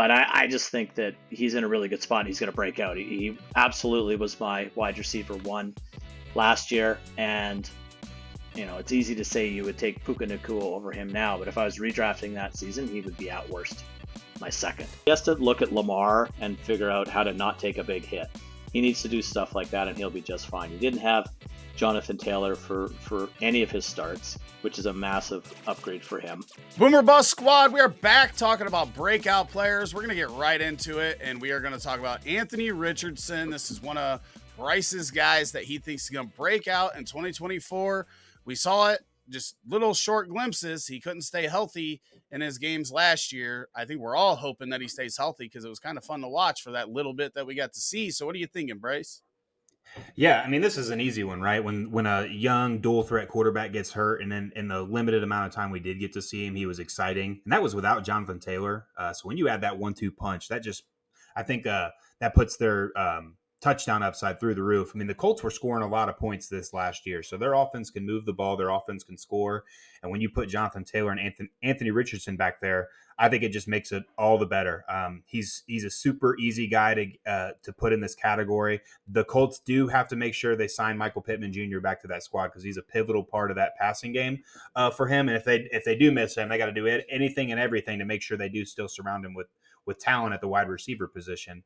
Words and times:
but 0.00 0.10
I, 0.10 0.26
I 0.32 0.46
just 0.46 0.70
think 0.70 0.94
that 0.94 1.14
he's 1.28 1.52
in 1.52 1.62
a 1.62 1.68
really 1.68 1.86
good 1.86 2.00
spot. 2.00 2.26
He's 2.26 2.40
going 2.40 2.50
to 2.50 2.56
break 2.56 2.80
out. 2.80 2.96
He, 2.96 3.04
he 3.04 3.38
absolutely 3.54 4.16
was 4.16 4.40
my 4.40 4.70
wide 4.74 4.96
receiver 4.96 5.34
one 5.34 5.74
last 6.34 6.70
year, 6.70 6.98
and 7.18 7.68
you 8.54 8.64
know 8.64 8.78
it's 8.78 8.92
easy 8.92 9.14
to 9.14 9.24
say 9.26 9.46
you 9.46 9.62
would 9.64 9.76
take 9.76 10.02
Puka 10.02 10.24
Nacua 10.24 10.62
over 10.62 10.90
him 10.90 11.08
now, 11.08 11.36
but 11.36 11.48
if 11.48 11.58
I 11.58 11.66
was 11.66 11.76
redrafting 11.76 12.32
that 12.32 12.56
season, 12.56 12.88
he 12.88 13.02
would 13.02 13.18
be 13.18 13.28
at 13.28 13.46
worst 13.50 13.84
my 14.40 14.48
second. 14.48 14.86
He 15.04 15.10
has 15.10 15.20
to 15.20 15.34
look 15.34 15.60
at 15.60 15.70
Lamar 15.70 16.30
and 16.40 16.58
figure 16.60 16.90
out 16.90 17.06
how 17.06 17.22
to 17.22 17.34
not 17.34 17.58
take 17.58 17.76
a 17.76 17.84
big 17.84 18.02
hit. 18.02 18.30
He 18.72 18.80
needs 18.80 19.02
to 19.02 19.08
do 19.08 19.20
stuff 19.20 19.54
like 19.54 19.68
that, 19.68 19.86
and 19.86 19.98
he'll 19.98 20.08
be 20.08 20.22
just 20.22 20.46
fine. 20.46 20.70
He 20.70 20.78
didn't 20.78 21.00
have 21.00 21.30
Jonathan 21.76 22.16
Taylor 22.16 22.54
for 22.54 22.88
for 22.88 23.28
any 23.40 23.62
of 23.62 23.70
his 23.70 23.84
starts, 23.84 24.38
which 24.62 24.78
is 24.78 24.86
a 24.86 24.92
massive 24.92 25.52
upgrade 25.66 26.04
for 26.04 26.20
him. 26.20 26.44
Boom 26.76 26.94
or 26.94 27.02
Bust 27.02 27.30
Squad, 27.30 27.72
we 27.72 27.80
are 27.80 27.88
back 27.88 28.36
talking 28.36 28.66
about 28.66 28.94
breakout 28.94 29.50
players. 29.50 29.94
We're 29.94 30.02
gonna 30.02 30.14
get 30.14 30.30
right 30.30 30.60
into 30.60 30.98
it, 30.98 31.18
and 31.22 31.40
we 31.40 31.50
are 31.50 31.60
gonna 31.60 31.78
talk 31.78 31.98
about 31.98 32.26
Anthony 32.26 32.70
Richardson. 32.70 33.50
This 33.50 33.70
is 33.70 33.82
one 33.82 33.96
of 33.98 34.20
Bryce's 34.56 35.10
guys 35.10 35.52
that 35.52 35.64
he 35.64 35.78
thinks 35.78 36.04
is 36.04 36.10
gonna 36.10 36.28
break 36.36 36.68
out 36.68 36.96
in 36.96 37.04
2024. 37.04 38.06
We 38.44 38.54
saw 38.54 38.90
it 38.90 39.00
just 39.30 39.56
little 39.66 39.94
short 39.94 40.28
glimpses. 40.28 40.86
He 40.86 41.00
couldn't 41.00 41.22
stay 41.22 41.46
healthy 41.46 42.02
in 42.30 42.40
his 42.40 42.58
games 42.58 42.92
last 42.92 43.32
year. 43.32 43.68
I 43.74 43.84
think 43.84 44.00
we're 44.00 44.16
all 44.16 44.36
hoping 44.36 44.70
that 44.70 44.80
he 44.80 44.88
stays 44.88 45.16
healthy 45.16 45.44
because 45.44 45.64
it 45.64 45.68
was 45.68 45.78
kind 45.78 45.96
of 45.96 46.04
fun 46.04 46.20
to 46.20 46.28
watch 46.28 46.62
for 46.62 46.72
that 46.72 46.90
little 46.90 47.14
bit 47.14 47.34
that 47.34 47.46
we 47.46 47.54
got 47.54 47.72
to 47.72 47.80
see. 47.80 48.10
So, 48.10 48.26
what 48.26 48.34
are 48.34 48.38
you 48.38 48.46
thinking, 48.46 48.78
Bryce? 48.78 49.22
Yeah, 50.14 50.42
I 50.44 50.48
mean, 50.48 50.60
this 50.60 50.76
is 50.76 50.90
an 50.90 51.00
easy 51.00 51.24
one, 51.24 51.40
right? 51.40 51.62
When 51.62 51.90
when 51.90 52.06
a 52.06 52.26
young 52.26 52.78
dual 52.78 53.02
threat 53.02 53.28
quarterback 53.28 53.72
gets 53.72 53.92
hurt, 53.92 54.22
and 54.22 54.30
then 54.30 54.52
in 54.54 54.68
the 54.68 54.82
limited 54.82 55.22
amount 55.22 55.48
of 55.48 55.54
time 55.54 55.70
we 55.70 55.80
did 55.80 55.98
get 55.98 56.12
to 56.12 56.22
see 56.22 56.46
him, 56.46 56.54
he 56.54 56.66
was 56.66 56.78
exciting, 56.78 57.40
and 57.44 57.52
that 57.52 57.62
was 57.62 57.74
without 57.74 58.04
Jonathan 58.04 58.38
Taylor. 58.38 58.86
Uh, 58.96 59.12
so 59.12 59.26
when 59.26 59.36
you 59.36 59.48
add 59.48 59.62
that 59.62 59.78
one-two 59.78 60.12
punch, 60.12 60.48
that 60.48 60.62
just, 60.62 60.84
I 61.34 61.42
think, 61.42 61.66
uh, 61.66 61.90
that 62.20 62.34
puts 62.34 62.56
their 62.56 62.92
um, 62.96 63.36
touchdown 63.60 64.02
upside 64.02 64.40
through 64.40 64.54
the 64.54 64.62
roof. 64.62 64.92
I 64.94 64.98
mean, 64.98 65.08
the 65.08 65.14
Colts 65.14 65.42
were 65.42 65.50
scoring 65.50 65.82
a 65.82 65.88
lot 65.88 66.08
of 66.08 66.16
points 66.16 66.48
this 66.48 66.72
last 66.72 67.04
year, 67.06 67.22
so 67.22 67.36
their 67.36 67.54
offense 67.54 67.90
can 67.90 68.06
move 68.06 68.26
the 68.26 68.32
ball, 68.32 68.56
their 68.56 68.70
offense 68.70 69.04
can 69.04 69.18
score, 69.18 69.64
and 70.02 70.10
when 70.10 70.20
you 70.20 70.30
put 70.30 70.48
Jonathan 70.48 70.84
Taylor 70.84 71.10
and 71.10 71.20
Anthony, 71.20 71.48
Anthony 71.62 71.90
Richardson 71.90 72.36
back 72.36 72.60
there, 72.60 72.88
I 73.20 73.28
think 73.28 73.42
it 73.42 73.50
just 73.50 73.68
makes 73.68 73.92
it 73.92 74.04
all 74.16 74.38
the 74.38 74.46
better. 74.46 74.82
Um, 74.88 75.22
he's 75.26 75.62
he's 75.66 75.84
a 75.84 75.90
super 75.90 76.38
easy 76.38 76.66
guy 76.66 76.94
to 76.94 77.06
uh, 77.26 77.50
to 77.62 77.72
put 77.72 77.92
in 77.92 78.00
this 78.00 78.14
category. 78.14 78.80
The 79.06 79.24
Colts 79.24 79.58
do 79.58 79.88
have 79.88 80.08
to 80.08 80.16
make 80.16 80.32
sure 80.32 80.56
they 80.56 80.66
sign 80.66 80.96
Michael 80.96 81.20
Pittman 81.20 81.52
Jr. 81.52 81.80
back 81.80 82.00
to 82.00 82.08
that 82.08 82.22
squad 82.22 82.48
because 82.48 82.64
he's 82.64 82.78
a 82.78 82.82
pivotal 82.82 83.22
part 83.22 83.50
of 83.50 83.58
that 83.58 83.76
passing 83.78 84.12
game 84.12 84.38
uh, 84.74 84.88
for 84.88 85.06
him. 85.06 85.28
And 85.28 85.36
if 85.36 85.44
they 85.44 85.68
if 85.70 85.84
they 85.84 85.96
do 85.96 86.10
miss 86.10 86.34
him, 86.34 86.48
they 86.48 86.56
got 86.56 86.66
to 86.66 86.72
do 86.72 86.86
it, 86.86 87.06
anything 87.10 87.50
and 87.50 87.60
everything 87.60 87.98
to 87.98 88.06
make 88.06 88.22
sure 88.22 88.38
they 88.38 88.48
do 88.48 88.64
still 88.64 88.88
surround 88.88 89.26
him 89.26 89.34
with 89.34 89.48
with 89.84 89.98
talent 89.98 90.32
at 90.32 90.40
the 90.40 90.48
wide 90.48 90.70
receiver 90.70 91.06
position. 91.06 91.62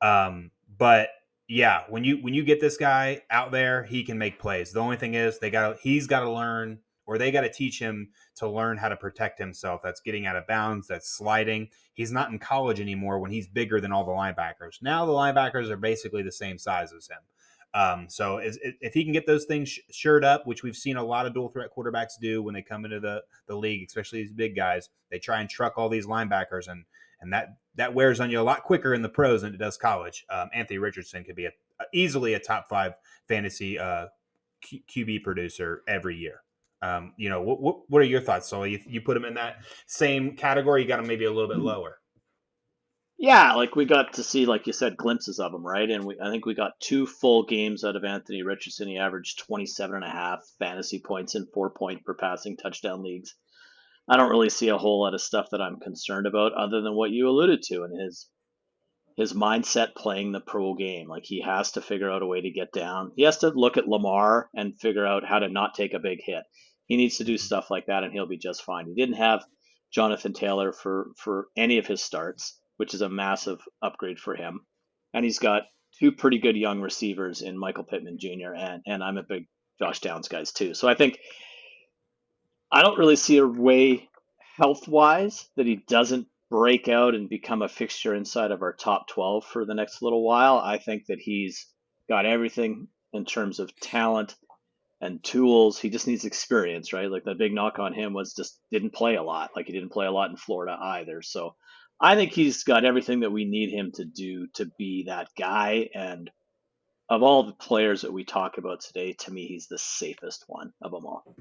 Um, 0.00 0.52
but 0.78 1.08
yeah, 1.48 1.82
when 1.88 2.04
you 2.04 2.18
when 2.18 2.32
you 2.32 2.44
get 2.44 2.60
this 2.60 2.76
guy 2.76 3.22
out 3.28 3.50
there, 3.50 3.82
he 3.82 4.04
can 4.04 4.18
make 4.18 4.38
plays. 4.38 4.70
The 4.70 4.80
only 4.80 4.96
thing 4.96 5.14
is 5.14 5.40
they 5.40 5.50
got 5.50 5.78
he's 5.80 6.06
got 6.06 6.20
to 6.20 6.30
learn 6.30 6.78
or 7.12 7.18
they 7.18 7.30
got 7.30 7.42
to 7.42 7.52
teach 7.52 7.78
him 7.78 8.08
to 8.36 8.48
learn 8.48 8.78
how 8.78 8.88
to 8.88 8.96
protect 8.96 9.38
himself. 9.38 9.82
That's 9.82 10.00
getting 10.00 10.24
out 10.26 10.36
of 10.36 10.46
bounds, 10.46 10.88
that's 10.88 11.10
sliding. 11.10 11.68
He's 11.92 12.10
not 12.10 12.30
in 12.30 12.38
college 12.38 12.80
anymore 12.80 13.18
when 13.18 13.30
he's 13.30 13.46
bigger 13.46 13.80
than 13.80 13.92
all 13.92 14.04
the 14.04 14.12
linebackers. 14.12 14.80
Now 14.80 15.04
the 15.04 15.12
linebackers 15.12 15.68
are 15.68 15.76
basically 15.76 16.22
the 16.22 16.32
same 16.32 16.56
size 16.56 16.92
as 16.92 17.08
him. 17.08 17.18
Um, 17.74 18.06
so 18.08 18.38
is, 18.38 18.58
if 18.62 18.94
he 18.94 19.04
can 19.04 19.12
get 19.12 19.26
those 19.26 19.44
things 19.44 19.78
shored 19.90 20.24
up, 20.24 20.46
which 20.46 20.62
we've 20.62 20.76
seen 20.76 20.96
a 20.96 21.04
lot 21.04 21.26
of 21.26 21.34
dual 21.34 21.48
threat 21.48 21.70
quarterbacks 21.76 22.18
do 22.20 22.42
when 22.42 22.54
they 22.54 22.62
come 22.62 22.84
into 22.84 23.00
the, 23.00 23.22
the 23.46 23.54
league, 23.54 23.86
especially 23.86 24.22
these 24.22 24.32
big 24.32 24.56
guys, 24.56 24.88
they 25.10 25.18
try 25.18 25.40
and 25.40 25.50
truck 25.50 25.74
all 25.76 25.88
these 25.88 26.06
linebackers 26.06 26.68
and 26.68 26.84
and 27.20 27.32
that 27.32 27.56
that 27.76 27.94
wears 27.94 28.20
on 28.20 28.30
you 28.30 28.40
a 28.40 28.42
lot 28.42 28.64
quicker 28.64 28.92
in 28.92 29.00
the 29.00 29.08
pros 29.08 29.42
than 29.42 29.54
it 29.54 29.58
does 29.58 29.78
college. 29.78 30.26
Um, 30.28 30.50
Anthony 30.52 30.78
Richardson 30.78 31.24
could 31.24 31.36
be 31.36 31.46
a, 31.46 31.52
easily 31.94 32.34
a 32.34 32.38
top 32.38 32.68
five 32.68 32.94
fantasy 33.28 33.78
uh, 33.78 34.08
Q, 34.60 34.80
QB 34.88 35.22
producer 35.22 35.82
every 35.88 36.16
year. 36.16 36.42
Um, 36.82 37.12
you 37.16 37.28
know, 37.28 37.40
what, 37.42 37.60
what, 37.60 37.76
what 37.88 38.02
are 38.02 38.06
your 38.06 38.20
thoughts, 38.20 38.48
Sully? 38.48 38.72
You, 38.72 38.80
you 38.86 39.00
put 39.00 39.16
him 39.16 39.24
in 39.24 39.34
that 39.34 39.64
same 39.86 40.36
category. 40.36 40.82
You 40.82 40.88
got 40.88 41.00
him 41.00 41.06
maybe 41.06 41.24
a 41.24 41.32
little 41.32 41.48
bit 41.48 41.58
lower. 41.58 41.98
Yeah, 43.18 43.52
like 43.52 43.76
we 43.76 43.84
got 43.84 44.14
to 44.14 44.24
see, 44.24 44.46
like 44.46 44.66
you 44.66 44.72
said, 44.72 44.96
glimpses 44.96 45.38
of 45.38 45.54
him, 45.54 45.64
right? 45.64 45.88
And 45.88 46.04
we, 46.04 46.18
I 46.20 46.28
think 46.28 46.44
we 46.44 46.54
got 46.54 46.80
two 46.80 47.06
full 47.06 47.44
games 47.44 47.84
out 47.84 47.94
of 47.94 48.02
Anthony 48.04 48.42
Richardson. 48.42 48.88
He 48.88 48.98
averaged 48.98 49.38
27 49.46 49.94
and 49.94 50.04
a 50.04 50.08
half 50.08 50.40
fantasy 50.58 51.00
points 51.00 51.36
in 51.36 51.46
four 51.54 51.70
point 51.70 52.04
per 52.04 52.14
passing 52.14 52.56
touchdown 52.56 53.04
leagues. 53.04 53.36
I 54.08 54.16
don't 54.16 54.30
really 54.30 54.50
see 54.50 54.68
a 54.68 54.78
whole 54.78 55.02
lot 55.02 55.14
of 55.14 55.20
stuff 55.20 55.46
that 55.52 55.60
I'm 55.60 55.78
concerned 55.78 56.26
about 56.26 56.54
other 56.54 56.80
than 56.80 56.96
what 56.96 57.12
you 57.12 57.28
alluded 57.28 57.62
to 57.68 57.84
and 57.84 58.00
his 58.00 58.28
his 59.16 59.34
mindset 59.34 59.94
playing 59.94 60.32
the 60.32 60.40
pro 60.40 60.74
game. 60.74 61.08
Like 61.08 61.24
he 61.24 61.42
has 61.42 61.72
to 61.72 61.80
figure 61.80 62.10
out 62.10 62.22
a 62.22 62.26
way 62.26 62.40
to 62.40 62.50
get 62.50 62.72
down. 62.72 63.12
He 63.14 63.22
has 63.22 63.38
to 63.38 63.50
look 63.50 63.76
at 63.76 63.86
Lamar 63.86 64.48
and 64.54 64.78
figure 64.80 65.06
out 65.06 65.24
how 65.24 65.38
to 65.38 65.48
not 65.48 65.74
take 65.74 65.94
a 65.94 66.00
big 66.00 66.18
hit. 66.24 66.42
He 66.92 66.98
needs 66.98 67.16
to 67.16 67.24
do 67.24 67.38
stuff 67.38 67.70
like 67.70 67.86
that, 67.86 68.04
and 68.04 68.12
he'll 68.12 68.26
be 68.26 68.36
just 68.36 68.64
fine. 68.64 68.86
He 68.86 68.92
didn't 68.94 69.16
have 69.16 69.46
Jonathan 69.94 70.34
Taylor 70.34 70.74
for 70.74 71.12
for 71.16 71.46
any 71.56 71.78
of 71.78 71.86
his 71.86 72.02
starts, 72.02 72.60
which 72.76 72.92
is 72.92 73.00
a 73.00 73.08
massive 73.08 73.62
upgrade 73.80 74.18
for 74.18 74.36
him. 74.36 74.66
And 75.14 75.24
he's 75.24 75.38
got 75.38 75.62
two 75.98 76.12
pretty 76.12 76.38
good 76.38 76.54
young 76.54 76.82
receivers 76.82 77.40
in 77.40 77.56
Michael 77.56 77.84
Pittman 77.84 78.18
Jr. 78.18 78.52
and 78.54 78.82
and 78.86 79.02
I'm 79.02 79.16
a 79.16 79.22
big 79.22 79.46
Josh 79.78 80.00
Downs 80.00 80.28
guys 80.28 80.52
too. 80.52 80.74
So 80.74 80.86
I 80.86 80.94
think 80.94 81.18
I 82.70 82.82
don't 82.82 82.98
really 82.98 83.16
see 83.16 83.38
a 83.38 83.46
way 83.46 84.10
health 84.58 84.86
wise 84.86 85.48
that 85.56 85.64
he 85.64 85.76
doesn't 85.88 86.26
break 86.50 86.88
out 86.88 87.14
and 87.14 87.26
become 87.26 87.62
a 87.62 87.70
fixture 87.70 88.14
inside 88.14 88.50
of 88.50 88.60
our 88.60 88.74
top 88.74 89.08
12 89.08 89.46
for 89.46 89.64
the 89.64 89.74
next 89.74 90.02
little 90.02 90.22
while. 90.22 90.58
I 90.58 90.76
think 90.76 91.06
that 91.06 91.20
he's 91.20 91.68
got 92.10 92.26
everything 92.26 92.88
in 93.14 93.24
terms 93.24 93.60
of 93.60 93.74
talent 93.80 94.36
and 95.02 95.22
tools. 95.22 95.78
He 95.78 95.90
just 95.90 96.06
needs 96.06 96.24
experience, 96.24 96.92
right? 96.92 97.10
Like 97.10 97.24
the 97.24 97.34
big 97.34 97.52
knock 97.52 97.80
on 97.80 97.92
him 97.92 98.14
was 98.14 98.34
just 98.34 98.58
didn't 98.70 98.94
play 98.94 99.16
a 99.16 99.22
lot. 99.22 99.50
Like 99.54 99.66
he 99.66 99.72
didn't 99.72 99.92
play 99.92 100.06
a 100.06 100.12
lot 100.12 100.30
in 100.30 100.36
Florida 100.36 100.78
either. 100.80 101.20
So 101.20 101.56
I 102.00 102.14
think 102.14 102.32
he's 102.32 102.62
got 102.62 102.84
everything 102.84 103.20
that 103.20 103.32
we 103.32 103.44
need 103.44 103.70
him 103.70 103.90
to 103.96 104.04
do 104.04 104.46
to 104.54 104.70
be 104.78 105.04
that 105.08 105.28
guy. 105.36 105.90
And 105.92 106.30
of 107.10 107.22
all 107.22 107.42
the 107.42 107.52
players 107.52 108.02
that 108.02 108.12
we 108.12 108.24
talk 108.24 108.58
about 108.58 108.80
today, 108.80 109.12
to 109.12 109.32
me, 109.32 109.46
he's 109.46 109.66
the 109.66 109.78
safest 109.78 110.44
one 110.46 110.72
of 110.80 110.92
them 110.92 111.04
all. 111.04 111.36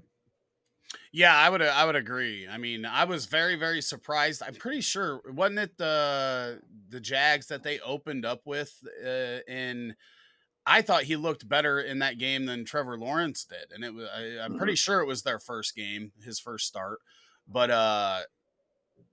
Yeah, 1.14 1.36
I 1.36 1.50
would 1.50 1.62
I 1.62 1.86
would 1.86 1.96
agree. 1.96 2.48
I 2.50 2.58
mean, 2.58 2.86
I 2.86 3.04
was 3.04 3.28
very 3.28 3.56
very 3.56 3.82
surprised. 3.82 4.42
I'm 4.42 4.56
pretty 4.56 4.82
sure 4.82 5.22
wasn't 5.28 5.60
it 5.60 5.78
the 5.78 6.62
the 6.90 7.00
Jags 7.00 7.48
that 7.48 7.64
they 7.64 7.80
opened 7.80 8.26
up 8.26 8.42
with 8.46 8.74
uh, 9.06 9.40
in 9.48 9.96
I 10.66 10.82
thought 10.82 11.04
he 11.04 11.16
looked 11.16 11.50
better 11.50 11.82
in 11.82 12.00
that 12.00 12.20
game 12.20 12.46
than 12.46 12.66
Trevor 12.66 12.98
Lawrence 12.98 13.46
did, 13.46 13.72
and 13.74 13.84
it 13.84 13.94
was 13.94 14.08
I, 14.16 14.46
am 14.46 14.58
pretty 14.58 14.74
mm-hmm. 14.74 14.78
sure 14.78 15.02
it 15.02 15.08
was 15.08 15.24
their 15.24 15.40
first 15.40 15.76
game, 15.76 16.12
his 16.24 16.40
first 16.40 16.68
start. 16.68 17.00
But 17.48 17.72
uh, 17.72 18.22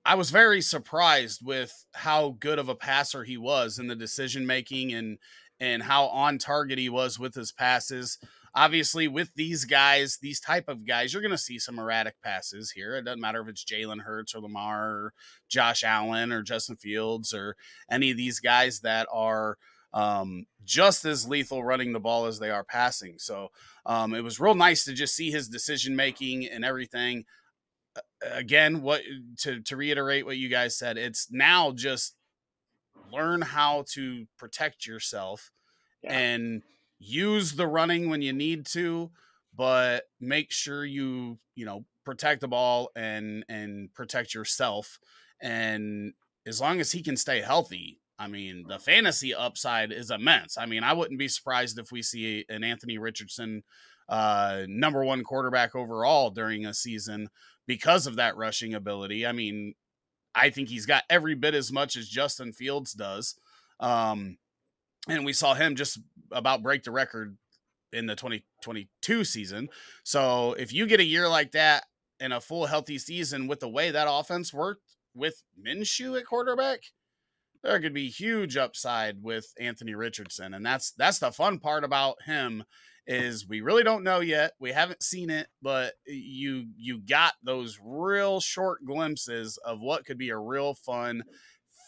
I 0.04 0.14
was 0.14 0.31
very 0.31 0.60
surprised 0.60 1.41
with 1.44 1.72
how 1.94 2.37
good 2.38 2.58
of 2.58 2.69
a 2.69 2.75
passer 2.75 3.25
he 3.25 3.37
was 3.37 3.78
in 3.78 3.87
the 3.87 3.97
decision 3.97 4.47
making 4.47 4.92
and 4.92 5.19
and 5.60 5.82
how 5.82 6.06
on 6.06 6.38
target 6.38 6.78
he 6.78 6.88
was 6.88 7.19
with 7.19 7.34
his 7.34 7.50
passes. 7.50 8.19
Obviously, 8.54 9.08
with 9.08 9.31
these 9.34 9.64
guys, 9.64 10.19
these 10.20 10.41
type 10.41 10.69
of 10.69 10.87
guys, 10.87 11.12
you're 11.12 11.22
going 11.22 11.31
to 11.31 11.38
see 11.38 11.58
some 11.58 11.78
erratic 11.78 12.14
passes 12.22 12.70
here. 12.70 12.97
It 12.97 13.04
doesn't 13.04 13.20
matter 13.20 13.41
if 13.41 13.48
it's 13.48 13.64
Jalen 13.64 14.00
Hurts 14.00 14.34
or 14.34 14.41
Lamar 14.41 14.91
or 14.91 15.14
Josh 15.48 15.84
Allen 15.84 16.32
or 16.32 16.42
Justin 16.42 16.76
Fields 16.76 17.34
or 17.34 17.56
any 17.91 18.10
of 18.10 18.16
these 18.16 18.41
guys 18.41 18.81
that 18.81 19.06
are 19.12 19.58
um, 19.93 20.47
just 20.65 21.04
as 21.04 21.28
lethal 21.28 21.65
running 21.65 21.93
the 21.93 22.00
ball 22.00 22.26
as 22.26 22.38
they 22.38 22.50
are 22.50 22.65
passing. 22.65 23.15
So 23.19 23.49
um, 23.87 24.15
it 24.15 24.22
was 24.22 24.41
real 24.41 24.54
nice 24.54 24.84
to 24.84 24.93
just 24.93 25.15
see 25.15 25.31
his 25.31 25.49
decision 25.49 25.97
making 25.97 26.47
and 26.47 26.65
everything. 26.65 27.25
Again, 28.22 28.82
what 28.82 29.03
to 29.38 29.60
to 29.62 29.76
reiterate 29.76 30.26
what 30.26 30.37
you 30.37 30.49
guys 30.49 30.76
said, 30.76 30.99
it's 30.99 31.28
now 31.31 31.72
just 31.72 32.15
learn 33.12 33.40
how 33.40 33.85
to 33.94 34.26
protect 34.37 34.87
yourself 34.87 35.50
yeah. 36.02 36.19
and 36.19 36.62
use 36.99 37.52
the 37.55 37.67
running 37.67 38.11
when 38.11 38.23
you 38.23 38.32
need 38.32 38.67
to, 38.67 39.11
but 39.55 40.05
make 40.20 40.52
sure 40.52 40.85
you 40.85 41.38
you 41.55 41.64
know 41.64 41.85
protect 42.05 42.40
the 42.40 42.49
ball 42.49 42.90
and 42.94 43.44
and 43.49 43.93
protect 43.94 44.35
yourself. 44.35 45.00
And 45.40 46.12
as 46.46 46.61
long 46.61 46.81
as 46.81 46.93
he 46.93 47.02
can 47.02 47.17
stay 47.17 47.40
healthy, 47.40 48.00
I 48.19 48.26
mean, 48.26 48.65
the 48.69 48.79
fantasy 48.79 49.35
upside 49.35 49.93
is 49.93 50.11
immense. 50.11 50.59
I 50.59 50.67
mean, 50.67 50.82
I 50.82 50.93
wouldn't 50.93 51.19
be 51.19 51.29
surprised 51.29 51.79
if 51.79 51.93
we 51.93 52.03
see 52.03 52.44
an 52.49 52.65
Anthony 52.65 52.99
Richardson 52.99 53.62
uh, 54.09 54.62
number 54.67 55.05
one 55.05 55.23
quarterback 55.23 55.76
overall 55.76 56.31
during 56.31 56.67
a 56.67 56.75
season 56.75 57.29
because 57.67 58.06
of 58.06 58.17
that 58.17 58.37
rushing 58.37 58.75
ability. 58.75 59.26
I 59.26 59.32
mean, 59.32 59.75
I 60.35 60.50
think 60.50 60.69
he's 60.69 60.87
got 60.87 61.05
every 61.09 61.35
bit 61.35 61.55
as 61.55 61.70
much 61.70 61.97
as 61.97 62.09
Justin 62.09 62.53
Fields 62.53 62.93
does. 62.93 63.37
Um, 63.79 64.38
and 65.09 65.25
we 65.25 65.32
saw 65.32 65.55
him 65.55 65.76
just 65.76 66.00
about 66.32 66.62
break 66.62 66.82
the 66.82 66.91
record 66.91 67.37
in 67.93 68.06
the 68.06 68.17
2022 68.17 69.25
season. 69.25 69.69
So 70.03 70.55
if 70.55 70.73
you 70.73 70.87
get 70.87 71.00
a 71.00 71.05
year 71.05 71.29
like 71.29 71.53
that 71.53 71.85
in 72.21 72.32
a 72.32 72.41
full 72.41 72.67
healthy 72.67 72.99
season 72.99 73.47
with 73.47 73.61
the 73.61 73.69
way 73.69 73.91
that 73.91 74.09
offense 74.11 74.53
worked 74.53 74.97
with 75.14 75.43
Minshew 75.61 76.19
at 76.19 76.26
quarterback, 76.26 76.81
there 77.62 77.81
could 77.81 77.94
be 77.94 78.08
huge 78.08 78.56
upside 78.56 79.22
with 79.22 79.52
Anthony 79.58 79.94
Richardson, 79.94 80.55
and 80.55 80.64
that's 80.64 80.93
that's 80.93 81.19
the 81.19 81.32
fun 81.32 81.58
part 81.58 81.84
about 81.84 82.22
him 82.25 82.64
is 83.06 83.49
we 83.49 83.62
really 83.62 83.82
don't 83.82 84.05
know 84.05 84.20
yet. 84.20 84.52
We 84.60 84.70
haven't 84.70 85.02
seen 85.02 85.31
it, 85.31 85.49
but 85.62 85.94
you 86.06 86.66
you 86.76 87.00
got 87.00 87.34
those 87.43 87.78
real 87.82 88.38
short 88.40 88.84
glimpses 88.84 89.58
of 89.64 89.81
what 89.81 90.05
could 90.05 90.19
be 90.19 90.28
a 90.28 90.38
real 90.38 90.75
fun 90.75 91.22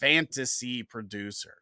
fantasy 0.01 0.83
producer. 0.83 1.55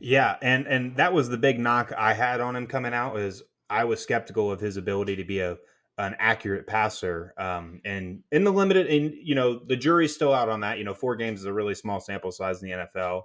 Yeah, 0.00 0.36
and 0.40 0.66
and 0.66 0.96
that 0.96 1.12
was 1.12 1.28
the 1.28 1.36
big 1.36 1.58
knock 1.58 1.92
I 1.96 2.14
had 2.14 2.40
on 2.40 2.56
him 2.56 2.66
coming 2.66 2.94
out 2.94 3.18
is 3.18 3.42
I 3.68 3.84
was 3.84 4.00
skeptical 4.00 4.50
of 4.50 4.60
his 4.60 4.76
ability 4.76 5.16
to 5.16 5.24
be 5.24 5.40
a 5.40 5.56
an 5.98 6.16
accurate 6.18 6.66
passer. 6.66 7.34
Um, 7.38 7.80
and 7.84 8.22
in 8.32 8.44
the 8.44 8.52
limited, 8.52 8.86
and 8.88 9.14
you 9.14 9.34
know, 9.34 9.58
the 9.58 9.76
jury's 9.76 10.14
still 10.14 10.34
out 10.34 10.48
on 10.48 10.60
that. 10.60 10.78
You 10.78 10.84
know, 10.84 10.94
four 10.94 11.16
games 11.16 11.40
is 11.40 11.46
a 11.46 11.52
really 11.52 11.74
small 11.74 12.00
sample 12.00 12.32
size 12.32 12.62
in 12.62 12.68
the 12.68 12.76
NFL 12.76 13.22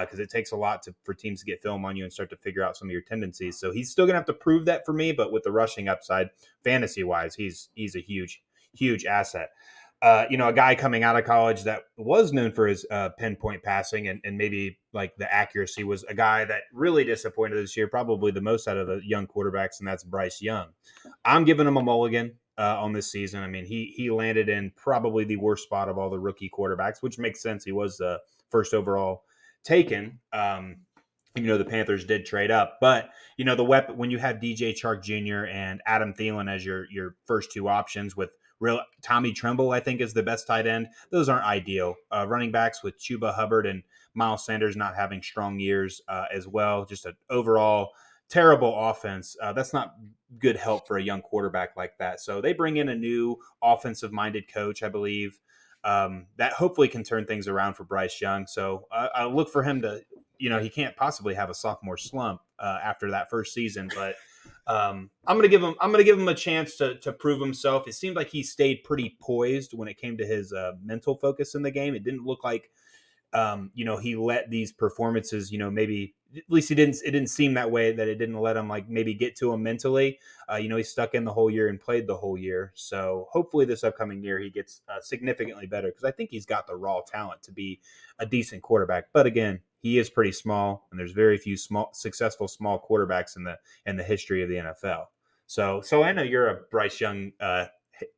because 0.00 0.18
uh, 0.18 0.22
it 0.22 0.30
takes 0.30 0.52
a 0.52 0.56
lot 0.56 0.82
to, 0.82 0.94
for 1.04 1.14
teams 1.14 1.40
to 1.40 1.46
get 1.46 1.62
film 1.62 1.84
on 1.84 1.96
you 1.96 2.04
and 2.04 2.12
start 2.12 2.30
to 2.30 2.36
figure 2.36 2.62
out 2.62 2.76
some 2.76 2.88
of 2.88 2.92
your 2.92 3.02
tendencies. 3.02 3.58
So 3.58 3.72
he's 3.72 3.90
still 3.90 4.06
gonna 4.06 4.18
have 4.18 4.26
to 4.26 4.32
prove 4.32 4.64
that 4.66 4.86
for 4.86 4.92
me. 4.92 5.12
But 5.12 5.32
with 5.32 5.42
the 5.42 5.52
rushing 5.52 5.88
upside, 5.88 6.30
fantasy 6.64 7.04
wise, 7.04 7.34
he's 7.34 7.68
he's 7.74 7.96
a 7.96 8.00
huge 8.00 8.42
huge 8.74 9.04
asset 9.04 9.50
uh, 10.02 10.26
you 10.28 10.36
know, 10.36 10.48
a 10.48 10.52
guy 10.52 10.74
coming 10.74 11.04
out 11.04 11.16
of 11.16 11.24
college 11.24 11.62
that 11.62 11.82
was 11.96 12.32
known 12.32 12.50
for 12.50 12.66
his 12.66 12.84
uh, 12.90 13.10
pinpoint 13.10 13.62
passing 13.62 14.08
and, 14.08 14.20
and 14.24 14.36
maybe 14.36 14.76
like 14.92 15.14
the 15.16 15.32
accuracy 15.32 15.84
was 15.84 16.02
a 16.04 16.14
guy 16.14 16.44
that 16.44 16.62
really 16.72 17.04
disappointed 17.04 17.56
this 17.56 17.76
year, 17.76 17.86
probably 17.86 18.32
the 18.32 18.40
most 18.40 18.66
out 18.66 18.76
of 18.76 18.88
the 18.88 19.00
young 19.04 19.28
quarterbacks, 19.28 19.78
and 19.78 19.86
that's 19.86 20.02
Bryce 20.02 20.42
Young. 20.42 20.70
I'm 21.24 21.44
giving 21.44 21.68
him 21.68 21.76
a 21.76 21.82
mulligan 21.82 22.34
uh, 22.58 22.82
on 22.82 22.92
this 22.92 23.12
season. 23.12 23.44
I 23.44 23.46
mean, 23.46 23.64
he 23.64 23.94
he 23.96 24.10
landed 24.10 24.48
in 24.48 24.72
probably 24.76 25.24
the 25.24 25.36
worst 25.36 25.62
spot 25.62 25.88
of 25.88 25.98
all 25.98 26.10
the 26.10 26.18
rookie 26.18 26.50
quarterbacks, 26.52 26.96
which 27.00 27.20
makes 27.20 27.40
sense. 27.40 27.64
He 27.64 27.72
was 27.72 27.96
the 27.96 28.18
first 28.50 28.74
overall 28.74 29.22
taken. 29.62 30.18
Um, 30.32 30.78
you 31.36 31.44
know 31.44 31.56
the 31.56 31.64
Panthers 31.64 32.04
did 32.04 32.26
trade 32.26 32.50
up, 32.50 32.78
but 32.80 33.10
you 33.36 33.44
know 33.44 33.54
the 33.54 33.64
weapon 33.64 33.96
when 33.96 34.10
you 34.10 34.18
have 34.18 34.36
DJ 34.36 34.74
Chark 34.74 35.02
Jr. 35.02 35.46
and 35.46 35.80
Adam 35.86 36.12
Thielen 36.12 36.52
as 36.52 36.64
your 36.64 36.86
your 36.90 37.14
first 37.24 37.52
two 37.52 37.68
options 37.68 38.16
with 38.16 38.30
Real 38.62 38.80
Tommy 39.02 39.32
Tremble, 39.32 39.72
I 39.72 39.80
think, 39.80 40.00
is 40.00 40.14
the 40.14 40.22
best 40.22 40.46
tight 40.46 40.68
end. 40.68 40.86
Those 41.10 41.28
aren't 41.28 41.44
ideal. 41.44 41.96
Uh, 42.12 42.26
running 42.28 42.52
backs 42.52 42.82
with 42.84 42.98
Chuba 42.98 43.34
Hubbard 43.34 43.66
and 43.66 43.82
Miles 44.14 44.46
Sanders 44.46 44.76
not 44.76 44.94
having 44.94 45.20
strong 45.20 45.58
years 45.58 46.00
uh, 46.06 46.26
as 46.32 46.46
well. 46.46 46.84
Just 46.84 47.04
an 47.04 47.16
overall 47.28 47.90
terrible 48.28 48.72
offense. 48.78 49.36
Uh, 49.42 49.52
that's 49.52 49.72
not 49.72 49.96
good 50.38 50.56
help 50.56 50.86
for 50.86 50.96
a 50.96 51.02
young 51.02 51.22
quarterback 51.22 51.76
like 51.76 51.98
that. 51.98 52.20
So 52.20 52.40
they 52.40 52.52
bring 52.52 52.76
in 52.76 52.88
a 52.88 52.94
new 52.94 53.36
offensive 53.60 54.12
minded 54.12 54.44
coach, 54.52 54.84
I 54.84 54.88
believe. 54.88 55.40
Um, 55.82 56.26
that 56.36 56.52
hopefully 56.52 56.86
can 56.86 57.02
turn 57.02 57.26
things 57.26 57.48
around 57.48 57.74
for 57.74 57.82
Bryce 57.82 58.20
Young. 58.20 58.46
So 58.46 58.86
uh, 58.92 59.08
I 59.12 59.24
look 59.24 59.50
for 59.50 59.64
him 59.64 59.82
to, 59.82 60.02
you 60.38 60.48
know, 60.48 60.60
he 60.60 60.70
can't 60.70 60.94
possibly 60.94 61.34
have 61.34 61.50
a 61.50 61.54
sophomore 61.54 61.96
slump 61.96 62.42
uh, 62.60 62.78
after 62.80 63.10
that 63.10 63.28
first 63.28 63.52
season, 63.52 63.90
but 63.92 64.14
um, 64.66 65.10
I'm 65.26 65.36
gonna 65.36 65.48
give 65.48 65.62
him. 65.62 65.74
I'm 65.80 65.90
gonna 65.90 66.04
give 66.04 66.18
him 66.18 66.28
a 66.28 66.34
chance 66.34 66.76
to 66.76 66.98
to 67.00 67.12
prove 67.12 67.40
himself. 67.40 67.88
It 67.88 67.94
seemed 67.94 68.16
like 68.16 68.28
he 68.28 68.42
stayed 68.42 68.84
pretty 68.84 69.16
poised 69.20 69.74
when 69.74 69.88
it 69.88 69.98
came 69.98 70.16
to 70.18 70.26
his 70.26 70.52
uh, 70.52 70.72
mental 70.82 71.16
focus 71.16 71.54
in 71.54 71.62
the 71.62 71.70
game. 71.70 71.94
It 71.94 72.04
didn't 72.04 72.24
look 72.24 72.44
like, 72.44 72.70
um, 73.32 73.70
you 73.74 73.84
know, 73.84 73.96
he 73.96 74.14
let 74.14 74.50
these 74.50 74.70
performances. 74.70 75.50
You 75.50 75.58
know, 75.58 75.70
maybe 75.70 76.14
at 76.36 76.44
least 76.48 76.68
he 76.68 76.76
didn't. 76.76 76.96
It 77.04 77.10
didn't 77.10 77.30
seem 77.30 77.54
that 77.54 77.72
way. 77.72 77.92
That 77.92 78.06
it 78.06 78.18
didn't 78.18 78.38
let 78.38 78.56
him 78.56 78.68
like 78.68 78.88
maybe 78.88 79.14
get 79.14 79.34
to 79.38 79.52
him 79.52 79.64
mentally. 79.64 80.20
Uh, 80.50 80.56
you 80.56 80.68
know, 80.68 80.76
he 80.76 80.84
stuck 80.84 81.14
in 81.14 81.24
the 81.24 81.32
whole 81.32 81.50
year 81.50 81.68
and 81.68 81.80
played 81.80 82.06
the 82.06 82.16
whole 82.16 82.38
year. 82.38 82.72
So 82.76 83.26
hopefully 83.32 83.64
this 83.64 83.82
upcoming 83.82 84.22
year 84.22 84.38
he 84.38 84.48
gets 84.48 84.82
uh, 84.88 85.00
significantly 85.00 85.66
better 85.66 85.88
because 85.88 86.04
I 86.04 86.12
think 86.12 86.30
he's 86.30 86.46
got 86.46 86.68
the 86.68 86.76
raw 86.76 87.00
talent 87.00 87.42
to 87.42 87.52
be 87.52 87.80
a 88.20 88.26
decent 88.26 88.62
quarterback. 88.62 89.06
But 89.12 89.26
again, 89.26 89.60
he 89.82 89.98
is 89.98 90.08
pretty 90.08 90.32
small, 90.32 90.86
and 90.90 90.98
there's 90.98 91.12
very 91.12 91.36
few 91.36 91.56
small 91.56 91.90
successful 91.92 92.46
small 92.46 92.80
quarterbacks 92.88 93.36
in 93.36 93.42
the 93.42 93.58
in 93.84 93.96
the 93.96 94.04
history 94.04 94.42
of 94.42 94.48
the 94.48 94.54
NFL. 94.56 95.06
So, 95.46 95.80
so 95.82 96.02
I 96.02 96.12
know 96.12 96.22
you're 96.22 96.48
a 96.48 96.60
Bryce 96.70 97.00
Young 97.00 97.32
uh, 97.40 97.66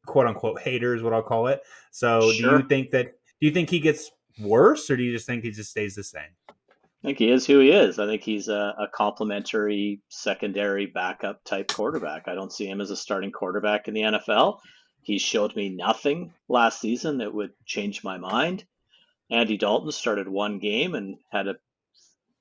quote 0.06 0.26
unquote 0.26 0.60
hater 0.60 0.94
is 0.94 1.02
what 1.02 1.14
I'll 1.14 1.22
call 1.22 1.46
it. 1.46 1.62
So, 1.90 2.32
sure. 2.32 2.50
do 2.50 2.62
you 2.62 2.68
think 2.68 2.90
that 2.90 3.06
do 3.40 3.46
you 3.46 3.50
think 3.50 3.70
he 3.70 3.80
gets 3.80 4.10
worse, 4.38 4.90
or 4.90 4.96
do 4.96 5.02
you 5.02 5.12
just 5.12 5.26
think 5.26 5.42
he 5.42 5.50
just 5.50 5.70
stays 5.70 5.94
the 5.94 6.04
same? 6.04 6.30
I 6.50 7.08
think 7.08 7.18
he 7.18 7.30
is 7.30 7.46
who 7.46 7.60
he 7.60 7.70
is. 7.70 7.98
I 7.98 8.06
think 8.06 8.22
he's 8.22 8.48
a, 8.48 8.74
a 8.78 8.88
complementary 8.94 10.00
secondary 10.08 10.86
backup 10.86 11.44
type 11.44 11.68
quarterback. 11.68 12.28
I 12.28 12.34
don't 12.34 12.52
see 12.52 12.68
him 12.68 12.80
as 12.80 12.90
a 12.90 12.96
starting 12.96 13.32
quarterback 13.32 13.88
in 13.88 13.94
the 13.94 14.02
NFL. 14.02 14.58
He 15.02 15.18
showed 15.18 15.54
me 15.54 15.68
nothing 15.68 16.32
last 16.48 16.80
season 16.80 17.18
that 17.18 17.34
would 17.34 17.52
change 17.66 18.04
my 18.04 18.16
mind. 18.16 18.64
Andy 19.30 19.56
Dalton 19.56 19.90
started 19.90 20.28
one 20.28 20.58
game 20.58 20.94
and 20.94 21.16
had 21.32 21.48
a 21.48 21.56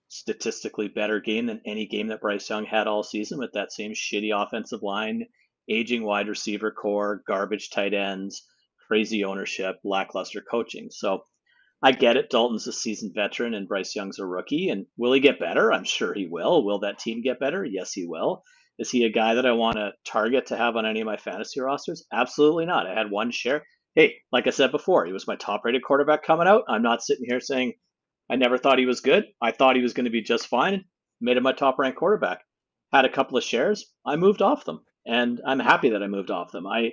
statistically 0.10 0.88
better 0.88 1.20
game 1.20 1.48
than 1.48 1.62
any 1.66 1.88
game 1.88 2.08
that 2.08 2.22
Bryce 2.22 2.50
Young 2.50 2.66
had 2.66 2.88
all 2.88 3.04
season 3.04 3.40
with 3.40 3.54
that 3.54 3.72
same 3.72 3.94
shitty 3.94 4.32
offensive 4.32 4.84
line, 4.84 5.26
aging 5.70 6.04
wide 6.04 6.28
receiver 6.28 6.72
core, 6.72 7.24
garbage 7.28 7.70
tight 7.72 7.94
ends, 7.94 8.46
crazy 8.88 9.24
ownership, 9.24 9.78
lackluster 9.84 10.42
coaching. 10.42 10.90
So 10.92 11.24
I 11.82 11.94
get 11.94 12.18
it. 12.18 12.30
Dalton's 12.30 12.68
a 12.68 12.74
seasoned 12.74 13.14
veteran 13.16 13.54
and 13.54 13.68
Bryce 13.68 13.96
Young's 13.96 14.20
a 14.20 14.26
rookie. 14.26 14.70
And 14.70 14.86
will 14.98 15.14
he 15.14 15.20
get 15.20 15.40
better? 15.40 15.74
I'm 15.74 15.84
sure 15.84 16.14
he 16.14 16.28
will. 16.28 16.64
Will 16.64 16.80
that 16.80 17.00
team 17.00 17.22
get 17.22 17.40
better? 17.40 17.66
Yes, 17.66 17.94
he 17.94 18.06
will. 18.06 18.44
Is 18.78 18.92
he 18.92 19.06
a 19.06 19.12
guy 19.12 19.36
that 19.36 19.46
I 19.46 19.52
want 19.52 19.78
to 19.78 19.92
target 20.06 20.48
to 20.48 20.58
have 20.58 20.76
on 20.76 20.86
any 20.86 21.02
of 21.02 21.06
my 21.06 21.18
fantasy 21.18 21.60
rosters? 21.60 22.06
Absolutely 22.12 22.66
not. 22.66 22.88
I 22.88 22.94
had 22.94 23.10
one 23.10 23.32
share 23.32 23.64
hey, 23.96 24.16
like 24.32 24.48
I 24.48 24.52
said 24.52 24.72
before, 24.72 25.06
he 25.06 25.14
was 25.14 25.28
my 25.28 25.36
top 25.36 25.64
rated 25.64 25.84
quarterback 25.84 26.24
coming 26.24 26.48
out. 26.48 26.64
I'm 26.68 26.82
not 26.82 27.04
sitting 27.04 27.26
here 27.28 27.40
saying 27.40 27.74
I 28.30 28.36
never 28.36 28.58
thought 28.58 28.80
he 28.80 28.86
was 28.86 29.02
good. 29.02 29.26
I 29.42 29.52
thought 29.52 29.76
he 29.76 29.82
was 29.82 29.94
going 29.94 30.06
to 30.06 30.12
be 30.12 30.22
just 30.22 30.48
fine. 30.48 30.86
Made 31.22 31.38
him 31.38 31.44
my 31.44 31.54
top 31.54 31.78
ranked 31.80 31.98
quarterback. 31.98 32.42
Had 32.92 33.06
a 33.06 33.10
couple 33.10 33.38
of 33.38 33.44
shares. 33.44 33.92
I 34.06 34.16
moved 34.16 34.42
off 34.42 34.66
them, 34.66 34.82
and 35.06 35.42
I'm 35.46 35.60
happy 35.60 35.90
that 35.90 36.04
I 36.04 36.08
moved 36.08 36.32
off 36.32 36.52
them. 36.52 36.68
I 36.68 36.92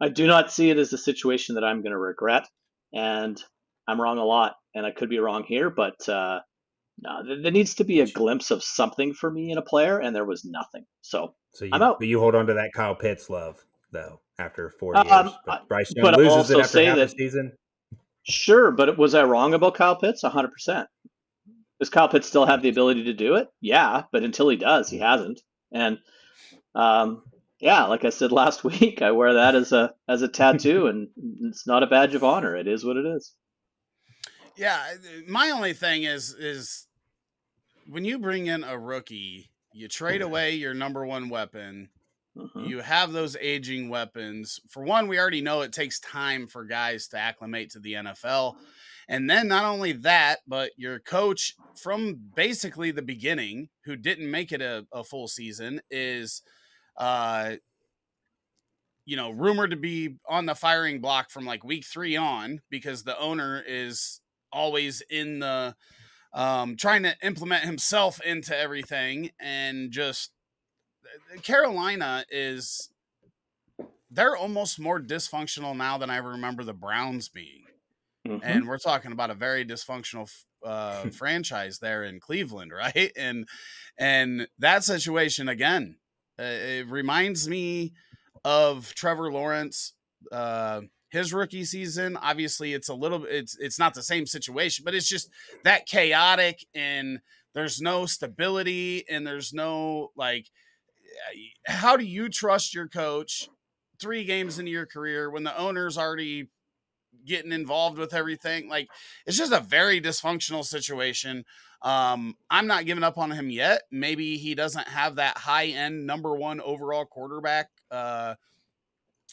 I 0.00 0.08
do 0.08 0.26
not 0.26 0.50
see 0.50 0.70
it 0.70 0.78
as 0.78 0.92
a 0.92 0.98
situation 0.98 1.56
that 1.56 1.64
I'm 1.64 1.82
going 1.82 1.92
to 1.92 1.98
regret, 1.98 2.48
and 2.92 3.40
I'm 3.86 4.00
wrong 4.00 4.18
a 4.18 4.24
lot, 4.24 4.54
and 4.74 4.86
I 4.86 4.92
could 4.92 5.10
be 5.10 5.18
wrong 5.18 5.44
here, 5.44 5.68
but 5.68 6.08
uh, 6.08 6.40
no, 7.02 7.42
there 7.42 7.50
needs 7.50 7.74
to 7.74 7.84
be 7.84 8.00
a 8.00 8.10
glimpse 8.10 8.50
of 8.50 8.62
something 8.62 9.12
for 9.12 9.30
me 9.30 9.50
in 9.50 9.58
a 9.58 9.62
player, 9.62 9.98
and 9.98 10.14
there 10.14 10.24
was 10.24 10.44
nothing. 10.44 10.86
So, 11.02 11.34
so 11.52 11.64
you, 11.64 11.70
I'm 11.74 11.82
out. 11.82 11.98
But 11.98 12.08
you 12.08 12.20
hold 12.20 12.34
on 12.34 12.46
to 12.46 12.54
that 12.54 12.72
Kyle 12.74 12.94
Pitts 12.94 13.28
love, 13.28 13.64
though 13.92 14.20
after 14.40 14.70
four 14.70 14.96
um, 14.96 15.06
years. 15.06 15.32
But 15.46 15.68
Bryce 15.68 15.92
Young 15.94 16.04
but 16.04 16.16
loses 16.16 16.50
it 16.50 16.58
after 16.58 16.84
half 16.84 16.96
that, 16.96 17.10
the 17.10 17.16
season. 17.16 17.52
Sure, 18.22 18.70
but 18.70 18.98
was 18.98 19.14
I 19.14 19.22
wrong 19.22 19.54
about 19.54 19.74
Kyle 19.74 19.96
Pitts? 19.96 20.22
100%. 20.22 20.86
Does 21.78 21.90
Kyle 21.90 22.08
Pitts 22.08 22.26
still 22.26 22.46
have 22.46 22.62
the 22.62 22.68
ability 22.68 23.04
to 23.04 23.12
do 23.12 23.36
it? 23.36 23.48
Yeah, 23.60 24.02
but 24.12 24.22
until 24.22 24.48
he 24.48 24.56
does, 24.56 24.90
he 24.90 24.98
hasn't. 24.98 25.40
And 25.72 25.98
um, 26.74 27.22
yeah, 27.58 27.84
like 27.84 28.04
I 28.04 28.10
said 28.10 28.32
last 28.32 28.64
week, 28.64 29.02
I 29.02 29.12
wear 29.12 29.34
that 29.34 29.54
as 29.54 29.72
a 29.72 29.92
as 30.08 30.22
a 30.22 30.28
tattoo, 30.28 30.86
and 30.86 31.08
it's 31.42 31.66
not 31.66 31.82
a 31.82 31.86
badge 31.86 32.14
of 32.14 32.24
honor. 32.24 32.56
It 32.56 32.66
is 32.66 32.84
what 32.84 32.96
it 32.96 33.06
is. 33.06 33.34
Yeah, 34.56 34.78
my 35.26 35.50
only 35.50 35.72
thing 35.72 36.02
is 36.02 36.34
is 36.34 36.86
when 37.88 38.04
you 38.04 38.18
bring 38.18 38.46
in 38.46 38.62
a 38.62 38.78
rookie, 38.78 39.50
you 39.72 39.88
trade 39.88 40.20
away 40.20 40.52
your 40.52 40.74
number 40.74 41.06
one 41.06 41.30
weapon 41.30 41.88
Mm-hmm. 42.40 42.64
You 42.64 42.80
have 42.80 43.12
those 43.12 43.36
aging 43.40 43.88
weapons. 43.88 44.60
For 44.68 44.82
one, 44.82 45.08
we 45.08 45.18
already 45.18 45.40
know 45.40 45.60
it 45.60 45.72
takes 45.72 46.00
time 46.00 46.46
for 46.46 46.64
guys 46.64 47.08
to 47.08 47.18
acclimate 47.18 47.70
to 47.70 47.80
the 47.80 47.94
NFL. 47.94 48.54
And 49.08 49.28
then 49.28 49.48
not 49.48 49.64
only 49.64 49.92
that, 49.92 50.38
but 50.46 50.70
your 50.76 51.00
coach 51.00 51.54
from 51.74 52.18
basically 52.34 52.90
the 52.92 53.02
beginning, 53.02 53.68
who 53.84 53.96
didn't 53.96 54.30
make 54.30 54.52
it 54.52 54.62
a, 54.62 54.86
a 54.92 55.04
full 55.04 55.28
season, 55.28 55.80
is 55.90 56.42
uh 56.96 57.56
you 59.06 59.16
know, 59.16 59.30
rumored 59.30 59.70
to 59.70 59.76
be 59.76 60.16
on 60.28 60.46
the 60.46 60.54
firing 60.54 61.00
block 61.00 61.30
from 61.30 61.44
like 61.44 61.64
week 61.64 61.84
three 61.84 62.16
on 62.16 62.60
because 62.70 63.02
the 63.02 63.18
owner 63.18 63.60
is 63.66 64.20
always 64.52 65.02
in 65.10 65.40
the 65.40 65.74
um, 66.32 66.76
trying 66.76 67.02
to 67.02 67.16
implement 67.22 67.64
himself 67.64 68.20
into 68.20 68.56
everything 68.56 69.30
and 69.40 69.90
just 69.90 70.30
Carolina 71.42 72.24
is 72.30 72.90
they're 74.10 74.36
almost 74.36 74.80
more 74.80 75.00
dysfunctional 75.00 75.76
now 75.76 75.98
than 75.98 76.10
I 76.10 76.16
remember 76.16 76.64
the 76.64 76.74
Browns 76.74 77.28
being. 77.28 77.64
Mm-hmm. 78.26 78.40
And 78.42 78.68
we're 78.68 78.78
talking 78.78 79.12
about 79.12 79.30
a 79.30 79.34
very 79.34 79.64
dysfunctional 79.64 80.30
uh, 80.64 81.04
franchise 81.12 81.78
there 81.78 82.04
in 82.04 82.20
Cleveland, 82.20 82.72
right? 82.72 83.12
And 83.16 83.48
and 83.98 84.48
that 84.58 84.84
situation 84.84 85.48
again, 85.48 85.96
uh, 86.38 86.42
it 86.42 86.88
reminds 86.88 87.48
me 87.48 87.92
of 88.44 88.94
Trevor 88.94 89.32
Lawrence. 89.32 89.94
Uh, 90.30 90.82
his 91.10 91.32
rookie 91.32 91.64
season, 91.64 92.16
obviously, 92.16 92.72
it's 92.72 92.88
a 92.88 92.94
little. 92.94 93.24
It's 93.24 93.56
it's 93.58 93.78
not 93.78 93.94
the 93.94 94.02
same 94.02 94.26
situation, 94.26 94.84
but 94.84 94.94
it's 94.94 95.08
just 95.08 95.30
that 95.64 95.86
chaotic 95.86 96.64
and 96.74 97.20
there's 97.54 97.80
no 97.80 98.06
stability 98.06 99.04
and 99.08 99.26
there's 99.26 99.52
no 99.52 100.12
like 100.14 100.46
how 101.66 101.96
do 101.96 102.04
you 102.04 102.28
trust 102.28 102.74
your 102.74 102.88
coach 102.88 103.48
three 104.00 104.24
games 104.24 104.58
into 104.58 104.70
your 104.70 104.86
career 104.86 105.30
when 105.30 105.44
the 105.44 105.56
owner's 105.58 105.98
already 105.98 106.48
getting 107.26 107.52
involved 107.52 107.98
with 107.98 108.14
everything. 108.14 108.68
Like 108.68 108.88
it's 109.26 109.36
just 109.36 109.52
a 109.52 109.60
very 109.60 110.00
dysfunctional 110.00 110.64
situation. 110.64 111.44
Um, 111.82 112.36
I'm 112.50 112.66
not 112.66 112.86
giving 112.86 113.04
up 113.04 113.18
on 113.18 113.30
him 113.30 113.50
yet. 113.50 113.82
Maybe 113.90 114.36
he 114.36 114.54
doesn't 114.54 114.88
have 114.88 115.16
that 115.16 115.38
high 115.38 115.66
end 115.66 116.06
number 116.06 116.34
one 116.34 116.60
overall 116.60 117.06
quarterback 117.06 117.68
uh, 117.90 118.34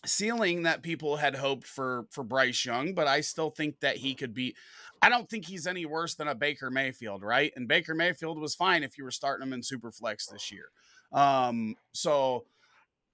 ceiling 0.05 0.63
that 0.63 0.81
people 0.81 1.17
had 1.17 1.35
hoped 1.35 1.67
for 1.67 2.05
for 2.11 2.23
Bryce 2.23 2.65
Young, 2.65 2.93
but 2.93 3.07
I 3.07 3.21
still 3.21 3.49
think 3.49 3.79
that 3.81 3.97
he 3.97 4.13
could 4.13 4.33
be. 4.33 4.55
I 5.01 5.09
don't 5.09 5.29
think 5.29 5.45
he's 5.45 5.67
any 5.67 5.85
worse 5.85 6.15
than 6.15 6.27
a 6.27 6.35
Baker 6.35 6.71
Mayfield, 6.71 7.21
right? 7.21 7.51
And 7.55 7.67
Baker 7.67 7.93
Mayfield 7.93 8.39
was 8.39 8.55
fine 8.55 8.81
if 8.83 8.97
you 8.97 9.03
were 9.03 9.11
starting 9.11 9.45
him 9.45 9.53
in 9.53 9.61
Superflex 9.61 10.31
this 10.31 10.51
year. 10.51 10.69
Um, 11.11 11.75
so 11.93 12.45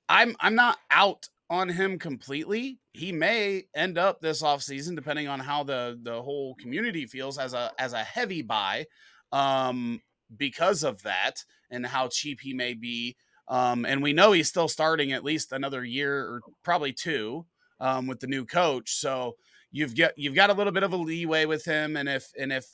I'm 0.10 0.36
I'm 0.40 0.56
not 0.56 0.78
out 0.92 1.28
on 1.50 1.70
him 1.70 2.00
completely. 2.00 2.80
He 2.94 3.12
may 3.12 3.64
end 3.76 3.98
up 3.98 4.22
this 4.22 4.42
offseason, 4.42 4.96
depending 4.96 5.28
on 5.28 5.40
how 5.40 5.64
the 5.64 6.00
the 6.02 6.22
whole 6.22 6.56
community 6.56 7.06
feels 7.06 7.38
as 7.38 7.54
a 7.54 7.72
as 7.78 7.94
a 7.94 8.04
heavy 8.04 8.42
buy, 8.42 8.86
um, 9.32 10.02
because 10.38 10.84
of 10.84 11.02
that 11.04 11.44
and 11.72 11.86
how 11.86 12.08
cheap 12.08 12.40
he 12.42 12.54
may 12.54 12.74
be. 12.74 13.16
Um, 13.48 13.86
and 13.86 14.02
we 14.02 14.14
know 14.14 14.32
he's 14.32 14.48
still 14.48 14.68
starting 14.68 15.12
at 15.12 15.24
least 15.24 15.52
another 15.52 15.84
year 15.84 16.18
or 16.18 16.42
probably 16.64 16.94
two 16.94 17.46
um, 17.80 18.08
with 18.08 18.20
the 18.20 18.28
new 18.28 18.46
coach. 18.46 18.94
So 18.96 19.36
you've 19.72 19.96
got 19.96 20.18
you've 20.18 20.36
got 20.36 20.50
a 20.50 20.54
little 20.54 20.72
bit 20.72 20.84
of 20.84 20.94
a 20.94 20.98
leeway 20.98 21.46
with 21.46 21.66
him. 21.66 21.98
And 21.98 22.08
if 22.08 22.32
and 22.40 22.54
if 22.54 22.66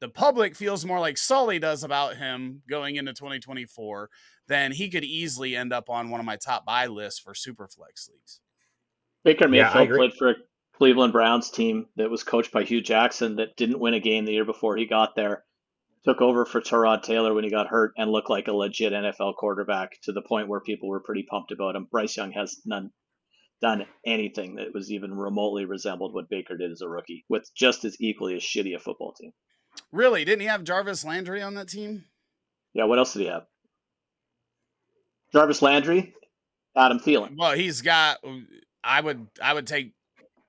the 0.00 0.08
public 0.08 0.54
feels 0.54 0.84
more 0.84 1.00
like 1.00 1.16
Sully 1.16 1.58
does 1.58 1.84
about 1.84 2.16
him 2.16 2.62
going 2.68 2.96
into 2.96 3.12
2024, 3.12 4.10
then 4.48 4.72
he 4.72 4.90
could 4.90 5.04
easily 5.04 5.56
end 5.56 5.72
up 5.72 5.88
on 5.88 6.10
one 6.10 6.20
of 6.20 6.26
my 6.26 6.36
top 6.36 6.66
buy 6.66 6.86
lists 6.86 7.20
for 7.20 7.32
Superflex 7.32 8.10
leagues. 8.10 8.40
Baker 9.24 9.48
Mayfield 9.48 9.88
yeah, 9.88 9.96
played 9.96 10.14
for 10.14 10.30
a 10.30 10.34
Cleveland 10.76 11.12
Browns 11.12 11.50
team 11.50 11.86
that 11.96 12.10
was 12.10 12.24
coached 12.24 12.52
by 12.52 12.64
Hue 12.64 12.80
Jackson 12.80 13.36
that 13.36 13.56
didn't 13.56 13.78
win 13.78 13.94
a 13.94 14.00
game 14.00 14.24
the 14.24 14.32
year 14.32 14.44
before 14.44 14.76
he 14.76 14.86
got 14.86 15.16
there. 15.16 15.44
Took 16.04 16.20
over 16.20 16.44
for 16.44 16.60
Tyrod 16.60 17.02
Taylor 17.02 17.32
when 17.32 17.44
he 17.44 17.50
got 17.50 17.68
hurt 17.68 17.94
and 17.96 18.10
looked 18.10 18.28
like 18.28 18.48
a 18.48 18.52
legit 18.52 18.92
NFL 18.92 19.36
quarterback 19.36 19.92
to 20.02 20.12
the 20.12 20.20
point 20.20 20.48
where 20.48 20.60
people 20.60 20.88
were 20.88 21.00
pretty 21.00 21.22
pumped 21.22 21.52
about 21.52 21.76
him. 21.76 21.88
Bryce 21.90 22.16
Young 22.16 22.32
has 22.32 22.60
none 22.66 22.90
done 23.62 23.86
anything 24.04 24.56
that 24.56 24.74
was 24.74 24.92
even 24.92 25.14
remotely 25.14 25.64
resembled 25.64 26.12
what 26.12 26.28
Baker 26.28 26.56
did 26.56 26.70
as 26.70 26.82
a 26.82 26.88
rookie 26.88 27.24
with 27.30 27.48
just 27.56 27.86
as 27.86 27.96
equally 28.00 28.34
as 28.36 28.42
shitty 28.42 28.74
a 28.74 28.78
football 28.78 29.14
team. 29.14 29.32
Really? 29.92 30.24
Didn't 30.24 30.40
he 30.40 30.46
have 30.46 30.64
Jarvis 30.64 31.04
Landry 31.04 31.42
on 31.42 31.54
that 31.54 31.68
team? 31.68 32.04
Yeah, 32.72 32.84
what 32.84 32.98
else 32.98 33.12
did 33.12 33.20
he 33.20 33.26
have? 33.26 33.46
Jarvis 35.32 35.62
Landry, 35.62 36.14
Adam 36.76 36.98
Thielen. 36.98 37.36
Well, 37.36 37.52
he's 37.52 37.82
got. 37.82 38.18
I 38.82 39.00
would 39.00 39.26
I 39.42 39.54
would 39.54 39.66
take 39.66 39.94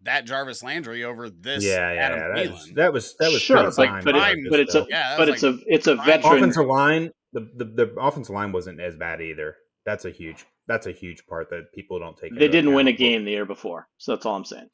that 0.03 0.25
Jarvis 0.25 0.63
Landry 0.63 1.03
over 1.03 1.29
this. 1.29 1.63
Yeah, 1.63 1.93
yeah, 1.93 2.01
Adam 2.01 2.19
yeah. 2.19 2.27
That, 2.27 2.51
was, 2.51 2.71
that 2.75 2.93
was 2.93 3.15
that 3.19 3.31
was 3.31 3.41
sure, 3.41 3.57
like, 3.71 4.03
but, 4.03 4.15
it, 4.15 4.49
but 4.49 4.59
it's 4.59 4.75
a 4.75 4.85
yeah, 4.89 5.17
but 5.17 5.29
it's 5.29 5.43
a 5.43 5.57
it's 5.65 5.87
a 5.87 5.95
veteran 5.95 6.37
offensive 6.37 6.67
line. 6.67 7.11
The, 7.33 7.49
the 7.55 7.65
the 7.65 7.95
offensive 7.99 8.33
line 8.33 8.51
wasn't 8.51 8.79
as 8.79 8.95
bad 8.95 9.21
either. 9.21 9.55
That's 9.85 10.05
a 10.05 10.11
huge 10.11 10.45
that's 10.67 10.87
a 10.87 10.91
huge 10.91 11.25
part 11.27 11.49
that 11.49 11.71
people 11.73 11.99
don't 11.99 12.17
take. 12.17 12.37
They 12.37 12.47
didn't 12.47 12.73
win 12.73 12.87
a 12.87 12.93
game 12.93 13.25
the 13.25 13.31
year 13.31 13.45
before, 13.45 13.87
so 13.97 14.13
that's 14.13 14.25
all 14.25 14.35
I'm 14.35 14.45
saying. 14.45 14.69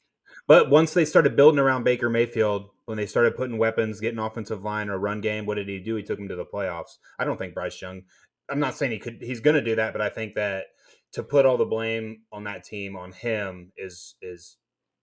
But 0.46 0.70
once 0.70 0.92
they 0.92 1.04
started 1.04 1.36
building 1.36 1.60
around 1.60 1.84
Baker 1.84 2.10
Mayfield, 2.10 2.70
when 2.86 2.96
they 2.96 3.06
started 3.06 3.36
putting 3.36 3.58
weapons, 3.58 4.00
getting 4.00 4.18
offensive 4.18 4.62
line 4.62 4.90
or 4.90 4.98
run 4.98 5.20
game, 5.20 5.46
what 5.46 5.54
did 5.54 5.68
he 5.68 5.78
do? 5.78 5.96
He 5.96 6.02
took 6.02 6.18
them 6.18 6.28
to 6.28 6.36
the 6.36 6.44
playoffs. 6.44 6.98
I 7.18 7.24
don't 7.24 7.38
think 7.38 7.54
Bryce 7.54 7.80
Young. 7.80 8.02
I'm 8.50 8.58
not 8.58 8.74
saying 8.74 8.92
he 8.92 8.98
could. 8.98 9.18
He's 9.20 9.40
going 9.40 9.54
to 9.54 9.62
do 9.62 9.76
that, 9.76 9.92
but 9.92 10.02
I 10.02 10.08
think 10.08 10.34
that 10.34 10.64
to 11.12 11.22
put 11.22 11.46
all 11.46 11.56
the 11.56 11.64
blame 11.64 12.22
on 12.32 12.44
that 12.44 12.64
team 12.64 12.96
on 12.96 13.12
him 13.12 13.72
is 13.76 14.16
is 14.20 14.56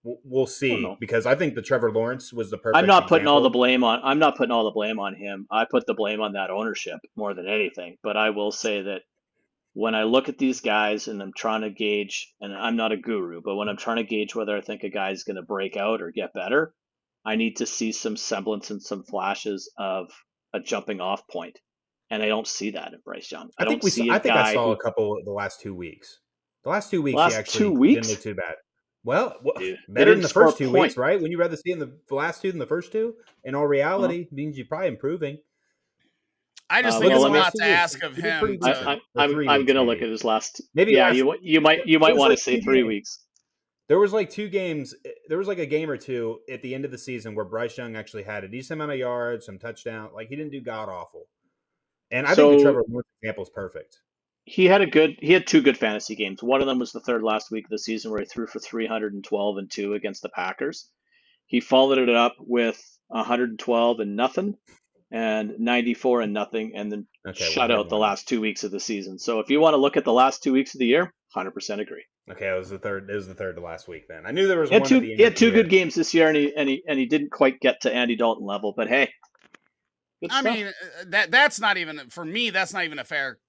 we'll 0.03 0.47
see 0.47 0.95
because 0.99 1.25
I 1.25 1.35
think 1.35 1.55
the 1.55 1.61
Trevor 1.61 1.91
Lawrence 1.91 2.31
was 2.33 2.49
the 2.49 2.57
perfect. 2.57 2.77
I'm 2.77 2.87
not 2.87 3.07
putting 3.07 3.27
all 3.27 3.41
the 3.41 3.49
blame 3.49 3.83
on. 3.83 4.01
I'm 4.03 4.19
not 4.19 4.37
putting 4.37 4.51
all 4.51 4.65
the 4.65 4.71
blame 4.71 4.99
on 4.99 5.15
him. 5.15 5.47
I 5.51 5.65
put 5.69 5.85
the 5.85 5.93
blame 5.93 6.21
on 6.21 6.33
that 6.33 6.49
ownership 6.49 6.99
more 7.15 7.33
than 7.33 7.47
anything. 7.47 7.97
But 8.03 8.17
I 8.17 8.29
will 8.29 8.51
say 8.51 8.81
that 8.81 9.01
when 9.73 9.95
I 9.95 10.03
look 10.03 10.29
at 10.29 10.37
these 10.37 10.61
guys 10.61 11.07
and 11.07 11.21
I'm 11.21 11.33
trying 11.35 11.61
to 11.61 11.69
gauge, 11.69 12.33
and 12.41 12.53
I'm 12.53 12.75
not 12.75 12.91
a 12.91 12.97
guru, 12.97 13.41
but 13.43 13.55
when 13.55 13.69
I'm 13.69 13.77
trying 13.77 13.97
to 13.97 14.03
gauge 14.03 14.35
whether 14.35 14.55
I 14.55 14.61
think 14.61 14.83
a 14.83 14.89
guy's 14.89 15.23
going 15.23 15.35
to 15.35 15.43
break 15.43 15.77
out 15.77 16.01
or 16.01 16.11
get 16.11 16.33
better, 16.33 16.73
I 17.25 17.35
need 17.35 17.57
to 17.57 17.65
see 17.65 17.91
some 17.91 18.17
semblance 18.17 18.71
and 18.71 18.81
some 18.81 19.03
flashes 19.03 19.71
of 19.77 20.09
a 20.53 20.59
jumping 20.59 21.01
off 21.01 21.27
point. 21.27 21.59
And 22.09 22.23
I 22.23 22.27
don't 22.27 22.47
see 22.47 22.71
that 22.71 22.93
in 22.93 22.99
Bryce 23.05 23.31
Young. 23.31 23.51
I, 23.59 23.63
I 23.63 23.67
think 23.67 23.83
we 23.83 23.91
see. 23.91 24.09
I 24.09 24.17
think 24.17 24.35
I 24.35 24.53
saw 24.53 24.67
who, 24.67 24.71
a 24.71 24.77
couple 24.77 25.17
the 25.23 25.31
last 25.31 25.61
two 25.61 25.75
weeks. 25.75 26.19
The 26.63 26.71
last 26.71 26.89
two 26.89 27.03
weeks, 27.03 27.17
last 27.17 27.33
he 27.33 27.37
actually 27.37 27.59
two 27.59 27.71
weeks? 27.71 28.07
didn't 28.07 28.17
look 28.17 28.23
too 28.23 28.35
bad. 28.35 28.55
Well, 29.03 29.35
Dude, 29.57 29.77
better 29.89 30.11
than 30.11 30.21
the 30.21 30.29
first 30.29 30.57
two 30.57 30.71
weeks, 30.71 30.97
right? 30.97 31.21
When 31.21 31.31
you 31.31 31.37
rather 31.37 31.55
see 31.55 31.71
in 31.71 31.79
the, 31.79 31.95
the 32.09 32.15
last 32.15 32.41
two 32.41 32.51
than 32.51 32.59
the 32.59 32.65
first 32.65 32.91
two, 32.91 33.13
in 33.43 33.53
all 33.53 33.67
reality, 33.67 34.21
uh-huh. 34.21 34.35
means 34.35 34.57
you're 34.57 34.65
probably 34.65 34.87
improving. 34.87 35.37
I 36.69 36.81
just 36.81 36.97
uh, 36.97 36.99
think 36.99 37.13
well, 37.13 37.25
it's 37.25 37.35
a 37.35 37.39
lot 37.39 37.53
to 37.55 37.65
ask 37.65 38.03
of 38.03 38.15
him. 38.15 38.59
I, 38.63 38.73
am 38.93 38.99
I'm, 39.15 39.49
I'm 39.49 39.65
gonna 39.65 39.83
look 39.83 40.01
at 40.01 40.09
his 40.09 40.23
last. 40.23 40.61
Maybe 40.75 40.93
yeah, 40.93 41.07
last, 41.07 41.15
you 41.15 41.35
you 41.41 41.61
might 41.61 41.87
you 41.87 41.99
might 41.99 42.15
want 42.15 42.29
like 42.29 42.37
to 42.37 42.43
say 42.43 42.61
three 42.61 42.79
games. 42.79 42.87
weeks. 42.87 43.25
There 43.87 43.97
was 43.97 44.13
like 44.13 44.29
two 44.29 44.49
games. 44.49 44.93
Eh, 45.03 45.09
there 45.29 45.39
was 45.39 45.47
like 45.47 45.57
a 45.57 45.65
game 45.65 45.89
or 45.89 45.97
two 45.97 46.39
at 46.49 46.61
the 46.61 46.75
end 46.75 46.85
of 46.85 46.91
the 46.91 46.97
season 46.97 47.33
where 47.33 47.45
Bryce 47.45 47.77
Young 47.77 47.95
actually 47.95 48.23
had 48.23 48.43
a 48.43 48.47
decent 48.47 48.77
amount 48.77 48.91
of 48.91 48.99
yards, 48.99 49.47
some 49.47 49.57
touchdown. 49.57 50.11
Like 50.13 50.29
he 50.29 50.35
didn't 50.35 50.51
do 50.51 50.61
god 50.61 50.89
awful. 50.89 51.23
And 52.11 52.27
I 52.27 52.35
so, 52.35 52.49
think 52.49 52.59
the 52.59 52.63
Trevor 52.65 52.83
Lawrence 52.87 53.07
example 53.21 53.43
is 53.43 53.49
perfect. 53.49 53.97
He 54.45 54.65
had 54.65 54.81
a 54.81 54.87
good. 54.87 55.15
He 55.19 55.33
had 55.33 55.47
two 55.47 55.61
good 55.61 55.77
fantasy 55.77 56.15
games. 56.15 56.43
One 56.43 56.61
of 56.61 56.67
them 56.67 56.77
was 56.77 56.91
the 56.91 56.99
third 56.99 57.23
last 57.23 57.49
week 57.49 57.65
of 57.65 57.71
the 57.71 57.79
season 57.79 58.11
where 58.11 58.19
he 58.19 58.25
threw 58.25 58.45
for 58.45 58.59
312 58.59 59.57
and 59.57 59.71
two 59.71 59.95
against 59.95 60.21
the 60.21 60.29
Packers. 60.29 60.87
He 61.47 61.59
followed 61.59 61.97
it 61.97 62.09
up 62.09 62.35
with 62.39 62.79
112 63.07 63.99
and 63.99 64.15
nothing 64.15 64.55
and 65.11 65.59
94 65.59 66.21
and 66.21 66.33
nothing, 66.33 66.73
and 66.75 66.91
then 66.91 67.07
okay, 67.27 67.43
shut 67.43 67.71
out 67.71 67.89
the 67.89 67.97
last 67.97 68.27
two 68.27 68.41
weeks 68.41 68.63
of 68.63 68.71
the 68.71 68.79
season. 68.79 69.17
So 69.19 69.39
if 69.39 69.49
you 69.49 69.59
want 69.59 69.73
to 69.73 69.77
look 69.77 69.97
at 69.97 70.05
the 70.05 70.13
last 70.13 70.43
two 70.43 70.53
weeks 70.53 70.75
of 70.75 70.79
the 70.79 70.85
year, 70.85 71.13
100% 71.35 71.79
agree. 71.79 72.03
Okay, 72.31 72.47
it 72.47 72.57
was 72.57 72.69
the 72.69 72.77
third. 72.77 73.09
It 73.09 73.15
was 73.15 73.27
the 73.27 73.33
third 73.33 73.55
to 73.55 73.61
last 73.61 73.87
week. 73.87 74.07
Then 74.07 74.25
I 74.25 74.31
knew 74.31 74.47
there 74.47 74.59
was. 74.59 74.69
He 74.69 74.75
had 74.75 74.85
two. 74.85 74.99
he 74.99 75.21
had 75.21 75.35
two 75.35 75.51
good 75.51 75.67
games 75.69 75.95
this 75.95 76.13
year, 76.13 76.27
and 76.27 76.37
he 76.37 76.55
and 76.55 76.69
he 76.69 76.83
and 76.87 76.99
he 76.99 77.07
didn't 77.07 77.31
quite 77.31 77.59
get 77.59 77.81
to 77.81 77.93
Andy 77.93 78.15
Dalton 78.15 78.45
level. 78.45 78.71
But 78.77 78.87
hey, 78.87 79.09
I 80.29 80.43
mean 80.43 80.67
uh, 80.67 80.71
that 81.07 81.31
that's 81.31 81.59
not 81.59 81.77
even 81.77 82.09
for 82.09 82.23
me. 82.23 82.51
That's 82.51 82.71
not 82.71 82.83
even 82.83 82.99
a 82.99 83.03
fair 83.03 83.39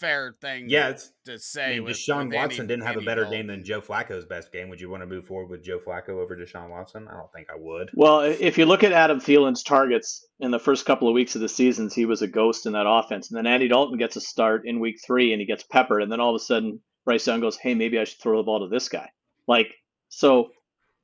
fair 0.00 0.34
thing. 0.40 0.64
Yeah, 0.68 0.88
it's 0.88 1.12
to 1.26 1.38
say. 1.38 1.76
I 1.76 1.78
mean, 1.78 1.88
Deshaun 1.88 2.28
with 2.28 2.36
Watson 2.36 2.62
Andy, 2.62 2.74
didn't 2.74 2.86
have 2.86 2.96
a 2.96 3.02
better 3.02 3.22
Dalton. 3.22 3.38
game 3.38 3.46
than 3.48 3.64
Joe 3.64 3.80
Flacco's 3.80 4.24
best 4.24 4.50
game. 4.50 4.68
Would 4.70 4.80
you 4.80 4.88
want 4.90 5.02
to 5.02 5.06
move 5.06 5.26
forward 5.26 5.50
with 5.50 5.62
Joe 5.62 5.78
Flacco 5.78 6.20
over 6.20 6.36
Deshaun 6.36 6.70
Watson? 6.70 7.06
I 7.06 7.12
don't 7.12 7.30
think 7.32 7.48
I 7.50 7.56
would. 7.58 7.90
Well, 7.94 8.20
if 8.22 8.58
you 8.58 8.66
look 8.66 8.82
at 8.82 8.92
Adam 8.92 9.20
Thielen's 9.20 9.62
targets 9.62 10.26
in 10.40 10.50
the 10.50 10.58
first 10.58 10.86
couple 10.86 11.08
of 11.08 11.14
weeks 11.14 11.34
of 11.34 11.42
the 11.42 11.48
seasons, 11.48 11.94
he 11.94 12.06
was 12.06 12.22
a 12.22 12.26
ghost 12.26 12.66
in 12.66 12.72
that 12.72 12.88
offense, 12.88 13.30
and 13.30 13.36
then 13.36 13.46
Andy 13.46 13.68
Dalton 13.68 13.98
gets 13.98 14.16
a 14.16 14.20
start 14.20 14.66
in 14.66 14.80
week 14.80 14.96
three, 15.06 15.32
and 15.32 15.40
he 15.40 15.46
gets 15.46 15.62
peppered, 15.62 16.02
and 16.02 16.10
then 16.10 16.20
all 16.20 16.34
of 16.34 16.40
a 16.40 16.44
sudden 16.44 16.80
Bryce 17.04 17.26
Young 17.26 17.40
goes, 17.40 17.56
"Hey, 17.56 17.74
maybe 17.74 17.98
I 17.98 18.04
should 18.04 18.20
throw 18.20 18.38
the 18.38 18.44
ball 18.44 18.60
to 18.60 18.68
this 18.68 18.88
guy." 18.88 19.10
Like, 19.46 19.74
so 20.08 20.50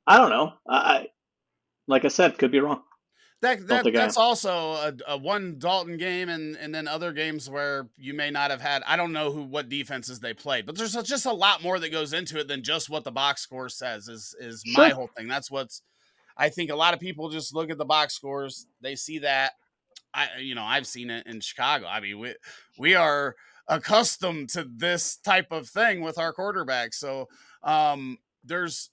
I 0.05 0.17
don't 0.17 0.29
know. 0.29 0.53
I, 0.67 1.07
like 1.87 2.05
I 2.05 2.09
said, 2.09 2.37
could 2.37 2.51
be 2.51 2.59
wrong. 2.59 2.81
That, 3.41 3.67
that 3.67 3.93
that's 3.93 4.17
also 4.17 4.71
a, 4.73 4.93
a, 5.09 5.17
one 5.17 5.59
Dalton 5.59 5.97
game, 5.97 6.27
and 6.27 6.57
and 6.57 6.73
then 6.73 6.87
other 6.87 7.11
games 7.13 7.47
where 7.47 7.87
you 7.95 8.15
may 8.15 8.31
not 8.31 8.49
have 8.49 8.61
had. 8.61 8.81
I 8.87 8.95
don't 8.95 9.13
know 9.13 9.31
who 9.31 9.43
what 9.43 9.69
defenses 9.69 10.19
they 10.19 10.33
played, 10.33 10.65
but 10.65 10.75
there's 10.75 10.93
just 11.03 11.27
a 11.27 11.31
lot 11.33 11.61
more 11.61 11.77
that 11.77 11.91
goes 11.91 12.13
into 12.13 12.39
it 12.39 12.47
than 12.47 12.63
just 12.63 12.89
what 12.89 13.03
the 13.03 13.11
box 13.11 13.41
score 13.41 13.69
says. 13.69 14.07
Is 14.07 14.35
is 14.39 14.63
sure. 14.65 14.83
my 14.83 14.89
whole 14.89 15.09
thing. 15.15 15.27
That's 15.27 15.51
what's. 15.51 15.83
I 16.35 16.49
think 16.49 16.71
a 16.71 16.75
lot 16.75 16.95
of 16.95 16.99
people 16.99 17.29
just 17.29 17.53
look 17.53 17.69
at 17.69 17.77
the 17.77 17.85
box 17.85 18.15
scores. 18.15 18.65
They 18.81 18.95
see 18.95 19.19
that. 19.19 19.53
I 20.15 20.29
you 20.39 20.55
know 20.55 20.63
I've 20.63 20.87
seen 20.87 21.11
it 21.11 21.27
in 21.27 21.39
Chicago. 21.39 21.85
I 21.85 21.99
mean 21.99 22.17
we 22.17 22.33
we 22.79 22.95
are 22.95 23.35
accustomed 23.67 24.49
to 24.49 24.65
this 24.75 25.17
type 25.17 25.51
of 25.51 25.69
thing 25.69 26.01
with 26.01 26.17
our 26.17 26.33
quarterback. 26.33 26.95
So 26.95 27.27
um 27.61 28.17
there's 28.43 28.89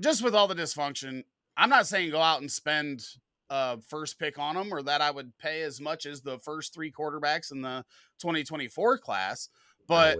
just 0.00 0.24
with 0.24 0.34
all 0.34 0.48
the 0.48 0.56
dysfunction. 0.56 1.22
I'm 1.56 1.70
not 1.70 1.86
saying 1.86 2.10
go 2.10 2.20
out 2.20 2.40
and 2.40 2.50
spend 2.50 3.04
uh, 3.50 3.76
first 3.88 4.18
pick 4.18 4.38
on 4.38 4.56
him 4.56 4.72
or 4.72 4.82
that 4.82 5.00
I 5.00 5.10
would 5.10 5.36
pay 5.38 5.62
as 5.62 5.80
much 5.80 6.06
as 6.06 6.20
the 6.20 6.38
first 6.38 6.74
three 6.74 6.92
quarterbacks 6.92 7.52
in 7.52 7.62
the 7.62 7.84
2024 8.20 8.98
class. 8.98 9.48
But 9.86 10.18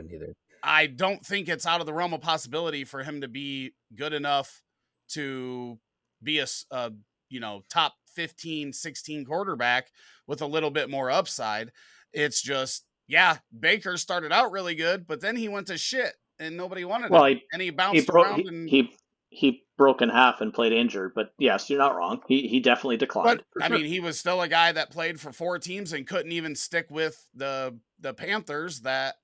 I, 0.62 0.82
I 0.82 0.86
don't 0.86 1.24
think 1.24 1.48
it's 1.48 1.66
out 1.66 1.80
of 1.80 1.86
the 1.86 1.92
realm 1.92 2.14
of 2.14 2.20
possibility 2.20 2.84
for 2.84 3.02
him 3.02 3.20
to 3.20 3.28
be 3.28 3.72
good 3.94 4.12
enough 4.12 4.62
to 5.10 5.78
be 6.22 6.38
a, 6.38 6.46
a 6.70 6.92
you 7.28 7.40
know 7.40 7.62
top 7.70 7.94
15 8.14 8.72
16 8.72 9.24
quarterback 9.24 9.90
with 10.26 10.42
a 10.42 10.46
little 10.46 10.70
bit 10.70 10.90
more 10.90 11.10
upside 11.10 11.70
it's 12.12 12.42
just 12.42 12.84
yeah 13.06 13.36
baker 13.58 13.96
started 13.96 14.32
out 14.32 14.50
really 14.50 14.74
good 14.74 15.06
but 15.06 15.20
then 15.20 15.36
he 15.36 15.48
went 15.48 15.66
to 15.68 15.78
shit 15.78 16.14
and 16.40 16.56
nobody 16.56 16.84
wanted 16.84 17.10
well, 17.10 17.24
him 17.24 17.36
he, 17.36 17.42
and 17.52 17.62
he 17.62 17.70
bounced 17.70 18.00
he 18.00 18.06
broke, 18.06 18.26
around 18.26 18.40
he, 18.40 18.48
and 18.48 18.68
he 18.68 18.92
he 19.30 19.64
broke 19.76 20.02
in 20.02 20.08
half 20.08 20.40
and 20.40 20.52
played 20.52 20.72
injured. 20.72 21.12
But 21.14 21.32
yes, 21.38 21.68
you're 21.70 21.78
not 21.78 21.96
wrong. 21.96 22.20
He 22.28 22.48
he 22.48 22.60
definitely 22.60 22.96
declined. 22.96 23.42
But, 23.54 23.64
I 23.64 23.68
mean, 23.68 23.84
he 23.84 24.00
was 24.00 24.18
still 24.18 24.40
a 24.42 24.48
guy 24.48 24.72
that 24.72 24.90
played 24.90 25.20
for 25.20 25.32
four 25.32 25.58
teams 25.58 25.92
and 25.92 26.06
couldn't 26.06 26.32
even 26.32 26.54
stick 26.54 26.86
with 26.90 27.26
the 27.34 27.78
the 28.00 28.14
Panthers 28.14 28.80
that 28.80 29.16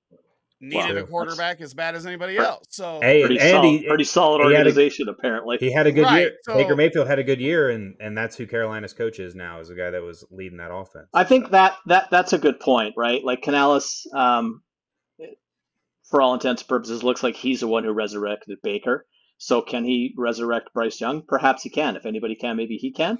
needed 0.61 0.95
Well, 0.95 1.05
a 1.05 1.07
quarterback 1.07 1.61
as 1.61 1.75
bad 1.75 1.95
as 1.95 2.07
anybody 2.07 2.39
else. 2.39 2.65
So 2.71 3.01
Hey, 3.03 3.21
Pretty, 3.21 3.39
and 3.39 3.51
solid, 3.51 3.67
he, 3.69 3.87
pretty 3.89 4.05
solid 4.05 4.39
he 4.39 4.45
had 4.45 4.53
a- 4.53 4.57
organization, 4.71 5.09
apparently. 5.09 5.59
he 5.59 5.71
had 5.71 5.87
a 5.87 5.93
good 5.93 6.05
Right, 6.05 6.21
year. 6.23 6.33
so- 6.43 6.55
Baker 6.55 6.75
Mayfield 6.77 7.07
had 7.07 7.19
a 7.19 7.25
good 7.25 7.41
year, 7.41 7.69
and 7.71 7.95
and 8.01 8.17
that's 8.17 8.37
who 8.37 8.47
Carolina's 8.47 8.93
coach 8.95 9.19
is 9.19 9.35
now. 9.35 9.61
Is 9.61 9.69
the 9.69 9.75
guy 9.75 9.91
that 9.91 10.03
was 10.03 10.25
leading 10.31 10.59
that 10.59 10.73
offense. 10.73 11.09
I 11.13 11.25
think 11.25 11.51
that 11.51 11.77
that 11.87 12.09
that's 12.11 12.33
a 12.33 12.39
good 12.39 12.61
point, 12.61 12.95
right? 12.97 13.23
Like 13.25 13.43
Canales, 13.43 14.07
um, 14.15 14.63
for 16.09 16.21
all 16.23 16.35
intents 16.35 16.63
and 16.63 16.69
purposes, 16.69 17.03
looks 17.03 17.23
like 17.23 17.35
he's 17.37 17.61
the 17.61 17.69
one 17.69 17.85
who 17.85 17.93
resurrected 17.93 18.59
Baker. 18.63 19.07
So 19.39 19.61
can 19.63 19.85
he 19.85 20.15
resurrect 20.17 20.73
Bryce 20.75 21.01
Young? 21.01 21.23
Perhaps 21.27 21.63
he 21.63 21.71
can. 21.71 21.97
If 21.97 22.07
anybody 22.07 22.35
can, 22.35 22.57
maybe 22.57 22.77
he 22.77 22.93
can. 22.93 23.19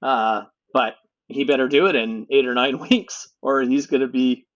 Uh, 0.00 0.42
but 0.72 0.94
he 1.26 1.44
better 1.44 1.68
do 1.68 1.86
it 1.86 1.96
in 1.96 2.26
eight 2.30 2.46
or 2.46 2.54
nine 2.54 2.78
weeks, 2.90 3.28
or 3.42 3.60
he's 3.62 3.86
going 3.86 4.00
to 4.02 4.08
be 4.08 4.46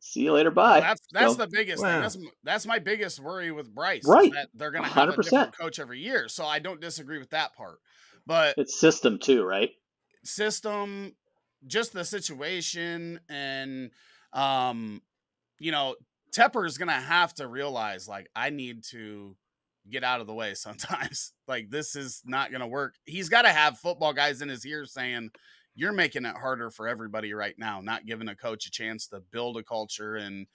see 0.00 0.20
you 0.20 0.32
later. 0.32 0.50
Bye. 0.50 0.80
that's 0.80 1.00
that's 1.12 1.32
So- 1.32 1.38
the 1.44 1.48
biggest 1.48 1.82
Wow. 1.82 1.88
thing. 1.90 2.00
That's 2.02 2.18
that's 2.44 2.66
my 2.66 2.78
biggest 2.78 3.18
worry 3.20 3.50
with 3.50 3.74
Bryce. 3.74 4.06
Right. 4.06 4.32
that 4.32 4.48
they're 4.54 4.70
gonna 4.70 4.86
have 4.88 5.08
a 5.08 5.12
100%. 5.12 5.22
different 5.24 5.58
coach 5.58 5.78
every 5.80 6.00
year. 6.00 6.28
So 6.28 6.44
I 6.46 6.60
don't 6.60 6.80
disagree 6.80 7.18
with 7.18 7.30
that 7.30 7.54
part. 7.54 7.78
But 8.26 8.54
It's 8.58 8.78
system 8.78 9.18
too, 9.18 9.42
right? 9.44 9.70
system, 10.24 11.14
just 11.66 11.92
the 11.92 12.04
situation, 12.04 13.18
and 13.28 13.90
um, 14.32 15.00
you 15.58 15.72
know, 15.72 15.96
Tepper 16.36 16.66
is 16.66 16.76
gonna 16.78 16.92
have 16.92 17.34
to 17.34 17.48
realize 17.48 18.06
like 18.06 18.28
I 18.36 18.50
need 18.50 18.84
to 18.90 19.34
get 19.90 20.04
out 20.04 20.20
of 20.20 20.26
the 20.26 20.34
way 20.34 20.54
sometimes. 20.54 21.32
like 21.46 21.70
this 21.70 21.96
is 21.96 22.22
not 22.24 22.52
gonna 22.52 22.68
work. 22.68 22.94
He's 23.06 23.28
got 23.28 23.42
to 23.42 23.50
have 23.50 23.78
football 23.78 24.12
guys 24.12 24.42
in 24.42 24.48
his 24.48 24.64
ear 24.66 24.84
saying, 24.86 25.30
"You're 25.74 25.92
making 25.92 26.24
it 26.24 26.36
harder 26.36 26.70
for 26.70 26.88
everybody 26.88 27.32
right 27.34 27.54
now, 27.58 27.80
not 27.80 28.06
giving 28.06 28.28
a 28.28 28.36
coach 28.36 28.66
a 28.66 28.70
chance 28.70 29.06
to 29.08 29.20
build 29.20 29.56
a 29.56 29.62
culture." 29.64 30.16
And 30.16 30.46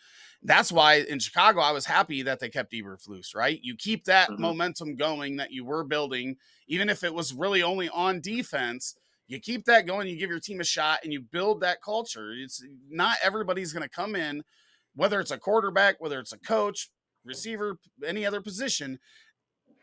that's 0.41 0.71
why 0.71 0.95
in 0.95 1.19
Chicago, 1.19 1.59
I 1.61 1.71
was 1.71 1.85
happy 1.85 2.21
that 2.23 2.39
they 2.39 2.49
kept 2.49 2.73
Eberflus. 2.73 3.35
Right, 3.35 3.59
you 3.61 3.75
keep 3.75 4.05
that 4.05 4.29
Mhm. 4.29 4.39
momentum 4.39 4.95
going 4.95 5.37
that 5.37 5.51
you 5.51 5.65
were 5.65 5.83
building, 5.83 6.37
even 6.67 6.89
if 6.89 7.03
it 7.03 7.13
was 7.13 7.33
really 7.33 7.63
only 7.63 7.89
on 7.89 8.21
defense 8.21 8.95
you 9.27 9.39
keep 9.39 9.63
that 9.65 9.85
going 9.87 10.05
you 10.05 10.17
give 10.17 10.29
your 10.29 10.39
team 10.39 10.59
a 10.59 10.65
shot 10.65 10.99
and 11.03 11.13
you 11.13 11.21
build 11.21 11.61
that 11.61 11.81
culture 11.81 12.33
it's 12.33 12.61
not 12.89 13.15
everybody's 13.23 13.71
going 13.71 13.81
to 13.81 13.89
come 13.89 14.15
in 14.17 14.43
whether 14.95 15.19
it's 15.21 15.31
a 15.31 15.37
quarterback 15.37 15.95
whether 15.99 16.19
it's 16.19 16.33
a 16.33 16.39
coach 16.39 16.89
receiver 17.25 17.77
any 18.05 18.25
other 18.25 18.41
position 18.41 18.99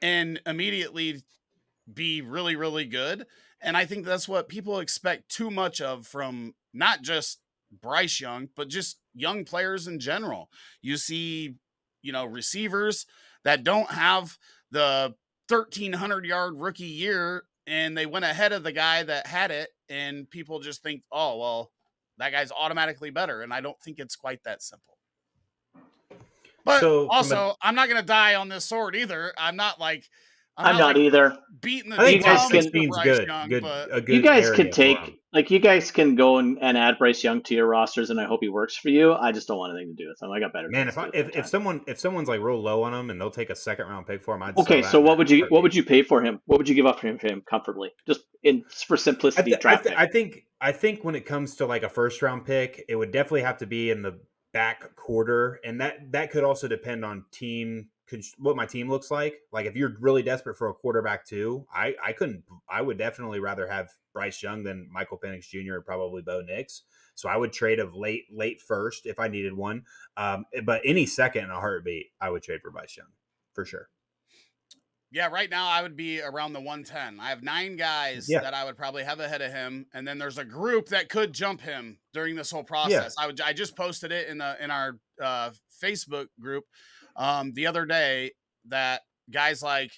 and 0.03 0.41
immediately 0.47 1.23
be 1.93 2.21
really 2.21 2.57
really 2.57 2.85
good. 2.85 3.27
And 3.63 3.77
i 3.77 3.85
think 3.85 4.05
that's 4.05 4.29
what 4.29 4.49
people 4.49 4.79
expect 4.79 5.29
too 5.29 5.51
much 5.51 5.81
of 5.81 6.07
from 6.07 6.55
not 6.73 7.03
just 7.03 7.41
bryce 7.83 8.21
young 8.21 8.49
but 8.57 8.69
just 8.69 8.99
young 9.15 9.45
players 9.45 9.87
in 9.87 10.01
general. 10.01 10.49
You 10.83 10.97
see 10.97 11.57
you 12.03 12.13
know 12.13 12.25
receivers 12.25 13.07
that 13.45 13.65
don't 13.65 13.91
have 13.91 14.39
the 14.71 15.15
1300 15.49 16.25
yard 16.25 16.55
rookie 16.57 16.85
year 16.85 17.45
and 17.67 17.97
they 17.97 18.07
went 18.07 18.25
ahead 18.25 18.53
of 18.53 18.63
the 18.63 18.73
guy 18.73 19.03
that 19.03 19.27
had 19.27 19.51
it 19.51 19.71
and 19.89 20.31
people 20.31 20.61
just 20.61 20.83
think 20.83 21.03
oh 21.13 21.39
well 21.39 21.73
that 22.19 22.33
guy's 22.33 22.53
automatically 22.53 23.11
better 23.11 23.43
and 23.43 23.53
i 23.53 23.61
don't 23.61 23.81
think 23.81 23.99
it's 23.99 24.17
quite 24.17 24.43
that 24.45 24.63
simple 24.63 24.97
but 26.65 26.81
So, 26.81 27.09
also 27.09 27.55
i'm 27.63 27.75
not 27.75 27.89
going 27.89 28.01
to 28.01 28.07
die 28.07 28.35
on 28.35 28.49
this 28.49 28.65
sword 28.65 28.95
either 28.97 29.33
i'm 29.39 29.57
not 29.57 29.81
like 29.81 30.05
I'm, 30.57 30.77
not 30.77 30.89
like, 30.89 30.97
either. 30.99 31.39
beating 31.63 31.89
the 31.91 31.99
I 31.99 32.05
think 32.05 32.17
You 32.19 32.23
guys 32.23 32.49
can- 32.51 32.51
for 32.51 32.69
16's 32.79 32.89
Bryce 32.89 33.05
good. 33.05 33.27
Young, 33.29 33.49
good, 33.49 33.63
but 33.63 33.89
a 33.97 34.01
good 34.03 34.17
You 34.17 34.21
guys 34.21 34.45
area 34.45 34.57
can 34.57 34.71
take 34.71 34.99
him. 34.99 35.15
like 35.33 35.51
you 35.51 35.59
guys 35.59 35.91
can 35.91 36.17
go 36.17 36.37
and, 36.37 36.59
and 36.61 36.77
add 36.77 36.99
Bryce 36.99 37.25
Young 37.25 37.41
to 37.45 37.55
your 37.55 37.67
rosters, 37.67 38.11
and 38.11 38.21
I 38.21 38.27
hope 38.27 38.41
he 38.43 38.51
works 38.51 38.77
for 38.77 38.91
you. 38.91 39.15
I 39.15 39.33
just 39.33 39.49
don't 39.49 39.57
want 39.57 39.73
anything 39.75 39.97
to 39.97 40.03
do 40.03 40.09
with 40.11 40.21
him. 40.21 40.31
I 40.31 40.39
got 40.39 40.53
better. 40.53 40.69
Man, 40.69 40.89
if 40.89 40.99
I, 40.99 41.09
if, 41.15 41.35
if 41.35 41.47
someone 41.47 41.81
if 41.87 41.99
someone's 41.99 42.29
like 42.29 42.43
real 42.43 42.61
low 42.61 42.83
on 42.83 42.93
him 42.93 43.09
and 43.09 43.19
they'll 43.19 43.31
take 43.31 43.49
a 43.49 43.55
second 43.57 43.87
round 43.87 44.07
pick 44.07 44.23
for 44.23 44.35
him, 44.35 44.43
I'd 44.43 44.59
Okay, 44.59 44.83
so 44.83 45.01
what 45.01 45.17
would 45.17 45.31
you 45.31 45.47
what 45.49 45.63
would 45.63 45.75
you 45.75 45.83
pay 45.83 46.03
for 46.03 46.23
him? 46.23 46.41
What 46.45 46.59
would 46.59 46.69
you 46.69 46.75
give 46.75 46.85
up 46.85 47.01
for 47.01 47.07
him 47.07 47.19
for 47.19 47.29
him 47.29 47.43
comfortably? 47.49 47.91
Just 48.07 48.21
in 48.43 48.63
for 48.87 48.97
I, 48.97 49.01
simplicity, 49.01 49.53
th- 49.53 49.65
I, 49.65 49.77
th- 49.77 49.95
I 49.97 50.07
think 50.09 50.45
I 50.61 50.73
think 50.73 51.05
when 51.05 51.15
it 51.15 51.25
comes 51.25 51.57
to 51.57 51.65
like 51.67 51.85
a 51.85 51.89
first 51.89 52.21
round 52.21 52.45
pick, 52.45 52.85
it 52.87 52.97
would 52.97 53.13
definitely 53.13 53.43
have 53.43 53.57
to 53.59 53.67
be 53.67 53.91
in 53.91 54.03
the 54.03 54.21
back 54.53 54.95
quarter, 54.97 55.61
and 55.65 55.81
that 55.81 56.13
that 56.13 56.31
could 56.31 56.45
also 56.45 56.69
depend 56.69 57.05
on 57.05 57.25
team 57.31 57.89
what 58.39 58.57
my 58.57 58.67
team 58.67 58.89
looks 58.89 59.11
like. 59.11 59.37
Like 59.53 59.67
if 59.67 59.77
you're 59.77 59.95
really 60.01 60.23
desperate 60.23 60.57
for 60.57 60.69
a 60.69 60.75
quarterback 60.75 61.25
too, 61.25 61.67
I 61.73 61.95
I 62.05 62.13
couldn't. 62.13 62.45
I 62.69 62.83
would 62.83 62.99
definitely 62.99 63.41
rather 63.41 63.69
have 63.69 63.91
Bryce 64.13 64.43
Young 64.43 64.65
than 64.65 64.89
Michael 64.91 65.19
Penix 65.19 65.49
Jr. 65.49 65.75
or 65.75 65.83
probably 65.83 66.23
Bo 66.23 66.41
Nix. 66.41 66.83
So 67.15 67.29
I 67.29 67.37
would 67.37 67.53
trade 67.53 67.79
of 67.79 67.95
late 67.95 68.25
late 68.33 68.61
first 68.61 69.07
if 69.07 69.19
I 69.19 69.29
needed 69.29 69.53
one. 69.53 69.85
Um, 70.17 70.45
but 70.65 70.83
any 70.85 71.07
second 71.07 71.45
in 71.45 71.51
a 71.51 71.61
heartbeat, 71.61 72.07
I 72.21 72.31
would 72.31 72.43
trade 72.43 72.61
for 72.63 72.71
Bryce 72.71 72.97
Young 72.97 73.09
for 73.53 73.65
sure. 73.65 73.89
Yeah, 75.13 75.27
right 75.27 75.51
now 75.51 75.69
I 75.69 75.83
would 75.83 75.97
be 75.97 76.21
around 76.23 76.53
the 76.53 76.61
110. 76.61 77.19
I 77.19 77.31
have 77.31 77.43
nine 77.43 77.77
guys 77.77 78.27
Yeah. 78.29 78.41
that 78.41 78.55
I 78.55 78.65
would 78.65 78.77
probably 78.77 79.03
have 79.03 79.19
ahead 79.19 79.43
of 79.43 79.53
him, 79.53 79.87
and 79.93 80.07
then 80.07 80.19
there's 80.19 80.39
a 80.39 80.45
group 80.45 80.89
that 80.89 81.09
could 81.09 81.33
jump 81.33 81.61
him 81.61 81.99
during 82.13 82.37
this 82.37 82.51
whole 82.51 82.63
process. 82.65 83.15
I 83.19 83.27
would 83.27 83.41
I 83.41 83.53
just 83.53 83.77
posted 83.77 84.13
it 84.13 84.29
in 84.29 84.39
the 84.39 84.57
in 84.63 84.71
our 84.71 84.99
uh, 85.21 85.51
Facebook 85.83 86.27
group 86.41 86.65
um, 87.17 87.53
the 87.55 87.67
other 87.67 87.85
day 87.87 88.33
that 88.67 89.03
guys 89.31 89.63
like 89.63 89.91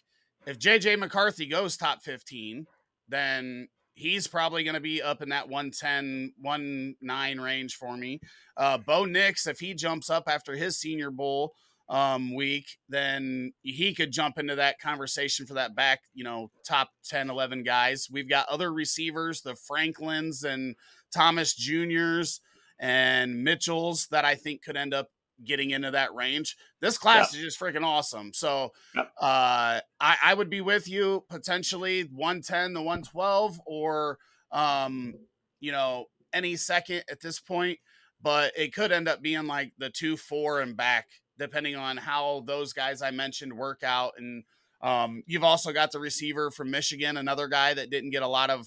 if 0.46 0.58
JJ 0.58 0.98
McCarthy 0.98 1.46
goes 1.46 1.76
top 1.76 2.02
15, 2.02 2.66
then 3.08 3.68
he's 3.94 4.26
probably 4.26 4.64
going 4.64 4.74
to 4.74 4.80
be 4.80 5.02
up 5.02 5.20
in 5.22 5.28
that 5.28 5.48
110 5.48 6.32
19 6.40 7.40
range 7.40 7.74
for 7.76 7.96
me. 7.96 8.18
Uh, 8.56 8.78
Bo 8.78 9.04
Nix, 9.04 9.46
if 9.46 9.60
he 9.60 9.74
jumps 9.74 10.08
up 10.08 10.24
after 10.26 10.54
his 10.56 10.78
Senior 10.80 11.10
Bowl 11.10 11.52
um, 11.92 12.34
week, 12.34 12.78
then 12.88 13.52
he 13.62 13.94
could 13.94 14.12
jump 14.12 14.38
into 14.38 14.54
that 14.56 14.80
conversation 14.80 15.46
for 15.46 15.54
that 15.54 15.76
back, 15.76 16.00
you 16.14 16.24
know, 16.24 16.50
top 16.66 16.90
10, 17.04 17.28
11 17.30 17.64
guys. 17.64 18.08
We've 18.10 18.28
got 18.28 18.48
other 18.48 18.72
receivers, 18.72 19.42
the 19.42 19.54
Franklins 19.54 20.42
and 20.42 20.74
Thomas 21.14 21.54
Juniors 21.54 22.40
and 22.80 23.44
Mitchells 23.44 24.08
that 24.08 24.24
I 24.24 24.34
think 24.36 24.62
could 24.62 24.76
end 24.76 24.94
up 24.94 25.10
getting 25.44 25.70
into 25.70 25.90
that 25.90 26.14
range. 26.14 26.56
This 26.80 26.96
class 26.96 27.34
is 27.34 27.40
just 27.42 27.60
freaking 27.60 27.84
awesome. 27.84 28.32
So 28.32 28.72
Yep. 28.94 29.12
uh, 29.20 29.80
I, 30.00 30.16
I 30.24 30.34
would 30.34 30.48
be 30.50 30.62
with 30.62 30.88
you 30.88 31.24
potentially 31.28 32.02
110 32.04 32.74
to 32.74 32.80
112 32.82 33.60
or, 33.66 34.18
um, 34.50 35.14
you 35.60 35.72
know, 35.72 36.06
any 36.32 36.56
second 36.56 37.04
at 37.10 37.20
this 37.20 37.38
point, 37.38 37.78
but 38.20 38.52
it 38.56 38.74
could 38.74 38.92
end 38.92 39.08
up 39.08 39.20
being 39.20 39.46
like 39.46 39.72
the 39.78 39.90
two, 39.90 40.16
four, 40.16 40.60
and 40.60 40.76
back, 40.76 41.08
depending 41.38 41.76
on 41.76 41.96
how 41.96 42.42
those 42.46 42.72
guys 42.72 43.02
I 43.02 43.10
mentioned 43.10 43.52
work 43.52 43.82
out. 43.82 44.12
And 44.18 44.44
um, 44.82 45.22
you've 45.26 45.44
also 45.44 45.72
got 45.72 45.92
the 45.92 46.00
receiver 46.00 46.50
from 46.50 46.70
Michigan, 46.70 47.16
another 47.16 47.48
guy 47.48 47.74
that 47.74 47.90
didn't 47.90 48.10
get 48.10 48.22
a 48.22 48.28
lot 48.28 48.50
of 48.50 48.66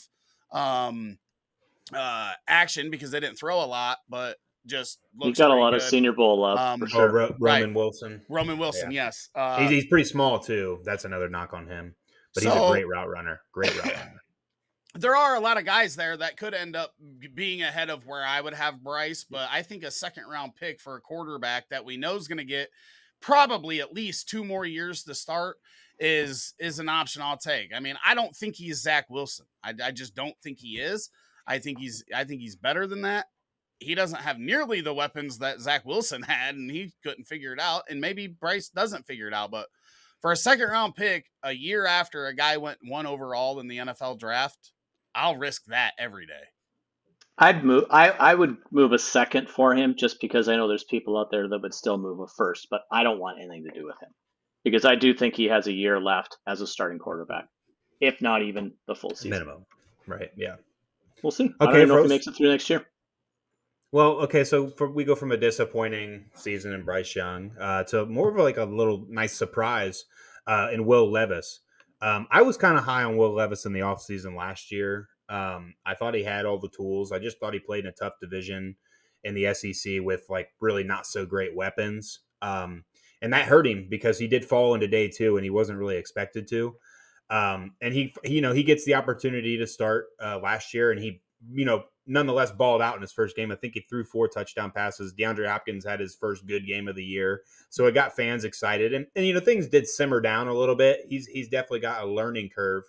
um, 0.51 1.17
uh, 1.93 2.32
action 2.47 2.89
because 2.89 3.12
they 3.12 3.19
didn't 3.19 3.38
throw 3.38 3.63
a 3.63 3.65
lot, 3.65 3.97
but 4.10 4.38
just 4.65 4.99
You 5.19 5.28
looks 5.28 5.38
got 5.39 5.47
a 5.47 5.49
pretty 5.49 5.62
lot 5.62 5.73
of. 5.75 5.82
Senior 5.84 6.13
Bowl 6.13 6.39
love 6.41 6.58
Um, 6.58 6.80
for 6.80 6.86
Oh, 6.86 6.89
sure. 6.89 7.12
Ro- 7.12 7.36
Right. 7.39 7.62
Roman 7.62 7.73
Wilson. 7.75 8.21
Roman 8.30 8.58
Wilson, 8.58 8.91
yes. 8.91 9.30
Uh, 9.36 9.60
he's, 9.60 9.69
he's 9.69 9.86
pretty 9.86 10.06
small 10.06 10.39
too. 10.39 10.80
That's 10.86 11.06
another 11.06 11.30
knock 11.30 11.54
on 11.54 11.67
him. 11.67 11.95
But 12.34 12.43
he's 12.43 12.51
So- 12.54 12.67
a 12.67 12.71
great 12.71 12.88
route 12.88 13.10
runner. 13.10 13.41
Great 13.54 13.75
route 13.75 13.93
runner. 13.93 14.21
There 14.96 15.16
are 15.16 15.36
a 15.36 15.40
lot 15.40 15.58
of 15.58 15.66
guys 15.66 15.96
there 15.96 16.16
that 16.18 16.38
could 16.38 16.54
end 16.54 16.76
up 16.76 16.94
being 17.34 17.62
ahead 17.62 17.90
of 17.90 18.06
where 18.06 18.24
I 18.24 18.40
would 18.40 18.54
have 18.54 18.84
Bryce, 18.84 19.24
mm. 19.24 19.32
but 19.32 19.50
I 19.52 19.62
think 19.62 19.84
a 19.84 19.92
second 19.92 20.26
round 20.30 20.56
pick 20.56 20.80
for 20.80 20.96
a 20.96 21.02
quarterback 21.02 21.70
that 21.70 21.86
we 21.86 21.98
know 21.98 22.16
is 22.16 22.28
going 22.28 22.38
to 22.38 22.46
get 22.46 22.70
probably 23.22 23.82
at 23.82 23.94
least 23.94 24.30
two 24.30 24.44
more 24.44 24.66
years 24.66 25.04
to 25.04 25.16
start 25.16 25.58
is 26.00 26.54
is 26.60 26.80
an 26.80 26.90
option 26.90 27.22
I'll 27.22 27.38
take. 27.38 27.72
I 27.74 27.80
mean, 27.80 27.96
I 28.06 28.16
don't 28.16 28.36
think 28.36 28.56
he's 28.56 28.82
Zach 28.82 29.10
Wilson. 29.10 29.46
I, 29.64 29.74
I 29.84 29.92
just 29.92 30.16
don't 30.16 30.36
think 30.44 30.60
he 30.60 30.78
is. 30.80 31.10
I 31.48 31.60
think 31.60 31.80
he's 31.80 32.04
I 32.14 32.24
think 32.24 32.42
he's 32.42 32.56
better 32.56 32.88
than 32.88 33.02
that. 33.04 33.28
He 33.80 33.96
doesn't 33.96 34.22
have 34.22 34.40
nearly 34.40 34.82
the 34.82 34.94
weapons 34.94 35.40
that 35.40 35.60
Zach 35.60 35.86
Wilson 35.86 36.22
had, 36.28 36.56
and 36.56 36.72
he 36.72 36.94
couldn't 37.04 37.28
figure 37.28 37.54
it 37.54 37.60
out. 37.60 37.84
And 37.90 38.00
maybe 38.00 38.28
Bryce 38.28 38.70
doesn't 38.70 39.06
figure 39.06 39.28
it 39.28 39.34
out, 39.34 39.52
but 39.52 39.68
for 40.22 40.32
a 40.32 40.38
second 40.38 40.70
round 40.70 40.96
pick 40.96 41.26
a 41.44 41.52
year 41.52 41.86
after 41.86 42.28
a 42.28 42.36
guy 42.36 42.58
went 42.58 42.80
one 42.82 43.06
overall 43.06 43.60
in 43.60 43.68
the 43.68 43.78
NFL 43.78 44.18
draft, 44.20 44.72
I'll 45.15 45.38
risk 45.38 45.65
that 45.67 45.93
every 45.97 46.28
day. 46.28 46.34
I'd 47.38 47.63
move. 47.63 47.86
I 47.89 48.10
I 48.12 48.36
would 48.36 48.58
move 48.71 48.91
a 48.93 48.99
second 48.99 49.49
for 49.49 49.73
him 49.75 49.95
just 49.97 50.21
because 50.21 50.47
I 50.47 50.56
know 50.56 50.67
there's 50.67 50.84
people 50.84 51.17
out 51.17 51.32
there 51.32 51.47
that 51.47 51.62
would 51.62 51.73
still 51.73 51.97
move 51.97 52.19
a 52.19 52.28
first, 52.28 52.67
but 52.69 52.82
I 52.91 53.04
don't 53.04 53.19
want 53.19 53.39
anything 53.39 53.65
to 53.65 53.71
do 53.71 53.86
with 53.86 53.95
him 54.01 54.10
because 54.63 54.86
I 54.86 54.95
do 54.95 55.13
think 55.13 55.36
he 55.36 55.45
has 55.45 55.67
a 55.67 55.73
year 55.73 55.99
left 55.99 56.38
as 56.47 56.62
a 56.62 56.67
starting 56.67 56.99
quarterback, 56.99 57.47
if 57.99 58.21
not 58.21 58.41
even 58.41 58.73
the 58.88 58.95
full 58.95 59.15
season. 59.15 59.32
Minimum. 59.32 59.65
Right. 60.08 60.32
Yeah. 60.36 60.56
We'll 61.23 61.32
see. 61.32 61.51
I 61.60 61.65
don't 61.65 61.75
Okay, 61.75 61.86
know 61.86 61.97
if 61.97 62.04
he 62.04 62.10
makes 62.10 62.28
it 62.28 62.36
through 62.36 62.49
next 62.49 62.69
year. 62.69 62.86
Well, 63.91 64.13
okay, 64.23 64.43
so 64.43 64.67
for, 64.69 64.89
we 64.89 65.06
go 65.06 65.15
from 65.15 65.32
a 65.32 65.38
disappointing 65.38 66.25
season 66.36 66.73
in 66.73 66.84
Bryce 66.84 67.15
Young 67.15 67.51
uh, 67.60 67.84
to 67.86 68.06
more 68.06 68.30
of 68.30 68.36
like 68.36 68.58
a 68.58 68.65
little 68.65 69.06
nice 69.10 69.34
surprise 69.34 70.06
uh, 70.47 70.69
in 70.73 70.86
Will 70.86 71.10
Levis. 71.10 71.62
Um, 72.06 72.28
I 72.30 72.44
was 72.44 72.56
kind 72.56 72.78
of 72.78 72.84
high 72.84 73.04
on 73.04 73.18
Will 73.18 73.34
Levis 73.34 73.65
in 73.65 73.74
the 73.74 73.80
offseason 73.80 74.38
last 74.38 74.72
year. 74.72 75.10
Um, 75.28 75.74
I 75.88 75.96
thought 75.96 76.13
he 76.13 76.22
had 76.22 76.46
all 76.46 76.60
the 76.60 76.70
tools. 76.70 77.12
I 77.12 77.18
just 77.18 77.39
thought 77.39 77.56
he 77.56 77.60
played 77.60 77.86
in 77.86 77.89
a 77.89 77.91
tough 77.91 78.13
division 78.22 78.76
in 79.24 79.34
the 79.34 79.52
SEC 79.56 80.02
with 80.02 80.24
like 80.30 80.50
really 80.62 80.84
not 80.84 81.08
so 81.08 81.26
great 81.26 81.56
weapons. 81.56 82.20
Um, 82.44 82.84
and 83.24 83.34
that 83.34 83.48
hurt 83.48 83.65
him 83.65 83.88
because 83.89 84.20
he 84.20 84.28
did 84.28 84.46
fall 84.46 84.76
into 84.76 84.88
day 84.88 85.10
two 85.10 85.36
and 85.36 85.44
he 85.44 85.50
wasn't 85.50 85.80
really 85.80 85.98
expected 85.98 86.48
to. 86.50 86.76
Um, 87.32 87.72
and 87.82 87.91
he, 87.91 88.13
you 88.24 88.39
know, 88.39 88.54
he 88.54 88.62
gets 88.62 88.86
the 88.86 88.94
opportunity 88.94 89.58
to 89.58 89.65
start 89.65 90.06
uh, 90.24 90.38
last 90.38 90.76
year 90.76 90.91
and 90.91 91.02
he, 91.02 91.24
you 91.52 91.66
know, 91.66 91.86
nonetheless 92.08 92.52
balled 92.52 92.82
out 92.82 92.96
in 92.96 93.02
his 93.02 93.12
first 93.12 93.36
game. 93.36 93.52
I 93.52 93.56
think 93.56 93.74
he 93.74 93.82
threw 93.82 94.04
four 94.04 94.28
touchdown 94.28 94.72
passes. 94.72 95.14
DeAndre 95.14 95.48
Hopkins 95.48 95.86
had 95.86 96.00
his 96.00 96.16
first 96.16 96.46
good 96.46 96.68
game 96.68 96.88
of 96.88 96.96
the 96.96 97.04
year. 97.04 97.42
So 97.70 97.86
it 97.88 97.94
got 97.94 98.16
fans 98.16 98.44
excited. 98.44 98.94
And, 98.94 99.08
and 99.16 99.26
you 99.26 99.34
know, 99.34 99.40
things 99.40 99.68
did 99.68 99.88
simmer 99.88 100.22
down 100.22 100.48
a 100.48 100.54
little 100.54 100.76
bit. 100.76 101.06
He's, 101.10 101.28
he's 101.28 101.50
definitely 101.50 101.80
got 101.80 102.04
a 102.04 102.08
learning 102.08 102.50
curve 102.56 102.84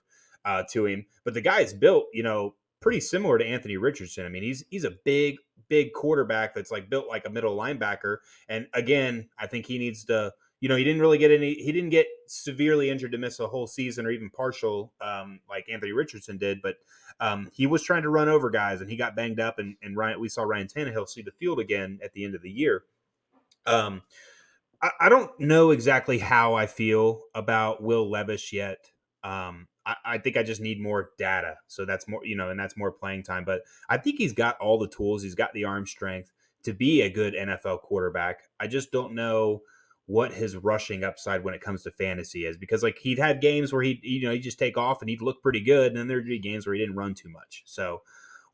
uh, 0.45 0.65
to 0.73 0.87
him. 0.87 1.07
But 1.25 1.35
the 1.35 1.41
guy's 1.41 1.73
built, 1.73 2.07
you 2.13 2.23
know, 2.23 2.55
pretty 2.81 3.01
similar 3.01 3.39
to 3.39 3.47
Anthony 3.47 3.77
Richardson. 3.77 4.27
I 4.27 4.29
mean, 4.29 4.43
he's 4.43 4.65
he's 4.71 4.85
a 4.85 4.93
big, 5.05 5.37
big 5.69 5.93
quarterback 5.93 6.55
that's 6.55 6.71
like 6.71 6.89
built 6.89 7.09
like 7.09 7.27
a 7.27 7.31
middle 7.31 7.57
linebacker. 7.57 8.19
And 8.49 8.67
again, 8.73 9.29
I 9.39 9.47
think 9.47 9.67
he 9.67 9.79
needs 9.79 10.05
to, 10.05 10.33
you 10.61 10.69
know, 10.69 10.77
he 10.77 10.85
didn't 10.85 11.01
really 11.01 11.19
get 11.19 11.31
any. 11.31 11.55
He 11.55 11.71
didn't 11.73 11.91
get 11.91 12.07
severely 12.27 12.89
injured 12.89 13.13
to 13.13 13.19
miss 13.19 13.41
a 13.41 13.47
whole 13.47 13.67
season 13.67 14.07
or 14.07 14.11
even 14.11 14.31
partial, 14.31 14.93
um, 15.01 15.41
like 15.49 15.69
Anthony 15.71 15.93
Richardson 15.93 16.39
did. 16.39 16.63
But 16.63 16.77
um, 17.21 17.49
he 17.53 17.67
was 17.67 17.83
trying 17.83 18.03
to 18.03 18.09
run 18.09 18.29
over 18.29 18.51
guys, 18.51 18.81
and 18.81 18.91
he 18.91 18.97
got 18.97 19.17
banged 19.17 19.41
up. 19.41 19.59
And, 19.59 19.77
and 19.83 19.97
Ryan, 19.97 20.21
we 20.21 20.29
saw 20.29 20.45
Ryan 20.45 20.67
Tannehill 20.67 21.09
see 21.09 21.23
the 21.23 21.31
field 21.31 21.61
again 21.61 21.99
at 22.03 22.15
the 22.15 22.25
end 22.25 22.35
of 22.35 22.43
the 22.43 22.51
year. 22.51 22.85
Um, 23.67 24.03
I, 24.81 24.91
I 25.01 25.09
don't 25.09 25.39
know 25.39 25.71
exactly 25.71 26.19
how 26.19 26.55
I 26.55 26.67
feel 26.67 27.23
about 27.35 27.83
Will 27.83 28.09
Levis 28.11 28.53
yet. 28.53 28.91
Um, 29.23 29.69
I, 29.85 29.97
I 30.05 30.19
think 30.19 30.37
I 30.37 30.43
just 30.43 30.61
need 30.61 30.81
more 30.81 31.11
data. 31.19 31.57
So 31.67 31.85
that's 31.85 32.09
more, 32.09 32.25
you 32.25 32.37
know, 32.37 32.49
and 32.49 32.59
that's 32.59 32.77
more 32.77 32.93
playing 32.93 33.25
time. 33.25 33.45
But 33.45 33.63
I 33.89 33.99
think 33.99 34.17
he's 34.17 34.33
got 34.33 34.59
all 34.59 34.79
the 34.79 34.89
tools. 34.89 35.23
He's 35.23 35.35
got 35.35 35.53
the 35.53 35.65
arm 35.65 35.87
strength 35.87 36.33
to 36.63 36.73
be 36.73 37.03
a 37.03 37.11
good 37.11 37.35
NFL 37.35 37.83
quarterback. 37.83 38.41
I 38.59 38.67
just 38.67 38.91
don't 38.91 39.15
know 39.15 39.63
what 40.07 40.33
his 40.33 40.57
rushing 40.57 41.03
upside 41.03 41.43
when 41.43 41.55
it 41.55 41.61
comes 41.61 41.83
to 41.83 41.91
fantasy 41.91 42.47
is 42.47 42.57
because 42.57 42.83
like 42.83 42.99
he'd 42.99 43.19
had 43.19 43.41
games 43.41 43.73
where 43.73 43.83
he 43.83 43.99
you 44.03 44.23
know 44.23 44.33
he'd 44.33 44.41
just 44.41 44.59
take 44.59 44.79
off 44.79 45.01
and 45.01 45.11
he'd 45.11 45.23
look 45.23 45.43
pretty 45.43 45.61
good 45.61 45.89
and 45.89 45.97
then 45.97 46.07
there'd 46.07 46.27
be 46.27 46.39
games 46.39 46.67
where 46.67 46.75
he 46.75 46.81
didn't 46.81 46.95
run 46.95 47.13
too 47.13 47.29
much 47.29 47.63
so 47.67 48.03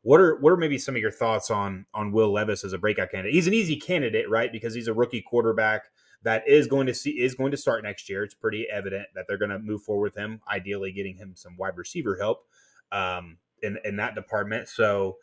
what 0.01 0.19
are 0.19 0.39
what 0.39 0.51
are 0.51 0.57
maybe 0.57 0.79
some 0.79 0.95
of 0.95 1.01
your 1.01 1.11
thoughts 1.11 1.51
on 1.51 1.85
on 1.93 2.11
will 2.11 2.31
levis 2.31 2.63
as 2.63 2.73
a 2.73 2.77
breakout 2.77 3.11
candidate 3.11 3.33
he's 3.33 3.47
an 3.47 3.53
easy 3.53 3.75
candidate 3.75 4.27
right 4.29 4.51
because 4.51 4.73
he's 4.73 4.87
a 4.87 4.93
rookie 4.93 5.21
quarterback 5.21 5.83
that 6.23 6.47
is 6.47 6.67
going 6.67 6.87
to 6.87 6.93
see 6.93 7.11
is 7.11 7.35
going 7.35 7.51
to 7.51 7.57
start 7.57 7.83
next 7.83 8.09
year. 8.09 8.23
It's 8.23 8.33
pretty 8.33 8.67
evident 8.71 9.07
that 9.13 9.25
they're 9.27 9.37
going 9.37 9.51
to 9.51 9.59
move 9.59 9.83
forward 9.83 10.13
with 10.13 10.15
him, 10.15 10.41
ideally 10.49 10.91
getting 10.91 11.17
him 11.17 11.33
some 11.35 11.57
wide 11.57 11.77
receiver 11.77 12.17
help 12.19 12.47
um, 12.91 13.37
in 13.61 13.77
in 13.83 13.97
that 13.97 14.15
department. 14.15 14.69
So, 14.69 15.17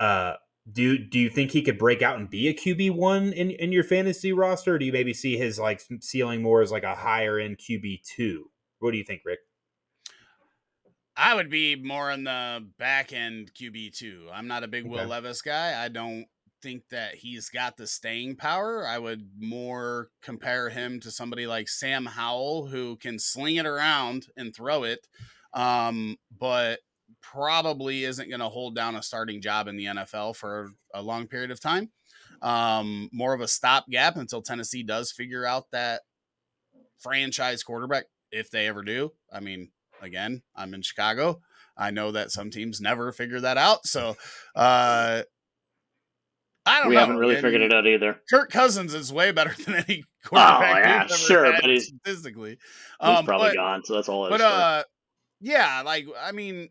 uh, 0.00 0.34
do 0.70 0.98
do 0.98 1.18
you 1.18 1.30
think 1.30 1.52
he 1.52 1.62
could 1.62 1.78
break 1.78 2.02
out 2.02 2.18
and 2.18 2.28
be 2.28 2.48
a 2.48 2.54
QB 2.54 2.92
one 2.92 3.32
in 3.32 3.50
in 3.50 3.72
your 3.72 3.84
fantasy 3.84 4.32
roster? 4.32 4.74
Or 4.74 4.78
do 4.78 4.84
you 4.84 4.92
maybe 4.92 5.14
see 5.14 5.36
his 5.36 5.58
like 5.58 5.82
ceiling 6.00 6.42
more 6.42 6.62
as 6.62 6.70
like 6.70 6.84
a 6.84 6.94
higher 6.94 7.38
end 7.38 7.58
QB 7.58 8.02
two? 8.04 8.50
What 8.78 8.92
do 8.92 8.98
you 8.98 9.04
think, 9.04 9.22
Rick? 9.24 9.40
I 11.16 11.34
would 11.34 11.50
be 11.50 11.74
more 11.74 12.10
on 12.10 12.24
the 12.24 12.64
back 12.78 13.12
end 13.12 13.52
QB 13.54 13.96
two. 13.96 14.28
I'm 14.32 14.46
not 14.46 14.62
a 14.62 14.68
big 14.68 14.84
okay. 14.84 14.94
Will 14.94 15.06
Levis 15.06 15.42
guy. 15.42 15.82
I 15.82 15.88
don't 15.88 16.26
think 16.62 16.88
that 16.90 17.14
he's 17.14 17.48
got 17.48 17.76
the 17.76 17.86
staying 17.86 18.36
power. 18.36 18.86
I 18.86 18.98
would 18.98 19.28
more 19.38 20.08
compare 20.22 20.68
him 20.68 21.00
to 21.00 21.10
somebody 21.10 21.46
like 21.46 21.68
Sam 21.68 22.06
Howell, 22.06 22.68
who 22.68 22.96
can 22.96 23.18
sling 23.18 23.56
it 23.56 23.66
around 23.66 24.26
and 24.36 24.54
throw 24.54 24.84
it, 24.84 25.06
um, 25.54 26.16
but 26.36 26.80
probably 27.20 28.04
isn't 28.04 28.28
going 28.28 28.40
to 28.40 28.48
hold 28.48 28.74
down 28.74 28.96
a 28.96 29.02
starting 29.02 29.40
job 29.40 29.68
in 29.68 29.76
the 29.76 29.86
NFL 29.86 30.36
for 30.36 30.70
a 30.94 31.02
long 31.02 31.26
period 31.26 31.50
of 31.50 31.60
time. 31.60 31.90
Um, 32.42 33.08
more 33.12 33.34
of 33.34 33.40
a 33.40 33.48
stopgap 33.48 34.16
until 34.16 34.42
Tennessee 34.42 34.82
does 34.82 35.12
figure 35.12 35.44
out 35.44 35.70
that 35.72 36.02
franchise 36.98 37.62
quarterback, 37.62 38.04
if 38.30 38.50
they 38.50 38.66
ever 38.66 38.82
do. 38.82 39.12
I 39.32 39.40
mean, 39.40 39.70
again, 40.00 40.42
I'm 40.54 40.74
in 40.74 40.82
Chicago. 40.82 41.40
I 41.76 41.90
know 41.90 42.12
that 42.12 42.30
some 42.30 42.50
teams 42.50 42.80
never 42.80 43.12
figure 43.12 43.40
that 43.40 43.56
out. 43.56 43.86
So, 43.86 44.16
uh, 44.54 45.22
I 46.66 46.80
don't 46.80 46.88
we 46.90 46.94
know. 46.96 47.00
haven't 47.00 47.16
really 47.16 47.40
figured 47.40 47.62
it 47.62 47.72
out 47.72 47.86
either. 47.86 48.20
Kirk 48.28 48.50
Cousins 48.50 48.92
is 48.92 49.12
way 49.12 49.32
better 49.32 49.54
than 49.64 49.76
any 49.76 50.04
quarterback. 50.24 50.76
Oh 50.76 50.78
yeah, 50.78 51.06
sure, 51.06 51.52
but 51.52 51.64
he's 51.64 51.86
statistically, 51.86 52.50
he's 52.50 52.58
um, 53.00 53.24
probably 53.24 53.50
but, 53.50 53.56
gone. 53.56 53.84
So 53.84 53.94
that's 53.94 54.08
all. 54.08 54.26
I 54.26 54.28
but 54.28 54.40
uh, 54.40 54.82
yeah, 55.40 55.82
like 55.84 56.06
I 56.20 56.32
mean, 56.32 56.68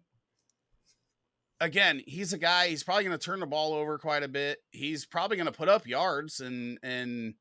again, 1.60 2.02
he's 2.06 2.34
a 2.34 2.38
guy. 2.38 2.68
He's 2.68 2.84
probably 2.84 3.04
going 3.06 3.18
to 3.18 3.26
turn 3.26 3.40
the 3.40 3.46
ball 3.46 3.74
over 3.74 3.98
quite 3.98 4.24
a 4.24 4.28
bit. 4.28 4.60
He's 4.72 5.06
probably 5.06 5.38
going 5.38 5.48
to 5.48 5.52
put 5.52 5.70
up 5.70 5.88
yards 5.88 6.40
and 6.40 6.80
and 6.84 7.36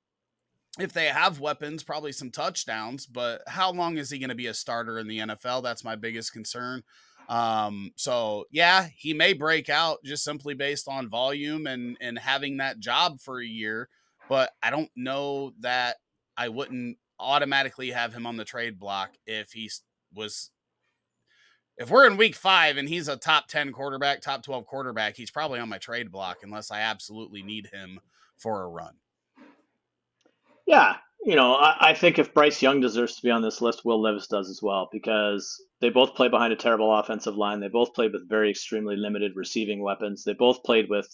if 0.79 0.93
they 0.93 1.07
have 1.07 1.41
weapons, 1.41 1.83
probably 1.83 2.13
some 2.13 2.31
touchdowns. 2.31 3.07
But 3.07 3.43
how 3.47 3.73
long 3.73 3.97
is 3.97 4.11
he 4.11 4.19
going 4.19 4.29
to 4.29 4.35
be 4.35 4.49
a 4.49 4.55
starter 4.55 4.99
in 4.99 5.09
the 5.09 5.19
NFL? 5.19 5.63
That's 5.63 5.85
my 5.85 5.97
biggest 5.97 6.33
concern. 6.33 6.83
Um, 7.29 7.93
so 7.97 8.45
yeah, 8.51 8.89
he 8.95 9.13
may 9.15 9.33
break 9.33 9.69
out 9.69 9.99
just 10.05 10.23
simply 10.23 10.55
based 10.55 10.87
on 10.89 11.09
volume 11.09 11.67
and 11.67 11.97
and 12.01 12.19
having 12.19 12.59
that 12.59 12.79
job 12.79 13.21
for 13.21 13.41
a 13.41 13.47
year, 13.47 13.89
but 14.29 14.51
I 14.63 14.71
don't 14.71 14.91
know 14.95 15.53
that 15.61 15.97
I 16.37 16.49
wouldn't 16.49 16.99
automatically 17.19 17.91
have 17.91 18.13
him 18.13 18.27
on 18.27 18.37
the 18.37 18.45
trade 18.45 18.79
block 18.79 19.11
if 19.27 19.53
he 19.53 19.71
was 20.15 20.51
if 21.79 21.91
we're 21.91 22.07
in 22.07 22.17
week 22.17 22.35
five 22.35 22.77
and 22.77 22.89
he's 22.89 23.09
a 23.09 23.17
top 23.17 23.49
10 23.49 23.73
quarterback, 23.73 24.21
top 24.21 24.43
12 24.43 24.67
quarterback, 24.67 25.17
he's 25.17 25.31
probably 25.31 25.61
on 25.61 25.69
my 25.69 25.79
trade 25.79 26.11
block 26.11 26.39
unless 26.43 26.71
I 26.71 26.81
absolutely 26.81 27.43
need 27.43 27.69
him 27.73 28.01
for 28.37 28.63
a 28.63 28.69
run. 28.69 28.95
Yeah 30.67 30.97
you 31.27 31.35
know, 31.35 31.55
I, 31.55 31.91
I, 31.91 31.95
think 31.95 32.21
if 32.21 32.33
Bryce 32.33 32.63
Young 32.63 32.81
deserves 32.81 33.17
to 33.17 33.23
be 33.23 33.33
on 33.33 33.43
this 33.43 33.61
list, 33.61 33.85
Will 33.85 34.01
Levis 34.01 34.29
does 34.29 34.49
as 34.49 34.61
well 34.63 34.89
because 34.93 35.61
they 35.81 35.91
both 35.91 36.15
play 36.15 36.29
behind 36.29 36.53
a 36.53 36.57
terrible 36.57 36.95
offensive 36.95 37.37
line. 37.37 37.59
They 37.59 37.67
both 37.67 37.95
played 37.95 38.13
with 38.13 38.29
very 38.29 38.49
extremely 38.49 38.95
limited 38.97 39.33
receiving 39.35 39.83
weapons. 39.83 40.23
They 40.23 40.35
both 40.35 40.63
played 40.63 40.89
with 40.89 41.09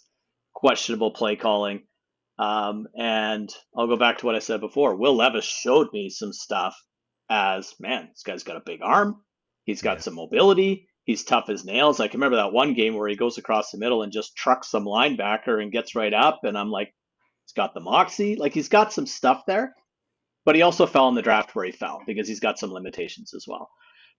questionable 0.52 1.12
play 1.12 1.36
calling. 1.36 1.84
Um, 2.38 2.88
and 2.94 3.48
I'll 3.74 3.86
go 3.86 3.96
back 3.96 4.18
to 4.18 4.26
what 4.26 4.34
I 4.34 4.40
said 4.40 4.60
before. 4.60 4.96
Will 4.96 5.16
Levis 5.16 5.46
showed 5.46 5.88
me 5.94 6.10
some 6.10 6.34
stuff 6.34 6.76
as 7.30 7.74
man, 7.80 8.08
this 8.12 8.22
guy's 8.22 8.42
got 8.42 8.58
a 8.58 8.62
big 8.64 8.80
arm. 8.82 9.22
He's 9.64 9.82
got 9.82 9.98
yeah. 9.98 10.02
some 10.02 10.14
mobility. 10.14 10.88
He's 11.04 11.24
tough 11.24 11.48
as 11.48 11.64
nails. 11.64 12.00
I 12.00 12.08
can 12.08 12.20
remember 12.20 12.36
that 12.36 12.52
one 12.52 12.74
game 12.74 12.94
where 12.94 13.08
he 13.08 13.16
goes 13.16 13.38
across 13.38 13.70
the 13.70 13.78
middle 13.78 14.02
and 14.02 14.12
just 14.12 14.36
trucks 14.36 14.70
some 14.70 14.84
linebacker 14.84 15.60
and 15.60 15.72
gets 15.72 15.96
right 15.96 16.14
up. 16.14 16.40
And 16.44 16.56
I'm 16.56 16.70
like, 16.70 16.94
he's 17.44 17.54
got 17.54 17.74
the 17.74 17.80
moxie. 17.80 18.36
Like 18.36 18.54
he's 18.54 18.68
got 18.68 18.92
some 18.92 19.06
stuff 19.06 19.42
there 19.46 19.74
but 20.44 20.54
he 20.54 20.62
also 20.62 20.86
fell 20.86 21.08
in 21.08 21.14
the 21.14 21.22
draft 21.22 21.54
where 21.54 21.64
he 21.64 21.72
fell 21.72 22.02
because 22.06 22.26
he's 22.26 22.40
got 22.40 22.58
some 22.58 22.72
limitations 22.72 23.34
as 23.34 23.46
well. 23.46 23.70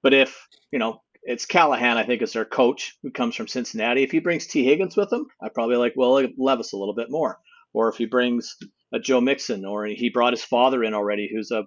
But 0.01 0.13
if, 0.13 0.47
you 0.71 0.79
know, 0.79 1.01
it's 1.23 1.45
Callahan, 1.45 1.97
I 1.97 2.06
think, 2.06 2.21
is 2.21 2.34
their 2.34 2.45
coach 2.45 2.97
who 3.01 3.12
comes 3.12 3.36
from 3.36 3.47
Cincinnati. 3.47 4.03
If 4.03 4.12
he 4.12 4.19
brings 4.19 4.47
Tee 4.47 4.65
Higgins 4.65 4.97
with 4.97 5.12
him, 5.12 5.25
I 5.41 5.49
probably 5.49 5.77
like 5.77 5.93
Will 5.95 6.27
Levis 6.38 6.73
a 6.73 6.77
little 6.77 6.95
bit 6.95 7.10
more. 7.10 7.39
Or 7.73 7.89
if 7.89 7.95
he 7.95 8.06
brings 8.06 8.56
a 8.93 8.99
Joe 8.99 9.21
Mixon, 9.21 9.65
or 9.65 9.86
he 9.86 10.10
brought 10.10 10.34
his 10.34 10.43
father 10.43 10.84
in 10.84 10.93
already, 10.93 11.29
who's 11.34 11.51
a 11.51 11.63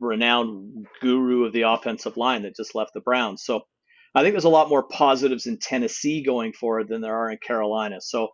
renowned 0.00 0.86
guru 1.00 1.44
of 1.44 1.52
the 1.52 1.62
offensive 1.62 2.16
line 2.16 2.42
that 2.42 2.56
just 2.56 2.74
left 2.74 2.92
the 2.94 3.00
Browns. 3.00 3.42
So 3.44 3.62
I 4.14 4.22
think 4.22 4.32
there's 4.32 4.44
a 4.44 4.48
lot 4.48 4.68
more 4.68 4.86
positives 4.88 5.46
in 5.46 5.58
Tennessee 5.58 6.22
going 6.24 6.52
forward 6.52 6.88
than 6.88 7.00
there 7.00 7.16
are 7.16 7.30
in 7.30 7.38
Carolina. 7.38 8.00
So 8.00 8.28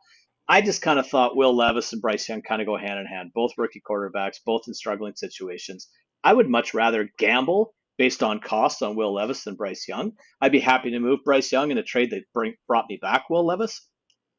I 0.49 0.61
just 0.61 0.83
kind 0.83 0.99
of 0.99 1.07
thought 1.07 1.37
Will 1.37 1.57
Levis 1.57 1.93
and 1.93 2.03
Bryce 2.03 2.29
Young 2.29 2.43
kind 2.43 2.61
of 2.61 2.67
go 2.67 2.77
hand 2.77 3.01
in 3.01 3.07
hand, 3.07 3.31
both 3.35 3.53
rookie 3.57 3.83
quarterbacks, 3.89 4.37
both 4.45 4.63
in 4.69 4.75
struggling 4.75 5.15
situations. 5.17 5.89
I 6.23 6.33
would 6.33 6.49
much 6.49 6.75
rather 6.75 7.11
gamble 7.19 7.75
based 7.97 8.23
on 8.23 8.41
cost 8.41 8.83
on 8.83 8.97
Will 8.97 9.15
Levis 9.15 9.45
than 9.45 9.55
Bryce 9.55 9.87
Young. 9.89 10.13
I'd 10.41 10.53
be 10.53 10.61
happy 10.61 10.91
to 10.91 10.99
move 10.99 11.21
Bryce 11.25 11.51
Young 11.51 11.71
in 11.71 11.79
a 11.79 11.83
trade 11.83 12.11
that 12.11 12.25
bring, 12.35 12.55
brought 12.67 12.87
me 12.89 12.99
back 13.01 13.31
Will 13.31 13.47
Levis. 13.47 13.89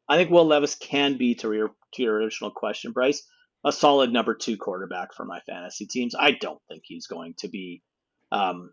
I 0.08 0.18
think 0.18 0.30
Will 0.30 0.46
Levis 0.46 0.76
can 0.76 1.18
be, 1.18 1.36
to 1.36 1.52
your, 1.54 1.72
to 1.94 2.04
your 2.04 2.16
original 2.16 2.52
question, 2.52 2.92
Bryce, 2.92 3.26
a 3.66 3.72
solid 3.72 4.14
number 4.14 4.36
two 4.36 4.58
quarterback 4.58 5.14
for 5.14 5.26
my 5.26 5.40
fantasy 5.42 5.88
teams. 5.88 6.16
I 6.18 6.32
don't 6.32 6.62
think 6.70 6.84
he's 6.86 7.08
going 7.08 7.34
to 7.40 7.50
be, 7.50 7.82
um, 8.32 8.72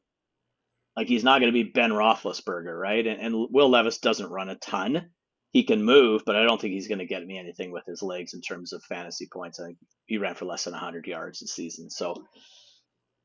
like 0.97 1.09
he's 1.09 1.25
not 1.25 1.41
going 1.41 1.53
to 1.53 1.65
be 1.65 1.71
Ben 1.71 1.91
Roethlisberger, 1.91 2.79
right? 2.79 3.07
And, 3.07 3.21
and 3.21 3.49
Will 3.51 3.71
Levis 3.71 3.99
doesn't 3.99 4.31
run 4.31 4.51
a 4.51 4.55
ton 4.57 5.11
he 5.53 5.65
can 5.65 5.85
move, 5.85 6.23
but 6.25 6.35
I 6.35 6.45
don't 6.45 6.61
think 6.61 6.73
he's 6.73 6.89
going 6.89 7.01
to 7.01 7.07
get 7.07 7.25
me 7.25 7.39
anything 7.39 7.73
with 7.73 7.85
his 7.87 8.03
legs 8.03 8.33
in 8.33 8.41
terms 8.41 8.73
of 8.73 8.83
fantasy 8.85 9.29
points. 9.31 9.61
I 9.61 9.67
think 9.67 9.79
he 10.07 10.17
ran 10.17 10.35
for 10.35 10.47
less 10.47 10.65
than 10.65 10.73
100 10.73 11.07
yards 11.07 11.41
this 11.41 11.53
season. 11.53 11.91
So 11.91 12.25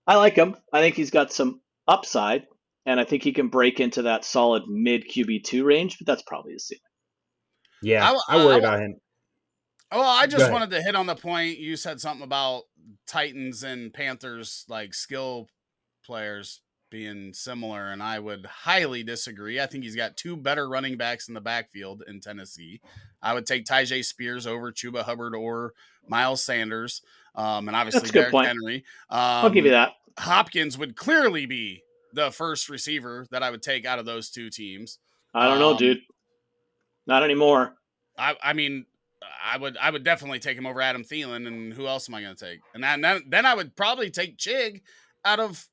I 0.05 0.17
like 0.17 0.35
him. 0.35 0.57
I 0.73 0.81
think 0.81 0.95
he's 0.95 1.09
got 1.09 1.31
some 1.31 1.61
upside, 1.87 2.43
and 2.85 2.99
I 2.99 3.05
think 3.05 3.23
he 3.23 3.31
can 3.31 3.47
break 3.47 3.79
into 3.79 4.03
that 4.03 4.25
solid 4.25 4.63
mid 4.67 5.09
QB2 5.09 5.63
range, 5.63 5.97
but 5.97 6.05
that's 6.05 6.23
probably 6.23 6.53
his 6.53 6.67
ceiling. 6.67 6.81
Yeah, 7.81 8.11
I, 8.11 8.35
I 8.35 8.45
worry 8.45 8.55
I, 8.55 8.59
about 8.59 8.81
him. 8.81 8.95
Well, 9.91 10.01
I 10.01 10.27
just 10.27 10.51
wanted 10.51 10.69
to 10.71 10.81
hit 10.81 10.95
on 10.95 11.05
the 11.05 11.15
point. 11.15 11.59
You 11.59 11.75
said 11.77 12.01
something 12.01 12.23
about 12.23 12.63
Titans 13.07 13.63
and 13.63 13.93
Panthers, 13.93 14.65
like 14.67 14.93
skill 14.93 15.47
players 16.05 16.61
being 16.89 17.33
similar, 17.33 17.87
and 17.87 18.01
I 18.01 18.19
would 18.19 18.45
highly 18.45 19.03
disagree. 19.03 19.59
I 19.59 19.65
think 19.65 19.83
he's 19.83 19.95
got 19.95 20.17
two 20.17 20.37
better 20.37 20.67
running 20.67 20.97
backs 20.97 21.27
in 21.27 21.33
the 21.33 21.41
backfield 21.41 22.03
in 22.07 22.19
Tennessee. 22.19 22.81
I 23.21 23.33
would 23.33 23.45
take 23.45 23.65
Tyjae 23.65 24.03
Spears 24.05 24.47
over 24.47 24.71
Chuba 24.71 25.03
Hubbard 25.03 25.35
or 25.35 25.73
Miles 26.07 26.43
Sanders, 26.43 27.01
um, 27.35 27.67
and 27.67 27.75
obviously 27.75 28.09
Derrick 28.09 28.33
Henry. 28.33 28.83
Um, 29.09 29.19
I'll 29.19 29.49
give 29.49 29.65
you 29.65 29.71
that. 29.71 29.93
Hopkins 30.17 30.77
would 30.77 30.95
clearly 30.95 31.45
be 31.45 31.83
the 32.13 32.31
first 32.31 32.69
receiver 32.69 33.27
that 33.31 33.43
I 33.43 33.51
would 33.51 33.61
take 33.61 33.85
out 33.85 33.99
of 33.99 34.05
those 34.05 34.29
two 34.29 34.49
teams. 34.49 34.99
I 35.33 35.47
don't 35.47 35.59
know, 35.59 35.71
um, 35.71 35.77
dude. 35.77 36.01
Not 37.05 37.23
anymore. 37.23 37.75
I, 38.17 38.35
I 38.41 38.53
mean, 38.53 38.85
I 39.43 39.57
would 39.57 39.77
I 39.77 39.89
would 39.89 40.03
definitely 40.03 40.39
take 40.39 40.57
him 40.57 40.65
over 40.65 40.81
Adam 40.81 41.03
Thielen, 41.03 41.47
and 41.47 41.73
who 41.73 41.87
else 41.87 42.09
am 42.09 42.15
I 42.15 42.21
going 42.21 42.35
to 42.35 42.45
take? 42.45 42.59
And 42.73 42.83
then, 42.83 43.23
then 43.27 43.45
I 43.45 43.55
would 43.55 43.75
probably 43.75 44.09
take 44.09 44.37
Chig 44.37 44.81
out 45.23 45.39
of 45.39 45.67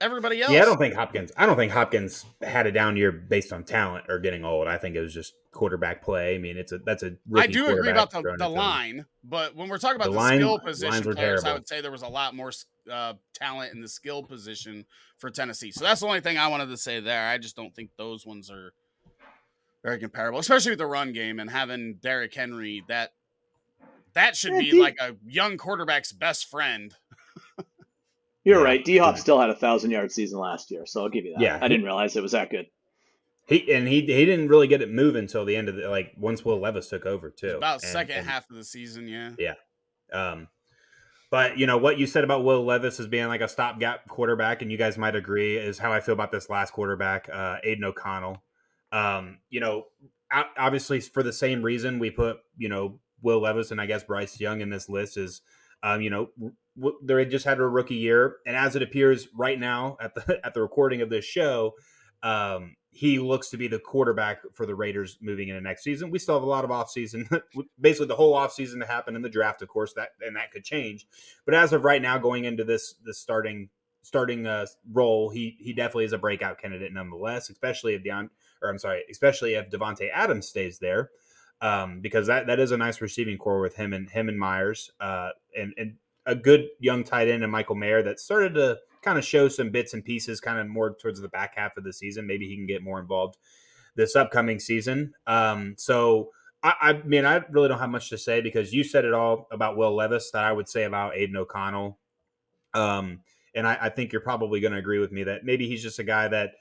everybody 0.00 0.42
else. 0.42 0.52
Yeah, 0.52 0.62
I 0.62 0.64
don't 0.64 0.78
think 0.78 0.94
Hopkins. 0.94 1.32
I 1.36 1.46
don't 1.46 1.56
think 1.56 1.72
Hopkins 1.72 2.24
had 2.42 2.66
a 2.66 2.72
down 2.72 2.96
year 2.96 3.12
based 3.12 3.52
on 3.52 3.64
talent 3.64 4.06
or 4.08 4.18
getting 4.18 4.44
old. 4.44 4.68
I 4.68 4.76
think 4.78 4.96
it 4.96 5.00
was 5.00 5.14
just 5.14 5.34
quarterback 5.52 6.02
play. 6.02 6.34
I 6.34 6.38
mean, 6.38 6.56
it's 6.56 6.72
a 6.72 6.78
that's 6.78 7.02
a. 7.02 7.12
I 7.34 7.46
do 7.46 7.68
agree 7.68 7.90
about 7.90 8.10
the, 8.10 8.34
the 8.38 8.48
line, 8.48 9.06
but 9.22 9.54
when 9.54 9.68
we're 9.68 9.78
talking 9.78 9.96
about 9.96 10.06
the, 10.06 10.12
the 10.12 10.18
line, 10.18 10.38
skill 10.40 10.58
position 10.58 11.02
players, 11.02 11.16
terrible. 11.16 11.48
I 11.48 11.52
would 11.54 11.68
say 11.68 11.80
there 11.80 11.92
was 11.92 12.02
a 12.02 12.08
lot 12.08 12.34
more 12.34 12.52
uh, 12.90 13.14
talent 13.34 13.74
in 13.74 13.80
the 13.80 13.88
skill 13.88 14.22
position 14.22 14.84
for 15.18 15.30
Tennessee. 15.30 15.70
So 15.72 15.84
that's 15.84 16.00
the 16.00 16.06
only 16.06 16.20
thing 16.20 16.38
I 16.38 16.48
wanted 16.48 16.66
to 16.66 16.76
say 16.76 17.00
there. 17.00 17.28
I 17.28 17.38
just 17.38 17.56
don't 17.56 17.74
think 17.74 17.90
those 17.96 18.26
ones 18.26 18.50
are 18.50 18.72
very 19.82 19.98
comparable, 19.98 20.38
especially 20.38 20.72
with 20.72 20.78
the 20.78 20.86
run 20.86 21.12
game 21.12 21.40
and 21.40 21.50
having 21.50 21.98
Derrick 22.02 22.34
Henry. 22.34 22.84
That 22.88 23.12
that 24.14 24.36
should 24.36 24.58
be 24.58 24.72
like 24.72 24.96
a 25.00 25.16
young 25.26 25.56
quarterback's 25.56 26.12
best 26.12 26.48
friend. 26.48 26.94
You're 28.44 28.58
yeah. 28.58 28.64
right. 28.64 28.84
D 28.84 28.98
Hop 28.98 29.18
still 29.18 29.40
had 29.40 29.50
a 29.50 29.54
thousand 29.54 29.90
yard 29.90 30.10
season 30.10 30.38
last 30.38 30.70
year, 30.70 30.84
so 30.86 31.02
I'll 31.02 31.08
give 31.08 31.24
you 31.24 31.34
that. 31.34 31.42
Yeah, 31.42 31.58
I 31.60 31.68
didn't 31.68 31.84
realize 31.84 32.16
it 32.16 32.22
was 32.22 32.32
that 32.32 32.50
good. 32.50 32.66
He 33.46 33.72
and 33.72 33.86
he 33.86 34.00
he 34.00 34.24
didn't 34.24 34.48
really 34.48 34.68
get 34.68 34.82
it 34.82 34.90
moving 34.90 35.20
until 35.20 35.44
the 35.44 35.56
end 35.56 35.68
of 35.68 35.76
the 35.76 35.88
like 35.88 36.12
once 36.16 36.44
Will 36.44 36.60
Levis 36.60 36.88
took 36.88 37.06
over 37.06 37.30
too. 37.30 37.56
About 37.56 37.82
and, 37.82 37.92
second 37.92 38.16
and, 38.18 38.26
half 38.26 38.48
of 38.50 38.56
the 38.56 38.64
season, 38.64 39.08
yeah. 39.08 39.32
Yeah. 39.38 39.54
Um, 40.12 40.48
but 41.30 41.56
you 41.56 41.66
know 41.66 41.78
what 41.78 41.98
you 41.98 42.06
said 42.06 42.24
about 42.24 42.44
Will 42.44 42.64
Levis 42.64 43.00
as 43.00 43.06
being 43.06 43.26
like 43.28 43.40
a 43.40 43.48
stopgap 43.48 44.08
quarterback, 44.08 44.62
and 44.62 44.70
you 44.70 44.78
guys 44.78 44.98
might 44.98 45.16
agree, 45.16 45.56
is 45.56 45.78
how 45.78 45.92
I 45.92 46.00
feel 46.00 46.12
about 46.12 46.30
this 46.30 46.50
last 46.50 46.72
quarterback, 46.72 47.28
uh, 47.32 47.56
Aidan 47.64 47.84
O'Connell. 47.84 48.42
Um, 48.92 49.38
you 49.48 49.60
know, 49.60 49.86
obviously 50.58 51.00
for 51.00 51.22
the 51.22 51.32
same 51.32 51.62
reason 51.62 51.98
we 51.98 52.10
put 52.10 52.38
you 52.56 52.68
know 52.68 53.00
Will 53.22 53.40
Levis 53.40 53.70
and 53.70 53.80
I 53.80 53.86
guess 53.86 54.02
Bryce 54.02 54.38
Young 54.40 54.60
in 54.60 54.70
this 54.70 54.88
list 54.88 55.16
is, 55.16 55.40
um, 55.82 56.00
you 56.00 56.10
know, 56.10 56.28
they 57.02 57.24
just 57.24 57.44
had 57.44 57.58
a 57.58 57.66
rookie 57.66 57.94
year, 57.94 58.36
and 58.46 58.56
as 58.56 58.76
it 58.76 58.82
appears 58.82 59.28
right 59.36 59.58
now 59.58 59.96
at 60.00 60.14
the 60.14 60.40
at 60.44 60.54
the 60.54 60.62
recording 60.62 61.02
of 61.02 61.10
this 61.10 61.24
show, 61.24 61.72
um, 62.22 62.76
he 62.90 63.18
looks 63.18 63.50
to 63.50 63.56
be 63.56 63.68
the 63.68 63.78
quarterback 63.78 64.40
for 64.54 64.66
the 64.66 64.74
Raiders 64.74 65.18
moving 65.20 65.48
into 65.48 65.60
next 65.60 65.82
season. 65.82 66.10
We 66.10 66.18
still 66.18 66.34
have 66.34 66.42
a 66.42 66.46
lot 66.46 66.64
of 66.64 66.70
offseason, 66.70 67.26
basically 67.80 68.06
the 68.06 68.16
whole 68.16 68.34
offseason 68.34 68.80
to 68.80 68.86
happen 68.86 69.16
in 69.16 69.22
the 69.22 69.30
draft, 69.30 69.62
of 69.62 69.68
course, 69.68 69.92
that 69.94 70.10
and 70.20 70.36
that 70.36 70.50
could 70.50 70.64
change. 70.64 71.06
But 71.46 71.54
as 71.54 71.72
of 71.72 71.84
right 71.84 72.02
now, 72.02 72.18
going 72.18 72.44
into 72.44 72.64
this 72.64 72.94
this 73.04 73.18
starting 73.18 73.70
starting 74.02 74.46
uh, 74.46 74.66
role, 74.92 75.30
he 75.30 75.56
he 75.58 75.72
definitely 75.72 76.04
is 76.04 76.12
a 76.12 76.18
breakout 76.18 76.60
candidate 76.60 76.92
nonetheless, 76.92 77.50
especially 77.50 77.94
if 77.94 78.02
Deon 78.02 78.28
or 78.62 78.70
I'm 78.70 78.78
sorry, 78.78 79.02
especially 79.10 79.54
if 79.54 79.70
Davante 79.70 80.08
Adams 80.12 80.48
stays 80.48 80.78
there. 80.78 81.10
Um, 81.60 82.00
because 82.00 82.26
that, 82.26 82.48
that 82.48 82.58
is 82.58 82.72
a 82.72 82.76
nice 82.76 83.00
receiving 83.00 83.38
core 83.38 83.60
with 83.60 83.76
him 83.76 83.92
and 83.92 84.10
him 84.10 84.28
and 84.28 84.36
Meyers, 84.36 84.90
uh, 85.00 85.28
and, 85.56 85.72
and 85.76 85.94
a 86.26 86.34
good 86.34 86.66
young 86.80 87.04
tight 87.04 87.28
end 87.28 87.44
and 87.44 87.52
Michael 87.52 87.76
Mayer 87.76 88.02
that 88.02 88.18
started 88.18 88.54
to 88.54 88.78
kind 89.02 89.16
of 89.16 89.24
show 89.24 89.46
some 89.46 89.70
bits 89.70 89.94
and 89.94 90.04
pieces 90.04 90.40
kind 90.40 90.58
of 90.58 90.66
more 90.66 90.94
towards 90.94 91.20
the 91.20 91.28
back 91.28 91.54
half 91.56 91.76
of 91.76 91.84
the 91.84 91.92
season. 91.92 92.26
Maybe 92.26 92.48
he 92.48 92.56
can 92.56 92.66
get 92.66 92.82
more 92.82 92.98
involved 92.98 93.36
this 93.94 94.16
upcoming 94.16 94.58
season. 94.58 95.14
Um, 95.26 95.74
so 95.76 96.30
I, 96.64 97.00
mean, 97.04 97.24
I 97.24 97.42
really 97.50 97.68
don't 97.68 97.80
have 97.80 97.90
much 97.90 98.08
to 98.10 98.18
say 98.18 98.40
because 98.40 98.72
you 98.72 98.84
said 98.84 99.04
it 99.04 99.12
all 99.12 99.48
about 99.50 99.76
Will 99.76 99.94
Levis 99.94 100.30
that 100.30 100.44
I 100.44 100.52
would 100.52 100.68
say 100.68 100.84
about 100.84 101.16
Aidan 101.16 101.36
O'Connell. 101.36 101.98
Um, 102.72 103.20
and 103.54 103.66
I, 103.66 103.78
I 103.82 103.88
think 103.88 104.12
you're 104.12 104.20
probably 104.20 104.60
going 104.60 104.72
to 104.72 104.78
agree 104.78 105.00
with 105.00 105.10
me 105.10 105.24
that 105.24 105.44
maybe 105.44 105.66
he's 105.66 105.82
just 105.82 105.98
a 105.98 106.04
guy 106.04 106.28
that 106.28 106.52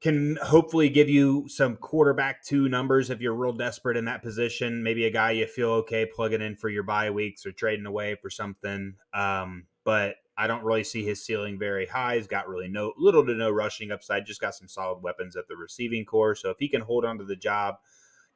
can 0.00 0.38
hopefully 0.42 0.88
give 0.88 1.10
you 1.10 1.46
some 1.48 1.76
quarterback 1.76 2.42
two 2.42 2.68
numbers 2.68 3.10
if 3.10 3.20
you're 3.20 3.34
real 3.34 3.52
desperate 3.52 3.96
in 3.96 4.06
that 4.06 4.22
position. 4.22 4.82
Maybe 4.82 5.04
a 5.04 5.10
guy 5.10 5.32
you 5.32 5.46
feel 5.46 5.70
okay 5.70 6.06
plugging 6.06 6.40
in 6.40 6.56
for 6.56 6.70
your 6.70 6.84
bye 6.84 7.10
weeks 7.10 7.44
or 7.44 7.52
trading 7.52 7.86
away 7.86 8.14
for 8.14 8.30
something. 8.30 8.94
Um, 9.12 9.66
but 9.84 10.16
I 10.38 10.46
don't 10.46 10.64
really 10.64 10.84
see 10.84 11.04
his 11.04 11.24
ceiling 11.24 11.58
very 11.58 11.86
high. 11.86 12.16
He's 12.16 12.26
got 12.26 12.48
really 12.48 12.68
no 12.68 12.94
little 12.96 13.26
to 13.26 13.34
no 13.34 13.50
rushing 13.50 13.92
upside. 13.92 14.24
Just 14.24 14.40
got 14.40 14.54
some 14.54 14.68
solid 14.68 15.02
weapons 15.02 15.36
at 15.36 15.48
the 15.48 15.56
receiving 15.56 16.06
core. 16.06 16.34
So 16.34 16.48
if 16.48 16.56
he 16.58 16.68
can 16.68 16.80
hold 16.80 17.04
on 17.04 17.18
to 17.18 17.24
the 17.24 17.36
job, 17.36 17.74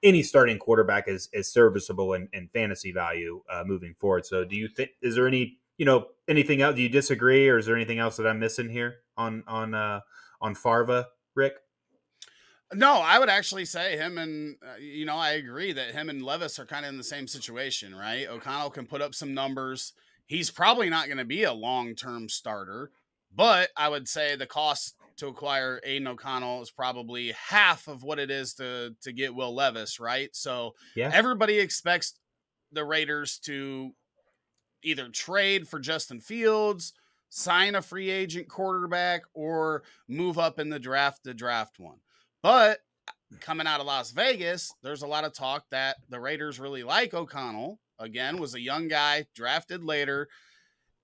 any 0.02 0.22
starting 0.22 0.58
quarterback 0.58 1.08
is 1.08 1.30
is 1.32 1.50
serviceable 1.50 2.12
in, 2.12 2.28
in 2.34 2.48
fantasy 2.48 2.92
value 2.92 3.42
uh, 3.50 3.64
moving 3.64 3.94
forward. 3.98 4.26
So 4.26 4.44
do 4.44 4.54
you 4.54 4.68
think 4.68 4.90
is 5.00 5.14
there 5.14 5.26
any 5.26 5.58
you 5.78 5.86
know 5.86 6.08
anything 6.28 6.60
else? 6.60 6.76
Do 6.76 6.82
you 6.82 6.90
disagree, 6.90 7.48
or 7.48 7.56
is 7.56 7.64
there 7.64 7.76
anything 7.76 8.00
else 8.00 8.18
that 8.18 8.26
I'm 8.26 8.38
missing 8.38 8.68
here 8.68 8.96
on 9.16 9.42
on 9.46 9.72
uh, 9.74 10.00
on 10.42 10.54
Farva? 10.54 11.06
Rick? 11.34 11.54
No, 12.72 12.94
I 12.94 13.18
would 13.18 13.28
actually 13.28 13.66
say 13.66 13.96
him 13.96 14.18
and 14.18 14.56
uh, 14.62 14.76
you 14.78 15.04
know 15.04 15.16
I 15.16 15.32
agree 15.32 15.72
that 15.72 15.92
him 15.92 16.08
and 16.08 16.22
Levis 16.22 16.58
are 16.58 16.66
kind 16.66 16.84
of 16.84 16.90
in 16.90 16.98
the 16.98 17.04
same 17.04 17.26
situation, 17.26 17.94
right? 17.94 18.28
O'Connell 18.28 18.70
can 18.70 18.86
put 18.86 19.02
up 19.02 19.14
some 19.14 19.34
numbers. 19.34 19.92
He's 20.26 20.50
probably 20.50 20.88
not 20.88 21.06
going 21.06 21.18
to 21.18 21.24
be 21.24 21.44
a 21.44 21.52
long-term 21.52 22.28
starter, 22.28 22.90
but 23.34 23.68
I 23.76 23.88
would 23.88 24.08
say 24.08 24.34
the 24.36 24.46
cost 24.46 24.96
to 25.18 25.28
acquire 25.28 25.80
Aidan 25.84 26.08
O'Connell 26.08 26.62
is 26.62 26.70
probably 26.70 27.32
half 27.32 27.86
of 27.86 28.02
what 28.02 28.18
it 28.18 28.30
is 28.30 28.54
to 28.54 28.94
to 29.02 29.12
get 29.12 29.34
Will 29.34 29.54
Levis, 29.54 30.00
right? 30.00 30.34
So 30.34 30.74
yeah. 30.96 31.10
everybody 31.12 31.58
expects 31.58 32.18
the 32.72 32.84
Raiders 32.84 33.38
to 33.44 33.92
either 34.82 35.08
trade 35.08 35.68
for 35.68 35.78
Justin 35.78 36.20
Fields 36.20 36.92
sign 37.36 37.74
a 37.74 37.82
free 37.82 38.10
agent 38.10 38.48
quarterback 38.48 39.22
or 39.34 39.82
move 40.06 40.38
up 40.38 40.60
in 40.60 40.68
the 40.68 40.78
draft 40.78 41.24
to 41.24 41.34
draft 41.34 41.80
one. 41.80 41.98
But 42.44 42.78
coming 43.40 43.66
out 43.66 43.80
of 43.80 43.86
Las 43.86 44.12
Vegas, 44.12 44.72
there's 44.84 45.02
a 45.02 45.08
lot 45.08 45.24
of 45.24 45.32
talk 45.32 45.64
that 45.72 45.96
the 46.08 46.20
Raiders 46.20 46.60
really 46.60 46.84
like 46.84 47.12
O'Connell. 47.12 47.80
Again, 47.98 48.38
was 48.38 48.54
a 48.54 48.60
young 48.60 48.86
guy 48.86 49.26
drafted 49.34 49.82
later. 49.82 50.28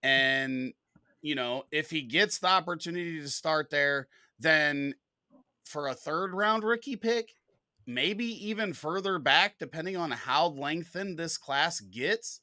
And, 0.04 0.72
you 1.20 1.34
know, 1.34 1.64
if 1.72 1.90
he 1.90 2.02
gets 2.02 2.38
the 2.38 2.46
opportunity 2.46 3.20
to 3.20 3.28
start 3.28 3.68
there, 3.70 4.06
then 4.38 4.94
for 5.64 5.88
a 5.88 5.94
third 5.94 6.32
round 6.32 6.62
rookie 6.62 6.94
pick, 6.94 7.30
maybe 7.88 8.48
even 8.48 8.72
further 8.72 9.18
back, 9.18 9.56
depending 9.58 9.96
on 9.96 10.12
how 10.12 10.46
lengthened 10.46 11.18
this 11.18 11.36
class 11.36 11.80
gets, 11.80 12.40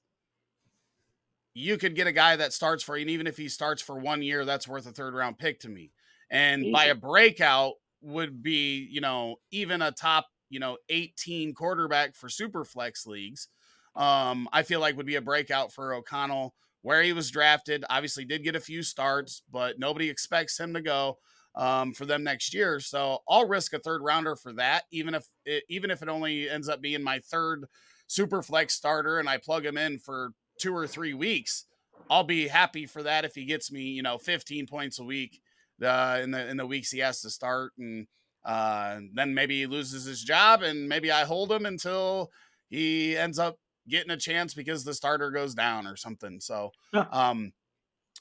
you 1.58 1.78
could 1.78 1.96
get 1.96 2.06
a 2.06 2.12
guy 2.12 2.36
that 2.36 2.54
starts 2.54 2.84
for 2.84 2.96
and 2.96 3.10
even 3.10 3.26
if 3.26 3.36
he 3.36 3.50
starts 3.50 3.82
for 3.82 3.98
one 3.98 4.22
year, 4.22 4.46
that's 4.46 4.68
worth 4.68 4.86
a 4.86 4.92
third 4.92 5.16
round 5.16 5.40
pick 5.40 5.60
to 5.62 5.70
me. 5.70 5.92
And 6.30 6.64
Easy. 6.64 6.72
by 6.72 6.86
a 6.86 6.96
breakout 6.96 7.74
would 8.02 8.44
be, 8.44 8.88
you 8.92 9.02
know, 9.02 9.38
even 9.50 9.82
a 9.82 9.92
top, 9.92 10.28
you 10.50 10.60
know, 10.60 10.78
18 10.90 11.56
quarterback 11.56 12.16
for 12.16 12.30
super 12.30 12.64
flex 12.64 13.08
leagues. 13.08 13.48
Um, 13.96 14.48
I 14.54 14.62
feel 14.62 14.80
like 14.80 14.98
would 14.98 15.08
be 15.08 15.16
a 15.16 15.22
breakout 15.22 15.74
for 15.74 15.96
O'Connell 15.96 16.54
where 16.84 17.02
he 17.02 17.12
was 17.12 17.32
drafted. 17.32 17.84
Obviously, 17.90 18.24
did 18.24 18.44
get 18.44 18.56
a 18.56 18.60
few 18.60 18.84
starts, 18.84 19.42
but 19.52 19.80
nobody 19.80 20.10
expects 20.10 20.60
him 20.60 20.76
to 20.76 20.82
go 20.82 21.18
um, 21.56 21.92
for 21.92 22.06
them 22.06 22.24
next 22.24 22.54
year. 22.54 22.80
So 22.80 23.20
I'll 23.28 23.48
risk 23.48 23.74
a 23.74 23.80
third 23.80 24.04
rounder 24.04 24.36
for 24.36 24.54
that, 24.54 24.84
even 24.92 25.16
if 25.16 25.26
it, 25.44 25.64
even 25.70 25.90
if 25.90 26.04
it 26.04 26.10
only 26.10 26.48
ends 26.48 26.70
up 26.70 26.82
being 26.82 27.02
my 27.02 27.20
third 27.32 27.66
super 28.06 28.44
flex 28.44 28.76
starter 28.76 29.18
and 29.18 29.28
I 29.28 29.38
plug 29.38 29.66
him 29.66 29.78
in 29.78 29.98
for 29.98 30.34
two 30.58 30.76
or 30.76 30.88
three 30.88 31.14
weeks, 31.14 31.66
I'll 32.10 32.24
be 32.24 32.48
happy 32.48 32.86
for 32.86 33.04
that 33.04 33.26
if 33.26 33.36
he 33.36 33.46
gets 33.46 33.72
me, 33.72 33.82
you 33.82 34.02
know, 34.02 34.18
15 34.18 34.68
points 34.68 35.00
a 35.00 35.04
week 35.04 35.42
uh, 35.84 36.20
in 36.22 36.32
the 36.32 36.48
in 36.48 36.58
the 36.58 36.66
weeks 36.66 36.92
he 36.92 37.00
has 37.00 37.22
to 37.22 37.30
start, 37.30 37.74
and 37.78 38.08
uh, 38.46 39.00
then 39.14 39.34
maybe 39.34 39.60
he 39.60 39.68
loses 39.68 40.06
his 40.06 40.24
job, 40.24 40.64
and 40.64 40.88
maybe 40.88 41.12
I 41.12 41.26
hold 41.26 41.52
him 41.52 41.66
until 41.66 42.32
he 42.70 43.18
ends 43.18 43.40
up 43.40 43.58
getting 43.88 44.12
a 44.12 44.18
chance 44.18 44.54
because 44.54 44.84
the 44.84 44.94
starter 44.94 45.32
goes 45.32 45.54
down 45.54 45.88
or 45.88 45.96
something. 45.96 46.40
So, 46.40 46.72
um, 47.12 47.54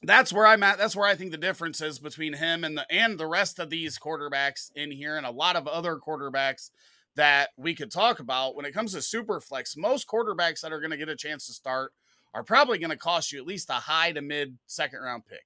that's 0.02 0.32
where 0.32 0.46
I'm 0.46 0.62
at. 0.62 0.78
That's 0.78 0.96
where 0.96 1.08
I 1.08 1.14
think 1.14 1.30
the 1.30 1.38
difference 1.38 1.80
is 1.80 1.98
between 1.98 2.34
him 2.34 2.64
and 2.64 2.76
the 2.76 2.86
and 2.92 3.18
the 3.18 3.26
rest 3.26 3.58
of 3.58 3.70
these 3.70 3.98
quarterbacks 3.98 4.70
in 4.74 4.90
here, 4.90 5.16
and 5.16 5.26
a 5.26 5.30
lot 5.30 5.56
of 5.56 5.66
other 5.66 5.96
quarterbacks 5.96 6.70
that 7.16 7.48
we 7.56 7.74
could 7.74 7.90
talk 7.90 8.20
about 8.20 8.54
when 8.54 8.66
it 8.66 8.74
comes 8.74 8.92
to 8.92 9.00
super 9.00 9.40
flex. 9.40 9.76
Most 9.76 10.06
quarterbacks 10.06 10.60
that 10.60 10.72
are 10.72 10.80
going 10.80 10.90
to 10.90 10.98
get 10.98 11.08
a 11.08 11.16
chance 11.16 11.46
to 11.46 11.54
start 11.54 11.92
are 12.36 12.44
probably 12.44 12.76
going 12.76 12.90
to 12.90 12.98
cost 12.98 13.32
you 13.32 13.40
at 13.40 13.46
least 13.46 13.70
a 13.70 13.74
high 13.74 14.12
to 14.12 14.20
mid 14.20 14.58
second 14.66 15.00
round 15.00 15.24
pick. 15.24 15.40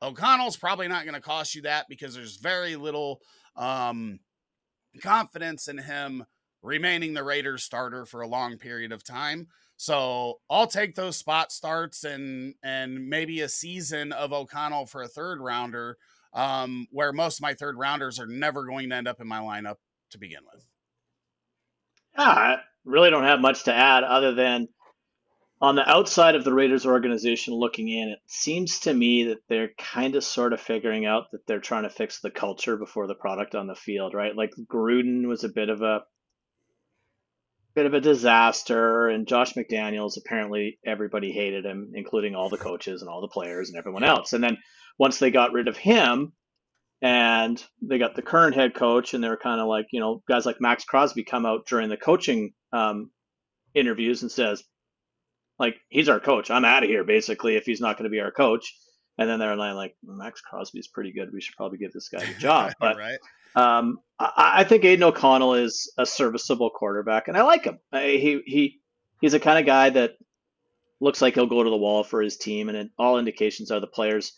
O'Connell's 0.00 0.56
probably 0.56 0.88
not 0.88 1.04
going 1.04 1.14
to 1.14 1.20
cost 1.20 1.54
you 1.54 1.60
that 1.62 1.84
because 1.90 2.14
there's 2.14 2.38
very 2.38 2.74
little 2.74 3.20
um, 3.54 4.18
confidence 5.02 5.68
in 5.68 5.76
him 5.76 6.24
remaining 6.62 7.12
the 7.12 7.22
Raiders 7.22 7.64
starter 7.64 8.06
for 8.06 8.22
a 8.22 8.26
long 8.26 8.56
period 8.56 8.92
of 8.92 9.04
time. 9.04 9.48
So 9.76 10.40
I'll 10.48 10.66
take 10.66 10.94
those 10.94 11.18
spot 11.18 11.52
starts 11.52 12.02
and 12.02 12.54
and 12.62 13.10
maybe 13.10 13.42
a 13.42 13.48
season 13.48 14.12
of 14.12 14.32
O'Connell 14.32 14.86
for 14.86 15.02
a 15.02 15.08
third 15.08 15.42
rounder 15.42 15.98
um, 16.32 16.86
where 16.92 17.12
most 17.12 17.40
of 17.40 17.42
my 17.42 17.52
third 17.52 17.76
rounders 17.76 18.18
are 18.18 18.26
never 18.26 18.64
going 18.64 18.88
to 18.88 18.96
end 18.96 19.06
up 19.06 19.20
in 19.20 19.28
my 19.28 19.40
lineup 19.40 19.76
to 20.12 20.18
begin 20.18 20.40
with. 20.50 20.64
Yeah, 22.18 22.24
I 22.24 22.56
really 22.86 23.10
don't 23.10 23.24
have 23.24 23.40
much 23.40 23.64
to 23.64 23.74
add 23.74 24.02
other 24.02 24.34
than 24.34 24.68
on 25.60 25.74
the 25.74 25.88
outside 25.88 26.34
of 26.34 26.44
the 26.44 26.52
Raiders 26.52 26.84
organization 26.84 27.54
looking 27.54 27.88
in, 27.88 28.08
it 28.08 28.18
seems 28.26 28.80
to 28.80 28.92
me 28.92 29.24
that 29.24 29.38
they're 29.48 29.70
kind 29.78 30.14
of 30.14 30.22
sort 30.22 30.52
of 30.52 30.60
figuring 30.60 31.06
out 31.06 31.30
that 31.32 31.46
they're 31.46 31.60
trying 31.60 31.84
to 31.84 31.90
fix 31.90 32.20
the 32.20 32.30
culture 32.30 32.76
before 32.76 33.06
the 33.06 33.14
product 33.14 33.54
on 33.54 33.66
the 33.66 33.74
field, 33.74 34.12
right? 34.12 34.36
Like 34.36 34.52
Gruden 34.70 35.26
was 35.26 35.44
a 35.44 35.48
bit 35.48 35.70
of 35.70 35.80
a 35.80 36.00
bit 37.74 37.86
of 37.86 37.94
a 37.94 38.00
disaster, 38.00 39.08
and 39.08 39.26
Josh 39.26 39.54
McDaniels 39.54 40.18
apparently 40.18 40.78
everybody 40.84 41.32
hated 41.32 41.64
him, 41.64 41.92
including 41.94 42.34
all 42.34 42.48
the 42.48 42.56
coaches 42.58 43.00
and 43.00 43.08
all 43.08 43.20
the 43.20 43.28
players 43.28 43.68
and 43.68 43.78
everyone 43.78 44.04
else. 44.04 44.32
And 44.32 44.44
then 44.44 44.58
once 44.98 45.18
they 45.18 45.30
got 45.30 45.52
rid 45.52 45.68
of 45.68 45.76
him, 45.76 46.32
and 47.02 47.62
they 47.82 47.98
got 47.98 48.14
the 48.14 48.22
current 48.22 48.54
head 48.54 48.74
coach, 48.74 49.14
and 49.14 49.22
they 49.22 49.28
were 49.28 49.36
kind 49.36 49.60
of 49.60 49.68
like, 49.68 49.86
you 49.90 50.00
know, 50.00 50.22
guys 50.28 50.46
like 50.46 50.60
Maxx 50.60 50.84
Crosby 50.84 51.24
come 51.24 51.44
out 51.44 51.66
during 51.66 51.90
the 51.90 51.98
coaching 51.98 52.52
um, 52.72 53.10
interviews 53.74 54.22
and 54.22 54.30
says, 54.30 54.62
like, 55.58 55.76
he's 55.88 56.08
our 56.08 56.20
coach. 56.20 56.50
I'm 56.50 56.64
out 56.64 56.82
of 56.82 56.88
here, 56.88 57.04
basically, 57.04 57.56
if 57.56 57.64
he's 57.64 57.80
not 57.80 57.96
going 57.96 58.04
to 58.04 58.10
be 58.10 58.20
our 58.20 58.32
coach. 58.32 58.74
And 59.18 59.28
then 59.28 59.38
they're 59.38 59.56
like, 59.56 59.96
Maxx 60.04 60.40
Crosby's 60.40 60.88
pretty 60.88 61.12
good. 61.12 61.32
We 61.32 61.40
should 61.40 61.56
probably 61.56 61.78
give 61.78 61.92
this 61.92 62.08
guy 62.08 62.22
a 62.22 62.34
job. 62.38 62.72
But 62.78 62.98
right. 62.98 63.18
um, 63.54 64.00
I, 64.18 64.54
I, 64.56 64.64
think 64.64 64.84
Aidan 64.84 65.04
O'Connell 65.04 65.54
is 65.54 65.90
a 65.96 66.04
serviceable 66.04 66.70
quarterback, 66.70 67.28
and 67.28 67.36
I 67.36 67.42
like 67.42 67.64
him. 67.64 67.78
I, 67.90 68.02
he 68.02 68.42
he 68.44 68.80
he's 69.20 69.32
a 69.32 69.40
kind 69.40 69.58
of 69.58 69.64
guy 69.64 69.90
that 69.90 70.16
looks 71.00 71.22
like 71.22 71.34
he'll 71.34 71.46
go 71.46 71.62
to 71.62 71.70
the 71.70 71.76
wall 71.76 72.04
for 72.04 72.20
his 72.20 72.36
team, 72.36 72.68
and 72.68 72.76
it, 72.76 72.90
all 72.98 73.18
indications 73.18 73.70
are 73.70 73.80
the 73.80 73.86
players 73.86 74.32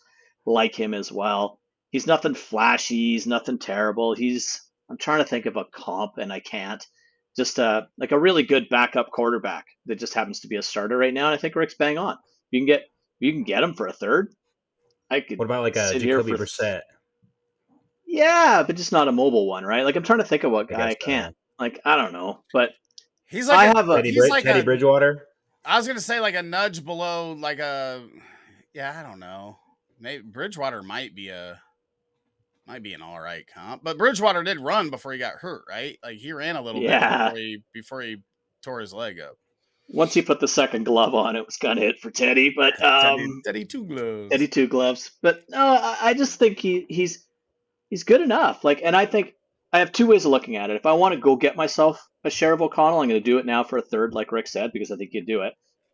like 0.45 0.75
him 0.75 0.93
as 0.93 1.11
well. 1.11 1.59
He's 1.91 2.07
nothing 2.07 2.35
flashy. 2.35 3.11
He's 3.11 3.27
nothing 3.27 3.59
terrible. 3.59 4.15
He's 4.15 4.61
I'm 4.89 4.97
trying 4.97 5.19
to 5.19 5.25
think 5.25 5.45
of 5.45 5.57
a 5.57 5.65
comp, 5.65 6.17
and 6.17 6.31
I 6.31 6.39
can't 6.39 6.85
just 7.35 7.59
a 7.59 7.87
like 7.97 8.11
a 8.11 8.19
really 8.19 8.43
good 8.43 8.69
backup 8.69 9.11
quarterback 9.11 9.65
that 9.85 9.95
just 9.95 10.13
happens 10.13 10.41
to 10.41 10.47
be 10.47 10.57
a 10.57 10.61
starter 10.61 10.97
right 10.97 11.13
now. 11.13 11.27
And 11.27 11.35
I 11.35 11.37
think 11.37 11.55
Rick's 11.55 11.75
bang 11.75 11.97
on. 11.97 12.17
You 12.51 12.59
can 12.59 12.67
get 12.67 12.83
you 13.19 13.31
can 13.31 13.43
get 13.43 13.63
him 13.63 13.73
for 13.73 13.87
a 13.87 13.93
third. 13.93 14.33
I 15.09 15.21
could. 15.21 15.39
What 15.39 15.45
about 15.45 15.63
like 15.63 15.75
a 15.75 15.97
Jacoby 15.97 16.33
Brissett? 16.33 16.81
Yeah, 18.05 18.63
but 18.65 18.75
just 18.75 18.91
not 18.91 19.07
a 19.07 19.11
mobile 19.11 19.47
one, 19.47 19.63
right? 19.63 19.83
Like 19.83 19.95
I'm 19.95 20.03
trying 20.03 20.19
to 20.19 20.25
think 20.25 20.43
of 20.43 20.51
what 20.51 20.67
guy 20.67 20.79
I, 20.79 20.89
I 20.89 20.93
can't. 20.95 21.35
Like 21.59 21.79
I 21.85 21.95
don't 21.95 22.13
know, 22.13 22.43
but 22.53 22.71
he's 23.27 23.47
like 23.47 23.59
I 23.59 23.65
a, 23.65 23.75
have 23.75 23.89
a 23.89 23.97
Teddy, 23.97 24.11
he's 24.11 24.29
like 24.29 24.43
Teddy 24.43 24.61
a, 24.61 24.63
Bridgewater. 24.63 25.27
I 25.65 25.77
was 25.77 25.87
gonna 25.87 25.99
say 25.99 26.19
like 26.19 26.35
a 26.35 26.41
nudge 26.41 26.83
below, 26.83 27.33
like 27.33 27.59
a 27.59 28.07
yeah, 28.73 28.97
I 28.97 29.07
don't 29.07 29.19
know. 29.19 29.57
Maybe 29.99 30.23
Bridgewater 30.23 30.81
might 30.81 31.15
be 31.15 31.29
a 31.29 31.61
might 32.69 32.83
be 32.83 32.93
an 32.93 33.01
all 33.01 33.19
right 33.19 33.45
comp. 33.53 33.83
But 33.83 33.97
Bridgewater 33.97 34.43
did 34.43 34.59
run 34.59 34.91
before 34.91 35.11
he 35.11 35.17
got 35.17 35.33
hurt, 35.33 35.63
right? 35.67 35.97
Like 36.03 36.17
he 36.17 36.31
ran 36.31 36.55
a 36.55 36.61
little 36.61 36.81
yeah. 36.81 37.31
bit 37.31 37.33
before 37.33 37.39
he, 37.39 37.63
before 37.73 38.01
he 38.01 38.17
tore 38.63 38.79
his 38.79 38.93
leg 38.93 39.19
up. 39.19 39.35
Once 39.91 40.13
he 40.13 40.21
put 40.21 40.39
the 40.39 40.47
second 40.47 40.83
glove 40.83 41.15
on, 41.15 41.35
it 41.35 41.43
was 41.43 41.57
kind 41.57 41.79
of 41.79 41.83
it 41.83 41.99
for 41.99 42.11
Teddy. 42.11 42.53
But 42.55 42.81
um, 42.83 43.41
Teddy, 43.43 43.63
Teddy 43.63 43.65
two 43.65 43.85
gloves. 43.85 44.29
Teddy 44.29 44.47
two 44.47 44.67
gloves. 44.67 45.11
But 45.23 45.41
no, 45.49 45.57
I, 45.57 45.97
I 46.01 46.13
just 46.13 46.37
think 46.37 46.59
he 46.59 46.85
he's 46.87 47.25
he's 47.89 48.03
good 48.03 48.21
enough. 48.21 48.63
Like, 48.63 48.81
and 48.83 48.95
I 48.95 49.07
think 49.07 49.33
I 49.73 49.79
have 49.79 49.91
two 49.91 50.05
ways 50.05 50.25
of 50.25 50.31
looking 50.31 50.55
at 50.55 50.69
it. 50.69 50.75
If 50.75 50.85
I 50.85 50.93
want 50.93 51.15
to 51.15 51.19
go 51.19 51.35
get 51.35 51.55
myself 51.55 52.07
a 52.23 52.29
share 52.29 52.53
of 52.53 52.61
O'Connell, 52.61 53.01
I'm 53.01 53.09
going 53.09 53.19
to 53.19 53.31
do 53.31 53.39
it 53.39 53.47
now 53.47 53.63
for 53.63 53.79
a 53.79 53.81
third, 53.81 54.13
like 54.13 54.31
Rick 54.31 54.47
said, 54.47 54.71
because 54.73 54.91
I 54.91 54.95
think 54.95 55.11
you'd 55.13 55.25
do 55.25 55.41
it. 55.41 55.53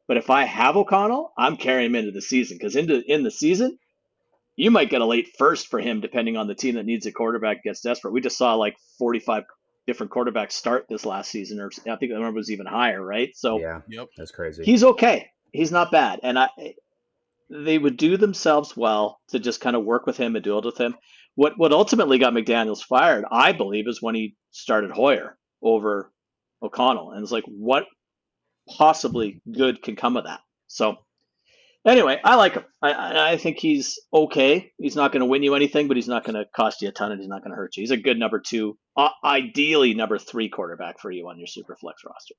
But 0.09 0.17
if 0.17 0.29
I 0.29 0.43
have 0.43 0.75
O'Connell, 0.75 1.31
I'm 1.38 1.55
carrying 1.55 1.91
him 1.91 1.95
into 1.95 2.11
the 2.11 2.21
season 2.21 2.57
because 2.57 2.75
into 2.75 3.01
in 3.07 3.23
the 3.23 3.31
season, 3.31 3.77
you 4.56 4.72
might 4.72 4.89
get 4.89 5.02
a 5.02 5.06
late 5.06 5.36
first 5.38 5.68
for 5.68 5.80
him 5.80 6.02
depending 6.02 6.38
on 6.38 6.48
the 6.48 6.56
team 6.56 6.76
that 6.76 6.86
needs 6.86 7.06
a 7.06 7.12
quarterback 7.12 7.63
gets 7.63 7.82
desperate. 7.82 8.12
We 8.12 8.22
just 8.22 8.38
saw 8.38 8.56
like 8.56 8.76
45 9.00 9.44
different 9.88 10.12
quarterbacks 10.12 10.54
start 10.54 10.86
this 10.89 11.06
last 11.06 11.30
season, 11.30 11.60
or 11.60 11.70
I 11.88 11.96
think 11.96 12.12
the 12.12 12.20
number 12.20 12.32
was 12.32 12.52
even 12.52 12.65
higher, 12.65 13.04
right? 13.04 13.30
So 13.36 13.60
yeah, 13.60 13.82
yep, 13.88 14.08
that's 14.18 14.32
crazy. 14.32 14.63
He's 14.63 14.84
okay. 14.84 15.30
He's 15.52 15.72
not 15.72 15.91
bad, 15.91 16.20
and 16.24 16.39
I 16.39 16.50
they 17.50 17.78
would 17.78 17.98
do 17.98 18.18
themselves 18.18 18.76
well 18.76 19.20
to 19.30 19.39
just 19.39 19.62
kind 19.62 19.76
of 19.76 19.86
work 19.86 20.08
with 20.08 20.18
him 20.18 20.36
and 20.36 20.44
do 20.44 20.58
it 20.58 20.65
with 20.65 20.78
him. 20.78 20.96
What 21.36 21.54
what 21.58 21.72
ultimately 21.72 22.18
got 22.18 22.34
McDaniels 22.34 22.84
fired, 22.84 23.26
I 23.30 23.52
believe, 23.52 23.88
is 23.88 24.02
when 24.02 24.15
he 24.15 24.36
started 24.52 24.91
Hoyer 24.91 25.38
over 25.62 26.12
O'Connell, 26.62 27.12
and 27.12 27.22
it's 27.22 27.32
like 27.32 27.46
what 27.46 27.86
possibly 28.78 29.41
good 29.52 29.82
can 29.84 29.96
come 29.96 30.18
of 30.18 30.26
that. 30.26 30.39
So 30.68 30.98
Anyway, 31.86 32.19
I 32.24 32.36
like 32.36 32.54
him. 32.54 32.65
I, 32.82 33.34
I 33.34 33.38
think 33.38 33.60
he's 33.60 34.00
okay. 34.12 34.71
He's 34.78 34.95
not 34.95 35.12
going 35.12 35.19
to 35.19 35.28
win 35.28 35.43
you 35.43 35.54
anything, 35.54 35.88
but 35.88 35.98
he's 35.98 36.08
not 36.08 36.24
going 36.24 36.36
to 36.36 36.45
cost 36.56 36.82
you 36.82 36.89
a 36.89 36.91
ton, 36.91 37.12
and 37.12 37.21
he's 37.21 37.30
not 37.30 37.43
going 37.43 37.52
to 37.52 37.56
hurt 37.56 37.78
you. 37.78 37.82
He's 37.82 37.91
a 37.91 37.98
good 37.98 38.17
number 38.17 38.39
two, 38.39 38.78
uh, 38.98 39.10
ideally 39.24 39.93
number 39.93 40.17
three 40.17 40.50
quarterback 40.50 41.00
for 41.00 41.12
you 41.12 41.30
on 41.30 41.38
your 41.38 41.48
super 41.48 41.76
flex 41.76 42.04
roster. 42.04 42.34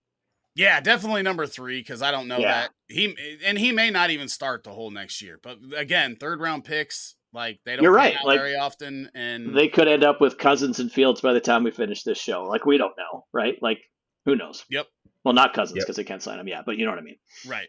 Yeah, 0.56 0.80
definitely 0.80 1.22
number 1.22 1.46
three 1.46 1.80
because 1.80 2.00
I 2.00 2.10
don't 2.10 2.28
know 2.28 2.38
yeah. 2.38 2.62
that 2.62 2.70
he 2.88 3.14
and 3.44 3.58
he 3.58 3.72
may 3.72 3.90
not 3.90 4.10
even 4.10 4.26
start 4.26 4.64
the 4.64 4.70
whole 4.70 4.90
next 4.90 5.20
year. 5.20 5.38
But 5.40 5.58
again, 5.76 6.16
third 6.18 6.40
round 6.40 6.64
picks 6.64 7.14
like 7.34 7.60
they 7.66 7.76
don't 7.76 7.82
You're 7.82 7.92
right. 7.92 8.16
Like, 8.24 8.38
very 8.38 8.56
often, 8.56 9.10
and 9.14 9.54
they 9.54 9.68
could 9.68 9.86
end 9.86 10.02
up 10.02 10.18
with 10.18 10.38
Cousins 10.38 10.80
and 10.80 10.90
Fields 10.90 11.20
by 11.20 11.34
the 11.34 11.40
time 11.40 11.62
we 11.62 11.72
finish 11.72 12.04
this 12.04 12.18
show. 12.18 12.44
Like 12.44 12.64
we 12.64 12.78
don't 12.78 12.94
know, 12.96 13.26
right? 13.34 13.56
Like 13.60 13.80
who 14.24 14.34
knows? 14.34 14.64
Yep. 14.70 14.86
Well, 15.24 15.34
not 15.34 15.52
Cousins 15.52 15.74
because 15.74 15.98
yep. 15.98 16.06
they 16.06 16.08
can't 16.08 16.22
sign 16.22 16.40
him 16.40 16.48
yet, 16.48 16.64
but 16.64 16.78
you 16.78 16.86
know 16.86 16.90
what 16.90 17.00
I 17.00 17.02
mean. 17.02 17.18
Right. 17.46 17.68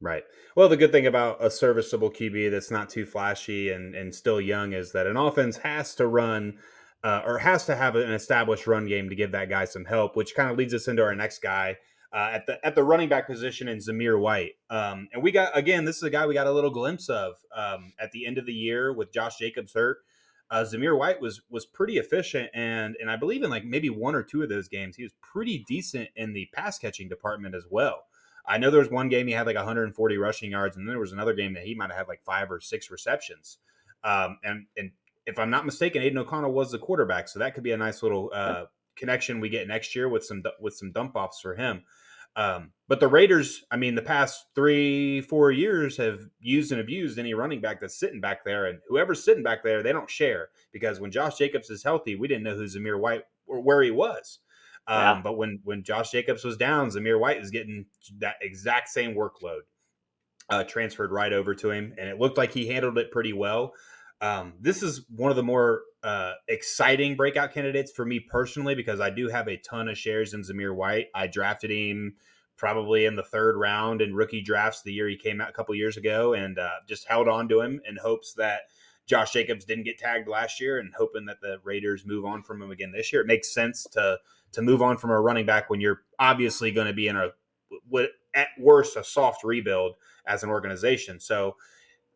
Right. 0.00 0.24
Well, 0.56 0.68
the 0.68 0.76
good 0.76 0.92
thing 0.92 1.06
about 1.06 1.42
a 1.42 1.50
serviceable 1.50 2.10
QB 2.10 2.50
that's 2.50 2.70
not 2.70 2.90
too 2.90 3.06
flashy 3.06 3.70
and, 3.70 3.94
and 3.94 4.14
still 4.14 4.40
young 4.40 4.72
is 4.72 4.92
that 4.92 5.06
an 5.06 5.16
offense 5.16 5.56
has 5.58 5.94
to 5.94 6.06
run 6.06 6.58
uh, 7.02 7.22
or 7.24 7.38
has 7.38 7.66
to 7.66 7.76
have 7.76 7.96
an 7.96 8.12
established 8.12 8.66
run 8.66 8.86
game 8.86 9.08
to 9.08 9.14
give 9.14 9.32
that 9.32 9.48
guy 9.48 9.64
some 9.64 9.84
help, 9.84 10.16
which 10.16 10.34
kind 10.34 10.50
of 10.50 10.58
leads 10.58 10.74
us 10.74 10.88
into 10.88 11.02
our 11.02 11.14
next 11.14 11.40
guy 11.40 11.76
uh, 12.14 12.30
at 12.32 12.46
the 12.46 12.64
at 12.64 12.74
the 12.74 12.82
running 12.82 13.08
back 13.08 13.26
position 13.26 13.68
in 13.68 13.78
Zamir 13.78 14.18
White. 14.18 14.52
Um, 14.70 15.08
and 15.12 15.22
we 15.22 15.32
got 15.32 15.56
again, 15.56 15.84
this 15.84 15.96
is 15.96 16.02
a 16.04 16.10
guy 16.10 16.26
we 16.26 16.34
got 16.34 16.46
a 16.46 16.52
little 16.52 16.70
glimpse 16.70 17.08
of 17.08 17.34
um, 17.54 17.92
at 17.98 18.12
the 18.12 18.24
end 18.26 18.38
of 18.38 18.46
the 18.46 18.52
year 18.52 18.92
with 18.92 19.12
Josh 19.12 19.36
Jacobs 19.36 19.74
hurt. 19.74 19.98
Uh, 20.50 20.64
Zamir 20.64 20.96
White 20.96 21.20
was 21.20 21.42
was 21.50 21.66
pretty 21.66 21.98
efficient, 21.98 22.50
and 22.54 22.96
and 23.00 23.10
I 23.10 23.16
believe 23.16 23.42
in 23.42 23.50
like 23.50 23.64
maybe 23.64 23.90
one 23.90 24.14
or 24.14 24.22
two 24.22 24.42
of 24.42 24.48
those 24.48 24.68
games, 24.68 24.96
he 24.96 25.02
was 25.02 25.12
pretty 25.20 25.64
decent 25.66 26.08
in 26.14 26.32
the 26.32 26.48
pass 26.54 26.78
catching 26.78 27.08
department 27.08 27.54
as 27.54 27.64
well. 27.68 28.04
I 28.46 28.58
know 28.58 28.70
there 28.70 28.80
was 28.80 28.90
one 28.90 29.08
game 29.08 29.26
he 29.26 29.32
had 29.32 29.46
like 29.46 29.56
140 29.56 30.16
rushing 30.18 30.50
yards, 30.50 30.76
and 30.76 30.86
then 30.86 30.92
there 30.92 31.00
was 31.00 31.12
another 31.12 31.34
game 31.34 31.54
that 31.54 31.64
he 31.64 31.74
might 31.74 31.90
have 31.90 31.98
had 31.98 32.08
like 32.08 32.22
five 32.24 32.50
or 32.50 32.60
six 32.60 32.90
receptions. 32.90 33.58
Um, 34.02 34.38
and 34.44 34.66
and 34.76 34.90
if 35.26 35.38
I'm 35.38 35.50
not 35.50 35.64
mistaken, 35.64 36.02
Aidan 36.02 36.18
O'Connell 36.18 36.52
was 36.52 36.70
the 36.70 36.78
quarterback, 36.78 37.28
so 37.28 37.38
that 37.38 37.54
could 37.54 37.64
be 37.64 37.72
a 37.72 37.76
nice 37.76 38.02
little 38.02 38.30
uh, 38.34 38.64
connection 38.96 39.40
we 39.40 39.48
get 39.48 39.66
next 39.66 39.96
year 39.96 40.08
with 40.08 40.24
some 40.24 40.42
with 40.60 40.74
some 40.74 40.92
dump 40.92 41.16
offs 41.16 41.40
for 41.40 41.54
him. 41.54 41.82
Um, 42.36 42.72
but 42.88 42.98
the 42.98 43.08
Raiders, 43.08 43.64
I 43.70 43.76
mean, 43.76 43.94
the 43.94 44.02
past 44.02 44.46
three, 44.56 45.20
four 45.20 45.52
years 45.52 45.96
have 45.98 46.20
used 46.40 46.72
and 46.72 46.80
abused 46.80 47.18
any 47.18 47.32
running 47.32 47.60
back 47.60 47.80
that's 47.80 47.98
sitting 47.98 48.20
back 48.20 48.44
there, 48.44 48.66
and 48.66 48.80
whoever's 48.88 49.24
sitting 49.24 49.44
back 49.44 49.62
there, 49.62 49.82
they 49.82 49.92
don't 49.92 50.10
share 50.10 50.48
because 50.72 51.00
when 51.00 51.12
Josh 51.12 51.38
Jacobs 51.38 51.70
is 51.70 51.84
healthy, 51.84 52.16
we 52.16 52.28
didn't 52.28 52.42
know 52.42 52.56
who 52.56 52.64
Zamir 52.64 52.98
White 52.98 53.22
or 53.46 53.60
where 53.60 53.82
he 53.82 53.90
was. 53.90 54.40
Um, 54.86 54.98
yeah. 54.98 55.20
But 55.22 55.36
when 55.36 55.60
when 55.64 55.82
Josh 55.82 56.10
Jacobs 56.10 56.44
was 56.44 56.56
down, 56.56 56.90
Zamir 56.90 57.18
White 57.18 57.40
is 57.40 57.50
getting 57.50 57.86
that 58.18 58.36
exact 58.42 58.88
same 58.88 59.14
workload 59.14 59.60
uh, 60.50 60.64
transferred 60.64 61.10
right 61.10 61.32
over 61.32 61.54
to 61.54 61.70
him, 61.70 61.94
and 61.98 62.08
it 62.08 62.18
looked 62.18 62.36
like 62.36 62.52
he 62.52 62.68
handled 62.68 62.98
it 62.98 63.10
pretty 63.10 63.32
well. 63.32 63.72
Um, 64.20 64.54
this 64.60 64.82
is 64.82 65.04
one 65.08 65.30
of 65.30 65.36
the 65.36 65.42
more 65.42 65.82
uh, 66.02 66.32
exciting 66.48 67.16
breakout 67.16 67.52
candidates 67.52 67.92
for 67.92 68.04
me 68.04 68.20
personally 68.20 68.74
because 68.74 69.00
I 69.00 69.10
do 69.10 69.28
have 69.28 69.48
a 69.48 69.56
ton 69.56 69.88
of 69.88 69.98
shares 69.98 70.34
in 70.34 70.42
Zamir 70.42 70.74
White. 70.74 71.08
I 71.14 71.26
drafted 71.26 71.70
him 71.70 72.14
probably 72.56 73.04
in 73.04 73.16
the 73.16 73.22
third 73.22 73.56
round 73.56 74.00
in 74.00 74.14
rookie 74.14 74.42
drafts 74.42 74.82
the 74.82 74.92
year 74.92 75.08
he 75.08 75.16
came 75.16 75.40
out 75.40 75.50
a 75.50 75.52
couple 75.52 75.74
years 75.74 75.96
ago, 75.96 76.34
and 76.34 76.58
uh, 76.58 76.70
just 76.88 77.08
held 77.08 77.28
on 77.28 77.48
to 77.48 77.60
him 77.60 77.80
in 77.88 77.96
hopes 77.96 78.34
that 78.34 78.62
Josh 79.06 79.32
Jacobs 79.32 79.64
didn't 79.64 79.84
get 79.84 79.98
tagged 79.98 80.28
last 80.28 80.60
year, 80.60 80.78
and 80.78 80.92
hoping 80.96 81.26
that 81.26 81.40
the 81.40 81.58
Raiders 81.64 82.06
move 82.06 82.24
on 82.24 82.42
from 82.42 82.62
him 82.62 82.70
again 82.70 82.92
this 82.92 83.12
year. 83.12 83.22
It 83.22 83.26
makes 83.26 83.52
sense 83.52 83.84
to 83.92 84.18
to 84.54 84.62
move 84.62 84.82
on 84.82 84.96
from 84.96 85.10
a 85.10 85.20
running 85.20 85.46
back 85.46 85.70
when 85.70 85.80
you're 85.80 86.02
obviously 86.18 86.70
going 86.70 86.86
to 86.86 86.92
be 86.92 87.08
in 87.08 87.16
a 87.16 87.28
what 87.88 88.10
at 88.34 88.48
worst 88.58 88.96
a 88.96 89.04
soft 89.04 89.44
rebuild 89.44 89.94
as 90.26 90.42
an 90.42 90.50
organization. 90.50 91.20
So 91.20 91.56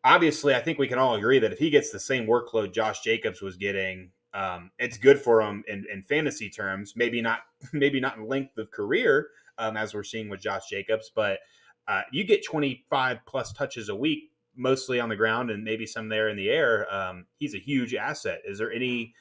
obviously, 0.03 0.55
I 0.55 0.61
think 0.61 0.79
we 0.79 0.87
can 0.87 0.97
all 0.97 1.15
agree 1.15 1.39
that 1.39 1.51
if 1.51 1.59
he 1.59 1.69
gets 1.69 1.91
the 1.91 1.99
same 1.99 2.25
workload 2.25 2.73
Josh 2.73 3.01
Jacobs 3.01 3.41
was 3.41 3.57
getting, 3.57 4.11
um, 4.33 4.71
it's 4.79 4.97
good 4.97 5.19
for 5.19 5.41
him 5.41 5.63
in, 5.67 5.85
in, 5.91 6.03
fantasy 6.03 6.49
terms. 6.49 6.93
Maybe 6.95 7.21
not, 7.21 7.39
maybe 7.73 7.99
not 7.99 8.17
in 8.17 8.27
length 8.27 8.57
of 8.57 8.71
career, 8.71 9.29
um, 9.57 9.75
as 9.75 9.93
we're 9.93 10.03
seeing 10.03 10.29
with 10.29 10.41
Josh 10.41 10.69
Jacobs, 10.69 11.11
but 11.13 11.39
uh, 11.87 12.01
you 12.11 12.23
get 12.23 12.45
25 12.45 13.19
plus 13.25 13.51
touches 13.51 13.89
a 13.89 13.95
week, 13.95 14.31
mostly 14.55 14.99
on 14.99 15.09
the 15.09 15.15
ground 15.15 15.49
and 15.49 15.63
maybe 15.63 15.85
some 15.85 16.07
there 16.07 16.29
in 16.29 16.37
the 16.37 16.49
air. 16.49 16.91
Um, 16.93 17.25
he's 17.37 17.55
a 17.55 17.59
huge 17.59 17.95
asset. 17.95 18.41
Is 18.45 18.59
there 18.59 18.71
any 18.71 19.13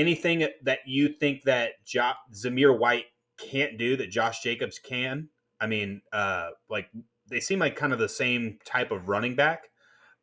anything 0.00 0.46
that 0.62 0.80
you 0.86 1.08
think 1.08 1.42
that 1.42 1.84
jo- 1.84 2.12
Zamir 2.32 2.76
White 2.76 3.06
can't 3.38 3.78
do 3.78 3.96
that 3.96 4.10
Josh 4.10 4.42
Jacobs 4.42 4.78
can? 4.78 5.28
I 5.60 5.66
mean, 5.66 6.00
uh, 6.12 6.50
like 6.68 6.88
they 7.28 7.40
seem 7.40 7.58
like 7.58 7.76
kind 7.76 7.92
of 7.92 7.98
the 7.98 8.08
same 8.08 8.58
type 8.64 8.90
of 8.90 9.08
running 9.08 9.36
back. 9.36 9.68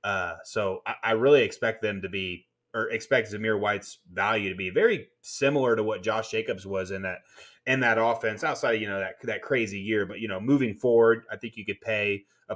Uh, 0.04 0.36
so 0.44 0.82
I, 0.86 0.96
I, 1.04 1.12
really 1.12 1.42
expect 1.42 1.82
them 1.82 2.02
to 2.02 2.10
be 2.10 2.46
or 2.74 2.90
expect 2.90 3.32
Zamir 3.32 3.60
White's 3.60 4.00
value 4.12 4.50
to 4.50 4.56
be 4.56 4.70
very 4.70 5.08
similar 5.22 5.76
to 5.76 5.84
what 5.84 6.04
Josh 6.04 6.30
Jacobs 6.30 6.66
was 6.66 6.92
in 6.92 7.02
that 7.04 7.20
in 7.66 7.80
that 7.82 7.98
offense. 7.98 8.44
Outside 8.44 8.76
of 8.76 8.82
you 8.82 8.88
know 8.88 9.00
that 9.00 9.16
that 9.24 9.42
crazy 9.42 9.80
year, 9.80 10.06
but 10.06 10.20
you 10.20 10.28
know 10.28 10.40
moving 10.40 10.76
forward, 10.76 11.24
I 11.32 11.38
think 11.38 11.58
you 11.58 11.66
could 11.66 11.82
pay 11.82 12.24
a 12.50 12.56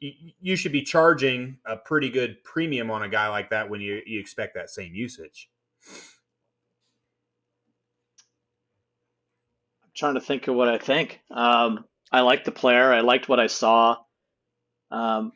you, 0.00 0.12
you 0.40 0.56
should 0.56 0.72
be 0.72 0.82
charging 0.82 1.58
a 1.66 1.76
pretty 1.76 2.10
good 2.10 2.42
premium 2.44 2.90
on 2.90 3.02
a 3.02 3.08
guy 3.08 3.28
like 3.28 3.50
that 3.50 3.68
when 3.68 3.80
you 3.80 4.00
you 4.06 4.20
expect 4.20 4.54
that 4.54 4.70
same 4.70 4.94
usage. 4.94 5.50
Trying 9.98 10.14
to 10.14 10.20
think 10.20 10.46
of 10.46 10.54
what 10.54 10.68
I 10.68 10.78
think. 10.78 11.20
Um, 11.30 11.84
I 12.12 12.20
like 12.20 12.44
the 12.44 12.52
player. 12.52 12.92
I 12.92 13.00
liked 13.00 13.28
what 13.28 13.40
I 13.40 13.48
saw. 13.48 13.96
Um, 14.92 15.32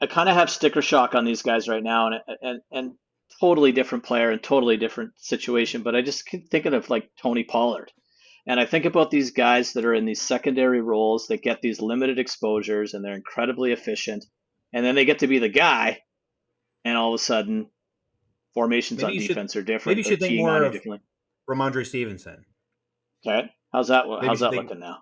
I 0.00 0.06
kind 0.06 0.28
of 0.28 0.36
have 0.36 0.50
sticker 0.50 0.82
shock 0.82 1.14
on 1.16 1.24
these 1.24 1.42
guys 1.42 1.68
right 1.68 1.82
now, 1.82 2.06
and 2.06 2.14
and 2.40 2.60
and 2.70 2.92
totally 3.40 3.72
different 3.72 4.04
player 4.04 4.30
and 4.30 4.40
totally 4.42 4.76
different 4.76 5.12
situation. 5.16 5.82
But 5.82 5.96
I 5.96 6.02
just 6.02 6.26
keep 6.26 6.48
thinking 6.48 6.74
of 6.74 6.88
like 6.90 7.10
Tony 7.20 7.42
Pollard, 7.42 7.90
and 8.46 8.60
I 8.60 8.66
think 8.66 8.84
about 8.84 9.10
these 9.10 9.32
guys 9.32 9.72
that 9.72 9.84
are 9.84 9.94
in 9.94 10.04
these 10.04 10.22
secondary 10.22 10.80
roles 10.80 11.26
that 11.26 11.42
get 11.42 11.60
these 11.60 11.80
limited 11.80 12.18
exposures 12.18 12.94
and 12.94 13.04
they're 13.04 13.16
incredibly 13.16 13.72
efficient, 13.72 14.24
and 14.72 14.86
then 14.86 14.94
they 14.94 15.04
get 15.04 15.18
to 15.20 15.26
be 15.26 15.40
the 15.40 15.48
guy, 15.48 16.02
and 16.84 16.96
all 16.96 17.12
of 17.12 17.20
a 17.20 17.22
sudden, 17.22 17.68
formations 18.54 19.00
Maybe 19.00 19.06
on 19.08 19.14
you 19.14 19.20
should- 19.22 19.28
defense 19.28 19.56
are 19.56 19.62
different. 19.62 19.96
maybe 19.96 20.08
you 20.08 20.12
should 20.12 20.20
think 20.20 20.38
more 20.38 20.62
of- 20.62 20.76
Rhamondre 21.50 21.84
Stevenson. 21.84 22.44
Okay, 23.26 23.50
how's 23.74 23.88
that? 23.88 24.06
Maybe 24.08 24.26
How's 24.26 24.40
that 24.40 24.50
think- 24.52 24.62
looking 24.64 24.80
now? 24.80 24.98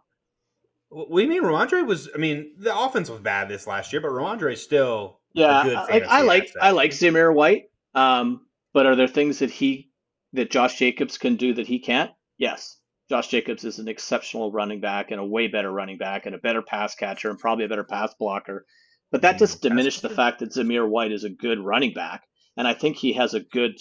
What 0.89 1.17
do 1.17 1.23
you 1.23 1.29
mean, 1.29 1.43
Rhamondre 1.43 1.87
was? 1.87 2.11
I 2.15 2.19
mean, 2.19 2.53
the 2.59 2.77
offense 2.77 3.09
was 3.09 3.21
bad 3.21 3.49
this 3.49 3.67
last 3.67 3.93
year, 3.93 4.03
but 4.03 4.11
Rhamondre 4.11 4.53
is 4.53 4.63
still 4.63 5.21
Yeah, 5.33 5.61
a 5.61 5.65
good 5.65 5.77
I- 5.77 5.81
like 5.91 6.03
I 6.05 6.21
like 6.23 6.43
asset. 6.45 6.63
I 6.63 6.71
like 6.73 6.91
Zamir 6.91 7.35
White. 7.35 7.65
Um, 7.95 8.47
but 8.75 8.85
are 8.87 8.97
there 8.97 9.07
things 9.09 9.39
that 9.39 9.51
he 9.51 9.91
that 10.35 10.51
Josh 10.51 10.79
Jacobs 10.79 11.17
can 11.19 11.37
do 11.37 11.55
that 11.55 11.67
he 11.67 11.79
can't? 11.79 12.11
Yes. 12.39 12.79
Josh 13.09 13.29
Jacobs 13.29 13.65
is 13.65 13.79
an 13.79 13.89
exceptional 13.89 14.51
running 14.53 14.81
back 14.81 15.11
and 15.11 15.21
a 15.21 15.25
way 15.25 15.47
better 15.47 15.71
running 15.71 15.99
back 15.99 16.25
and 16.27 16.35
a 16.35 16.39
better 16.39 16.63
pass 16.63 16.95
catcher 16.95 17.29
and 17.31 17.39
probably 17.39 17.65
a 17.67 17.69
better 17.69 17.85
pass 17.85 18.15
blocker. 18.19 18.65
But 19.11 19.21
that 19.23 19.37
Mm, 19.37 19.41
just 19.41 19.63
diminished 19.63 20.01
the 20.03 20.09
fact 20.11 20.39
that 20.41 20.51
Zamir 20.53 20.89
White 20.89 21.13
is 21.13 21.25
a 21.25 21.29
good 21.31 21.59
running 21.59 21.93
back, 21.95 22.23
and 22.57 22.67
I 22.69 22.73
think 22.75 22.97
he 22.97 23.13
has 23.15 23.33
a 23.35 23.41
good. 23.41 23.79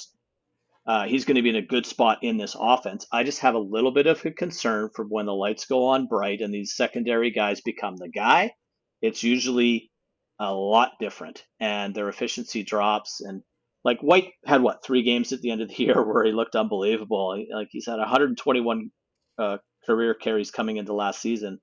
Uh, 0.86 1.06
he's 1.06 1.26
going 1.26 1.36
to 1.36 1.42
be 1.44 1.50
in 1.50 1.56
a 1.56 1.62
good 1.62 1.86
spot 1.86 2.20
in 2.24 2.38
this 2.38 2.56
offense. 2.60 3.06
I 3.12 3.24
just 3.24 3.40
have 3.40 3.54
a 3.54 3.60
little 3.60 3.92
bit 3.92 4.08
of 4.08 4.26
a 4.26 4.32
concern 4.32 4.90
for 4.96 5.06
when 5.06 5.28
the 5.28 5.34
lights 5.34 5.66
go 5.66 5.86
on 5.88 6.08
bright 6.08 6.42
and 6.42 6.54
these 6.54 6.76
secondary 6.76 7.30
guys 7.30 7.62
become 7.62 7.98
the 7.98 8.10
guy. 8.10 8.54
It's 9.02 9.24
usually 9.24 9.92
a 10.40 10.54
lot 10.54 10.94
different, 11.00 11.46
and 11.60 11.94
their 11.94 12.10
efficiency 12.10 12.64
drops. 12.64 13.22
And 13.22 13.44
like 13.84 14.02
White 14.02 14.32
had 14.46 14.64
what 14.64 14.84
three 14.84 15.04
games 15.04 15.32
at 15.34 15.42
the 15.42 15.52
end 15.52 15.62
of 15.62 15.70
the 15.70 15.76
year 15.84 16.04
where 16.04 16.26
he 16.26 16.32
looked 16.32 16.56
unbelievable. 16.56 17.38
Like 17.54 17.70
he's 17.72 17.86
had 17.86 18.00
121 18.00 18.92
uh, 19.38 19.58
career 19.86 20.16
carries 20.16 20.52
coming 20.52 20.78
into 20.78 20.94
last 20.94 21.22
season, 21.22 21.60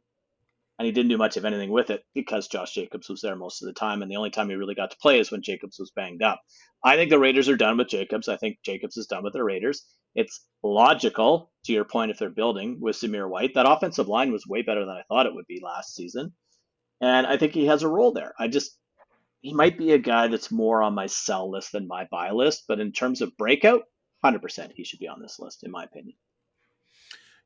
and 0.79 0.87
he 0.87 0.93
didn't 0.93 1.11
do 1.11 1.19
much 1.19 1.37
of 1.37 1.45
anything 1.45 1.71
with 1.71 1.91
it 1.91 2.05
because 2.15 2.49
Josh 2.49 2.73
Jacobs 2.75 3.09
was 3.09 3.21
there 3.21 3.35
most 3.35 3.63
of 3.63 3.67
the 3.67 3.73
time, 3.73 4.03
and 4.03 4.11
the 4.11 4.17
only 4.17 4.31
time 4.31 4.49
he 4.49 4.55
really 4.55 4.75
got 4.75 4.91
to 4.93 4.99
play 4.99 5.19
is 5.19 5.31
when 5.31 5.43
Jacobs 5.43 5.79
was 5.79 5.91
banged 5.91 6.23
up. 6.23 6.41
I 6.85 6.97
think 6.97 7.11
the 7.11 7.19
Raiders 7.19 7.49
are 7.49 7.57
done 7.57 7.77
with 7.77 7.89
Jacobs. 7.89 8.29
I 8.29 8.37
think 8.37 8.59
Jacobs 8.65 8.97
is 8.97 9.07
done 9.07 9.25
with 9.25 9.33
the 9.33 9.43
Raiders. 9.43 9.85
It's 10.15 10.45
logical 10.63 11.51
to 11.65 11.73
your 11.73 11.85
point 11.85 12.11
if 12.11 12.19
they're 12.19 12.31
building 12.31 12.79
with 12.81 12.97
Zamir 12.97 13.29
White. 13.29 13.55
That 13.55 13.69
offensive 13.69 14.09
line 14.09 14.33
was 14.33 14.47
way 14.47 14.63
better 14.63 14.85
than 14.85 14.95
I 14.95 15.03
thought 15.09 15.27
it 15.27 15.35
would 15.35 15.47
be 15.47 15.61
last 15.63 15.95
season, 15.95 16.33
and 17.01 17.27
I 17.27 17.37
think 17.37 17.53
he 17.53 17.67
has 17.67 17.83
a 17.83 17.89
role 17.89 18.13
there. 18.13 18.35
I 18.39 18.49
just 18.49 18.79
he 19.41 19.53
might 19.55 19.79
be 19.79 19.93
a 19.93 19.99
guy 19.99 20.29
that's 20.29 20.51
more 20.51 20.83
on 20.83 20.95
my 20.95 21.07
sell 21.07 21.51
list 21.51 21.73
than 21.73 21.87
my 21.87 22.07
buy 22.11 22.31
list, 22.31 22.65
but 22.67 22.81
in 22.81 22.93
terms 22.93 23.21
of 23.21 23.37
breakout, 23.37 23.83
100% 24.25 24.73
he 24.75 24.85
should 24.85 24.99
be 24.99 25.09
on 25.09 25.21
this 25.21 25.39
list 25.39 25.63
in 25.63 25.71
my 25.71 25.85
opinion. 25.85 26.17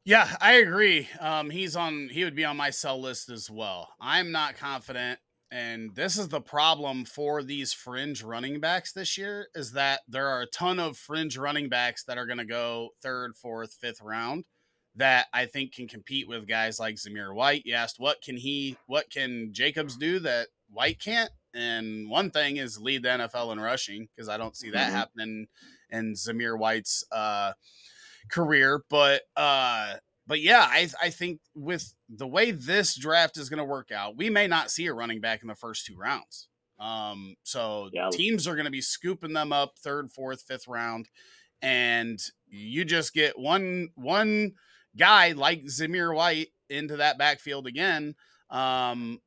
Yeah, 0.04 0.28
I 0.40 0.54
agree. 0.54 1.08
Um, 1.20 1.50
he's 1.50 1.76
on. 1.76 2.08
He 2.10 2.24
would 2.24 2.34
be 2.34 2.44
on 2.44 2.56
my 2.56 2.70
sell 2.70 3.00
list 3.00 3.30
as 3.30 3.48
well. 3.48 3.88
I'm 4.00 4.32
not 4.32 4.56
confident, 4.56 5.20
and 5.50 5.94
this 5.94 6.18
is 6.18 6.28
the 6.28 6.40
problem 6.40 7.04
for 7.04 7.42
these 7.42 7.72
fringe 7.72 8.22
running 8.22 8.58
backs 8.58 8.92
this 8.92 9.16
year. 9.16 9.46
Is 9.54 9.72
that 9.72 10.00
there 10.08 10.26
are 10.26 10.42
a 10.42 10.46
ton 10.46 10.80
of 10.80 10.96
fringe 10.96 11.36
running 11.38 11.68
backs 11.68 12.02
that 12.04 12.18
are 12.18 12.26
going 12.26 12.38
to 12.38 12.44
go 12.44 12.90
third, 13.00 13.36
fourth, 13.36 13.74
fifth 13.80 14.00
round 14.02 14.44
that 14.96 15.26
I 15.32 15.46
think 15.46 15.72
can 15.72 15.86
compete 15.88 16.28
with 16.28 16.48
guys 16.48 16.80
like 16.80 16.96
Zamir 16.96 17.32
White. 17.34 17.62
You 17.64 17.74
asked 17.74 17.96
what 17.98 18.20
can 18.22 18.36
he, 18.36 18.76
what 18.86 19.08
can 19.10 19.50
Jacobs 19.52 19.96
do 19.96 20.18
that 20.18 20.48
White 20.68 21.00
can't? 21.00 21.30
And 21.54 22.10
one 22.10 22.30
thing 22.30 22.56
is 22.58 22.78
lead 22.78 23.02
the 23.02 23.08
NFL 23.10 23.52
in 23.52 23.60
rushing 23.60 24.08
because 24.14 24.28
I 24.28 24.36
don't 24.36 24.56
see 24.56 24.70
that 24.70 24.90
Mhm. 24.90 24.94
happening 24.94 25.46
in 25.90 26.12
Zamir 26.12 26.58
White's 26.58 27.04
uh, 27.10 27.52
career. 28.32 28.84
But 28.90 29.22
uh, 29.36 29.94
but 30.26 30.40
yeah, 30.40 30.66
I 30.68 30.88
I 31.00 31.10
think 31.10 31.40
with 31.54 31.94
the 32.08 32.26
way 32.26 32.50
this 32.50 32.96
draft 32.96 33.36
is 33.36 33.48
going 33.48 33.58
to 33.58 33.64
work 33.64 33.90
out, 33.92 34.16
we 34.16 34.30
may 34.30 34.46
not 34.46 34.70
see 34.70 34.86
a 34.86 34.94
running 34.94 35.20
back 35.20 35.42
in 35.42 35.48
the 35.48 35.54
first 35.54 35.86
two 35.86 35.96
rounds. 35.96 36.48
Um, 36.78 37.36
so 37.44 37.90
Yeah. 37.92 38.08
teams 38.10 38.48
are 38.48 38.54
going 38.56 38.64
to 38.64 38.70
be 38.70 38.80
scooping 38.80 39.32
them 39.34 39.52
up 39.52 39.78
third, 39.78 40.10
fourth, 40.10 40.42
fifth 40.42 40.66
round, 40.66 41.08
and 41.60 42.18
you 42.48 42.84
just 42.84 43.14
get 43.14 43.38
one 43.38 43.90
one 43.94 44.52
guy 44.96 45.32
like 45.32 45.64
Zamir 45.64 46.14
White 46.14 46.48
into 46.68 46.96
that 46.96 47.18
backfield 47.18 47.66
again. 47.66 48.14
Um, 48.50 49.20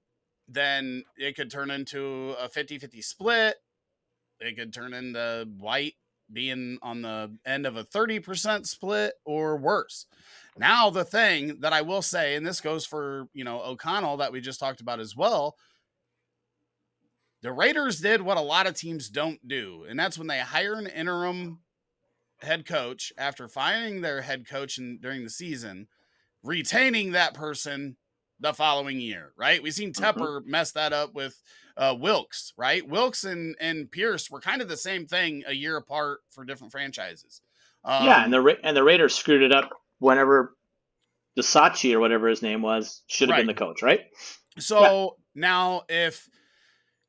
then 0.47 1.03
it 1.17 1.35
could 1.35 1.49
turn 1.49 1.71
into 1.71 2.35
a 2.39 2.47
50-50 2.47 3.03
split. 3.03 3.55
It 4.39 4.57
could 4.57 4.73
turn 4.73 4.93
into 4.93 5.47
White 5.57 5.95
being 6.31 6.77
on 6.81 7.01
the 7.01 7.35
end 7.45 7.65
of 7.65 7.77
a 7.77 7.83
30% 7.83 8.65
split 8.65 9.13
or 9.25 9.57
worse. 9.57 10.05
Now, 10.57 10.89
the 10.89 11.03
thing 11.03 11.59
that 11.59 11.73
I 11.73 11.81
will 11.81 12.01
say, 12.01 12.35
and 12.35 12.45
this 12.45 12.61
goes 12.61 12.85
for, 12.85 13.27
you 13.33 13.43
know, 13.43 13.61
O'Connell 13.61 14.17
that 14.17 14.31
we 14.31 14.41
just 14.41 14.59
talked 14.59 14.81
about 14.81 14.99
as 14.99 15.15
well, 15.15 15.55
the 17.41 17.51
Raiders 17.51 17.99
did 17.99 18.21
what 18.21 18.37
a 18.37 18.41
lot 18.41 18.65
of 18.65 18.75
teams 18.75 19.09
don't 19.09 19.45
do, 19.47 19.85
and 19.87 19.99
that's 19.99 20.17
when 20.17 20.27
they 20.27 20.39
hire 20.39 20.75
an 20.75 20.87
interim 20.87 21.59
head 22.41 22.65
coach 22.65 23.13
after 23.17 23.47
firing 23.47 24.01
their 24.01 24.21
head 24.21 24.47
coach 24.47 24.77
in, 24.77 24.99
during 24.99 25.23
the 25.23 25.29
season, 25.29 25.87
retaining 26.43 27.11
that 27.11 27.33
person 27.33 27.97
the 28.39 28.53
following 28.53 28.99
year, 28.99 29.31
right? 29.37 29.61
We've 29.63 29.73
seen 29.73 29.93
Mhm. 29.93 30.13
Tepper 30.15 30.45
mess 30.45 30.71
that 30.73 30.93
up 30.93 31.13
with 31.13 31.41
uh, 31.77 31.95
Wilks, 31.99 32.53
right? 32.57 32.87
Wilks 32.87 33.25
and, 33.25 33.55
and 33.59 33.91
Pierce 33.91 34.29
were 34.31 34.39
kind 34.39 34.61
of 34.61 34.69
the 34.69 34.77
same 34.77 35.05
thing 35.07 35.43
a 35.45 35.53
year 35.53 35.75
apart 35.75 36.21
for 36.31 36.45
different 36.45 36.71
franchises. 36.71 37.41
Um, 37.83 38.05
yeah, 38.05 38.23
and 38.23 38.31
the 38.33 38.41
Ra- 38.41 38.53
and 38.63 38.75
the 38.77 38.83
Raiders 38.83 39.13
screwed 39.13 39.41
it 39.43 39.51
up 39.51 39.69
whenever 39.99 40.55
Sachi 41.37 41.93
or 41.93 41.99
whatever 41.99 42.27
his 42.29 42.41
name 42.41 42.61
was 42.61 43.03
should 43.07 43.29
have 43.29 43.37
been 43.37 43.47
the 43.47 43.53
coach, 43.53 43.81
right? 43.81 44.05
So 44.57 45.17
now, 45.33 45.83
if 45.89 46.27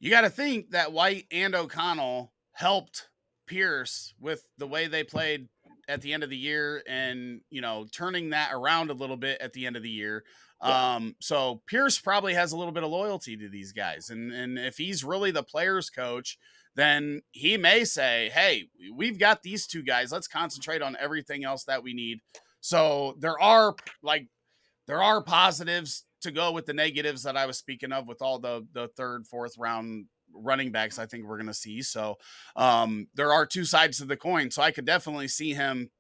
you 0.01 0.11
got 0.11 0.23
to 0.23 0.31
think 0.31 0.71
that 0.71 0.93
White 0.93 1.27
and 1.31 1.55
O'Connell 1.55 2.33
helped 2.53 3.09
Pierce 3.47 4.15
with 4.19 4.45
the 4.59 4.67
way 4.67 4.89
they 4.89 5.05
played 5.05 5.49
at 5.89 6.03
the 6.03 6.13
end 6.13 6.25
of 6.25 6.31
the 6.31 6.37
year 6.37 6.83
and, 6.89 7.41
you 7.51 7.61
know, 7.61 7.87
turning 7.93 8.31
that 8.31 8.51
around 8.53 8.91
a 8.91 8.95
little 8.95 9.17
bit 9.17 9.41
at 9.41 9.53
the 9.53 9.65
end 9.67 9.77
of 9.77 9.85
the 9.85 9.91
year. 9.91 10.25
Um, 10.61 11.17
so 11.21 11.63
Pierce 11.67 11.99
probably 11.99 12.35
has 12.35 12.53
a 12.53 12.57
little 12.57 12.73
bit 12.73 12.83
of 12.83 12.91
loyalty 12.91 13.37
to 13.37 13.49
these 13.49 13.73
guys. 13.73 14.11
And, 14.11 14.33
and 14.33 14.59
if 14.59 14.79
he's 14.79 15.05
really 15.05 15.31
the 15.31 15.43
players 15.43 15.91
coach, 15.91 16.39
then 16.75 17.23
he 17.33 17.57
may 17.57 17.85
say, 17.85 18.31
Hey, 18.33 18.69
we've 18.95 19.19
got 19.19 19.43
these 19.43 19.67
two 19.67 19.83
guys. 19.83 20.13
Let's 20.13 20.29
concentrate 20.29 20.83
on 20.83 20.97
everything 20.99 21.45
else 21.45 21.65
that 21.65 21.83
we 21.83 21.95
need. 21.95 22.21
So 22.61 23.17
there 23.19 23.41
are 23.41 23.75
like, 24.03 24.29
there 24.87 25.03
are 25.03 25.23
positives 25.23 26.05
to 26.23 26.31
go 26.31 26.53
with 26.53 26.67
the 26.67 26.73
negatives 26.73 27.23
that 27.25 27.37
I 27.37 27.47
was 27.47 27.59
speaking 27.59 27.93
of 27.93 28.07
with 28.07 28.23
all 28.23 28.39
the 28.39 28.67
the 28.73 28.89
third, 28.97 29.27
fourth 29.27 29.57
round 29.59 30.07
running 30.35 30.73
backs 30.73 30.99
I 30.99 31.07
think 31.07 31.25
we're 31.25 31.37
going 31.37 31.47
to 31.47 31.55
see. 31.55 31.83
So 31.83 32.17
um, 32.57 33.09
there 33.15 33.33
are 33.33 33.47
two 33.47 33.65
sides 33.65 33.99
to 33.99 34.05
the 34.05 34.17
coin. 34.17 34.51
So 34.51 34.63
I 34.63 34.71
could 34.71 34.87
definitely 34.87 35.29
see 35.29 35.55
him 35.55 35.91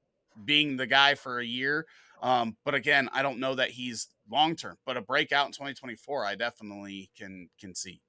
being 0.45 0.77
the 0.77 0.87
guy 0.87 1.15
for 1.15 1.39
a 1.39 1.45
year. 1.45 1.87
Um, 2.23 2.57
but 2.65 2.75
again, 2.75 3.09
I 3.13 3.23
don't 3.23 3.41
know 3.41 3.55
that 3.55 3.71
he's 3.71 4.09
long 4.31 4.57
term. 4.57 4.77
But 4.87 4.97
a 4.97 5.01
breakout 5.03 5.47
in 5.47 5.53
2024, 5.53 6.25
I 6.25 6.35
definitely 6.35 7.11
can 7.17 7.49
can 7.61 7.75
see. 7.75 8.01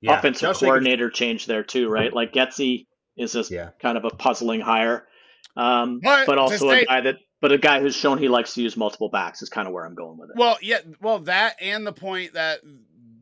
Yeah, 0.00 0.18
Offensive 0.18 0.40
Josh 0.42 0.46
Jacobs- 0.56 0.60
coordinator 0.60 1.10
change 1.10 1.46
there 1.46 1.64
too, 1.64 1.88
right? 1.88 2.12
Like 2.12 2.32
Getsy 2.32 2.86
is 3.16 3.32
just 3.32 3.50
Yeah. 3.50 3.70
kind 3.80 3.98
of 3.98 4.04
a 4.04 4.10
puzzling 4.10 4.60
hire, 4.60 5.08
um, 5.56 5.98
But 6.02 6.26
but 6.26 6.34
to 6.36 6.40
also 6.42 6.70
a 6.70 6.84
guy 6.84 7.00
that, 7.00 7.16
but 7.40 7.50
a 7.50 7.58
guy 7.58 7.80
who's 7.80 7.96
shown 7.96 8.18
he 8.18 8.28
likes 8.28 8.54
to 8.54 8.62
use 8.62 8.76
multiple 8.76 9.08
backs 9.08 9.42
is 9.42 9.48
kind 9.48 9.66
of 9.66 9.74
where 9.74 9.84
I'm 9.84 9.96
going 9.96 10.16
with 10.18 10.30
it. 10.30 10.36
Well, 10.36 10.56
yeah, 10.62 10.78
well 11.00 11.18
that 11.20 11.56
and 11.60 11.84
the 11.86 11.92
point 11.92 12.34
that 12.34 12.60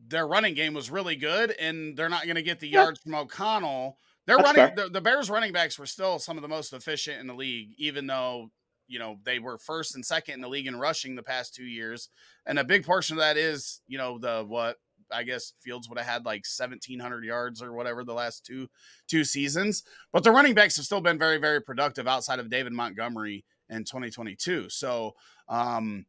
their 0.07 0.27
running 0.27 0.53
game 0.53 0.73
was 0.75 0.91
really 0.91 1.15
good, 1.15 1.51
and 1.59 1.97
they're 1.97 2.09
not 2.09 2.23
going 2.25 2.35
to 2.35 2.43
get 2.43 2.59
the 2.59 2.67
Yeah. 2.67 2.83
yards 2.83 2.99
from 2.99 3.15
O'Connell. 3.15 3.97
Their 4.27 4.37
That's 4.37 4.55
running, 4.57 4.75
the, 4.75 4.89
the 4.89 5.01
Bears 5.01 5.29
running 5.29 5.51
backs 5.53 5.79
were 5.79 5.85
still 5.85 6.19
some 6.19 6.37
of 6.37 6.41
the 6.43 6.47
most 6.47 6.73
efficient 6.73 7.19
in 7.19 7.27
the 7.27 7.33
league, 7.33 7.73
even 7.77 8.05
though 8.07 8.51
you 8.87 8.99
know 8.99 9.17
they 9.23 9.39
were 9.39 9.57
first 9.57 9.95
and 9.95 10.05
second 10.05 10.35
in 10.35 10.41
the 10.41 10.47
league 10.47 10.67
in 10.67 10.79
rushing 10.79 11.15
the 11.15 11.23
past 11.23 11.53
two 11.53 11.65
years, 11.65 12.09
and 12.45 12.59
a 12.59 12.63
big 12.63 12.85
portion 12.85 13.17
of 13.17 13.19
that 13.19 13.37
is 13.37 13.81
you 13.87 13.97
know 13.97 14.17
the 14.17 14.43
what 14.47 14.77
I 15.11 15.23
guess 15.23 15.53
Fields 15.61 15.87
would 15.89 15.97
have 15.97 16.07
had 16.07 16.25
like 16.25 16.43
1700 16.45 17.23
yards 17.23 17.61
or 17.61 17.73
whatever 17.73 18.03
the 18.03 18.13
last 18.13 18.45
two 18.45 18.67
two 19.07 19.23
seasons. 19.23 19.83
But 20.11 20.23
the 20.23 20.31
running 20.31 20.53
backs 20.53 20.75
have 20.77 20.85
still 20.85 21.01
been 21.01 21.19
very 21.19 21.37
very 21.37 21.61
productive 21.61 22.07
outside 22.07 22.39
of 22.39 22.49
David 22.49 22.73
Montgomery 22.73 23.45
in 23.69 23.83
2022. 23.83 24.69
So 24.69 25.15
um, 25.49 26.05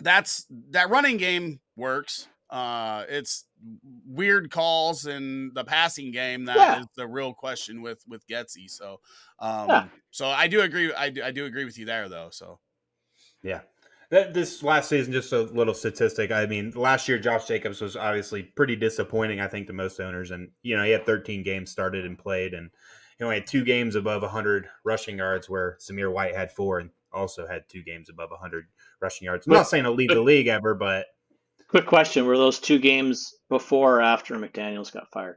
that's 0.00 0.46
that 0.70 0.90
running 0.90 1.16
game 1.16 1.60
works. 1.76 2.28
Uh, 2.52 3.06
it's 3.08 3.46
weird 4.06 4.50
calls 4.50 5.06
in 5.06 5.50
the 5.54 5.64
passing 5.64 6.10
game 6.10 6.44
that 6.44 6.56
Yeah. 6.56 6.80
is 6.80 6.86
the 6.96 7.06
real 7.08 7.32
question 7.32 7.80
with 7.80 8.04
with 8.06 8.26
Getsy. 8.26 8.68
So, 8.68 9.00
um, 9.38 9.68
Yeah. 9.70 9.88
so 10.10 10.26
I 10.28 10.48
do 10.48 10.60
agree. 10.60 10.92
I 10.92 11.08
do, 11.08 11.22
I 11.22 11.30
do 11.30 11.46
agree 11.46 11.64
with 11.64 11.78
you 11.78 11.86
there, 11.86 12.10
though. 12.10 12.28
So, 12.30 12.60
Yeah. 13.42 13.62
That, 14.10 14.34
this 14.34 14.62
last 14.62 14.90
season, 14.90 15.10
just 15.14 15.32
a 15.32 15.40
little 15.40 15.72
statistic. 15.72 16.30
I 16.30 16.44
mean, 16.44 16.72
last 16.72 17.08
year 17.08 17.18
Josh 17.18 17.46
Jacobs 17.48 17.80
was 17.80 17.96
obviously 17.96 18.42
pretty 18.42 18.76
disappointing, 18.76 19.40
I 19.40 19.48
think, 19.48 19.66
to 19.68 19.72
most 19.72 19.98
owners. 19.98 20.30
And 20.30 20.50
you 20.60 20.76
know, 20.76 20.84
he 20.84 20.90
had 20.90 21.06
13 21.06 21.42
games 21.42 21.70
started 21.70 22.04
and 22.04 22.18
played, 22.18 22.52
and 22.52 22.70
he 23.16 23.24
only 23.24 23.36
had 23.36 23.46
two 23.46 23.64
games 23.64 23.94
above 23.96 24.20
100 24.20 24.68
rushing 24.84 25.16
yards, 25.16 25.48
where 25.48 25.78
Zamir 25.80 26.12
White 26.12 26.34
had 26.34 26.52
four 26.52 26.80
and 26.80 26.90
also 27.10 27.46
had 27.46 27.66
two 27.70 27.82
games 27.82 28.10
above 28.10 28.30
100 28.30 28.66
rushing 29.00 29.24
yards. 29.24 29.46
I'm 29.46 29.54
not 29.54 29.68
saying 29.68 29.84
he'll 29.84 29.94
lead 29.94 30.10
the 30.10 30.20
league 30.20 30.48
ever, 30.48 30.74
but 30.74 31.06
Quick 31.72 31.86
question: 31.86 32.26
Were 32.26 32.36
those 32.36 32.58
two 32.58 32.78
games 32.78 33.34
before 33.48 33.96
or 33.96 34.02
after 34.02 34.34
McDaniels 34.36 34.92
got 34.92 35.10
fired 35.10 35.36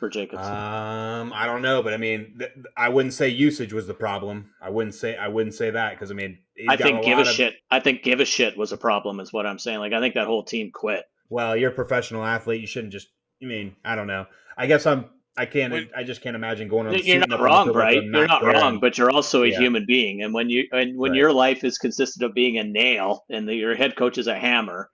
for 0.00 0.08
Jacobson? 0.08 0.50
um, 0.50 1.30
I 1.34 1.44
don't 1.44 1.60
know. 1.60 1.82
But 1.82 1.92
I 1.92 1.98
mean, 1.98 2.36
th- 2.38 2.52
I 2.74 2.88
wouldn't 2.88 3.12
say 3.12 3.28
usage 3.28 3.74
was 3.74 3.86
the 3.86 3.92
problem. 3.92 4.50
I 4.62 4.70
wouldn't 4.70 4.94
say 4.94 5.14
I 5.14 5.28
wouldn't 5.28 5.54
say 5.54 5.68
that 5.68 5.90
because 5.90 6.10
I 6.10 6.14
mean, 6.14 6.38
I 6.70 6.76
got 6.76 6.84
think 6.86 7.04
give 7.04 7.18
a 7.18 7.20
of- 7.20 7.26
shit. 7.28 7.52
I 7.70 7.80
think 7.80 8.02
give 8.02 8.20
a 8.20 8.24
shit 8.24 8.56
was 8.56 8.72
a 8.72 8.78
problem, 8.78 9.20
is 9.20 9.30
what 9.30 9.44
I'm 9.44 9.58
saying. 9.58 9.78
Like 9.78 9.92
I 9.92 10.00
think 10.00 10.14
that 10.14 10.26
whole 10.26 10.42
team 10.42 10.70
quit. 10.72 11.04
Well, 11.28 11.54
you're 11.54 11.70
a 11.70 11.74
professional 11.74 12.24
athlete. 12.24 12.62
You 12.62 12.66
shouldn't 12.66 12.94
just. 12.94 13.08
I 13.42 13.46
mean, 13.46 13.76
I 13.84 13.94
don't 13.94 14.06
know. 14.06 14.24
I 14.56 14.66
guess 14.66 14.86
I'm. 14.86 15.04
I 15.36 15.44
can't. 15.44 15.70
When- 15.70 15.90
I 15.94 16.02
just 16.02 16.22
can't 16.22 16.34
imagine 16.34 16.66
going 16.66 16.86
on. 16.86 16.94
You're 16.94 17.18
not 17.18 17.28
the 17.28 17.38
wrong, 17.38 17.66
field 17.66 17.76
with 17.76 17.82
a 17.82 17.86
right? 17.86 18.02
You're 18.02 18.26
not 18.26 18.40
wearing- 18.42 18.56
wrong, 18.58 18.80
but 18.80 18.96
you're 18.96 19.10
also 19.10 19.42
a 19.42 19.48
Yeah. 19.48 19.58
human 19.58 19.84
being, 19.84 20.22
and 20.22 20.32
when 20.32 20.48
you 20.48 20.64
and 20.72 20.96
when 20.96 21.10
Right. 21.10 21.18
your 21.18 21.32
life 21.34 21.62
is 21.62 21.76
consisted 21.76 22.22
of 22.22 22.32
being 22.32 22.56
a 22.56 22.64
nail 22.64 23.26
and 23.28 23.46
the, 23.46 23.54
your 23.54 23.74
head 23.74 23.96
coach 23.96 24.16
is 24.16 24.28
a 24.28 24.38
hammer, 24.38 24.88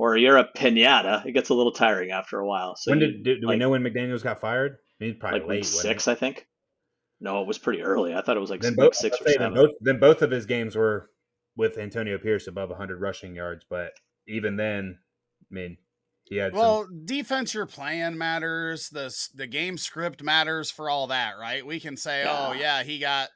or 0.00 0.16
you're 0.16 0.38
a 0.38 0.48
pinata, 0.56 1.26
it 1.26 1.32
gets 1.32 1.50
a 1.50 1.54
little 1.54 1.72
tiring 1.72 2.10
after 2.10 2.38
a 2.38 2.46
while. 2.46 2.74
So 2.76 2.90
when 2.92 3.00
you- 3.00 3.06
did 3.12 3.22
do, 3.24 3.40
do 3.42 3.48
we 3.48 3.56
know 3.56 3.68
when 3.70 3.82
McDaniels 3.82 4.22
got 4.22 4.40
fired? 4.40 4.78
I 5.00 5.04
mean, 5.04 5.18
probably 5.20 5.40
like 5.40 5.48
late. 5.48 5.56
week 5.58 5.64
six, 5.66 6.08
it? 6.08 6.12
I 6.12 6.14
think. 6.14 6.46
No, 7.20 7.42
it 7.42 7.46
was 7.46 7.58
pretty 7.58 7.82
early. 7.82 8.14
I 8.14 8.22
thought 8.22 8.36
it 8.36 8.40
was 8.40 8.48
like 8.50 8.62
Then 8.62 8.72
week 8.72 8.78
both, 8.78 8.94
six 8.94 9.20
or 9.20 9.28
I'd 9.28 9.34
seven. 9.34 9.52
then 9.54 9.62
both 9.62 9.70
then 9.80 9.98
both 10.00 10.22
of 10.22 10.30
his 10.30 10.46
games 10.46 10.74
were 10.74 11.10
with 11.54 11.76
Antonio 11.76 12.16
Pierce 12.16 12.46
above 12.46 12.70
100 12.70 12.98
rushing 13.00 13.34
yards, 13.34 13.64
but 13.68 13.92
even 14.26 14.56
then, 14.56 14.98
I 15.50 15.54
mean, 15.54 15.76
he 16.24 16.36
had 16.36 16.54
well, 16.54 16.84
some. 16.84 17.04
defense 17.04 17.52
Your 17.52 17.66
plan 17.66 18.16
matters. 18.16 18.88
The 18.88 19.14
the 19.34 19.46
game 19.46 19.76
script 19.76 20.22
matters 20.22 20.70
for 20.70 20.88
all 20.88 21.08
that, 21.08 21.34
right? 21.38 21.66
We 21.66 21.78
can 21.78 21.96
say, 21.98 22.22
oh 22.22 22.52
Yeah. 22.52 22.78
yeah, 22.78 22.82
he 22.84 22.98
got. 23.00 23.28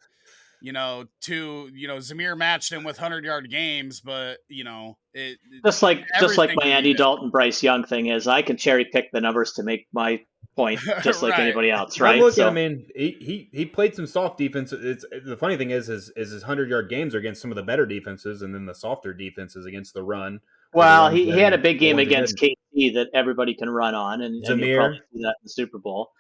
You 0.63 0.73
know, 0.73 1.05
two. 1.21 1.69
You 1.75 1.89
know, 1.89 1.99
Zamir 1.99 2.39
matched 2.39 2.73
him 2.73 2.85
with 2.85 2.97
hundred 2.97 3.25
yard 3.27 3.51
games, 3.51 4.01
but 4.01 4.39
you 4.49 4.65
know, 4.65 4.97
it. 5.15 5.39
just 5.65 5.83
like 5.83 6.05
just 6.21 6.37
like 6.39 6.51
my 6.55 6.67
Andy. 6.67 6.95
Dalton 6.95 7.31
Bryce 7.31 7.63
Young 7.63 7.85
thing 7.85 8.07
is, 8.09 8.27
I 8.27 8.43
can 8.43 8.57
cherry 8.57 8.85
pick 8.85 9.11
the 9.13 9.21
numbers 9.21 9.53
to 9.55 9.63
make 9.63 9.87
my 9.93 10.21
point, 10.57 10.81
just 11.03 11.23
like 11.23 11.33
Right. 11.33 11.41
anybody 11.41 11.71
else, 11.71 11.97
I'm 12.01 12.05
right? 12.05 12.19
looking. 12.21 12.35
So- 12.37 12.49
I 12.49 12.53
mean, 12.53 12.87
he, 12.95 13.17
he 13.21 13.49
he 13.53 13.67
played 13.67 13.95
some 13.95 14.07
soft 14.07 14.39
defense. 14.39 14.73
It's 14.73 15.05
the 15.25 15.37
funny 15.37 15.57
thing 15.57 15.71
is, 15.71 15.89
is 15.89 16.11
is 16.17 16.31
his 16.31 16.43
100 16.43 16.69
yard 16.71 16.89
games 16.89 17.15
are 17.15 17.19
against 17.19 17.41
some 17.43 17.51
of 17.51 17.57
the 17.57 17.63
better 17.63 17.87
defenses, 17.87 18.43
and 18.43 18.55
then 18.55 18.67
the 18.67 18.75
softer 18.75 19.13
defenses 19.13 19.67
against 19.67 19.95
the 19.95 20.03
run. 20.03 20.41
Well, 20.73 21.05
ones 21.05 21.17
he, 21.17 21.31
he 21.31 21.39
had 21.39 21.53
a 21.53 21.59
big 21.59 21.79
game 21.79 21.99
against 22.01 22.37
KC 22.37 22.95
that 22.95 23.09
everybody 23.15 23.55
can 23.55 23.71
run 23.71 23.95
on, 23.95 24.23
and, 24.23 24.45
and 24.45 24.61
you'll 24.61 24.77
probably 24.79 24.99
see 25.13 25.23
that 25.23 25.37
in 25.41 25.45
the 25.45 25.49
Super 25.51 25.79
Bowl. 25.79 26.11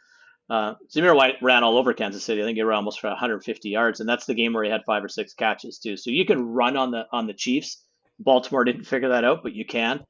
Uh, 0.48 0.74
Zamir 0.94 1.16
White 1.16 1.36
ran 1.42 1.64
all 1.64 1.76
over 1.78 1.92
Kansas 1.94 2.22
City. 2.22 2.42
I 2.42 2.44
think 2.44 2.56
he 2.56 2.62
ran 2.62 2.76
almost 2.76 3.00
for 3.00 3.08
150 3.08 3.68
yards, 3.68 3.98
and 4.00 4.08
that's 4.08 4.26
the 4.26 4.34
game 4.34 4.52
where 4.52 4.62
he 4.62 4.70
had 4.70 4.82
five 4.86 5.02
or 5.02 5.08
six 5.08 5.32
catches 5.34 5.78
too. 5.78 5.96
So 5.96 6.10
you 6.10 6.24
can 6.26 6.46
run 6.50 6.76
on 6.76 6.90
the 6.90 7.06
on 7.12 7.26
the 7.26 7.32
Chiefs. 7.34 7.82
Baltimore 8.18 8.64
didn't 8.64 8.84
figure 8.84 9.10
that 9.10 9.24
out, 9.24 9.42
but 9.42 9.54
you 9.54 9.64
can. 9.64 10.04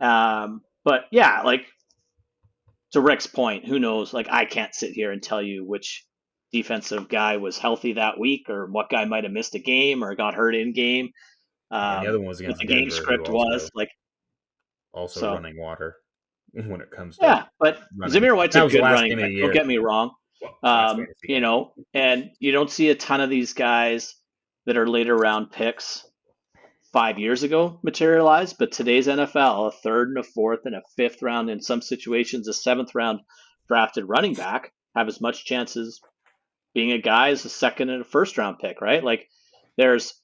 Um, 0.00 0.60
but 0.84 1.02
yeah, 1.10 1.42
like 1.42 1.66
to 2.92 3.00
Rick's 3.00 3.26
point, 3.26 3.66
who 3.66 3.78
knows? 3.78 4.12
Like 4.14 4.28
I 4.30 4.44
can't 4.44 4.74
sit 4.74 4.92
here 4.92 5.12
and 5.12 5.22
tell 5.22 5.42
you 5.42 5.64
which 5.64 6.04
defensive 6.52 7.08
guy 7.08 7.36
was 7.36 7.58
healthy 7.58 7.94
that 7.94 8.18
week, 8.18 8.48
or 8.48 8.66
what 8.70 8.88
guy 8.90 9.04
might 9.04 9.24
have 9.24 9.32
missed 9.32 9.54
a 9.54 9.58
game 9.58 10.02
or 10.02 10.14
got 10.14 10.34
hurt 10.34 10.54
in 10.54 10.72
game. 10.72 11.10
Um, 11.70 12.02
the 12.04 12.08
other 12.08 12.18
one 12.18 12.28
was 12.28 12.40
against 12.40 12.60
the 12.60 12.66
game 12.66 12.88
Denver, 12.88 12.94
who 12.96 13.02
script 13.02 13.28
also- 13.28 13.32
was 13.38 13.70
like 13.74 13.90
also 14.92 15.20
So- 15.20 15.34
running 15.34 15.58
water 15.58 15.96
when 16.52 16.80
it 16.80 16.90
comes 16.90 17.18
to 17.18 17.24
Yeah, 17.26 17.44
but 17.60 17.78
running. 17.96 18.22
Zamir 18.22 18.34
White's 18.36 18.54
That 18.54 18.66
a 18.66 18.68
good 18.70 18.80
running 18.80 19.10
game 19.10 19.18
back. 19.18 19.42
Don't 19.42 19.52
get 19.52 19.66
me 19.66 19.76
wrong. 19.78 20.12
Well, 20.62 20.90
Um, 21.00 21.06
you 21.24 21.40
know, 21.40 21.74
and 21.92 22.30
you 22.38 22.52
don't 22.52 22.70
see 22.70 22.88
a 22.90 22.94
ton 22.94 23.20
of 23.20 23.28
these 23.28 23.52
guys 23.52 24.14
that 24.66 24.76
are 24.78 24.86
later 24.88 25.14
round 25.16 25.50
picks 25.50 26.06
five 26.92 27.18
years 27.18 27.42
ago 27.42 27.78
materialize, 27.82 28.52
but 28.52 28.72
today's 28.72 29.06
NFL, 29.06 29.68
a 29.68 29.70
third 29.70 30.08
and 30.08 30.18
a 30.18 30.22
fourth 30.22 30.60
and 30.64 30.74
a 30.74 30.82
fifth 30.96 31.22
round, 31.22 31.50
in 31.50 31.60
some 31.60 31.82
situations, 31.82 32.48
a 32.48 32.52
seventh 32.52 32.94
round 32.94 33.20
drafted 33.68 34.08
running 34.08 34.34
back 34.34 34.72
have 34.96 35.08
as 35.08 35.20
much 35.20 35.44
chances 35.44 36.00
being 36.74 36.92
a 36.92 36.98
guy 36.98 37.30
as 37.30 37.44
a 37.44 37.48
second 37.48 37.90
and 37.90 38.00
a 38.02 38.04
first 38.04 38.38
round 38.38 38.58
pick, 38.58 38.80
right? 38.80 39.02
Like 39.04 39.28
there's 39.76 40.14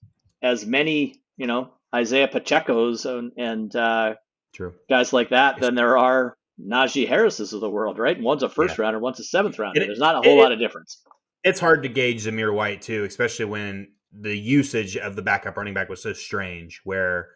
as 0.42 0.64
many, 0.66 1.22
you 1.36 1.46
know, 1.46 1.70
Isaiah 1.94 2.28
Pacheco's 2.28 3.04
and, 3.06 3.32
and 3.36 3.74
uh, 3.76 4.14
True. 4.54 4.74
guys 4.88 5.12
like 5.12 5.30
that 5.30 5.60
than 5.60 5.74
there 5.74 5.96
are 5.98 6.36
Najee 6.60 7.08
Harris's 7.08 7.52
of 7.52 7.60
the 7.60 7.70
world, 7.70 7.98
right? 7.98 8.16
And 8.16 8.24
One's 8.24 8.42
a 8.42 8.48
first 8.48 8.78
rounder, 8.78 8.98
one's 8.98 9.20
a 9.20 9.24
seventh 9.24 9.58
rounder. 9.58 9.82
It- 9.82 9.86
There's 9.86 9.98
not 9.98 10.14
a 10.16 10.22
whole 10.28 10.38
it- 10.38 10.42
lot 10.42 10.52
of 10.52 10.58
difference. 10.58 11.02
It's 11.44 11.60
hard 11.60 11.82
to 11.82 11.90
gauge 11.90 12.24
Zamir 12.24 12.54
White 12.54 12.80
too, 12.80 13.04
especially 13.04 13.44
when 13.44 13.88
the 14.18 14.36
usage 14.36 14.96
of 14.96 15.16
the 15.16 15.22
backup 15.22 15.56
running 15.56 15.74
back 15.74 15.88
was 15.88 16.02
so 16.02 16.12
strange, 16.12 16.80
where 16.84 17.28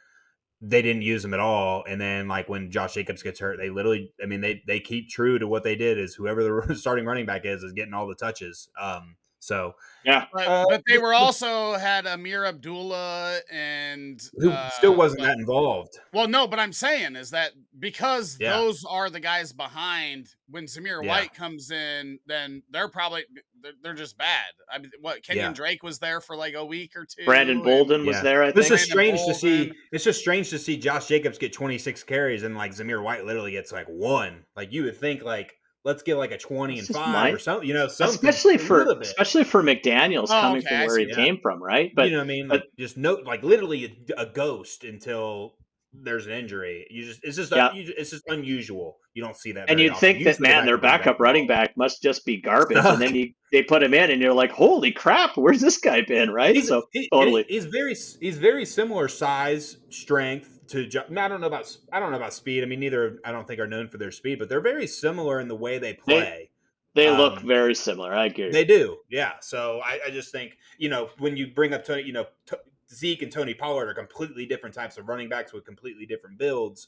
they 0.60 0.82
didn't 0.82 1.02
use 1.02 1.24
him 1.24 1.34
at 1.34 1.40
all, 1.40 1.84
and 1.88 2.00
then 2.00 2.26
like 2.28 2.48
when 2.48 2.70
Josh 2.70 2.94
Jacobs 2.94 3.22
gets 3.22 3.38
hurt, 3.40 3.58
they 3.58 3.70
literally, 3.70 4.12
I 4.22 4.26
mean, 4.26 4.40
they 4.40 4.62
they 4.66 4.80
keep 4.80 5.08
true 5.08 5.38
to 5.38 5.46
what 5.46 5.62
they 5.64 5.76
did 5.76 5.98
is 5.98 6.14
whoever 6.14 6.42
the 6.66 6.74
starting 6.76 7.04
running 7.04 7.26
back 7.26 7.44
is 7.44 7.62
is 7.62 7.72
getting 7.72 7.94
all 7.94 8.06
the 8.08 8.14
touches. 8.16 8.68
Um, 8.80 9.16
so 9.40 9.76
Yeah. 10.04 10.24
But, 10.32 10.48
Uh, 10.48 10.64
but 10.68 10.82
they 10.88 10.98
were 10.98 11.14
also 11.14 11.74
had 11.74 12.06
Ameer 12.06 12.44
Abdullah 12.44 13.38
and 13.52 14.20
who 14.36 14.50
uh, 14.50 14.68
still 14.70 14.96
wasn't 14.96 15.20
but- 15.20 15.26
that 15.26 15.38
involved. 15.38 16.00
Well, 16.12 16.26
no, 16.26 16.48
but 16.48 16.58
I'm 16.58 16.72
saying 16.72 17.14
is 17.14 17.30
that 17.30 17.52
because 17.78 18.36
Yeah. 18.40 18.56
those 18.56 18.84
are 18.84 19.08
the 19.10 19.20
guys 19.20 19.52
behind 19.52 20.34
when 20.50 20.64
Zamir 20.64 21.04
Yeah. 21.04 21.08
White 21.08 21.34
comes 21.34 21.70
in, 21.70 22.18
then 22.26 22.64
they're 22.70 22.88
probably 22.88 23.26
they're, 23.62 23.72
they're 23.82 23.94
just 23.94 24.16
bad. 24.18 24.44
I 24.72 24.78
mean, 24.78 24.90
what 25.00 25.22
Kenyon 25.22 25.46
Yeah. 25.46 25.52
Drake 25.52 25.82
was 25.82 25.98
there 25.98 26.20
for 26.20 26.36
like 26.36 26.54
a 26.54 26.64
week 26.64 26.92
or 26.96 27.04
two. 27.06 27.24
Brandon 27.24 27.56
and- 27.56 27.64
Bolden 27.64 28.06
was 28.06 28.16
Yeah. 28.16 28.22
there, 28.22 28.42
I 28.44 28.50
This 28.52 28.68
think. 28.68 28.80
is 28.80 28.88
Brandon 28.90 29.18
strange 29.18 29.34
to 29.34 29.40
see. 29.40 29.56
Bolden. 29.66 29.76
It's 29.92 30.04
just 30.04 30.20
strange 30.20 30.50
to 30.50 30.58
see 30.58 30.76
Josh 30.76 31.06
Jacobs 31.08 31.38
get 31.38 31.52
26 31.52 32.02
carries 32.04 32.42
and 32.42 32.56
like 32.56 32.72
Zamir 32.72 33.02
White 33.02 33.24
literally 33.24 33.52
gets 33.52 33.72
like 33.72 33.86
one. 33.86 34.44
Like 34.56 34.72
you 34.72 34.84
would 34.84 34.96
think 34.96 35.22
like 35.22 35.54
let's 35.84 36.02
get 36.02 36.16
like 36.16 36.32
a 36.32 36.38
20 36.38 36.78
and 36.80 36.88
five 36.88 37.12
mine. 37.12 37.34
or 37.34 37.38
something. 37.38 37.66
You 37.66 37.74
know, 37.74 37.88
something 37.88 38.14
especially 38.28 38.58
for 38.58 38.82
especially 39.00 39.44
for 39.44 39.62
McDaniels 39.62 40.24
Oh, 40.24 40.40
coming 40.40 40.58
okay, 40.66 40.78
from 40.80 40.86
where 40.88 40.98
he 40.98 41.04
that. 41.06 41.14
came 41.14 41.38
from, 41.40 41.62
right? 41.62 41.90
But 41.94 42.06
you 42.06 42.12
know 42.12 42.18
what 42.18 42.24
I 42.24 42.26
mean? 42.28 42.48
but- 42.48 42.60
Like 42.60 42.64
just 42.78 42.96
no, 42.96 43.14
like 43.24 43.42
literally 43.42 43.96
a, 44.16 44.22
a 44.22 44.26
ghost 44.26 44.84
until 44.84 45.54
there's 45.94 46.26
an 46.26 46.32
injury. 46.32 46.86
You 46.90 47.04
just 47.06 47.20
it's 47.22 47.36
just 47.36 47.50
Yeah. 47.54 47.72
you- 47.72 47.94
it's 47.96 48.10
just 48.10 48.24
unusual. 48.28 48.98
You 49.18 49.24
don't 49.24 49.36
see 49.36 49.50
that. 49.50 49.68
and 49.68 49.80
you'd 49.80 49.90
often. 49.90 50.14
think 50.14 50.24
that 50.26 50.38
man, 50.38 50.64
their 50.64 50.78
backup 50.78 51.18
running 51.18 51.48
back 51.48 51.76
must 51.76 52.00
just 52.00 52.24
be 52.24 52.40
garbage, 52.40 52.78
and 52.78 53.02
then 53.02 53.14
you, 53.16 53.32
they 53.50 53.64
put 53.64 53.82
him 53.82 53.92
in, 53.92 54.12
and 54.12 54.22
you're 54.22 54.32
like, 54.32 54.52
holy 54.52 54.92
crap, 54.92 55.36
where's 55.36 55.60
this 55.60 55.76
guy 55.76 56.02
been, 56.02 56.30
right? 56.30 56.54
He's, 56.54 56.68
so 56.68 56.84
he- 56.92 57.08
totally. 57.12 57.44
he's 57.48 57.64
very 57.64 57.96
he's 58.20 58.38
very 58.38 58.64
similar 58.64 59.08
size, 59.08 59.78
strength 59.88 60.60
to. 60.68 60.88
I 61.10 61.26
don't 61.26 61.40
know 61.40 61.48
about 61.48 61.76
I 61.92 61.98
don't 61.98 62.12
know 62.12 62.16
about 62.16 62.32
speed. 62.32 62.62
I 62.62 62.66
mean, 62.66 62.78
neither 62.78 63.18
I 63.24 63.32
don't 63.32 63.44
think 63.44 63.58
are 63.58 63.66
known 63.66 63.88
for 63.88 63.98
their 63.98 64.12
speed, 64.12 64.38
but 64.38 64.48
they're 64.48 64.60
very 64.60 64.86
similar 64.86 65.40
in 65.40 65.48
the 65.48 65.56
way 65.56 65.80
they 65.80 65.94
play. 65.94 66.50
they 66.94 67.10
look 67.10 67.38
um, 67.38 67.46
very 67.48 67.74
similar. 67.74 68.14
I 68.14 68.26
agree. 68.26 68.52
They 68.52 68.64
do, 68.64 68.98
yeah. 69.10 69.32
So 69.40 69.80
I, 69.84 69.98
I 70.06 70.10
just 70.10 70.30
think 70.30 70.58
you 70.78 70.90
know 70.90 71.10
when 71.18 71.36
you 71.36 71.48
bring 71.48 71.74
up 71.74 71.84
Tony, 71.84 72.04
you 72.04 72.12
know 72.12 72.26
T- 72.48 72.54
Zeke 72.94 73.22
and 73.22 73.32
Tony 73.32 73.52
Pollard 73.52 73.88
are 73.88 73.94
completely 73.94 74.46
different 74.46 74.76
types 74.76 74.96
of 74.96 75.08
running 75.08 75.28
backs 75.28 75.52
with 75.52 75.64
completely 75.64 76.06
different 76.06 76.38
builds. 76.38 76.86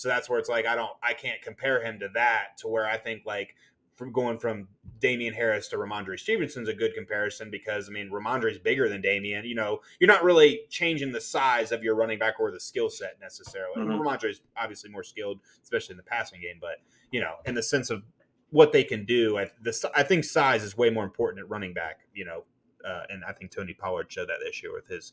So 0.00 0.08
that's 0.08 0.30
where 0.30 0.38
it's 0.38 0.48
like 0.48 0.66
I 0.66 0.74
don't, 0.74 0.92
I 1.02 1.12
can't 1.12 1.42
compare 1.42 1.84
him 1.84 1.98
to 1.98 2.08
that. 2.14 2.56
To 2.60 2.68
where 2.68 2.86
I 2.86 2.96
think 2.96 3.26
like 3.26 3.54
from 3.96 4.12
going 4.12 4.38
from 4.38 4.66
Damien 4.98 5.34
Harris 5.34 5.68
to 5.68 5.76
Rhamondre 5.76 6.18
Stevenson's 6.18 6.70
a 6.70 6.72
good 6.72 6.94
comparison 6.94 7.50
because 7.50 7.86
I 7.86 7.92
mean 7.92 8.08
Rhamondre 8.10 8.50
is 8.50 8.58
bigger 8.58 8.88
than 8.88 9.02
Damien. 9.02 9.44
You 9.44 9.54
know, 9.54 9.80
you're 9.98 10.08
not 10.08 10.24
really 10.24 10.62
changing 10.70 11.12
the 11.12 11.20
size 11.20 11.70
of 11.70 11.84
your 11.84 11.96
running 11.96 12.18
back 12.18 12.40
or 12.40 12.50
the 12.50 12.58
skill 12.58 12.88
set 12.88 13.18
necessarily. 13.20 13.74
Mhm. 13.76 14.24
is 14.24 14.40
obviously 14.56 14.88
more 14.88 15.02
skilled, 15.02 15.40
especially 15.62 15.92
in 15.92 15.96
the 15.98 16.02
passing 16.02 16.40
game, 16.40 16.56
but 16.62 16.78
you 17.10 17.20
know, 17.20 17.34
in 17.44 17.54
the 17.54 17.62
sense 17.62 17.90
of 17.90 18.02
what 18.48 18.72
they 18.72 18.84
can 18.84 19.04
do. 19.04 19.36
I, 19.36 19.50
the, 19.60 19.90
I 19.94 20.02
think 20.02 20.24
size 20.24 20.64
is 20.64 20.78
way 20.78 20.88
more 20.88 21.04
important 21.04 21.40
at 21.40 21.50
running 21.50 21.74
back, 21.74 22.00
you 22.14 22.24
know, 22.24 22.44
uh, 22.88 23.02
and 23.10 23.22
I 23.22 23.34
think 23.34 23.50
Tony 23.50 23.74
Pollard 23.74 24.10
showed 24.10 24.30
that 24.30 24.38
this 24.42 24.62
year 24.62 24.72
with 24.72 24.86
his 24.88 25.12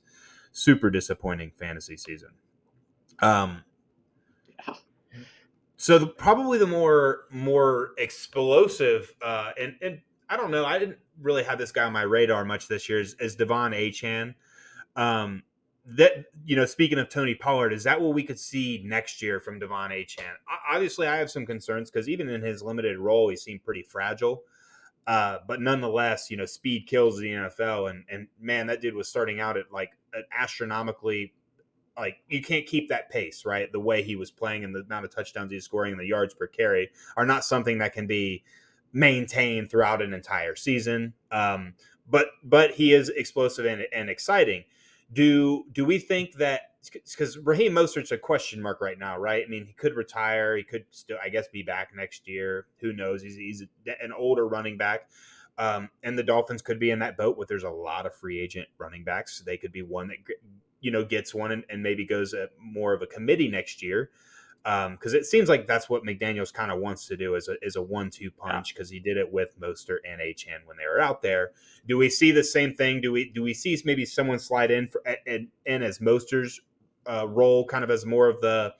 super 0.53 0.89
disappointing 0.89 1.51
fantasy 1.59 1.97
season. 1.97 2.29
Um. 3.19 3.65
So 5.77 5.99
the, 5.99 6.07
probably 6.07 6.57
the 6.57 6.67
more 6.67 7.25
more 7.31 7.91
explosive, 7.97 9.13
uh, 9.21 9.51
and 9.59 9.75
and 9.81 10.01
I 10.29 10.35
don't 10.35 10.51
know, 10.51 10.65
I 10.65 10.79
didn't 10.79 10.97
really 11.21 11.43
have 11.43 11.57
this 11.57 11.71
guy 11.71 11.83
on 11.83 11.93
my 11.93 12.01
radar 12.01 12.43
much 12.45 12.67
this 12.67 12.89
year. 12.89 12.99
Is, 12.99 13.15
is 13.19 13.35
De'Von 13.37 13.75
Achane? 13.75 14.33
Um, 14.95 15.43
that 15.85 16.25
you 16.45 16.55
know, 16.55 16.65
speaking 16.65 16.97
of 16.99 17.09
Tony 17.09 17.35
Pollard, 17.35 17.71
is 17.71 17.83
that 17.83 18.01
what 18.01 18.13
we 18.13 18.23
could 18.23 18.39
see 18.39 18.81
next 18.83 19.21
year 19.21 19.39
from 19.39 19.59
De'Von 19.59 19.91
Achane? 19.91 20.33
Obviously, 20.69 21.07
I 21.07 21.15
have 21.17 21.31
some 21.31 21.45
concerns 21.45 21.89
because 21.89 22.09
even 22.09 22.27
in 22.27 22.41
his 22.41 22.61
limited 22.61 22.97
role, 22.97 23.29
he 23.29 23.35
seemed 23.35 23.63
pretty 23.63 23.83
fragile. 23.83 24.43
Uh, 25.05 25.37
but 25.47 25.61
nonetheless, 25.61 26.29
you 26.29 26.35
know, 26.35 26.45
speed 26.45 26.85
kills 26.87 27.17
the 27.17 27.27
NFL, 27.27 27.91
and 27.91 28.03
and 28.09 28.27
man, 28.41 28.67
that 28.67 28.81
dude 28.81 28.95
was 28.95 29.07
starting 29.07 29.39
out 29.39 29.55
at 29.55 29.71
like 29.71 29.91
an 30.13 30.23
astronomically, 30.37 31.33
like 31.97 32.17
you 32.27 32.41
can't 32.41 32.65
keep 32.65 32.89
that 32.89 33.09
pace, 33.09 33.45
right? 33.45 33.71
The 33.71 33.79
way 33.79 34.03
he 34.03 34.15
was 34.15 34.31
playing 34.31 34.63
and 34.63 34.73
the 34.73 34.81
amount 34.81 35.05
of 35.05 35.13
touchdowns 35.13 35.51
he's 35.51 35.65
scoring 35.65 35.91
and 35.93 35.99
the 35.99 36.05
yards 36.05 36.33
per 36.33 36.47
carry 36.47 36.89
are 37.15 37.25
not 37.25 37.43
something 37.43 37.79
that 37.79 37.93
can 37.93 38.07
be 38.07 38.43
maintained 38.93 39.69
throughout 39.69 40.01
an 40.01 40.13
entire 40.13 40.55
season. 40.55 41.13
Um, 41.31 41.73
but 42.09 42.27
but 42.43 42.71
he 42.71 42.93
is 42.93 43.09
explosive 43.09 43.65
and, 43.65 43.85
and 43.93 44.09
exciting. 44.09 44.63
Do 45.11 45.65
do 45.71 45.85
we 45.85 45.99
think 45.99 46.35
that 46.35 46.61
because 46.93 47.37
Raheem 47.39 47.73
Mostert's 47.73 48.11
a 48.11 48.17
question 48.17 48.61
mark 48.61 48.81
right 48.81 48.97
now, 48.97 49.17
right? 49.17 49.43
I 49.45 49.49
mean, 49.49 49.65
he 49.65 49.73
could 49.73 49.95
retire. 49.95 50.55
He 50.55 50.63
could 50.63 50.85
still, 50.91 51.17
I 51.21 51.29
guess, 51.29 51.47
be 51.47 51.63
back 51.63 51.95
next 51.95 52.27
year. 52.27 52.67
Who 52.79 52.93
knows? 52.93 53.21
He's, 53.21 53.35
he's 53.35 53.63
an 53.85 54.13
older 54.17 54.47
running 54.47 54.77
back. 54.77 55.09
Um, 55.57 55.89
and 56.03 56.17
the 56.17 56.23
Dolphins 56.23 56.61
could 56.61 56.79
be 56.79 56.91
in 56.91 56.99
that 56.99 57.17
boat, 57.17 57.35
but 57.37 57.47
there's 57.47 57.63
a 57.63 57.69
lot 57.69 58.05
of 58.05 58.13
free 58.13 58.39
agent 58.39 58.67
running 58.77 59.03
backs. 59.03 59.41
They 59.45 59.57
could 59.57 59.71
be 59.71 59.81
one 59.81 60.07
that, 60.09 60.17
you 60.81 60.91
know, 60.91 61.03
gets 61.03 61.33
one 61.33 61.51
and, 61.51 61.63
and 61.69 61.81
maybe 61.81 62.05
goes 62.05 62.33
a, 62.33 62.49
more 62.59 62.93
of 62.93 63.01
a 63.01 63.07
committee 63.07 63.47
next 63.47 63.81
year 63.81 64.09
because 64.63 65.13
um, 65.13 65.19
it 65.19 65.25
seems 65.25 65.47
like 65.47 65.65
that's 65.65 65.89
what 65.89 66.03
McDaniel's 66.03 66.51
kind 66.51 66.71
of 66.71 66.79
wants 66.79 67.07
to 67.07 67.15
do 67.15 67.35
is 67.35 67.47
a, 67.47 67.55
is 67.61 67.77
a 67.77 67.81
one-two 67.81 68.31
punch 68.31 68.73
because 68.73 68.89
he 68.89 68.99
did 68.99 69.15
it 69.15 69.31
with 69.31 69.57
Mostert 69.59 69.99
and 70.05 70.19
Achane 70.19 70.65
when 70.65 70.75
they 70.75 70.85
were 70.85 70.99
out 70.99 71.21
there. 71.21 71.51
Do 71.87 71.97
we 71.97 72.09
see 72.09 72.31
the 72.31 72.43
same 72.43 72.73
thing? 72.73 72.99
Do 72.99 73.13
we 73.13 73.29
do 73.29 73.43
we 73.43 73.53
see 73.53 73.79
maybe 73.85 74.05
someone 74.05 74.39
slide 74.39 74.69
in 74.71 74.87
for 74.87 75.01
and 75.25 75.47
in 75.65 75.83
as 75.83 75.99
Mostert's 75.99 76.59
uh, 77.05 77.25
role, 77.29 77.65
kind 77.65 77.83
of 77.83 77.89
as 77.89 78.05
more 78.05 78.27
of 78.27 78.41
the 78.41 78.73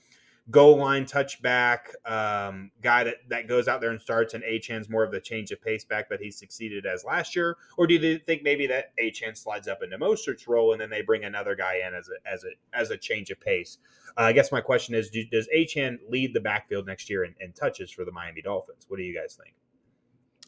goal 0.50 0.78
line 0.78 1.06
touchback 1.06 1.80
um, 2.06 2.72
guy 2.82 3.04
that, 3.04 3.16
that 3.30 3.48
goes 3.48 3.68
out 3.68 3.82
there 3.82 3.92
and 3.92 4.02
starts, 4.02 4.34
and 4.34 4.44
Achane's 4.44 4.90
more 4.90 5.04
of 5.04 5.12
the 5.12 5.20
change 5.20 5.52
of 5.52 5.62
pace 5.62 5.84
back 5.84 6.10
that 6.10 6.22
he 6.22 6.32
succeeded 6.32 6.86
as 6.86 7.04
last 7.04 7.36
year? 7.36 7.58
Or 7.78 7.88
do 7.88 7.96
you 7.96 8.20
think 8.20 8.44
maybe 8.44 8.68
that 8.68 8.94
Achane 9.02 9.38
slides 9.38 9.68
up 9.68 9.84
into 9.84 9.98
Mostert's 9.98 10.48
role 10.48 10.72
and 10.72 10.82
then 10.82 10.90
they 10.90 11.02
bring 11.02 11.26
another 11.26 11.56
guy 11.56 11.82
in 11.86 11.94
as 11.94 12.10
a 12.10 12.32
as 12.32 12.44
a 12.44 12.78
as 12.78 12.92
a 12.92 12.98
change 12.98 13.30
of 13.30 13.40
pace? 13.40 13.78
Uh, 14.18 14.24
I 14.24 14.34
guess 14.34 14.52
my 14.52 14.62
question 14.62 14.96
is: 14.96 15.10
do, 15.10 15.24
Does 15.26 15.48
Achane 15.56 15.98
lead 16.10 16.34
the 16.34 16.42
backfield 16.42 16.86
next 16.86 17.10
year 17.10 17.24
in, 17.24 17.36
in 17.40 17.52
touches 17.52 17.92
for 17.92 18.06
the 18.06 18.12
Miami 18.12 18.42
Dolphins? 18.42 18.86
What 18.88 18.98
do 18.98 19.04
you 19.04 19.16
guys 19.16 19.38
think? 19.42 19.56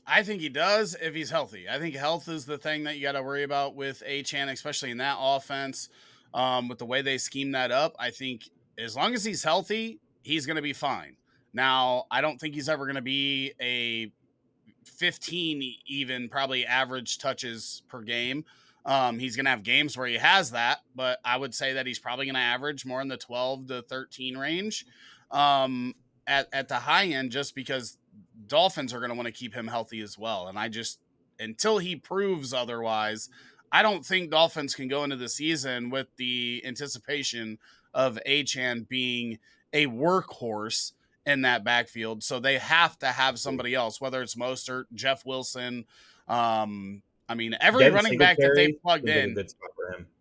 I 0.08 0.24
think 0.24 0.42
he 0.42 0.50
does 0.50 0.96
if 1.00 1.14
he's 1.14 1.30
healthy. 1.30 1.70
I 1.70 1.78
think 1.78 1.94
health 1.96 2.30
is 2.30 2.46
the 2.46 2.58
thing 2.58 2.86
that 2.86 2.96
you 2.96 3.04
got 3.04 3.12
to 3.12 3.22
worry 3.22 3.44
about 3.44 3.76
with 3.76 4.02
Achane, 4.08 4.52
especially 4.52 4.92
in 4.92 4.98
that 4.98 5.18
offense. 5.20 5.90
Um, 6.32 6.68
with 6.68 6.78
the 6.78 6.86
way 6.86 7.02
they 7.02 7.18
scheme 7.18 7.54
that 7.54 7.72
up, 7.72 7.96
I 7.98 8.12
think 8.12 8.50
as 8.84 8.96
long 8.96 9.14
as 9.14 9.24
he's 9.24 9.44
healthy, 9.44 10.00
he's 10.24 10.46
going 10.46 10.56
to 10.56 10.62
be 10.62 10.74
fine. 10.74 11.16
Now, 11.54 12.06
I 12.12 12.22
don't 12.22 12.40
think 12.40 12.54
he's 12.54 12.70
ever 12.70 12.86
going 12.86 12.96
to 12.96 13.02
be 13.02 13.54
a 13.62 14.12
15 14.86 15.76
even 15.88 16.30
probably 16.30 16.66
average 16.66 17.18
touches 17.18 17.84
per 17.88 18.02
game. 18.02 18.46
Um, 18.86 19.20
he's 19.20 19.36
going 19.36 19.46
to 19.46 19.52
have 19.52 19.64
games 19.64 19.98
where 19.98 20.08
he 20.08 20.16
has 20.16 20.52
that, 20.52 20.80
but 20.96 21.20
I 21.24 21.38
would 21.38 21.54
say 21.54 21.74
that 21.74 21.86
he's 21.86 22.00
probably 22.00 22.26
going 22.26 22.36
to 22.36 22.42
average 22.42 22.86
more 22.86 23.02
in 23.02 23.08
the 23.08 23.18
12 23.18 23.68
to 23.68 23.82
13 23.84 24.38
range 24.38 24.86
um, 25.32 25.96
at, 26.26 26.48
at 26.54 26.70
the 26.70 26.76
high 26.76 27.06
end, 27.06 27.32
just 27.32 27.56
because 27.56 27.98
Dolphins 28.48 28.94
are 28.94 29.00
going 29.00 29.10
to 29.10 29.16
want 29.16 29.28
to 29.28 29.34
keep 29.34 29.54
him 29.54 29.68
healthy 29.68 30.02
as 30.02 30.18
well. 30.18 30.48
And 30.48 30.58
I 30.58 30.70
just, 30.70 31.00
until 31.40 31.78
he 31.78 31.96
proves 31.96 32.54
otherwise, 32.54 33.30
I 33.72 33.84
don't 33.84 34.06
think 34.06 34.32
Dolphins 34.32 34.74
can 34.74 34.88
go 34.88 35.04
into 35.04 35.18
the 35.18 35.30
season 35.30 35.90
with 35.90 36.08
the 36.18 36.64
anticipation 36.66 37.60
of 37.94 38.20
Achane 38.28 38.88
being 38.88 39.40
a 39.74 39.88
workhorse 39.88 40.94
in 41.26 41.42
that 41.44 41.64
backfield. 41.64 42.24
So 42.24 42.40
they 42.40 42.58
have 42.58 42.98
to 43.00 43.08
have 43.08 43.40
somebody 43.40 43.76
else, 43.76 44.02
whether 44.02 44.22
it's 44.22 44.36
Mostert, 44.36 44.86
Jeff 44.94 45.26
Wilson. 45.26 45.86
Um, 46.28 47.02
I 47.28 47.36
mean, 47.36 47.56
every 47.62 47.84
Devin 47.84 47.96
running 47.96 48.18
back 48.18 48.38
that 48.38 48.54
they've 48.56 48.82
plugged 48.82 49.08
in, 49.08 49.38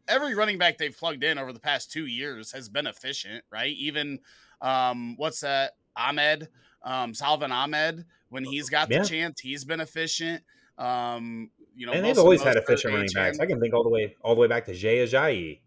every 0.06 0.34
running 0.34 0.58
back 0.58 0.78
they've 0.78 0.96
plugged 0.96 1.24
in 1.24 1.38
over 1.38 1.52
the 1.52 1.60
past 1.60 1.90
two 1.90 2.06
years 2.06 2.52
has 2.52 2.68
been 2.68 2.86
efficient, 2.86 3.44
right? 3.50 3.74
Even 3.76 4.20
um, 4.60 5.16
what's 5.16 5.40
that? 5.40 5.72
Ahmed, 5.96 6.48
um, 6.82 7.14
Salvon 7.14 7.50
Ahmed, 7.50 8.04
when 8.28 8.44
he's 8.44 8.68
got 8.68 8.88
the 8.88 8.96
yeah. 8.96 9.02
chance, 9.02 9.40
he's 9.40 9.64
been 9.64 9.80
efficient. 9.80 10.42
Um, 10.76 11.50
you 11.74 11.86
know, 11.86 11.92
and 11.92 12.04
they've 12.04 12.18
always 12.18 12.42
had 12.42 12.56
efficient 12.56 12.92
running 12.92 13.08
backs. 13.14 13.38
I 13.40 13.46
can 13.46 13.60
think 13.60 13.74
all 13.74 13.82
the 13.82 13.88
way 13.88 14.16
all 14.22 14.34
the 14.34 14.40
way 14.40 14.46
back 14.46 14.66
to 14.66 14.74
Jay 14.74 14.98
Ajayi. 14.98 15.60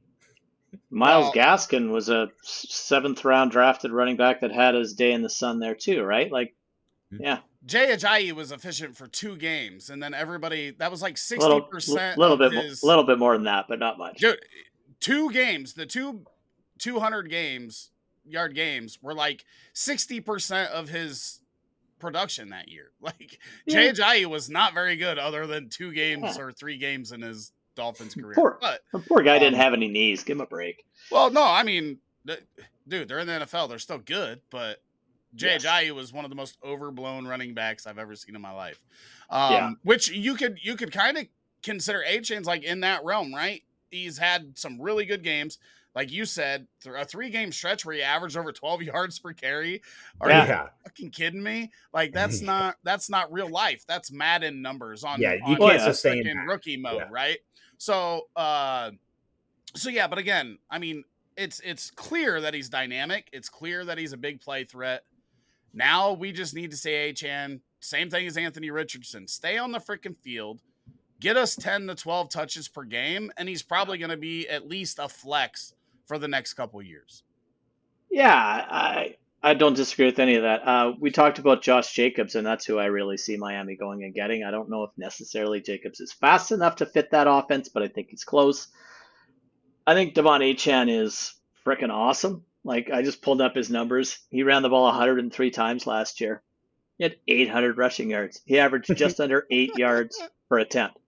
Myles 0.90 1.34
well, 1.36 1.46
Gaskin 1.46 1.92
was 1.92 2.10
a 2.10 2.32
seventh 2.44 3.26
round 3.26 3.52
drafted 3.52 3.92
running 3.92 4.18
back 4.18 4.42
that 4.42 4.52
had 4.52 4.76
his 4.76 4.94
day 4.94 5.12
in 5.12 5.22
the 5.22 5.30
sun 5.30 5.60
there 5.60 5.76
too, 5.76 6.04
right? 6.04 6.32
Like, 6.32 6.56
hmm. 7.10 7.22
yeah. 7.22 7.40
Jay 7.66 7.92
Ajayi 7.94 8.32
was 8.32 8.52
efficient 8.52 8.96
for 8.98 9.08
two 9.08 9.36
games, 9.36 9.90
and 9.90 10.02
then 10.02 10.14
everybody 10.14 10.72
that 10.80 10.90
was 10.90 11.02
like 11.02 11.18
sixty 11.18 11.62
percent. 11.70 12.18
Little, 12.18 12.38
little 12.38 12.50
bit, 12.50 12.66
his, 12.66 12.84
little 12.84 13.04
bit 13.04 13.20
more 13.20 13.34
than 13.34 13.44
that, 13.44 13.66
but 13.70 13.78
not 13.78 14.00
much. 14.00 14.18
Dude, 14.18 14.40
two 15.00 15.32
games, 15.32 15.74
the 15.74 15.86
two 15.86 16.26
two 16.80 17.00
hundred 17.00 17.30
games 17.30 17.92
yard 18.26 18.56
games 18.56 18.98
were 19.02 19.14
like 19.14 19.46
sixty 19.74 20.20
percent 20.20 20.72
of 20.72 20.90
his 20.90 21.42
production 22.00 22.50
that 22.50 22.68
year. 22.68 22.92
Like 23.02 23.40
yeah. 23.66 23.92
Jay 23.92 23.92
Ajayi 23.92 24.26
was 24.26 24.50
not 24.50 24.74
very 24.74 24.96
good, 24.96 25.18
other 25.18 25.48
than 25.48 25.70
two 25.70 25.92
games 25.92 26.38
yeah. 26.38 26.44
or 26.44 26.52
three 26.52 26.78
games 26.78 27.12
in 27.12 27.22
his 27.22 27.52
Dolphins 27.76 28.16
career. 28.16 28.34
Poor, 28.36 28.58
but, 28.62 28.82
poor 29.08 29.22
guy 29.22 29.36
um, 29.36 29.40
didn't 29.40 29.58
have 29.58 29.74
any 29.74 29.88
knees. 29.88 30.24
Give 30.24 30.38
him 30.38 30.42
a 30.42 30.46
break. 30.46 30.86
Well, 31.12 31.32
no, 31.32 31.44
I 31.44 31.64
mean, 31.64 31.98
dude, 32.88 33.08
they're 33.08 33.20
in 33.20 33.28
the 33.28 33.34
NFL. 33.34 33.70
They're 33.70 33.80
still 33.80 34.00
good, 34.00 34.42
but 34.50 34.82
Jay 35.36 35.54
yes. 35.54 35.66
Ajayi 35.66 35.92
was 35.92 36.12
one 36.12 36.26
of 36.26 36.30
the 36.30 36.36
most 36.36 36.58
overblown 36.64 37.26
running 37.26 37.54
backs 37.54 37.88
I've 37.88 37.98
ever 37.98 38.16
seen 38.16 38.36
in 38.36 38.42
my 38.42 38.52
life. 38.52 38.80
Um, 39.30 39.52
yeah. 39.52 39.72
Which 39.84 40.10
you 40.10 40.36
could 40.36 40.58
you 40.62 40.76
could 40.76 40.92
kind 40.92 41.18
of 41.18 41.26
consider 41.64 42.04
Achane's 42.08 42.48
like 42.48 42.64
in 42.64 42.82
that 42.82 43.04
realm, 43.04 43.34
right? 43.34 43.64
He's 43.90 44.18
had 44.18 44.58
some 44.58 44.80
really 44.82 45.06
good 45.06 45.24
games. 45.24 45.58
Like 45.94 46.10
you 46.12 46.24
said, 46.24 46.68
a 46.86 47.04
three 47.04 47.30
game 47.30 47.52
stretch 47.52 47.86
where 47.86 47.96
he 47.96 48.02
averaged 48.02 48.38
over 48.38 48.52
12 48.52 48.82
yards 48.84 49.20
per 49.20 49.34
carry. 49.34 49.82
Are 50.22 50.30
yeah. 50.30 50.64
you 50.64 50.70
fucking 50.84 51.12
kidding 51.12 51.44
me? 51.44 51.72
Like 51.94 52.14
that's 52.14 52.42
not 52.42 52.78
that's 52.84 53.10
not 53.10 53.32
real 53.32 53.50
life. 53.50 53.86
That's 53.88 54.12
Madden 54.12 54.62
numbers 54.62 55.04
on, 55.04 55.20
yeah, 55.20 55.34
you 55.34 55.56
on 55.56 55.58
can't 55.58 55.82
sustain 55.82 56.38
rookie 56.48 56.78
mode, 56.78 57.04
yeah. 57.06 57.08
right? 57.10 57.38
So, 57.82 58.28
uh, 58.36 58.92
so 59.74 59.90
yeah, 59.90 60.06
but 60.06 60.20
again, 60.20 60.60
I 60.70 60.78
mean, 60.78 61.04
it's 61.36 61.60
it's 61.62 61.90
clear 61.90 62.40
that 62.40 62.54
he's 62.54 62.70
dynamic. 62.70 63.28
It's 63.34 63.50
clear 63.50 63.84
that 63.86 63.98
he's 63.98 64.14
a 64.14 64.18
big 64.18 64.40
play 64.40 64.66
threat. 64.66 65.04
Now 65.74 66.14
we 66.14 66.32
just 66.32 66.54
need 66.54 66.70
to 66.70 66.78
say 66.78 67.12
Achane, 67.12 67.62
same 67.80 68.12
thing 68.12 68.28
as 68.28 68.38
Anthony 68.38 68.70
Richardson. 68.70 69.28
Stay 69.28 69.58
on 69.58 69.72
the 69.72 69.80
freaking 69.80 70.16
field, 70.16 70.62
get 71.20 71.38
us 71.38 71.56
10 71.56 71.88
to 71.88 71.96
12 71.96 72.30
touches 72.30 72.68
per 72.68 72.84
game, 72.84 73.32
and 73.36 73.50
he's 73.50 73.64
probably 73.64 73.98
going 73.98 74.12
to 74.12 74.18
be 74.18 74.48
at 74.48 74.70
least 74.70 75.00
a 75.00 75.10
flex 75.10 75.74
for 76.06 76.20
the 76.20 76.28
next 76.28 76.54
couple 76.54 76.80
years. 76.84 77.24
Yeah, 78.12 78.32
I 78.70 79.16
I 79.44 79.56
don't 79.56 79.76
disagree 79.76 80.06
with 80.06 80.20
any 80.20 80.36
of 80.36 80.44
that. 80.44 80.68
Uh, 80.68 80.94
we 81.00 81.10
talked 81.10 81.39
about 81.39 81.64
Josh 81.64 81.94
Jacobs, 81.94 82.36
and 82.36 82.46
that's 82.46 82.66
who 82.66 82.78
I 82.78 82.86
really 82.86 83.18
see 83.18 83.38
Miami 83.38 83.76
going 83.76 84.04
and 84.04 84.14
getting. 84.14 84.44
I 84.44 84.52
don't 84.52 84.70
know 84.70 84.84
if 84.84 84.92
necessarily 84.98 85.62
Jacobs 85.62 86.00
is 86.00 86.14
fast 86.14 86.52
enough 86.52 86.76
to 86.78 86.86
fit 86.86 87.12
that 87.12 87.28
offense, 87.28 87.68
but 87.68 87.82
I 87.82 87.88
think 87.88 88.10
he's 88.10 88.24
close. 88.24 88.68
I 89.88 89.96
think 89.96 90.14
De'Von 90.14 90.42
Achane 90.42 91.04
is 91.04 91.34
freaking 91.66 91.89
awesome. 91.89 92.46
Like 92.64 92.92
I 92.92 93.02
just 93.02 93.24
pulled 93.24 93.42
up 93.42 93.56
his 93.56 93.72
numbers. 93.72 94.20
He 94.30 94.44
ran 94.44 94.62
the 94.62 94.70
ball 94.70 94.84
103 94.86 95.50
times 95.50 95.88
last 95.88 96.22
year. 96.22 96.44
He 97.00 97.04
had 97.06 97.16
800 97.28 97.78
rushing 97.78 98.12
yards. 98.12 98.42
He 98.46 98.60
averaged 98.60 98.96
just 98.96 99.20
under 99.20 99.48
eight 99.50 99.76
yards 99.76 100.22
per 100.50 100.60
attempt. 100.60 101.00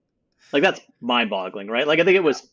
Like 0.52 0.64
that's 0.64 0.80
mind-boggling, 1.00 1.68
right? 1.68 1.86
Like 1.86 2.00
I 2.00 2.04
think 2.04 2.16
it 2.16 2.24
was 2.24 2.48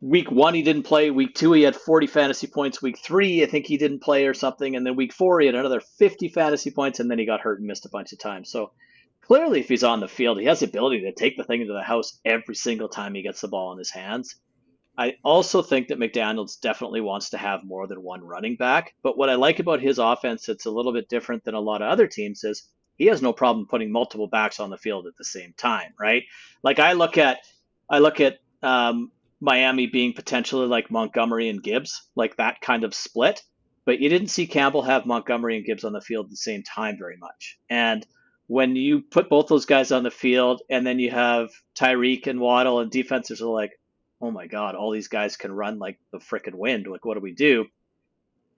week 0.00 0.30
one 0.30 0.54
he 0.54 0.62
didn't 0.62 0.84
play. 0.84 1.10
Week 1.10 1.34
two 1.34 1.52
he 1.52 1.62
had 1.62 1.76
40 1.76 2.06
fantasy 2.06 2.46
points. 2.46 2.82
Week 2.82 2.98
three 2.98 3.42
I 3.42 3.46
think 3.46 3.66
he 3.66 3.76
didn't 3.76 4.00
play 4.00 4.26
or 4.26 4.34
something, 4.34 4.76
and 4.76 4.86
then 4.86 4.96
week 4.96 5.12
four 5.12 5.40
he 5.40 5.46
had 5.46 5.54
another 5.54 5.80
50 5.80 6.28
fantasy 6.28 6.70
points, 6.70 7.00
and 7.00 7.10
then 7.10 7.18
he 7.18 7.26
got 7.26 7.40
hurt 7.40 7.58
and 7.58 7.66
missed 7.66 7.86
a 7.86 7.90
bunch 7.90 8.12
of 8.12 8.18
times. 8.18 8.50
So 8.50 8.72
clearly, 9.22 9.60
if 9.60 9.68
he's 9.68 9.84
on 9.84 10.00
the 10.00 10.08
field, 10.08 10.38
he 10.38 10.46
has 10.46 10.60
the 10.60 10.66
ability 10.66 11.02
to 11.02 11.12
take 11.12 11.36
the 11.36 11.44
thing 11.44 11.60
into 11.60 11.72
the 11.72 11.82
house 11.82 12.18
every 12.24 12.54
single 12.54 12.88
time 12.88 13.14
he 13.14 13.22
gets 13.22 13.40
the 13.40 13.48
ball 13.48 13.72
in 13.72 13.78
his 13.78 13.90
hands. 13.90 14.36
I 14.96 15.14
also 15.22 15.62
think 15.62 15.88
that 15.88 15.98
McDaniels 15.98 16.60
definitely 16.60 17.00
wants 17.00 17.30
to 17.30 17.38
have 17.38 17.62
more 17.62 17.86
than 17.86 18.02
one 18.02 18.24
running 18.24 18.56
back. 18.56 18.94
But 19.00 19.16
what 19.16 19.30
I 19.30 19.36
like 19.36 19.60
about 19.60 19.80
his 19.80 19.98
offense 19.98 20.46
that's 20.46 20.66
a 20.66 20.72
little 20.72 20.92
bit 20.92 21.08
different 21.08 21.44
than 21.44 21.54
a 21.54 21.60
lot 21.60 21.82
of 21.82 21.88
other 21.88 22.08
teams 22.08 22.42
is 22.42 22.68
he 22.96 23.06
has 23.06 23.22
no 23.22 23.32
problem 23.32 23.68
putting 23.68 23.92
multiple 23.92 24.26
backs 24.26 24.58
on 24.58 24.70
the 24.70 24.76
field 24.76 25.06
at 25.06 25.16
the 25.16 25.24
same 25.24 25.54
time, 25.56 25.92
right? 26.00 26.24
Like 26.64 26.80
I 26.80 26.94
look 26.94 27.16
at 27.16 27.38
I 27.88 28.00
look 28.00 28.20
at 28.20 28.38
um, 28.60 29.12
Miami 29.40 29.86
being 29.86 30.12
potentially 30.12 30.66
like 30.66 30.90
Montgomery 30.90 31.48
and 31.48 31.62
Gibbs, 31.62 32.08
like 32.16 32.36
that 32.36 32.60
kind 32.60 32.84
of 32.84 32.94
split. 32.94 33.42
but 33.88 34.00
you 34.00 34.10
didn't 34.10 34.28
see 34.28 34.46
Campbell 34.46 34.82
have 34.82 35.06
Montgomery 35.06 35.56
and 35.56 35.64
Gibbs 35.64 35.82
on 35.82 35.94
the 35.94 36.02
field 36.02 36.26
at 36.26 36.30
the 36.30 36.36
same 36.36 36.62
time 36.62 36.98
very 36.98 37.16
much. 37.16 37.58
And 37.70 38.06
when 38.46 38.76
you 38.76 39.00
put 39.00 39.30
both 39.30 39.46
those 39.48 39.64
guys 39.64 39.92
on 39.92 40.02
the 40.02 40.10
field, 40.10 40.60
and 40.68 40.86
then 40.86 40.98
you 40.98 41.10
have 41.10 41.48
Tyreek 41.74 42.26
and 42.26 42.38
Waddle, 42.38 42.80
and 42.80 42.90
defenses 42.90 43.40
are 43.40 43.48
like, 43.48 43.70
oh 44.20 44.30
my 44.30 44.46
god, 44.46 44.74
all 44.74 44.90
these 44.90 45.08
guys 45.08 45.38
can 45.38 45.52
run 45.52 45.78
like 45.78 45.98
the 46.12 46.18
freaking 46.18 46.56
wind. 46.56 46.86
Like, 46.86 47.06
what 47.06 47.14
do 47.14 47.20
we 47.20 47.32
do? 47.32 47.64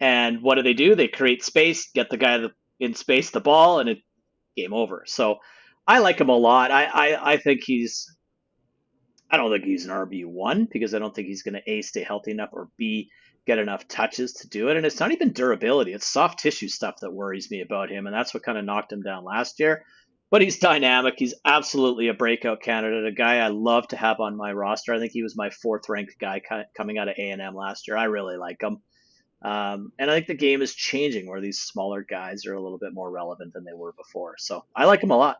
And 0.00 0.42
what 0.42 0.56
do 0.56 0.64
they 0.64 0.74
do? 0.74 0.96
They 0.96 1.06
create 1.06 1.44
space, 1.44 1.92
get 1.92 2.10
the 2.10 2.16
guy 2.16 2.44
in 2.80 2.94
space 2.94 3.30
the 3.30 3.38
ball, 3.40 3.78
and 3.78 3.88
it 3.88 3.98
game 4.56 4.74
over. 4.74 5.04
So 5.06 5.36
I 5.86 6.00
like 6.00 6.20
him 6.20 6.28
a 6.28 6.36
lot. 6.36 6.72
I, 6.72 6.86
I, 6.86 7.34
I 7.34 7.36
think 7.36 7.60
he's 7.62 8.12
I 9.30 9.36
don't 9.36 9.50
think 9.50 9.64
he's 9.64 9.86
an 9.86 9.92
RB 9.92 10.26
one 10.26 10.66
because 10.70 10.94
I 10.94 10.98
don't 10.98 11.14
think 11.14 11.28
he's 11.28 11.42
going 11.42 11.54
to 11.54 11.70
a 11.70 11.82
stay 11.82 12.02
healthy 12.02 12.32
enough 12.32 12.50
or 12.52 12.68
b 12.76 13.10
get 13.46 13.58
enough 13.58 13.88
touches 13.88 14.34
to 14.34 14.48
do 14.48 14.68
it. 14.68 14.76
And 14.76 14.84
it's 14.84 15.00
not 15.00 15.12
even 15.12 15.32
durability; 15.32 15.92
it's 15.92 16.06
soft 16.06 16.40
tissue 16.40 16.68
stuff 16.68 16.96
that 17.00 17.12
worries 17.12 17.50
me 17.50 17.60
about 17.60 17.90
him, 17.90 18.06
and 18.06 18.14
that's 18.14 18.34
what 18.34 18.42
kind 18.42 18.58
of 18.58 18.64
knocked 18.64 18.92
him 18.92 19.02
down 19.02 19.24
last 19.24 19.60
year. 19.60 19.84
But 20.30 20.42
he's 20.42 20.58
dynamic. 20.58 21.14
He's 21.16 21.34
absolutely 21.44 22.06
a 22.08 22.14
breakout 22.14 22.62
candidate, 22.62 23.06
a 23.06 23.12
guy 23.12 23.38
I 23.38 23.48
love 23.48 23.88
to 23.88 23.96
have 23.96 24.20
on 24.20 24.36
my 24.36 24.52
roster. 24.52 24.94
I 24.94 25.00
think 25.00 25.12
he 25.12 25.24
was 25.24 25.36
my 25.36 25.50
fourth 25.50 25.88
ranked 25.88 26.18
guy 26.20 26.40
coming 26.76 26.98
out 26.98 27.08
of 27.08 27.16
A 27.18 27.30
and 27.30 27.42
M 27.42 27.56
last 27.56 27.88
year. 27.88 27.96
I 27.96 28.04
really 28.04 28.36
like 28.36 28.62
him. 28.62 28.80
Um, 29.42 29.92
and 29.98 30.10
I 30.10 30.14
think 30.14 30.26
the 30.26 30.34
game 30.34 30.62
is 30.62 30.74
changing 30.74 31.26
where 31.26 31.40
these 31.40 31.60
smaller 31.60 32.02
guys 32.08 32.46
are 32.46 32.54
a 32.54 32.62
little 32.62 32.78
bit 32.78 32.92
more 32.92 33.10
relevant 33.10 33.54
than 33.54 33.64
they 33.64 33.72
were 33.72 33.92
before. 33.92 34.36
So 34.38 34.64
I 34.76 34.84
like 34.84 35.02
him 35.02 35.10
a 35.10 35.16
lot. 35.16 35.38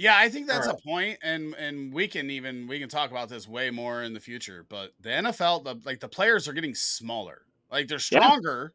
Yeah, 0.00 0.16
I 0.16 0.30
think 0.30 0.46
that's 0.46 0.66
right. 0.66 0.74
a 0.74 0.80
point, 0.80 1.18
and 1.22 1.52
and 1.56 1.92
we 1.92 2.08
can 2.08 2.30
even 2.30 2.66
we 2.66 2.80
can 2.80 2.88
talk 2.88 3.10
about 3.10 3.28
this 3.28 3.46
way 3.46 3.68
more 3.68 4.02
in 4.02 4.14
the 4.14 4.20
future. 4.20 4.64
But 4.66 4.92
the 4.98 5.10
NFL, 5.10 5.64
the, 5.64 5.76
like 5.84 6.00
the 6.00 6.08
players 6.08 6.48
are 6.48 6.54
getting 6.54 6.74
smaller, 6.74 7.42
like 7.70 7.86
they're 7.86 7.98
stronger 7.98 8.72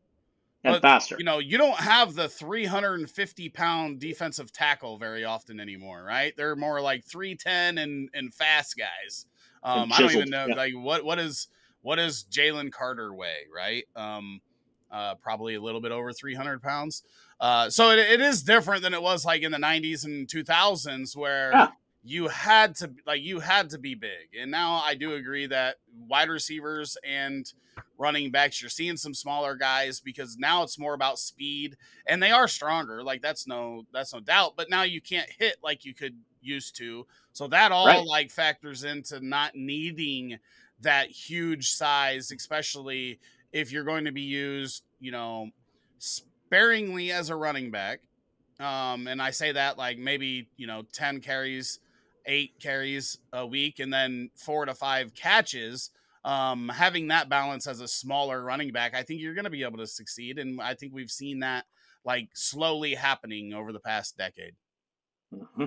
yeah. 0.64 0.70
and 0.70 0.76
but, 0.76 0.88
faster. 0.88 1.16
You 1.18 1.26
know, 1.26 1.40
you 1.40 1.58
don't 1.58 1.80
have 1.80 2.14
the 2.14 2.30
350 2.30 3.50
pound 3.50 4.00
defensive 4.00 4.52
tackle 4.52 5.00
very 5.00 5.26
often 5.26 5.60
anymore, 5.60 6.04
right? 6.04 6.32
They're 6.38 6.56
more 6.56 6.80
like 6.80 7.04
310 7.04 7.80
and 7.80 8.08
and 8.14 8.32
fast 8.32 8.78
guys. 8.78 9.26
Um, 9.64 9.92
I 9.92 10.02
don't 10.02 10.12
even 10.12 10.30
know 10.30 10.46
yeah. 10.50 10.56
like 10.56 10.74
what 10.76 11.04
what 11.04 11.18
is 11.18 11.48
what 11.82 11.98
is 11.98 12.24
Jalen 12.30 12.72
Carter 12.72 13.12
weigh, 13.12 13.48
right? 13.52 13.86
Um, 13.96 14.42
uh, 14.92 15.16
probably 15.16 15.56
a 15.56 15.62
little 15.62 15.82
bit 15.82 15.92
over 15.92 16.14
300 16.14 16.62
pounds. 16.62 17.02
Uh, 17.40 17.70
so 17.70 17.92
it, 17.92 18.00
it 18.00 18.22
is 18.22 18.44
different 18.44 18.82
than 18.82 18.94
it 18.94 19.02
was 19.02 19.26
like 19.26 19.42
in 19.42 19.52
the 19.52 19.58
90s 19.58 20.06
and 20.06 20.28
2000s 20.28 21.16
where 21.16 21.52
yeah. 21.52 21.68
you 22.04 22.28
had 22.28 22.76
to 22.76 22.92
like 23.06 23.22
you 23.22 23.40
had 23.40 23.70
to 23.72 23.78
be 23.78 23.96
big. 23.96 24.36
And 24.40 24.50
now 24.50 24.82
I 24.86 24.96
do 24.96 25.14
agree 25.14 25.48
that 25.48 25.76
wide 26.08 26.30
receivers 26.30 26.98
and 27.06 27.52
running 27.98 28.32
backs 28.32 28.62
you're 28.62 28.70
seeing 28.70 28.98
some 28.98 29.14
smaller 29.14 29.56
guys 29.56 30.00
because 30.00 30.38
now 30.38 30.64
it's 30.64 30.80
more 30.80 30.94
about 30.94 31.20
speed 31.20 31.76
and 32.06 32.22
they 32.22 32.32
are 32.32 32.48
stronger. 32.48 33.04
Like 33.04 33.22
that's 33.22 33.48
no 33.48 33.84
that's 33.94 34.14
no 34.14 34.20
doubt, 34.22 34.54
but 34.56 34.70
now 34.70 34.84
you 34.84 35.02
can't 35.02 35.30
hit 35.30 35.58
like 35.64 35.86
you 35.86 35.94
could 35.94 36.16
used 36.42 36.76
to. 36.78 37.06
So 37.34 37.48
that 37.48 37.72
all 37.72 37.88
right. 37.88 38.06
like 38.06 38.32
factors 38.32 38.84
into 38.84 39.20
not 39.26 39.56
needing 39.56 40.40
that 40.82 41.10
huge 41.10 41.72
size, 41.72 42.32
especially 42.32 43.20
if 43.52 43.72
you're 43.72 43.84
going 43.84 44.06
to 44.06 44.12
be 44.12 44.22
used, 44.22 44.84
you 45.00 45.12
know, 45.12 45.50
sparingly 46.56 47.12
as 47.12 47.30
a 47.30 47.36
running 47.36 47.70
back. 47.70 48.00
Um, 48.60 49.08
and 49.08 49.22
I 49.22 49.32
say 49.32 49.52
that 49.52 49.78
like 49.78 49.98
maybe, 49.98 50.48
you 50.56 50.68
know, 50.68 50.84
10 50.94 51.20
carries, 51.20 51.80
eight 52.26 52.54
carries 52.62 53.18
a 53.34 53.46
week, 53.46 53.80
and 53.80 53.92
then 53.92 54.30
four 54.36 54.66
to 54.66 54.74
five 54.74 55.14
catches. 55.14 55.92
Um, 56.24 56.70
having 56.70 57.10
that 57.10 57.28
balance 57.28 57.68
as 57.68 57.82
a 57.82 57.88
smaller 57.88 58.42
running 58.42 58.72
back, 58.72 58.96
I 58.96 59.04
think 59.04 59.20
you're 59.20 59.34
going 59.34 59.44
to 59.46 59.52
be 59.52 59.64
able 59.64 59.80
to 59.80 59.88
succeed. 59.88 60.40
And 60.40 60.62
I 60.62 60.74
think 60.76 60.94
we've 60.94 61.12
seen 61.12 61.40
that 61.42 61.66
like 62.06 62.30
slowly 62.34 62.96
happening 62.96 63.54
over 63.54 63.74
the 63.74 63.82
past 63.82 64.18
decade. 64.18 64.54
Mm-hmm. 65.34 65.66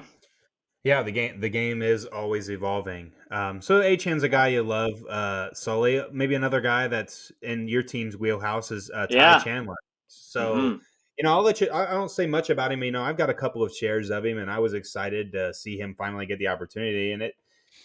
Yeah, 0.85 1.03
the 1.03 1.13
game 1.13 1.41
the 1.41 1.51
game 1.51 1.83
is 1.83 2.07
always 2.07 2.49
evolving. 2.49 3.13
Um, 3.31 3.61
so 3.61 3.83
Achane's 3.83 4.23
a 4.23 4.29
guy 4.29 4.49
you 4.49 4.63
love. 4.63 5.05
Uh, 5.05 5.53
Sully, 5.53 6.03
maybe 6.13 6.35
another 6.35 6.63
guy 6.63 6.89
that's 6.89 7.31
in 7.43 7.69
your 7.69 7.83
team's 7.83 8.17
wheelhouse 8.17 8.71
is 8.71 8.91
uh, 8.95 9.07
Ty 9.07 9.17
yeah. 9.17 9.39
Chandler. 9.41 9.77
So, 10.09 10.55
mm-hmm. 10.55 10.79
you 11.19 11.25
know, 11.25 11.33
I'll 11.33 11.43
let 11.43 11.61
you. 11.61 11.69
I, 11.69 11.91
I 11.91 11.95
don't 11.95 12.11
say 12.11 12.27
much 12.27 12.51
about 12.51 12.73
him. 12.73 12.83
You 12.83 12.93
know, 12.93 13.03
I've 13.03 13.17
got 13.17 13.31
a 13.31 13.35
couple 13.35 13.63
of 13.63 13.75
shares 13.75 14.11
of 14.11 14.25
him, 14.25 14.39
and 14.39 14.51
I 14.51 14.59
was 14.59 14.75
excited 14.75 15.33
to 15.33 15.55
see 15.55 15.79
him 15.79 15.95
finally 15.97 16.27
get 16.27 16.39
the 16.39 16.49
opportunity, 16.49 17.13
and 17.13 17.23
it 17.23 17.35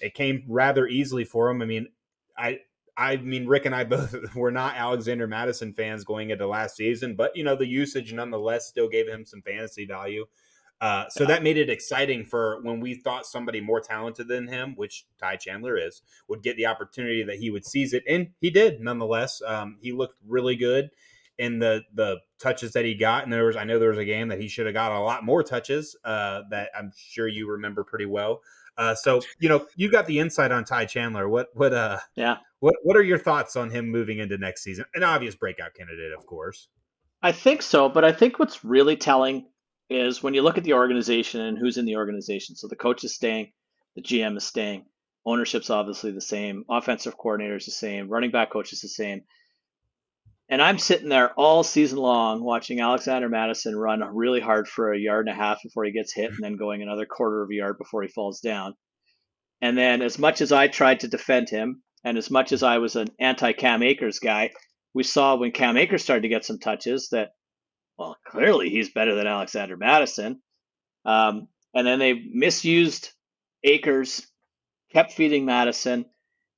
it 0.01 0.13
came 0.13 0.43
rather 0.47 0.87
easily 0.87 1.25
for 1.25 1.49
him. 1.49 1.61
I 1.61 1.65
mean, 1.65 1.87
I 2.37 2.59
I 2.95 3.17
mean, 3.17 3.47
Rick 3.47 3.65
and 3.65 3.75
I 3.75 3.83
both 3.83 4.35
were 4.35 4.51
not 4.51 4.75
Alexander 4.75 5.27
Mattison 5.27 5.73
fans 5.73 6.03
going 6.03 6.29
into 6.29 6.47
last 6.47 6.75
season, 6.75 7.15
but 7.15 7.35
you 7.35 7.43
know, 7.43 7.55
the 7.55 7.67
usage 7.67 8.13
nonetheless 8.13 8.67
still 8.67 8.89
gave 8.89 9.07
him 9.07 9.25
some 9.25 9.41
fantasy 9.41 9.85
value. 9.85 10.25
Uh, 10.81 11.07
so 11.07 11.25
that 11.25 11.43
made 11.43 11.55
it 11.55 11.69
exciting 11.69 12.25
for 12.25 12.59
when 12.61 12.81
we 12.81 12.93
thought 12.93 13.25
somebody 13.25 13.61
more 13.61 13.79
talented 13.79 14.27
than 14.27 14.49
him, 14.49 14.73
which 14.75 15.05
Ty 15.17 15.37
Chandler 15.37 15.77
is, 15.77 16.01
would 16.27 16.43
get 16.43 16.57
the 16.57 16.65
opportunity 16.65 17.23
that 17.23 17.37
he 17.37 17.49
would 17.49 17.65
seize 17.65 17.93
it, 17.93 18.03
and 18.05 18.31
he 18.41 18.49
did. 18.49 18.81
Nonetheless, 18.81 19.41
um, 19.47 19.77
he 19.81 19.93
looked 19.93 20.17
really 20.27 20.57
good 20.57 20.89
in 21.37 21.59
the 21.59 21.81
the 21.93 22.17
touches 22.39 22.73
that 22.73 22.85
he 22.85 22.95
got. 22.95 23.23
And 23.23 23.33
there 23.33 23.45
was, 23.45 23.55
I 23.55 23.63
know 23.63 23.79
there 23.79 23.89
was 23.89 23.97
a 23.97 24.05
game 24.05 24.27
that 24.29 24.39
he 24.39 24.47
should 24.47 24.65
have 24.65 24.73
got 24.73 24.91
a 24.91 24.99
lot 24.99 25.23
more 25.23 25.43
touches 25.43 25.95
uh, 26.03 26.41
that 26.49 26.69
I'm 26.77 26.91
sure 26.95 27.27
you 27.27 27.49
remember 27.49 27.83
pretty 27.83 28.05
well. 28.05 28.41
Uh, 28.77 28.95
so 28.95 29.21
you 29.39 29.47
know 29.49 29.65
you 29.75 29.91
got 29.91 30.07
the 30.07 30.19
insight 30.19 30.51
on 30.51 30.65
Ty 30.65 30.85
Chandler. 30.85 31.29
What 31.29 31.49
what 31.53 31.73
uh 31.73 31.99
yeah 32.15 32.37
what 32.59 32.75
what 32.83 32.97
are 32.97 33.03
your 33.03 33.19
thoughts 33.19 33.55
on 33.55 33.69
him 33.69 33.89
moving 33.89 34.17
into 34.17 34.37
next 34.37 34.63
season? 34.63 34.85
An 34.95 35.03
obvious 35.03 35.35
breakout 35.35 35.75
candidate, 35.75 36.11
of 36.11 36.25
course. 36.25 36.69
I 37.21 37.31
think 37.31 37.61
so, 37.61 37.87
but 37.87 38.03
I 38.03 38.11
think 38.11 38.39
what's 38.39 38.65
really 38.65 38.97
telling 38.97 39.45
is 39.89 40.23
when 40.23 40.33
you 40.33 40.41
look 40.41 40.57
at 40.57 40.63
the 40.63 40.73
organization 40.73 41.41
and 41.41 41.57
who's 41.57 41.77
in 41.77 41.85
the 41.85 41.95
organization. 41.95 42.55
So 42.55 42.67
the 42.67 42.75
coach 42.75 43.03
is 43.03 43.15
staying, 43.15 43.51
the 43.95 44.01
GM 44.01 44.35
is 44.37 44.45
staying, 44.45 44.85
ownership's 45.25 45.69
obviously 45.69 46.11
the 46.11 46.21
same, 46.21 46.65
offensive 46.69 47.17
coordinator 47.17 47.55
is 47.55 47.65
the 47.65 47.71
same, 47.71 48.09
running 48.09 48.31
back 48.31 48.51
coach 48.51 48.73
is 48.73 48.81
the 48.81 48.89
same. 48.89 49.21
And 50.49 50.61
I'm 50.61 50.77
sitting 50.77 51.09
there 51.09 51.33
all 51.33 51.63
season 51.63 51.97
long 51.97 52.43
watching 52.43 52.81
Alexander 52.81 53.29
Mattison 53.29 53.75
run 53.75 54.01
really 54.13 54.41
hard 54.41 54.67
for 54.67 54.91
a 54.91 54.99
yard 54.99 55.27
and 55.27 55.35
a 55.35 55.41
half 55.41 55.63
before 55.63 55.85
he 55.85 55.91
gets 55.91 56.13
hit, 56.13 56.31
and 56.31 56.39
then 56.41 56.57
going 56.57 56.81
another 56.81 57.05
quarter 57.05 57.41
of 57.41 57.49
a 57.49 57.55
yard 57.55 57.77
before 57.77 58.03
he 58.03 58.09
falls 58.09 58.39
down. 58.41 58.75
And 59.61 59.77
then, 59.77 60.01
as 60.01 60.19
much 60.19 60.41
as 60.41 60.51
I 60.51 60.67
tried 60.67 60.99
to 61.01 61.07
defend 61.07 61.49
him, 61.49 61.81
and 62.03 62.17
as 62.17 62.29
much 62.29 62.51
as 62.51 62.63
I 62.63 62.79
was 62.79 62.95
an 62.97 63.07
anti 63.19 63.53
Cam 63.53 63.81
Akers 63.81 64.19
guy, 64.19 64.51
we 64.93 65.03
saw 65.03 65.35
when 65.35 65.51
Cam 65.51 65.77
Akers 65.77 66.03
started 66.03 66.23
to 66.23 66.27
get 66.27 66.45
some 66.45 66.59
touches 66.59 67.09
that 67.09 67.29
well, 67.97 68.17
clearly 68.25 68.69
he's 68.69 68.91
better 68.91 69.15
than 69.15 69.27
Alexander 69.27 69.77
Mattison. 69.77 70.41
Um, 71.05 71.47
and 71.73 71.85
then 71.85 71.99
they 71.99 72.13
misused 72.13 73.11
Akers, 73.63 74.25
kept 74.91 75.13
feeding 75.13 75.45
Mattison. 75.45 76.05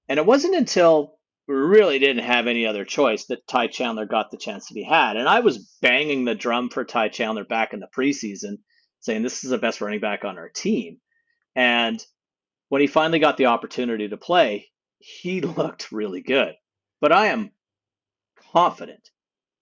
And 0.07 0.19
it 0.19 0.25
wasn't 0.25 0.55
until 0.55 1.14
really 1.47 1.99
didn't 1.99 2.23
have 2.23 2.47
any 2.47 2.65
other 2.65 2.85
choice 2.85 3.25
that 3.25 3.47
Ty 3.47 3.67
Chandler 3.67 4.05
got 4.05 4.31
the 4.31 4.37
chance 4.37 4.67
to 4.67 4.73
be 4.73 4.83
had. 4.83 5.17
And 5.17 5.29
I 5.29 5.41
was 5.41 5.77
banging 5.81 6.25
the 6.25 6.35
drum 6.35 6.69
for 6.69 6.83
Ty 6.83 7.09
Chandler 7.09 7.43
back 7.43 7.73
in 7.73 7.79
the 7.79 7.87
preseason, 7.95 8.59
saying 8.99 9.21
this 9.21 9.43
is 9.43 9.51
the 9.51 9.57
best 9.57 9.81
running 9.81 9.99
back 9.99 10.25
on 10.25 10.37
our 10.37 10.49
team. 10.49 10.97
And 11.55 12.03
when 12.69 12.81
he 12.81 12.87
finally 12.87 13.19
got 13.19 13.37
the 13.37 13.47
opportunity 13.47 14.07
to 14.07 14.17
play, 14.17 14.67
he 14.97 15.41
looked 15.41 15.91
really 15.91 16.21
good. 16.21 16.55
But 17.01 17.11
I 17.11 17.27
am 17.27 17.51
confident 18.51 19.09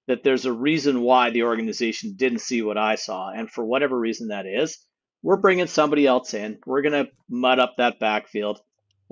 that 0.08 0.24
there's 0.24 0.46
a 0.46 0.54
reason 0.54 1.02
why 1.02 1.30
the 1.30 1.44
organization 1.44 2.16
didn't 2.16 2.40
see 2.40 2.62
what 2.62 2.78
I 2.78 2.96
saw. 2.96 3.30
And 3.30 3.50
for 3.50 3.64
whatever 3.64 3.98
reason 3.98 4.30
that 4.30 4.46
is, 4.46 4.78
we're 5.22 5.38
bringing 5.38 5.68
somebody 5.68 6.06
else 6.06 6.34
in. 6.34 6.60
We're 6.66 6.82
going 6.82 7.06
to 7.06 7.12
mud 7.30 7.60
up 7.60 7.76
that 7.78 8.00
backfield. 8.00 8.60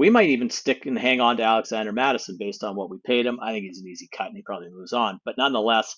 We 0.01 0.09
might 0.09 0.29
even 0.29 0.49
stick 0.49 0.87
and 0.87 0.97
hang 0.97 1.21
on 1.21 1.37
to 1.37 1.43
Alexander 1.43 1.91
Mattison 1.91 2.35
based 2.39 2.63
on 2.63 2.75
what 2.75 2.89
we 2.89 2.97
paid 3.05 3.27
him. 3.27 3.39
I 3.39 3.51
think 3.51 3.65
he's 3.65 3.81
an 3.81 3.87
easy 3.87 4.09
cut 4.11 4.29
and 4.29 4.35
he 4.35 4.41
probably 4.41 4.71
moves 4.71 4.93
on. 4.93 5.19
But 5.23 5.37
nonetheless, 5.37 5.95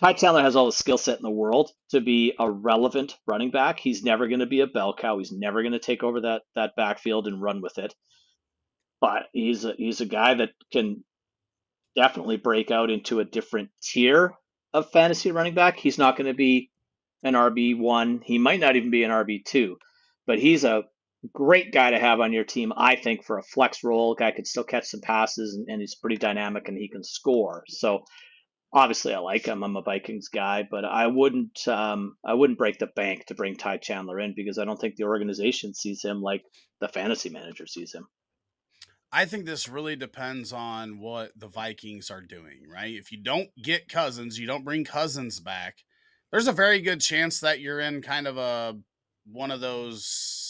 Ty 0.00 0.14
Chandler 0.14 0.40
has 0.40 0.56
all 0.56 0.64
the 0.64 0.72
skill 0.72 0.96
set 0.96 1.18
in 1.18 1.22
the 1.22 1.28
world 1.28 1.70
to 1.90 2.00
be 2.00 2.32
a 2.38 2.50
relevant 2.50 3.14
running 3.26 3.50
back. 3.50 3.78
He's 3.78 4.02
never 4.02 4.26
going 4.26 4.40
to 4.40 4.46
be 4.46 4.60
a 4.60 4.66
bell 4.66 4.94
cow. 4.94 5.18
He's 5.18 5.32
never 5.32 5.60
going 5.60 5.74
to 5.74 5.78
take 5.78 6.02
over 6.02 6.22
that 6.22 6.44
that 6.54 6.76
backfield 6.78 7.26
and 7.26 7.42
run 7.42 7.60
with 7.60 7.76
it. 7.76 7.94
But 9.02 9.24
he's 9.34 9.66
a, 9.66 9.74
he's 9.76 10.00
a 10.00 10.06
guy 10.06 10.32
that 10.32 10.52
can 10.72 11.04
definitely 11.94 12.38
break 12.38 12.70
out 12.70 12.88
into 12.88 13.20
a 13.20 13.26
different 13.26 13.68
tier 13.82 14.32
of 14.72 14.90
fantasy 14.92 15.30
running 15.30 15.54
back. 15.54 15.78
He's 15.78 15.98
not 15.98 16.16
going 16.16 16.28
to 16.28 16.34
be 16.34 16.70
an 17.22 17.34
RB1. 17.34 18.24
He 18.24 18.38
might 18.38 18.60
not 18.60 18.76
even 18.76 18.90
be 18.90 19.04
an 19.04 19.10
RB2, 19.10 19.74
but 20.26 20.38
he's 20.38 20.64
a 20.64 20.84
great 21.32 21.72
guy 21.72 21.90
to 21.90 21.98
have 21.98 22.20
on 22.20 22.32
your 22.32 22.44
team, 22.44 22.72
I 22.76 22.96
think, 22.96 23.24
for 23.24 23.38
a 23.38 23.42
flex 23.42 23.82
role. 23.84 24.14
Guy 24.14 24.32
could 24.32 24.46
still 24.46 24.64
catch 24.64 24.86
some 24.86 25.00
passes 25.00 25.54
and, 25.54 25.66
and 25.68 25.80
he's 25.80 25.94
pretty 25.94 26.16
dynamic 26.16 26.68
and 26.68 26.76
he 26.76 26.88
can 26.88 27.02
score. 27.02 27.64
So 27.68 28.04
obviously 28.72 29.14
I 29.14 29.18
like 29.18 29.46
him. 29.46 29.62
I'm 29.62 29.76
a 29.76 29.82
Vikings 29.82 30.28
guy, 30.28 30.66
but 30.68 30.84
I 30.84 31.06
wouldn't 31.06 31.66
um, 31.68 32.16
I 32.24 32.34
wouldn't 32.34 32.58
break 32.58 32.78
the 32.78 32.88
bank 32.88 33.26
to 33.26 33.34
bring 33.34 33.56
Ty 33.56 33.78
Chandler 33.78 34.20
in 34.20 34.34
because 34.36 34.58
I 34.58 34.64
don't 34.64 34.78
think 34.78 34.96
the 34.96 35.04
organization 35.04 35.74
sees 35.74 36.02
him 36.04 36.20
like 36.20 36.42
the 36.80 36.88
fantasy 36.88 37.30
manager 37.30 37.66
sees 37.66 37.94
him. 37.94 38.06
I 39.12 39.26
think 39.26 39.46
this 39.46 39.68
really 39.68 39.94
depends 39.94 40.52
on 40.52 40.98
what 40.98 41.30
the 41.36 41.46
Vikings 41.46 42.10
are 42.10 42.20
doing, 42.20 42.64
right? 42.68 42.92
If 42.92 43.12
you 43.12 43.22
don't 43.22 43.48
get 43.62 43.88
Cousins, 43.88 44.40
you 44.40 44.46
don't 44.48 44.64
bring 44.64 44.84
Cousins 44.84 45.38
back, 45.38 45.76
there's 46.32 46.48
a 46.48 46.52
very 46.52 46.80
good 46.80 47.00
chance 47.00 47.38
that 47.38 47.60
you're 47.60 47.78
in 47.78 48.02
kind 48.02 48.26
of 48.26 48.36
a 48.36 48.76
one 49.24 49.52
of 49.52 49.60
those 49.60 50.43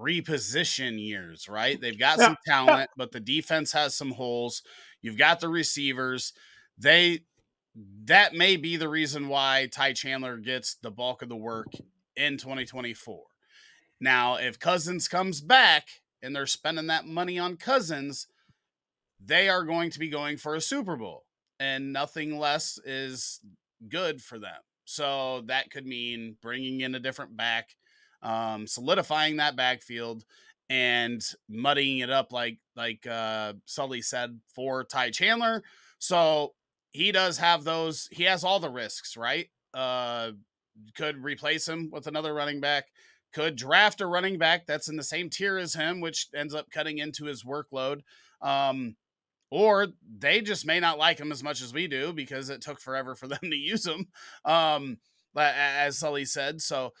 reposition 0.00 0.98
years, 0.98 1.48
right? 1.48 1.80
They've 1.80 1.98
got 1.98 2.18
some 2.18 2.36
talent, 2.46 2.90
but 2.96 3.12
the 3.12 3.20
defense 3.20 3.72
has 3.72 3.94
some 3.94 4.12
holes. 4.12 4.62
You've 5.02 5.18
got 5.18 5.40
the 5.40 5.48
receivers. 5.48 6.32
They 6.78 7.20
that 8.06 8.34
may 8.34 8.56
be 8.56 8.76
the 8.76 8.88
reason 8.88 9.28
why 9.28 9.68
Ty 9.70 9.92
Chandler 9.92 10.36
gets 10.38 10.74
the 10.74 10.90
bulk 10.90 11.22
of 11.22 11.28
the 11.28 11.36
work 11.36 11.72
in 12.16 12.36
2024. 12.36 13.22
Now, 14.00 14.36
if 14.36 14.58
Cousins 14.58 15.08
comes 15.08 15.40
back 15.40 15.86
and 16.22 16.34
they're 16.34 16.46
spending 16.46 16.88
that 16.88 17.06
money 17.06 17.38
on 17.38 17.56
Cousins, 17.56 18.26
they 19.24 19.48
are 19.48 19.64
going 19.64 19.90
to 19.90 19.98
be 19.98 20.08
going 20.08 20.36
for 20.36 20.54
a 20.54 20.60
Super 20.60 20.96
Bowl, 20.96 21.24
and 21.58 21.92
nothing 21.92 22.38
less 22.38 22.78
is 22.84 23.40
good 23.88 24.20
for 24.22 24.38
them. 24.38 24.60
So 24.84 25.42
that 25.46 25.70
could 25.70 25.86
mean 25.86 26.36
bringing 26.42 26.80
in 26.80 26.94
a 26.94 27.00
different 27.00 27.36
back, 27.36 27.76
um, 28.22 28.66
solidifying 28.66 29.36
that 29.36 29.56
backfield, 29.56 30.24
and 30.70 31.20
muddying 31.48 31.98
it 31.98 32.10
up 32.10 32.32
like 32.32 32.58
like 32.76 33.06
uh, 33.06 33.54
Sully 33.66 34.02
said 34.02 34.38
for 34.54 34.84
Ty 34.84 35.10
Chandler. 35.10 35.62
So 35.98 36.54
he 36.92 37.12
does 37.12 37.38
have 37.38 37.64
those. 37.64 38.08
He 38.12 38.24
has 38.24 38.44
all 38.44 38.60
the 38.60 38.70
risks, 38.70 39.16
right? 39.16 39.48
Uh, 39.74 40.32
could 40.96 41.22
replace 41.22 41.68
him 41.68 41.90
with 41.92 42.06
another 42.06 42.32
running 42.32 42.60
back. 42.60 42.86
Could 43.32 43.56
draft 43.56 44.00
a 44.00 44.06
running 44.06 44.38
back 44.38 44.66
that's 44.66 44.88
in 44.88 44.96
the 44.96 45.02
same 45.02 45.28
tier 45.28 45.58
as 45.58 45.74
him, 45.74 46.00
which 46.00 46.28
ends 46.34 46.54
up 46.54 46.70
cutting 46.70 46.98
into 46.98 47.26
his 47.26 47.44
workload. 47.44 48.00
Um, 48.40 48.96
or 49.50 49.88
they 50.18 50.40
just 50.40 50.66
may 50.66 50.80
not 50.80 50.98
like 50.98 51.18
him 51.18 51.32
as 51.32 51.42
much 51.42 51.60
as 51.60 51.74
we 51.74 51.86
do 51.88 52.12
because 52.12 52.48
it 52.48 52.60
took 52.60 52.80
forever 52.80 53.14
for 53.14 53.28
them 53.28 53.38
to 53.42 53.56
use 53.56 53.86
him. 53.86 54.06
Um, 54.44 54.98
as 55.36 55.98
Sully 55.98 56.24
said, 56.24 56.60
so. 56.60 56.92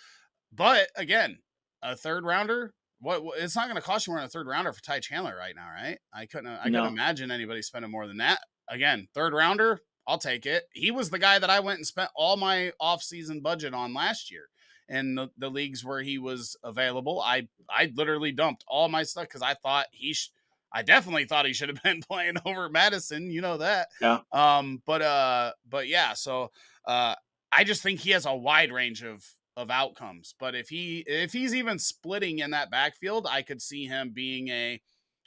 But 0.52 0.88
again, 0.96 1.38
a 1.82 1.96
third 1.96 2.24
rounder. 2.24 2.72
What, 3.00 3.24
what 3.24 3.38
it's 3.38 3.56
not 3.56 3.64
going 3.66 3.76
to 3.76 3.82
cost 3.82 4.06
you 4.06 4.12
more 4.12 4.20
than 4.20 4.26
a 4.26 4.30
third 4.30 4.46
rounder 4.46 4.72
for 4.72 4.82
Ty 4.82 5.00
Chandler 5.00 5.34
right 5.36 5.54
now, 5.56 5.68
right? 5.68 5.98
I 6.12 6.26
couldn't. 6.26 6.48
I 6.48 6.68
No. 6.68 6.80
couldn't 6.82 6.94
imagine 6.98 7.30
anybody 7.30 7.62
spending 7.62 7.90
more 7.90 8.06
than 8.06 8.18
that. 8.18 8.40
Again, 8.68 9.08
third 9.14 9.32
rounder. 9.32 9.80
I'll 10.06 10.18
take 10.18 10.44
it. 10.44 10.64
He 10.72 10.90
was 10.90 11.10
the 11.10 11.18
guy 11.18 11.38
that 11.38 11.50
I 11.50 11.60
went 11.60 11.78
and 11.78 11.86
spent 11.86 12.10
all 12.16 12.36
my 12.36 12.72
off-season 12.80 13.40
budget 13.40 13.74
on 13.74 13.94
last 13.94 14.30
year 14.30 14.48
in 14.88 15.14
the, 15.14 15.28
the 15.38 15.48
leagues 15.48 15.84
where 15.84 16.02
he 16.02 16.18
was 16.18 16.56
available. 16.64 17.20
I 17.20 17.48
I 17.68 17.92
literally 17.94 18.32
dumped 18.32 18.64
all 18.66 18.88
my 18.88 19.02
stuff 19.04 19.24
because 19.24 19.42
I 19.42 19.54
thought 19.54 19.86
he 19.92 20.12
sh- 20.12 20.30
I 20.72 20.82
definitely 20.82 21.24
thought 21.24 21.46
he 21.46 21.52
should 21.52 21.68
have 21.68 21.82
been 21.84 22.02
playing 22.02 22.36
over 22.44 22.68
Mattison. 22.68 23.30
You 23.30 23.40
know 23.40 23.56
that. 23.58 23.88
Yeah. 24.00 24.20
Um. 24.32 24.82
But 24.84 25.00
uh. 25.02 25.52
But 25.68 25.88
yeah. 25.88 26.12
So 26.14 26.50
uh. 26.86 27.14
I 27.52 27.64
just 27.64 27.82
think 27.82 27.98
he 28.00 28.10
has 28.10 28.26
a 28.26 28.34
wide 28.34 28.70
range 28.72 29.02
of 29.02 29.24
of 29.56 29.70
outcomes. 29.70 30.34
But 30.38 30.54
if 30.54 30.68
he 30.68 31.04
if 31.06 31.32
he's 31.32 31.54
even 31.54 31.78
splitting 31.78 32.38
in 32.38 32.50
that 32.52 32.70
backfield, 32.70 33.26
I 33.28 33.42
could 33.42 33.60
see 33.60 33.84
him 33.86 34.10
being 34.10 34.48
a 34.48 34.80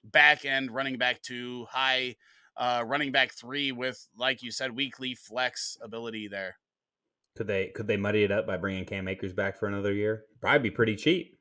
back 0.06 0.46
end 0.46 0.72
running 0.72 0.98
back 0.98 1.22
two, 1.22 1.66
high 1.70 2.16
uh 2.58 2.84
running 2.86 3.12
back 3.12 3.34
three 3.34 3.72
with 3.72 4.08
like 4.18 4.44
you 4.44 4.52
said 4.52 4.76
weekly 4.76 5.16
flex 5.16 5.78
ability 5.82 6.28
there. 6.28 6.58
Could 7.36 7.48
they 7.48 7.68
could 7.68 7.88
they 7.88 7.98
muddy 7.98 8.24
it 8.24 8.32
up 8.32 8.46
by 8.46 8.58
bringing 8.58 8.86
Cam 8.86 9.08
Akers 9.08 9.34
back 9.34 9.58
for 9.60 9.68
another 9.68 9.94
year? 9.94 10.26
Probably 10.40 10.70
be 10.70 10.76
pretty 10.76 10.96
cheap. 10.96 11.38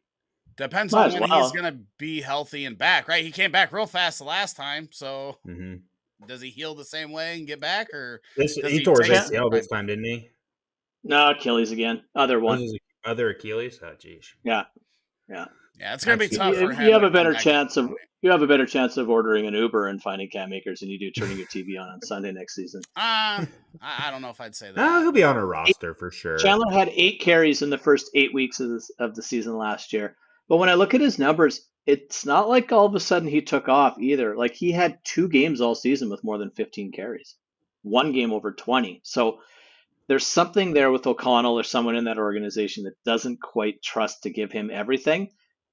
Depends 0.56 0.92
Might 0.92 1.06
on 1.14 1.20
when 1.20 1.30
well. 1.30 1.42
he's 1.42 1.52
gonna 1.52 1.78
be 1.98 2.20
healthy 2.20 2.64
and 2.66 2.76
back, 2.78 3.08
right? 3.08 3.24
He 3.24 3.30
came 3.30 3.52
back 3.52 3.72
real 3.72 3.86
fast 3.86 4.18
the 4.18 4.24
last 4.24 4.56
time, 4.56 4.88
so 4.90 5.38
hmm 5.44 5.76
does 6.26 6.40
he 6.40 6.50
heal 6.50 6.74
the 6.76 6.84
same 6.84 7.10
way 7.10 7.36
and 7.36 7.48
get 7.48 7.58
back, 7.60 7.92
or 7.92 8.20
This 8.36 8.54
he, 8.54 8.62
he 8.78 8.84
tore 8.84 9.02
his 9.02 9.08
take- 9.08 9.32
ACL 9.40 9.50
this 9.50 9.66
time, 9.66 9.86
didn't 9.86 10.04
he? 10.04 10.28
No, 11.04 11.30
Achilles 11.30 11.70
again. 11.72 12.02
Other 12.14 12.38
one. 12.40 12.66
other 13.04 13.30
Achilles? 13.30 13.80
Oh, 13.82 13.92
geez. 13.98 14.32
Yeah. 14.44 14.64
yeah, 15.28 15.46
yeah. 15.78 15.94
it's 15.94 16.04
gonna 16.04 16.16
be 16.16 16.28
tough 16.28 16.54
you- 16.54 16.72
for 16.72 16.82
you 16.82 16.92
have 16.92 17.02
a 17.02 17.10
better 17.10 17.34
chance 17.34 17.76
of- 17.76 17.92
You 18.20 18.30
have 18.30 18.42
a 18.42 18.46
better 18.46 18.66
chance 18.66 18.96
of 18.98 19.10
ordering 19.10 19.48
an 19.48 19.54
Uber 19.54 19.88
and 19.88 20.00
finding 20.00 20.28
Cam 20.28 20.52
Akers 20.52 20.78
than 20.78 20.88
you 20.90 20.96
do 20.96 21.10
turning 21.10 21.38
your 21.38 21.46
TV 21.48 21.76
on 21.76 21.88
on 21.88 22.00
Sunday 22.02 22.30
next 22.30 22.54
season. 22.54 22.80
Uh, 22.96 23.44
I, 23.82 24.06
I 24.06 24.10
don't 24.12 24.22
know 24.22 24.28
if 24.30 24.40
I'd 24.40 24.54
say 24.54 24.68
that. 24.70 24.76
No, 24.76 25.00
he'll 25.00 25.10
be 25.10 25.24
on 25.24 25.36
a 25.36 25.44
roster 25.44 25.92
for 25.92 26.12
sure. 26.12 26.38
Chandler 26.38 26.70
had 26.72 26.88
eight 26.94 27.20
carries 27.20 27.62
in 27.62 27.70
the 27.70 27.78
first 27.78 28.10
eight 28.14 28.32
weeks 28.32 28.60
of, 28.60 28.70
this, 28.70 28.90
of 29.00 29.16
the 29.16 29.22
season 29.24 29.56
last 29.58 29.92
year. 29.92 30.14
But 30.48 30.58
when 30.58 30.68
I 30.68 30.74
look 30.74 30.94
at 30.94 31.00
his 31.00 31.18
numbers, 31.18 31.66
it's 31.84 32.24
not 32.24 32.48
like 32.48 32.70
all 32.70 32.86
of 32.86 32.94
a 32.94 33.00
sudden 33.00 33.26
he 33.26 33.42
took 33.42 33.68
off 33.68 33.98
either. 33.98 34.36
Like 34.36 34.54
he 34.54 34.70
had 34.70 35.00
two 35.02 35.28
games 35.28 35.60
all 35.60 35.74
season 35.74 36.08
with 36.08 36.22
more 36.22 36.38
than 36.38 36.50
15 36.52 36.92
carries, 36.92 37.34
one 37.82 38.12
game 38.12 38.32
over 38.32 38.52
20. 38.52 39.00
So 39.02 39.40
there's 40.08 40.26
something 40.26 40.72
there 40.72 40.90
with 40.90 41.06
O'Connell 41.06 41.58
or 41.58 41.62
someone 41.62 41.96
in 41.96 42.04
that 42.04 42.18
organization 42.18 42.84
that 42.84 43.02
doesn't 43.04 43.40
quite 43.40 43.82
trust 43.82 44.22
to 44.22 44.30
give 44.30 44.52
him 44.52 44.70
everything. 44.72 45.30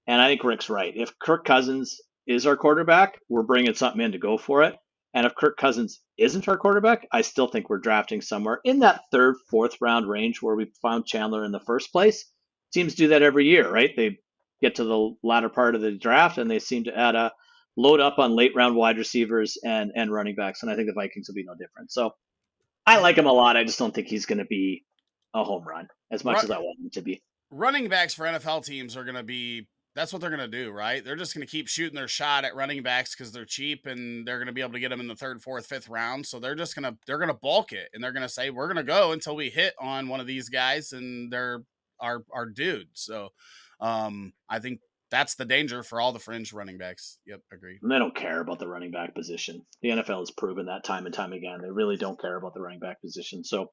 And 0.07 0.21
I 0.21 0.27
think 0.27 0.43
Rick's 0.43 0.69
right. 0.69 0.93
If 0.95 1.17
Kirk 1.19 1.45
Cousins 1.45 1.99
is 2.27 2.45
our 2.45 2.57
quarterback, 2.57 3.19
we're 3.29 3.43
bringing 3.43 3.73
something 3.73 4.01
in 4.01 4.11
to 4.11 4.17
go 4.17 4.37
for 4.37 4.63
it. 4.63 4.75
And 5.13 5.25
if 5.25 5.35
Kirk 5.35 5.57
Cousins 5.57 6.01
isn't 6.17 6.47
our 6.47 6.57
quarterback, 6.57 7.07
I 7.11 7.21
still 7.21 7.47
think 7.47 7.69
we're 7.69 7.79
drafting 7.79 8.21
somewhere 8.21 8.59
in 8.63 8.79
that 8.79 9.01
third, 9.11 9.35
fourth 9.49 9.77
round 9.81 10.07
range 10.07 10.41
where 10.41 10.55
we 10.55 10.71
found 10.81 11.05
Chandler 11.05 11.43
in 11.43 11.51
the 11.51 11.59
first 11.59 11.91
place. 11.91 12.25
Teams 12.71 12.93
do 12.93 13.07
that 13.07 13.23
every 13.23 13.45
year, 13.45 13.69
right? 13.69 13.95
They 13.95 14.19
get 14.61 14.75
to 14.75 14.83
the 14.83 15.15
latter 15.23 15.49
part 15.49 15.73
of 15.73 15.81
the 15.81 15.91
draft 15.91 16.37
and 16.37 16.49
they 16.49 16.59
seem 16.59 16.83
to 16.83 16.95
add 16.95 17.15
a 17.15 17.31
load 17.75 17.99
up 17.99 18.19
on 18.19 18.35
late 18.35 18.51
round 18.55 18.75
wide 18.75 18.97
receivers 18.97 19.57
and 19.63 19.91
and 19.95 20.11
running 20.11 20.35
backs. 20.35 20.61
And 20.61 20.71
I 20.71 20.75
think 20.75 20.87
the 20.87 20.93
Vikings 20.93 21.27
will 21.27 21.35
be 21.35 21.43
no 21.43 21.55
different. 21.55 21.91
So 21.91 22.13
I 22.85 22.97
like 22.99 23.17
him 23.17 23.25
a 23.27 23.31
lot. 23.33 23.57
I 23.57 23.63
just 23.63 23.79
don't 23.79 23.93
think 23.93 24.07
he's 24.07 24.25
going 24.25 24.39
to 24.39 24.45
be 24.45 24.83
a 25.33 25.43
home 25.43 25.63
run 25.67 25.87
as 26.11 26.23
much 26.23 26.35
Right. 26.35 26.43
as 26.45 26.51
I 26.51 26.57
want 26.57 26.79
him 26.79 26.89
to 26.91 27.01
be. 27.01 27.21
running 27.51 27.87
backs 27.89 28.13
for 28.13 28.25
NFL 28.25 28.65
teams 28.65 28.95
are 28.97 29.03
going 29.03 29.15
to 29.15 29.23
be 29.23 29.67
that's 29.95 30.13
what 30.13 30.21
they're 30.21 30.29
going 30.29 30.39
to 30.39 30.47
do, 30.47 30.71
right? 30.71 31.03
They're 31.03 31.15
just 31.15 31.33
going 31.33 31.45
to 31.45 31.49
keep 31.51 31.67
shooting 31.67 31.95
their 31.95 32.07
shot 32.07 32.45
at 32.45 32.55
running 32.55 32.83
backs 32.83 33.15
because 33.15 33.31
they're 33.31 33.43
cheap 33.43 33.85
and 33.87 34.25
they're 34.25 34.37
going 34.37 34.47
to 34.47 34.53
be 34.53 34.61
able 34.61 34.73
to 34.73 34.79
get 34.79 34.89
them 34.89 34.99
in 35.01 35.07
the 35.07 35.15
third, 35.15 35.41
fourth, 35.41 35.65
fifth 35.65 35.89
round. 35.89 36.25
So 36.25 36.39
they're 36.39 36.55
just 36.55 36.75
going 36.75 36.91
to 36.91 36.97
they're 37.05 37.17
going 37.17 37.29
to 37.29 37.33
bulk 37.33 37.73
it 37.73 37.89
and 37.93 38.03
they're 38.03 38.11
going 38.13 38.23
to 38.23 38.29
say 38.29 38.49
we're 38.49 38.67
going 38.67 38.77
to 38.77 38.83
go 38.83 39.11
until 39.11 39.35
we 39.35 39.49
hit 39.49 39.73
on 39.79 40.07
one 40.07 40.19
of 40.19 40.27
these 40.27 40.47
guys 40.47 40.93
and 40.93 41.31
they're 41.33 41.63
our 41.99 42.23
our 42.31 42.45
dude. 42.45 42.87
So 42.93 43.29
um, 43.81 44.31
I 44.47 44.59
think 44.59 44.79
that's 45.11 45.35
the 45.35 45.45
danger 45.45 45.83
for 45.83 45.99
all 45.99 46.11
the 46.11 46.19
fringe 46.19 46.53
running 46.53 46.77
backs. 46.77 47.17
Yep, 47.25 47.41
agree. 47.51 47.79
And 47.81 47.91
they 47.91 47.97
don't 47.97 48.15
care 48.15 48.41
about 48.41 48.59
the 48.59 48.67
running 48.67 48.91
back 48.91 49.15
position. 49.15 49.65
The 49.81 49.89
NFL 49.89 50.19
has 50.19 50.31
proven 50.31 50.67
that 50.67 50.83
time 50.83 51.05
and 51.05 51.13
time 51.13 51.33
again. 51.33 51.59
They 51.61 51.71
really 51.71 51.97
don't 51.97 52.19
care 52.19 52.37
about 52.37 52.53
the 52.53 52.61
running 52.61 52.79
back 52.79 53.01
position. 53.01 53.43
So 53.43 53.71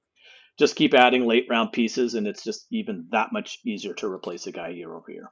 just 0.58 0.76
keep 0.76 0.94
adding 0.94 1.26
late 1.26 1.46
round 1.50 1.72
pieces, 1.72 2.14
and 2.14 2.26
it's 2.26 2.42
just 2.42 2.66
even 2.70 3.06
that 3.10 3.32
much 3.32 3.58
easier 3.66 3.94
to 3.94 4.10
replace 4.10 4.46
a 4.46 4.52
guy 4.52 4.68
year 4.68 4.94
over 4.94 5.10
year. 5.10 5.30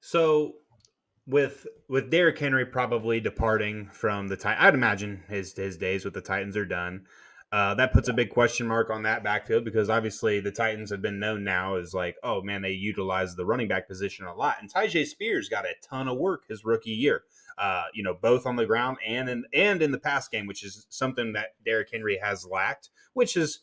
So 0.00 0.54
with 1.26 1.66
with 1.88 2.10
Derrick 2.10 2.38
Henry 2.38 2.64
probably 2.64 3.20
departing 3.20 3.90
from 3.92 4.28
the 4.28 4.36
Titans, 4.36 4.64
I'd 4.64 4.74
imagine 4.74 5.24
his 5.28 5.52
his 5.52 5.76
days 5.76 6.04
with 6.04 6.14
the 6.14 6.22
Titans 6.22 6.56
are 6.56 6.64
done. 6.64 7.04
Uh, 7.52 7.74
that 7.74 7.92
puts 7.92 8.08
a 8.08 8.12
big 8.12 8.30
question 8.30 8.66
mark 8.66 8.90
on 8.90 9.02
that 9.02 9.24
backfield 9.24 9.64
because 9.64 9.90
obviously 9.90 10.38
the 10.38 10.52
Titans 10.52 10.90
have 10.90 11.02
been 11.02 11.18
known 11.18 11.42
now 11.42 11.74
as 11.74 11.92
like, 11.92 12.16
oh 12.22 12.42
man, 12.42 12.62
they 12.62 12.70
utilize 12.70 13.34
the 13.34 13.44
running 13.44 13.66
back 13.66 13.88
position 13.88 14.24
a 14.24 14.34
lot. 14.34 14.56
And 14.60 14.72
Tyjae 14.72 15.06
Spears 15.06 15.48
got 15.48 15.64
a 15.64 15.74
ton 15.82 16.06
of 16.06 16.16
work 16.16 16.44
his 16.48 16.64
rookie 16.64 16.92
year. 16.92 17.24
Uh, 17.58 17.84
you 17.92 18.04
know, 18.04 18.14
both 18.14 18.46
on 18.46 18.56
the 18.56 18.66
ground 18.66 18.98
and 19.04 19.28
in 19.28 19.44
and 19.52 19.82
in 19.82 19.90
the 19.90 19.98
pass 19.98 20.28
game, 20.28 20.46
which 20.46 20.64
is 20.64 20.86
something 20.90 21.32
that 21.32 21.54
Derrick 21.64 21.88
Henry 21.92 22.18
has 22.22 22.46
lacked, 22.46 22.88
which 23.14 23.36
is 23.36 23.60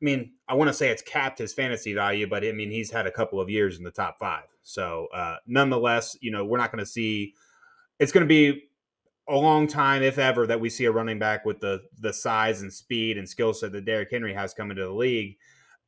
I 0.00 0.04
mean, 0.04 0.32
I 0.48 0.54
want 0.54 0.68
to 0.68 0.74
say 0.74 0.90
it's 0.90 1.02
capped 1.02 1.38
his 1.38 1.52
fantasy 1.52 1.94
value, 1.94 2.26
but 2.28 2.44
I 2.44 2.52
mean, 2.52 2.70
he's 2.70 2.90
had 2.90 3.06
a 3.06 3.10
couple 3.10 3.40
of 3.40 3.48
years 3.48 3.78
in 3.78 3.84
the 3.84 3.90
top 3.90 4.18
five. 4.18 4.44
So, 4.62 5.08
uh, 5.14 5.36
nonetheless, 5.46 6.16
you 6.20 6.30
know, 6.30 6.44
we're 6.44 6.58
not 6.58 6.70
going 6.72 6.84
to 6.84 6.90
see. 6.90 7.34
It's 7.98 8.12
going 8.12 8.26
to 8.26 8.28
be 8.28 8.64
a 9.28 9.36
long 9.36 9.66
time, 9.66 10.02
if 10.02 10.18
ever, 10.18 10.46
that 10.46 10.60
we 10.60 10.68
see 10.68 10.84
a 10.84 10.92
running 10.92 11.18
back 11.18 11.44
with 11.44 11.60
the 11.60 11.82
the 11.98 12.12
size 12.12 12.62
and 12.62 12.72
speed 12.72 13.16
and 13.16 13.28
skill 13.28 13.54
set 13.54 13.72
that 13.72 13.84
Derrick 13.84 14.10
Henry 14.10 14.34
has 14.34 14.54
come 14.54 14.70
into 14.70 14.84
the 14.84 14.92
league. 14.92 15.36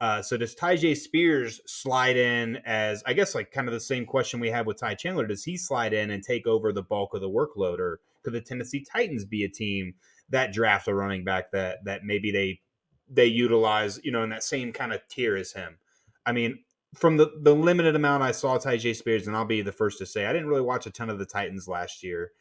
Uh, 0.00 0.20
so 0.20 0.36
does 0.36 0.54
Tyjae 0.54 0.96
Spears 0.96 1.60
slide 1.66 2.16
in 2.16 2.56
as 2.66 3.02
I 3.06 3.14
guess 3.14 3.34
like 3.34 3.50
kind 3.50 3.66
of 3.66 3.72
the 3.72 3.80
same 3.80 4.04
question 4.04 4.40
we 4.40 4.50
have 4.50 4.66
with 4.66 4.78
Ty 4.78 4.94
Chandler? 4.94 5.26
Does 5.26 5.44
he 5.44 5.56
slide 5.56 5.94
in 5.94 6.10
and 6.10 6.22
take 6.22 6.46
over 6.46 6.72
the 6.72 6.82
bulk 6.82 7.14
of 7.14 7.22
the 7.22 7.30
workload, 7.30 7.78
or 7.78 8.00
could 8.22 8.34
the 8.34 8.40
Tennessee 8.40 8.84
Titans 8.84 9.24
be 9.24 9.44
a 9.44 9.48
team 9.48 9.94
that 10.28 10.52
draft 10.52 10.88
a 10.88 10.94
running 10.94 11.24
back 11.24 11.50
that 11.52 11.84
that 11.84 12.04
maybe 12.04 12.30
they 12.30 12.60
they 13.08 13.26
utilize, 13.26 14.00
you 14.04 14.12
know, 14.12 14.22
in 14.22 14.30
that 14.30 14.42
same 14.42 14.72
kind 14.72 14.92
of 14.92 15.00
tier 15.08 15.36
as 15.36 15.52
him? 15.52 15.78
I 16.26 16.32
mean, 16.32 16.58
from 16.94 17.16
the 17.16 17.30
the 17.40 17.54
limited 17.54 17.96
amount 17.96 18.22
I 18.22 18.32
saw 18.32 18.58
Tyjae 18.58 18.96
Spears, 18.96 19.26
and 19.26 19.36
I'll 19.36 19.46
be 19.46 19.62
the 19.62 19.72
first 19.72 19.98
to 19.98 20.06
say 20.06 20.26
I 20.26 20.32
didn't 20.32 20.48
really 20.48 20.60
watch 20.60 20.86
a 20.86 20.90
ton 20.90 21.08
of 21.08 21.18
the 21.18 21.26
Titans 21.26 21.68
last 21.68 22.02
year. 22.02 22.32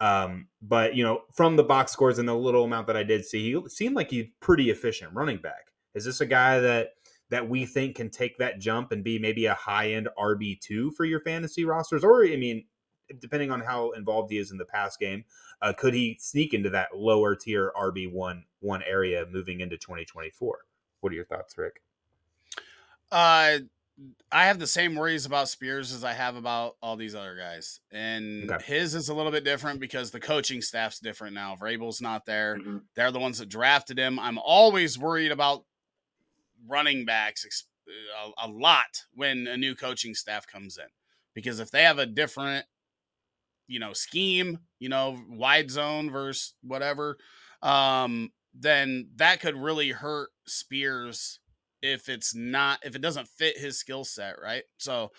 Um, 0.00 0.48
but 0.62 0.94
you 0.94 1.04
know, 1.04 1.22
from 1.32 1.56
the 1.56 1.62
box 1.62 1.92
scores 1.92 2.18
and 2.18 2.28
the 2.28 2.34
little 2.34 2.64
amount 2.64 2.86
that 2.86 2.96
I 2.96 3.02
did 3.02 3.24
see, 3.24 3.52
he 3.52 3.68
seemed 3.68 3.96
like 3.96 4.10
he's 4.10 4.26
pretty 4.40 4.70
efficient 4.70 5.12
running 5.12 5.38
back. 5.38 5.72
Is 5.94 6.04
this 6.04 6.20
a 6.20 6.26
guy 6.26 6.60
that 6.60 6.90
that 7.28 7.48
we 7.48 7.64
think 7.64 7.96
can 7.96 8.10
take 8.10 8.38
that 8.38 8.58
jump 8.58 8.92
and 8.92 9.04
be 9.04 9.18
maybe 9.18 9.46
a 9.46 9.54
high 9.54 9.92
end 9.92 10.08
RB 10.18 10.58
two 10.60 10.90
for 10.92 11.04
your 11.04 11.20
fantasy 11.20 11.64
rosters? 11.64 12.02
Or 12.02 12.24
I 12.24 12.36
mean, 12.36 12.64
depending 13.18 13.50
on 13.50 13.60
how 13.60 13.90
involved 13.90 14.30
he 14.30 14.38
is 14.38 14.50
in 14.50 14.58
the 14.58 14.64
pass 14.64 14.96
game, 14.96 15.24
uh, 15.62 15.72
could 15.76 15.94
he 15.94 16.16
sneak 16.20 16.54
into 16.54 16.70
that 16.70 16.96
lower 16.96 17.36
tier 17.36 17.72
RB 17.78 18.10
one 18.10 18.44
one 18.60 18.82
area 18.84 19.26
moving 19.30 19.60
into 19.60 19.76
2024? 19.76 20.58
What 21.00 21.12
are 21.12 21.16
your 21.16 21.24
thoughts, 21.24 21.56
Rick? 21.58 21.82
Uh, 23.12 23.58
I 24.32 24.46
have 24.46 24.58
the 24.58 24.66
same 24.66 24.94
worries 24.94 25.26
about 25.26 25.48
Spears 25.48 25.92
as 25.92 26.04
I 26.04 26.12
have 26.12 26.36
about 26.36 26.76
all 26.80 26.96
these 26.96 27.14
other 27.14 27.36
guys, 27.36 27.80
and 27.90 28.50
Okay. 28.50 28.64
his 28.64 28.94
is 28.94 29.08
a 29.08 29.14
little 29.14 29.32
bit 29.32 29.44
different 29.44 29.80
because 29.80 30.10
the 30.10 30.20
coaching 30.20 30.62
staff's 30.62 31.00
different 31.00 31.34
now. 31.34 31.56
Vrabel's 31.56 32.00
not 32.00 32.24
there; 32.24 32.56
Mhm. 32.56 32.84
they're 32.94 33.12
the 33.12 33.18
ones 33.20 33.38
that 33.38 33.48
drafted 33.48 33.98
him. 33.98 34.18
I'm 34.18 34.38
always 34.38 34.98
worried 34.98 35.32
about 35.32 35.66
running 36.66 37.04
backs 37.04 37.66
a, 37.88 38.46
a 38.46 38.48
lot 38.48 39.04
when 39.12 39.46
a 39.46 39.56
new 39.56 39.74
coaching 39.74 40.14
staff 40.14 40.46
comes 40.46 40.78
in 40.78 40.88
because 41.34 41.58
if 41.60 41.70
they 41.70 41.82
have 41.82 41.98
a 41.98 42.06
different, 42.06 42.66
you 43.66 43.78
know, 43.78 43.92
scheme, 43.92 44.58
you 44.78 44.88
know, 44.88 45.22
wide 45.28 45.70
zone 45.70 46.10
versus 46.10 46.54
whatever, 46.62 47.18
um, 47.62 48.32
then 48.54 49.10
that 49.16 49.40
could 49.40 49.56
really 49.56 49.90
hurt 49.90 50.30
Spears 50.46 51.40
if 51.82 52.08
it's 52.08 52.34
not 52.34 52.80
if 52.84 52.94
it 52.94 53.02
doesn't 53.02 53.28
fit 53.28 53.58
his 53.58 53.78
skill 53.78 54.04
set, 54.04 54.36
right? 54.42 54.64
So 54.78 55.10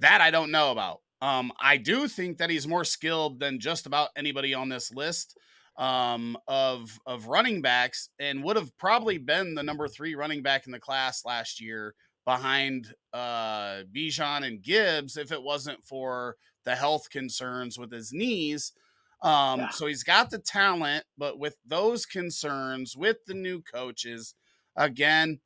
that 0.00 0.20
I 0.20 0.30
don't 0.30 0.50
know 0.50 0.70
about. 0.72 1.00
Um, 1.20 1.52
I 1.60 1.76
do 1.76 2.08
think 2.08 2.38
that 2.38 2.50
he's 2.50 2.66
more 2.66 2.84
skilled 2.84 3.38
than 3.38 3.60
just 3.60 3.86
about 3.86 4.08
anybody 4.16 4.54
on 4.54 4.68
this 4.68 4.92
list 4.92 5.38
um, 5.76 6.36
of 6.48 6.98
of 7.06 7.26
running 7.26 7.62
backs, 7.62 8.08
and 8.18 8.42
would 8.44 8.56
have 8.56 8.76
probably 8.78 9.18
been 9.18 9.54
the 9.54 9.62
number 9.62 9.88
three 9.88 10.14
running 10.14 10.42
back 10.42 10.66
in 10.66 10.72
the 10.72 10.80
class 10.80 11.24
last 11.24 11.60
year 11.60 11.94
behind 12.24 12.94
uh, 13.12 13.82
Bijan 13.94 14.46
and 14.46 14.62
Gibbs 14.62 15.16
if 15.16 15.32
it 15.32 15.42
wasn't 15.42 15.84
for 15.84 16.36
the 16.64 16.76
health 16.76 17.10
concerns 17.10 17.78
with 17.78 17.90
his 17.90 18.12
knees. 18.12 18.72
Um, 19.22 19.60
Yeah. 19.60 19.68
So 19.70 19.86
he's 19.86 20.04
got 20.04 20.30
the 20.30 20.38
talent, 20.38 21.04
but 21.16 21.38
with 21.38 21.56
those 21.66 22.06
concerns, 22.06 22.96
with 22.96 23.18
the 23.26 23.34
new 23.34 23.62
coaches, 23.62 24.34
again, 24.76 25.40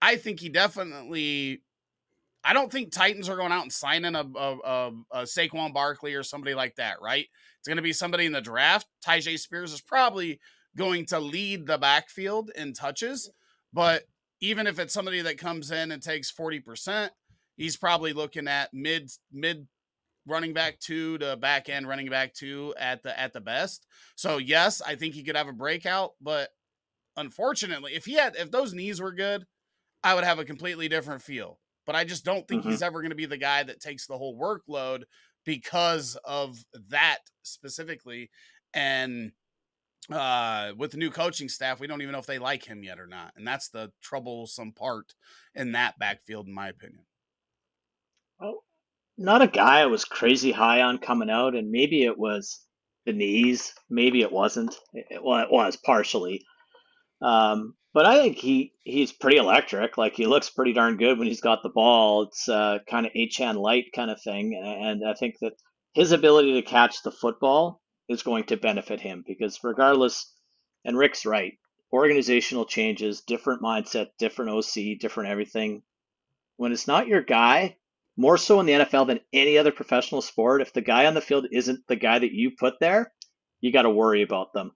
I 0.00 0.16
think 0.16 0.40
he 0.40 0.48
definitely. 0.48 1.62
I 2.44 2.52
don't 2.52 2.70
think 2.70 2.92
Titans 2.92 3.28
are 3.28 3.36
going 3.36 3.52
out 3.52 3.64
and 3.64 3.72
signing 3.72 4.14
a, 4.14 4.20
a, 4.20 4.56
a, 4.64 4.92
a 5.10 5.22
Saquon 5.22 5.74
Barkley 5.74 6.14
or 6.14 6.22
somebody 6.22 6.54
like 6.54 6.76
that, 6.76 7.02
right? 7.02 7.26
It's 7.58 7.66
going 7.66 7.76
to 7.76 7.82
be 7.82 7.92
somebody 7.92 8.26
in 8.26 8.32
the 8.32 8.40
draft. 8.40 8.86
Tyjae 9.04 9.38
Spears 9.38 9.72
is 9.72 9.80
probably 9.80 10.38
going 10.76 11.04
to 11.06 11.18
lead 11.18 11.66
the 11.66 11.78
backfield 11.78 12.50
in 12.54 12.72
touches, 12.72 13.30
but 13.72 14.04
even 14.40 14.66
if 14.66 14.78
it's 14.78 14.94
somebody 14.94 15.20
that 15.22 15.36
comes 15.36 15.72
in 15.72 15.90
and 15.90 16.00
takes 16.00 16.32
40%, 16.32 17.10
he's 17.56 17.76
probably 17.76 18.12
looking 18.12 18.48
at 18.48 18.72
mid 18.72 19.10
mid 19.32 19.66
running 20.26 20.52
back 20.52 20.78
two 20.78 21.18
to 21.18 21.36
back 21.36 21.68
end 21.68 21.88
running 21.88 22.10
back 22.10 22.34
two 22.34 22.74
at 22.78 23.02
the 23.02 23.18
at 23.18 23.32
the 23.32 23.40
best. 23.40 23.86
So 24.14 24.38
yes, 24.38 24.80
I 24.80 24.94
think 24.94 25.14
he 25.14 25.24
could 25.24 25.36
have 25.36 25.48
a 25.48 25.52
breakout, 25.52 26.12
but 26.20 26.50
unfortunately, 27.16 27.94
if 27.94 28.04
he 28.04 28.14
had 28.14 28.36
if 28.36 28.50
those 28.50 28.74
knees 28.74 29.00
were 29.00 29.12
good, 29.12 29.44
I 30.02 30.14
would 30.14 30.24
have 30.24 30.38
a 30.38 30.44
completely 30.44 30.88
different 30.88 31.22
feel. 31.22 31.60
But 31.86 31.96
I 31.96 32.04
just 32.04 32.24
don't 32.24 32.46
think 32.46 32.64
Mhm. 32.64 32.64
he's 32.64 32.82
ever 32.82 33.00
going 33.00 33.10
to 33.10 33.16
be 33.16 33.26
the 33.26 33.38
guy 33.38 33.62
that 33.62 33.80
takes 33.80 34.06
the 34.06 34.18
whole 34.18 34.38
workload 34.38 35.04
because 35.44 36.16
of 36.24 36.62
that 36.90 37.20
specifically. 37.42 38.30
And 38.74 39.32
uh 40.10 40.72
with 40.78 40.92
the 40.92 40.98
new 40.98 41.10
coaching 41.10 41.48
staff, 41.48 41.80
we 41.80 41.86
don't 41.86 42.02
even 42.02 42.12
know 42.12 42.18
if 42.18 42.26
they 42.26 42.38
like 42.38 42.64
him 42.64 42.82
yet 42.84 43.00
or 43.00 43.06
not. 43.06 43.34
And 43.36 43.46
that's 43.46 43.68
the 43.70 43.92
troublesome 44.02 44.72
part 44.72 45.14
in 45.54 45.72
that 45.72 45.98
backfield, 45.98 46.46
in 46.48 46.54
my 46.54 46.68
opinion. 46.68 47.06
Well, 48.40 48.64
not 49.18 49.42
a 49.42 49.48
guy 49.48 49.80
I 49.80 49.86
was 49.86 50.04
crazy 50.04 50.52
high 50.52 50.82
on 50.82 50.98
coming 50.98 51.30
out, 51.30 51.54
and 51.56 51.70
maybe 51.70 52.04
it 52.04 52.18
was 52.18 52.66
the 53.06 53.12
knees, 53.12 53.74
maybe 53.90 54.22
it 54.22 54.32
wasn't. 54.32 54.76
It, 54.94 55.22
well, 55.22 55.40
it 55.42 55.50
was 55.52 55.76
partially. 55.76 56.44
Um, 57.22 57.76
but 57.94 58.06
I 58.06 58.20
think 58.20 58.36
he 58.36 58.72
he's 58.84 59.12
pretty 59.12 59.38
electric. 59.38 59.96
Like 59.96 60.14
he 60.14 60.26
looks 60.26 60.50
pretty 60.50 60.72
darn 60.72 60.96
good 60.96 61.18
when 61.18 61.28
he's 61.28 61.40
got 61.40 61.62
the 61.62 61.68
ball. 61.70 62.22
It's 62.22 62.48
uh, 62.48 62.78
kind 62.88 63.06
of 63.06 63.12
Achane 63.12 63.56
light 63.56 63.86
kind 63.94 64.10
of 64.10 64.20
thing, 64.20 64.54
and 64.54 65.06
I 65.06 65.14
think 65.14 65.36
that 65.40 65.54
his 65.94 66.12
ability 66.12 66.54
to 66.54 66.62
catch 66.62 67.02
the 67.02 67.10
football 67.10 67.80
is 68.08 68.22
going 68.22 68.44
to 68.44 68.56
benefit 68.56 69.00
him 69.00 69.24
because 69.26 69.58
regardless, 69.62 70.32
and 70.84 70.96
Rick's 70.96 71.26
right, 71.26 71.54
organizational 71.92 72.66
changes, 72.66 73.22
different 73.22 73.62
mindset, 73.62 74.08
different 74.18 74.50
OC, 74.52 74.98
different 75.00 75.30
everything. 75.30 75.82
When 76.56 76.72
it's 76.72 76.86
not 76.86 77.08
your 77.08 77.22
guy, 77.22 77.76
more 78.16 78.36
so 78.36 78.60
in 78.60 78.66
the 78.66 78.72
NFL 78.72 79.06
than 79.06 79.20
any 79.32 79.58
other 79.58 79.72
professional 79.72 80.22
sport, 80.22 80.60
if 80.60 80.72
the 80.72 80.80
guy 80.80 81.06
on 81.06 81.14
the 81.14 81.20
field 81.20 81.46
isn't 81.52 81.86
the 81.86 81.96
guy 81.96 82.18
that 82.18 82.32
you 82.32 82.50
put 82.58 82.74
there, 82.80 83.12
you 83.60 83.72
got 83.72 83.82
to 83.82 83.90
worry 83.90 84.22
about 84.22 84.52
them. 84.52 84.72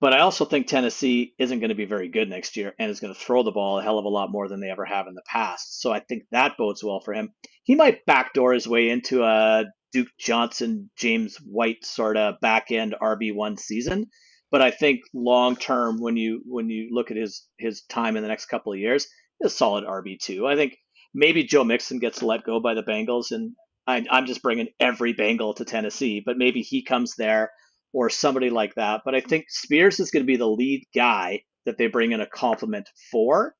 But 0.00 0.12
I 0.12 0.20
also 0.20 0.44
think 0.44 0.66
Tennessee 0.66 1.34
isn't 1.38 1.60
going 1.60 1.70
to 1.70 1.74
be 1.74 1.86
very 1.86 2.08
good 2.08 2.28
next 2.28 2.56
year 2.56 2.74
and 2.78 2.90
is 2.90 3.00
going 3.00 3.14
to 3.14 3.18
throw 3.18 3.42
the 3.42 3.50
ball 3.50 3.78
a 3.78 3.82
hell 3.82 3.98
of 3.98 4.04
a 4.04 4.10
lot 4.10 4.30
more 4.30 4.46
than 4.46 4.60
they 4.60 4.70
ever 4.70 4.84
have 4.84 5.06
in 5.06 5.14
the 5.14 5.22
past. 5.26 5.80
So 5.80 5.90
I 5.90 6.00
think 6.00 6.24
that 6.32 6.58
bodes 6.58 6.84
well 6.84 7.00
for 7.00 7.14
him. 7.14 7.32
He 7.64 7.74
might 7.74 8.04
backdoor 8.04 8.52
his 8.52 8.68
way 8.68 8.90
into 8.90 9.24
a 9.24 9.64
Duke 9.92 10.08
Johnson, 10.18 10.90
James 10.96 11.38
White 11.38 11.84
sort 11.84 12.18
of 12.18 12.38
back 12.40 12.70
end 12.70 12.94
RB 13.00 13.34
one 13.34 13.56
season. 13.56 14.06
But 14.50 14.60
I 14.60 14.70
think 14.70 15.00
long 15.14 15.56
term, 15.56 16.00
when 16.00 16.16
you 16.16 16.42
when 16.44 16.68
you 16.68 16.88
look 16.92 17.10
at 17.10 17.16
his 17.16 17.46
his 17.58 17.82
time 17.88 18.16
in 18.16 18.22
the 18.22 18.28
next 18.28 18.46
couple 18.46 18.72
of 18.72 18.78
years, 18.78 19.06
he's 19.38 19.52
a 19.52 19.54
solid 19.54 19.84
RB 19.84 20.18
two. 20.20 20.46
I 20.46 20.54
think 20.54 20.76
maybe 21.14 21.42
Joe 21.42 21.64
Mixon 21.64 21.98
gets 21.98 22.22
let 22.22 22.44
go 22.44 22.60
by 22.60 22.74
the 22.74 22.82
Bengals, 22.82 23.32
and 23.32 23.52
I, 23.86 24.04
I'm 24.10 24.26
just 24.26 24.42
bringing 24.42 24.68
every 24.78 25.14
Bengal 25.14 25.54
to 25.54 25.64
Tennessee, 25.64 26.22
but 26.24 26.38
maybe 26.38 26.60
he 26.60 26.82
comes 26.82 27.14
there 27.16 27.50
or 27.96 28.10
somebody 28.10 28.50
like 28.50 28.74
that. 28.74 29.00
But 29.06 29.14
I 29.14 29.22
think 29.22 29.46
Spears 29.48 30.00
is 30.00 30.10
going 30.10 30.22
to 30.22 30.26
be 30.26 30.36
the 30.36 30.46
lead 30.46 30.84
guy 30.94 31.40
that 31.64 31.78
they 31.78 31.86
bring 31.86 32.12
in 32.12 32.20
a 32.20 32.26
compliment 32.26 32.90
for. 33.10 33.54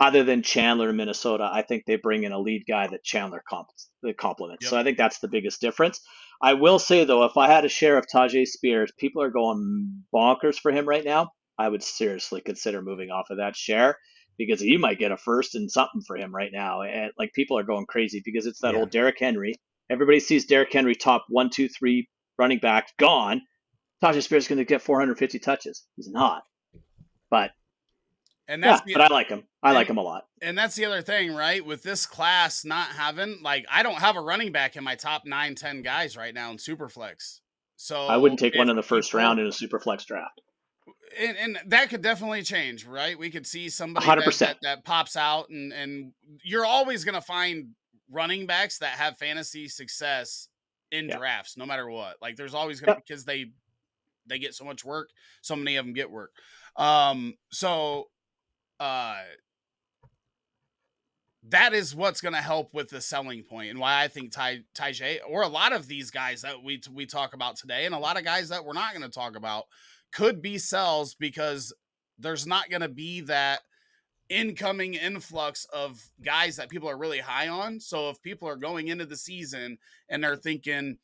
Other 0.00 0.24
than 0.24 0.42
Chandler 0.42 0.88
in 0.88 0.96
Minnesota, 0.96 1.50
I 1.52 1.60
think 1.60 1.82
they 1.84 1.96
bring 1.96 2.22
in 2.22 2.32
a 2.32 2.38
lead 2.38 2.64
guy 2.66 2.86
that 2.86 3.04
Chandler 3.04 3.42
comp- 3.46 3.68
the 4.02 4.14
compliments. 4.14 4.64
Yep. 4.64 4.70
So 4.70 4.78
I 4.78 4.84
think 4.84 4.96
that's 4.96 5.18
the 5.18 5.28
biggest 5.28 5.60
difference. 5.60 6.00
I 6.40 6.54
will 6.54 6.78
say 6.78 7.04
though, 7.04 7.24
if 7.24 7.36
I 7.36 7.48
had 7.48 7.66
a 7.66 7.68
share 7.68 7.98
of 7.98 8.06
Tyjae 8.06 8.46
Spears, 8.46 8.90
people 8.98 9.20
are 9.22 9.30
going 9.30 10.04
bonkers 10.14 10.54
for 10.54 10.72
him 10.72 10.88
right 10.88 11.04
now. 11.04 11.32
I 11.58 11.68
would 11.68 11.82
seriously 11.82 12.40
consider 12.40 12.80
moving 12.80 13.10
off 13.10 13.28
of 13.28 13.36
that 13.36 13.54
share 13.54 13.98
because 14.38 14.62
you 14.62 14.78
might 14.78 15.00
get 15.00 15.12
a 15.12 15.16
first 15.18 15.56
and 15.56 15.70
something 15.70 16.00
for 16.06 16.16
him 16.16 16.34
right 16.34 16.52
now. 16.52 16.82
And 16.82 17.10
like 17.18 17.32
people 17.34 17.58
are 17.58 17.64
going 17.64 17.84
crazy 17.86 18.22
because 18.24 18.46
it's 18.46 18.60
that 18.60 18.72
Yeah. 18.72 18.80
old 18.80 18.90
Derrick 18.90 19.18
Henry. 19.18 19.56
Everybody 19.90 20.20
sees 20.20 20.46
Derrick 20.46 20.72
Henry 20.72 20.94
top 20.94 21.26
one, 21.28 21.50
two, 21.50 21.68
three 21.68 22.08
running 22.38 22.60
back 22.60 22.96
gone. 22.98 23.42
Tyjae 24.02 24.22
Spears 24.22 24.44
is 24.44 24.48
going 24.48 24.58
to 24.58 24.64
get 24.64 24.82
450 24.82 25.38
touches. 25.38 25.84
He's 25.96 26.08
not. 26.08 26.42
But 27.30 27.50
And 28.46 28.62
yeah, 28.62 28.70
that's 28.72 28.82
the, 28.84 28.94
but 28.94 29.02
I 29.02 29.08
like 29.08 29.28
him. 29.28 29.44
I 29.62 29.72
like 29.72 29.88
him 29.88 29.96
a 29.98 30.02
lot. 30.02 30.24
and 30.40 30.56
that's 30.56 30.76
the 30.76 30.84
other 30.84 31.02
thing, 31.02 31.34
right? 31.34 31.64
With 31.64 31.82
this 31.82 32.06
class 32.06 32.64
not 32.64 32.88
having 32.90 33.40
like 33.42 33.66
I 33.70 33.82
don't 33.82 33.98
have 34.00 34.16
a 34.16 34.20
running 34.20 34.52
back 34.52 34.76
in 34.76 34.84
my 34.84 34.94
top 34.94 35.22
nine, 35.26 35.54
ten 35.54 35.82
guys 35.82 36.16
right 36.16 36.32
now 36.32 36.50
in 36.50 36.56
Superflex. 36.58 37.40
So 37.76 38.06
I 38.06 38.16
wouldn't 38.16 38.38
take 38.40 38.54
one 38.54 38.70
in 38.70 38.76
the 38.76 38.82
first 38.82 39.14
round 39.14 39.38
in 39.40 39.46
a 39.46 39.50
Superflex 39.50 40.04
draft. 40.06 40.40
and, 41.18 41.36
and 41.36 41.58
that 41.66 41.90
could 41.90 42.02
definitely 42.02 42.42
change, 42.42 42.84
right? 42.86 43.18
We 43.18 43.30
could 43.30 43.46
see 43.46 43.68
somebody 43.68 44.06
100%. 44.06 44.24
That, 44.24 44.38
that, 44.38 44.56
that 44.62 44.84
pops 44.84 45.16
out, 45.16 45.48
and 45.50 45.72
and 45.72 46.12
you're 46.44 46.64
always 46.64 47.04
gonna 47.04 47.20
find 47.20 47.70
running 48.10 48.46
backs 48.46 48.78
that 48.78 48.92
have 48.92 49.18
fantasy 49.18 49.68
success 49.68 50.48
in 50.90 51.08
Yeah. 51.08 51.18
drafts, 51.18 51.56
no 51.56 51.66
matter 51.66 51.88
what. 51.90 52.16
Like 52.22 52.36
there's 52.36 52.54
always 52.54 52.80
gonna 52.80 52.92
Yep. 52.96 53.04
because 53.06 53.24
they 53.24 53.52
they 54.28 54.38
get 54.38 54.54
so 54.54 54.64
much 54.64 54.84
work. 54.84 55.10
So 55.42 55.56
many 55.56 55.76
of 55.76 55.84
them 55.84 55.94
get 55.94 56.10
work. 56.10 56.32
Um, 56.76 57.34
so 57.50 58.08
uh 58.80 59.16
that 61.50 61.72
is 61.72 61.94
what's 61.94 62.20
going 62.20 62.34
to 62.34 62.40
help 62.40 62.74
with 62.74 62.90
the 62.90 63.00
selling 63.00 63.42
point 63.42 63.70
and 63.70 63.78
why 63.78 64.02
I 64.02 64.08
think 64.08 64.32
Ty 64.32 64.60
Tyjae 64.74 65.18
or 65.28 65.42
a 65.42 65.48
lot 65.48 65.72
of 65.72 65.86
these 65.86 66.10
guys 66.10 66.42
that 66.42 66.62
we 66.62 66.80
we 66.92 67.06
talk 67.06 67.34
about 67.34 67.56
today 67.56 67.86
and 67.86 67.94
a 67.94 67.98
lot 67.98 68.18
of 68.18 68.24
guys 68.24 68.48
that 68.50 68.64
we're 68.64 68.72
not 68.72 68.92
going 68.92 69.08
to 69.08 69.08
talk 69.08 69.36
about 69.36 69.64
could 70.12 70.42
be 70.42 70.58
sells 70.58 71.14
because 71.14 71.72
there's 72.18 72.46
not 72.46 72.70
going 72.70 72.82
to 72.82 72.88
be 72.88 73.20
that 73.22 73.60
incoming 74.28 74.94
influx 74.94 75.64
of 75.72 76.10
guys 76.22 76.56
that 76.56 76.68
people 76.68 76.88
are 76.88 76.98
really 76.98 77.20
high 77.20 77.48
on. 77.48 77.80
So 77.80 78.10
if 78.10 78.20
people 78.20 78.48
are 78.48 78.56
going 78.56 78.88
into 78.88 79.06
the 79.06 79.16
season 79.16 79.78
and 80.08 80.22
they're 80.22 80.36
thinking 80.36 80.98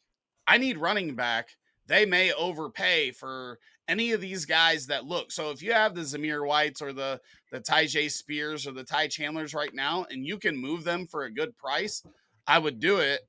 I 0.46 0.58
need 0.58 0.76
running 0.76 1.14
back, 1.14 1.48
they 1.86 2.06
may 2.06 2.32
overpay 2.32 3.10
for 3.12 3.58
any 3.88 4.12
of 4.12 4.20
these 4.20 4.44
guys 4.44 4.86
that 4.86 5.04
look. 5.04 5.30
So 5.30 5.50
if 5.50 5.62
you 5.62 5.72
have 5.72 5.94
the 5.94 6.02
Zamir 6.02 6.46
Whites 6.46 6.80
or 6.80 6.92
the 6.92 7.20
the 7.52 7.60
Tyjae 7.60 8.10
Spears 8.10 8.66
or 8.66 8.72
the 8.72 8.84
Ty 8.84 9.08
Chandlers 9.08 9.54
right 9.54 9.74
now, 9.74 10.06
and 10.10 10.26
you 10.26 10.38
can 10.38 10.56
move 10.56 10.84
them 10.84 11.06
for 11.06 11.24
a 11.24 11.32
good 11.32 11.56
price, 11.56 12.02
I 12.46 12.58
would 12.58 12.80
do 12.80 12.98
it. 12.98 13.20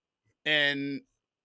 And 0.45 1.01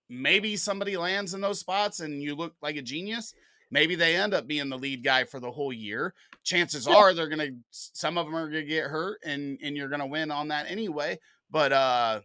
maybe 0.09 0.57
somebody 0.57 0.97
lands 0.97 1.35
in 1.35 1.41
those 1.41 1.61
spots 1.61 2.01
and 2.01 2.23
you 2.23 2.35
look 2.35 2.55
like 2.61 2.77
a 2.77 2.83
genius. 2.83 3.33
Maybe 3.71 3.95
they 3.95 4.17
end 4.17 4.35
up 4.35 4.49
being 4.49 4.69
the 4.69 4.77
lead 4.77 5.05
guy 5.05 5.25
for 5.25 5.39
the 5.39 5.51
whole 5.51 5.73
year. 5.73 6.13
Chances 6.43 6.89
are 6.89 7.15
they're 7.15 7.29
gonna 7.29 7.51
some 7.71 8.19
of 8.19 8.27
them 8.27 8.35
are 8.35 8.49
gonna 8.49 8.65
get 8.65 8.85
hurt 8.85 9.21
and 9.25 9.59
and 9.63 9.77
you're 9.77 9.89
gonna 9.89 10.07
win 10.07 10.31
on 10.31 10.49
that 10.49 10.69
anyway. 10.69 11.19
But 11.51 11.73
uh 11.73 12.21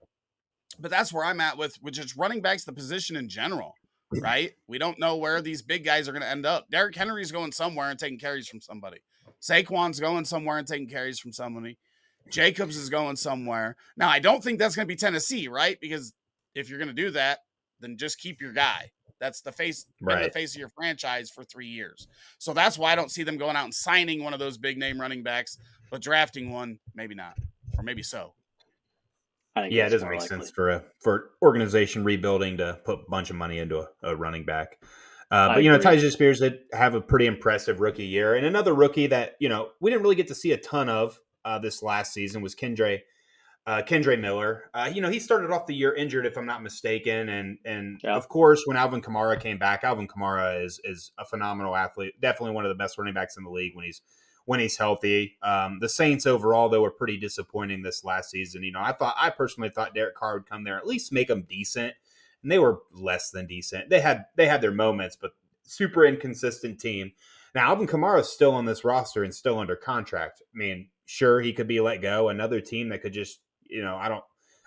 but 0.80 0.92
that's 0.92 1.14
where 1.14 1.24
I'm 1.24 1.42
at 1.42 1.58
with 1.58 1.78
with 1.82 1.94
just 1.94 2.16
running 2.16 2.42
backs 2.42 2.66
the 2.66 2.74
position 2.74 3.16
in 3.16 3.30
general, 3.30 3.76
right? 4.22 4.52
We 4.68 4.78
don't 4.78 5.00
know 5.00 5.16
where 5.18 5.42
these 5.42 5.62
big 5.62 5.84
guys 5.84 6.08
are 6.08 6.12
going 6.12 6.22
to 6.22 6.30
end 6.30 6.46
up. 6.46 6.70
Derrick 6.70 6.96
Henry's 6.96 7.32
going 7.32 7.52
somewhere 7.52 7.90
and 7.90 8.00
taking 8.00 8.20
carries 8.20 8.48
from 8.48 8.62
somebody. 8.62 9.00
Saquon's 9.42 10.00
going 10.00 10.26
somewhere 10.26 10.58
and 10.58 10.68
taking 10.68 10.88
carries 10.88 11.20
from 11.20 11.32
somebody. 11.32 11.78
Jacobs 12.30 12.76
is 12.76 12.90
going 12.90 13.16
somewhere. 13.16 13.76
Now, 13.98 14.10
I 14.10 14.20
don't 14.20 14.44
think 14.44 14.60
that's 14.60 14.76
going 14.76 14.88
to 14.88 14.92
be 14.92 14.96
Tennessee, 14.96 15.48
right? 15.48 15.78
Because 15.80 16.14
if 16.56 16.70
you're 16.70 16.80
going 16.80 16.88
to 16.88 16.94
do 16.94 17.12
that, 17.12 17.40
then 17.80 17.98
just 17.98 18.20
keep 18.20 18.42
your 18.42 18.54
guy. 18.54 18.92
That's 19.20 19.42
the 19.42 19.52
face, 19.52 19.86
right. 20.02 20.26
the 20.26 20.32
face 20.32 20.56
of 20.56 20.60
your 20.60 20.70
franchise 20.70 21.30
for 21.30 21.44
three 21.44 21.68
years. 21.68 22.08
So 22.38 22.54
that's 22.54 22.78
why 22.78 22.92
I 22.92 22.96
don't 22.96 23.12
see 23.12 23.24
them 23.24 23.38
going 23.38 23.56
out 23.56 23.66
and 23.66 23.74
signing 23.74 24.24
one 24.24 24.34
of 24.34 24.40
those 24.40 24.58
big 24.58 24.78
name 24.78 25.00
running 25.00 25.24
backs, 25.24 25.58
but 25.90 26.02
drafting 26.02 26.52
one, 26.52 26.80
maybe 26.94 27.16
not, 27.16 27.38
or 27.78 27.84
maybe 27.84 28.04
so. 28.04 28.34
Yeah, 29.56 29.88
it 29.88 29.90
doesn't 29.90 30.10
make 30.10 30.22
likely. 30.22 30.38
sense 30.38 30.52
for 30.52 30.70
a 30.70 30.84
for 31.02 31.32
organization 31.42 32.04
rebuilding 32.04 32.58
to 32.58 32.80
put 32.86 33.00
a 33.00 33.10
bunch 33.10 33.30
of 33.30 33.36
money 33.36 33.60
into 33.60 33.80
a, 33.80 33.88
a 34.04 34.16
running 34.16 34.46
back. 34.46 34.78
Uh, 35.32 35.56
but 35.56 35.64
you 35.64 35.72
know, 35.72 35.80
Tyjae 35.80 36.12
Spears 36.12 36.40
did 36.40 36.60
have 36.72 36.94
a 36.94 37.02
pretty 37.02 37.26
impressive 37.26 37.80
rookie 37.80 38.06
year, 38.06 38.36
and 38.36 38.46
another 38.46 38.74
rookie 38.74 39.08
that 39.08 39.36
you 39.40 39.50
know 39.50 39.70
we 39.80 39.90
didn't 39.90 40.04
really 40.04 40.16
get 40.16 40.28
to 40.28 40.36
see 40.36 40.52
a 40.52 40.58
ton 40.58 40.90
of 40.90 41.20
uh, 41.44 41.60
this 41.60 41.82
last 41.82 42.14
season 42.14 42.42
was 42.42 42.56
Kendre 42.56 43.00
uh, 43.68 43.82
Kendre 43.82 44.20
Miller. 44.20 44.70
Uh, 44.74 44.90
you 44.94 45.02
know, 45.02 45.10
he 45.10 45.20
started 45.20 45.52
off 45.52 45.66
the 45.66 45.74
year 45.74 45.94
injured, 45.94 46.26
if 46.26 46.38
I'm 46.38 46.46
not 46.46 46.62
mistaken, 46.62 47.30
and 47.30 47.58
and 47.66 48.00
yeah. 48.04 48.16
of 48.16 48.30
course, 48.30 48.64
when 48.66 48.78
Alvin 48.78 49.02
Kamara 49.02 49.40
came 49.40 49.58
back, 49.58 49.84
Alvin 49.84 50.08
Kamara 50.08 50.64
is 50.64 50.80
is 50.84 51.12
a 51.18 51.26
phenomenal 51.26 51.76
athlete, 51.76 52.14
definitely 52.22 52.54
one 52.54 52.66
of 52.66 52.70
the 52.70 52.76
best 52.76 52.98
running 52.98 53.14
backs 53.14 53.38
in 53.38 53.44
the 53.44 53.50
league 53.50 53.76
when 53.76 53.86
he's 53.86 54.02
when 54.46 54.60
he's 54.60 54.78
healthy. 54.78 55.38
Um, 55.42 55.80
the 55.80 55.90
Saints 55.90 56.26
overall, 56.26 56.70
though, 56.70 56.82
were 56.82 56.92
pretty 56.92 57.18
disappointing 57.18 57.82
this 57.82 58.04
last 58.04 58.30
season. 58.30 58.64
You 58.64 58.72
know, 58.72 58.82
I 58.82 58.94
thought 58.94 59.16
I 59.18 59.30
personally 59.32 59.70
thought 59.70 59.96
Derek 59.96 60.16
Carr 60.16 60.36
would 60.36 60.50
come 60.50 60.64
there 60.64 60.78
at 60.78 60.88
least 60.88 61.12
make 61.12 61.28
them 61.28 61.46
decent, 61.50 61.94
and 62.42 62.52
they 62.52 62.60
were 62.60 62.80
less 62.92 63.32
than 63.32 63.48
decent. 63.48 63.90
They 63.90 64.00
had 64.00 64.26
they 64.36 64.48
had 64.48 64.62
their 64.62 64.72
moments, 64.72 65.18
but 65.20 65.32
super 65.64 66.06
inconsistent 66.06 66.80
team. 66.80 67.12
Now 67.54 67.70
Alvin 67.70 67.88
Kamara 67.88 68.22
is 68.22 68.30
still 68.30 68.52
on 68.52 68.66
this 68.66 68.86
roster 68.86 69.24
and 69.24 69.34
still 69.34 69.60
under 69.60 69.76
contract. 69.76 70.42
I 70.42 70.58
mean, 70.58 70.90
sure 71.06 71.42
he 71.42 71.54
could 71.54 71.68
be 71.68 71.82
let 71.82 72.02
go. 72.02 72.30
Another 72.30 72.62
team 72.62 72.90
that 72.90 73.02
could 73.02 73.14
just 73.14 73.40
you 73.68 73.82
know, 73.82 73.98
I 73.98 74.10
don't 74.10 74.24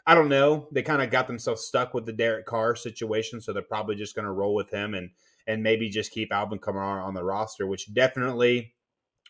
I 0.06 0.14
don't 0.14 0.28
know. 0.28 0.68
They 0.72 0.82
kind 0.82 1.02
of 1.02 1.10
got 1.10 1.26
themselves 1.26 1.66
stuck 1.66 1.94
with 1.94 2.06
the 2.06 2.12
Derek 2.12 2.46
Carr 2.46 2.74
situation, 2.74 3.40
so 3.40 3.52
they're 3.52 3.62
probably 3.62 3.94
just 3.94 4.14
going 4.14 4.24
to 4.24 4.32
roll 4.32 4.54
with 4.54 4.70
him 4.70 4.94
and 4.94 5.10
and 5.46 5.62
maybe 5.62 5.88
just 5.88 6.10
keep 6.10 6.32
Alvin 6.32 6.58
Kamara 6.58 7.02
on 7.02 7.14
the 7.14 7.24
roster, 7.24 7.66
which 7.66 7.92
definitely 7.94 8.74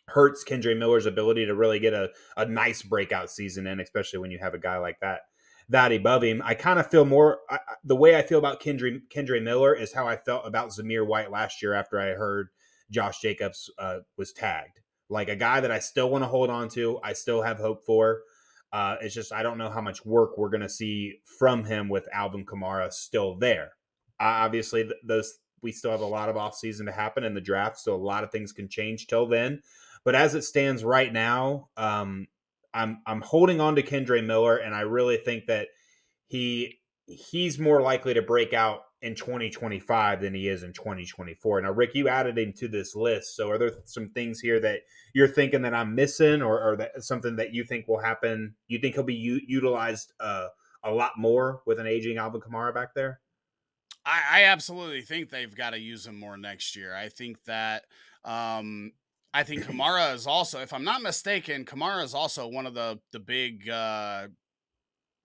hurts 0.08 0.44
Kendre 0.44 0.76
Miller's 0.76 1.06
ability 1.06 1.46
to 1.46 1.54
really 1.54 1.78
get 1.78 1.94
a, 1.94 2.10
a 2.36 2.46
nice 2.46 2.82
breakout 2.82 3.30
season 3.30 3.66
in, 3.66 3.80
especially 3.80 4.18
when 4.18 4.30
you 4.30 4.38
have 4.38 4.54
a 4.54 4.58
guy 4.58 4.78
like 4.78 5.00
that 5.00 5.20
that 5.68 5.92
above 5.92 6.22
him. 6.22 6.42
I 6.44 6.54
kind 6.54 6.78
of 6.78 6.90
feel 6.90 7.04
more 7.04 7.40
I, 7.50 7.58
the 7.84 7.96
way 7.96 8.16
I 8.16 8.22
feel 8.22 8.38
about 8.38 8.62
Kendra 8.62 9.00
Kendre 9.14 9.42
Miller 9.42 9.74
is 9.74 9.92
how 9.92 10.06
I 10.06 10.16
felt 10.16 10.46
about 10.46 10.70
Zamir 10.70 11.06
White 11.06 11.30
last 11.30 11.62
year 11.62 11.74
after 11.74 12.00
I 12.00 12.14
heard 12.14 12.48
Josh 12.90 13.20
Jacobs 13.20 13.70
uh, 13.78 13.98
was 14.16 14.32
tagged. 14.32 14.80
Like 15.10 15.28
a 15.28 15.36
guy 15.36 15.60
that 15.60 15.70
I 15.70 15.78
still 15.78 16.10
want 16.10 16.24
to 16.24 16.28
hold 16.28 16.50
on 16.50 16.68
to, 16.70 16.98
I 17.02 17.12
still 17.12 17.42
have 17.42 17.58
hope 17.58 17.84
for. 17.84 18.20
Uh, 18.72 18.96
it's 19.00 19.14
just 19.14 19.32
I 19.32 19.42
don't 19.42 19.58
know 19.58 19.70
how 19.70 19.80
much 19.80 20.04
work 20.04 20.36
we're 20.36 20.50
going 20.50 20.62
to 20.62 20.68
see 20.68 21.20
from 21.38 21.64
him 21.64 21.88
with 21.88 22.08
Alvin 22.12 22.44
Kamara 22.44 22.92
still 22.92 23.36
there. 23.36 23.72
Uh, 24.20 24.44
obviously, 24.44 24.84
th- 24.84 24.96
those 25.04 25.38
we 25.62 25.72
still 25.72 25.90
have 25.90 26.00
a 26.00 26.06
lot 26.06 26.28
of 26.28 26.36
offseason 26.36 26.84
to 26.86 26.92
happen 26.92 27.24
in 27.24 27.34
the 27.34 27.40
draft, 27.40 27.78
so 27.78 27.94
a 27.94 27.96
lot 27.96 28.24
of 28.24 28.30
things 28.30 28.52
can 28.52 28.68
change 28.68 29.06
till 29.06 29.26
then. 29.26 29.62
But 30.04 30.14
as 30.14 30.34
it 30.34 30.42
stands 30.42 30.84
right 30.84 31.12
now, 31.12 31.68
um, 31.76 32.26
I'm 32.74 33.02
I'm 33.06 33.20
holding 33.20 33.60
on 33.60 33.76
to 33.76 33.82
Kendre 33.82 34.24
Miller, 34.24 34.56
and 34.56 34.74
I 34.74 34.80
really 34.80 35.16
think 35.16 35.46
that 35.46 35.68
he 36.26 36.78
he's 37.06 37.58
more 37.58 37.80
likely 37.80 38.14
to 38.14 38.22
break 38.22 38.52
out 38.52 38.82
in 39.00 39.14
2025 39.14 40.20
than 40.20 40.34
he 40.34 40.48
is 40.48 40.62
in 40.62 40.72
2024. 40.72 41.62
Now, 41.62 41.70
Rick, 41.70 41.94
you 41.94 42.08
added 42.08 42.36
him 42.36 42.52
to 42.54 42.68
this 42.68 42.96
list. 42.96 43.36
So, 43.36 43.50
are 43.50 43.58
there 43.58 43.72
some 43.84 44.10
things 44.10 44.40
here 44.40 44.60
that 44.60 44.80
you're 45.14 45.28
thinking 45.28 45.62
that 45.62 45.74
I'm 45.74 45.94
missing, 45.94 46.42
or, 46.42 46.60
or 46.62 46.76
that 46.76 47.02
something 47.02 47.36
that 47.36 47.54
you 47.54 47.64
think 47.64 47.86
will 47.88 48.00
happen? 48.00 48.54
You 48.66 48.78
think 48.78 48.94
he'll 48.94 49.04
be 49.04 49.14
u- 49.14 49.40
utilized 49.46 50.12
uh, 50.20 50.48
a 50.82 50.90
lot 50.90 51.12
more 51.16 51.62
with 51.66 51.78
an 51.78 51.86
aging 51.86 52.18
Alvin 52.18 52.40
Kamara 52.40 52.74
back 52.74 52.94
there? 52.94 53.20
I, 54.10 54.44
absolutely 54.44 55.02
think 55.02 55.28
they've 55.28 55.54
got 55.54 55.70
to 55.70 55.78
use 55.78 56.06
him 56.06 56.18
more 56.18 56.38
next 56.38 56.76
year. 56.76 56.94
I 56.94 57.10
think 57.10 57.44
that. 57.44 57.84
Um, 58.24 58.92
I 59.34 59.42
think 59.42 59.64
Kamara 59.64 60.14
is 60.14 60.26
also, 60.26 60.60
if 60.60 60.72
I'm 60.72 60.84
not 60.84 61.02
mistaken, 61.02 61.64
Kamara 61.64 62.02
is 62.02 62.14
also 62.14 62.48
one 62.48 62.66
of 62.66 62.74
the 62.74 62.98
the 63.12 63.20
big 63.20 63.68
uh, 63.68 64.28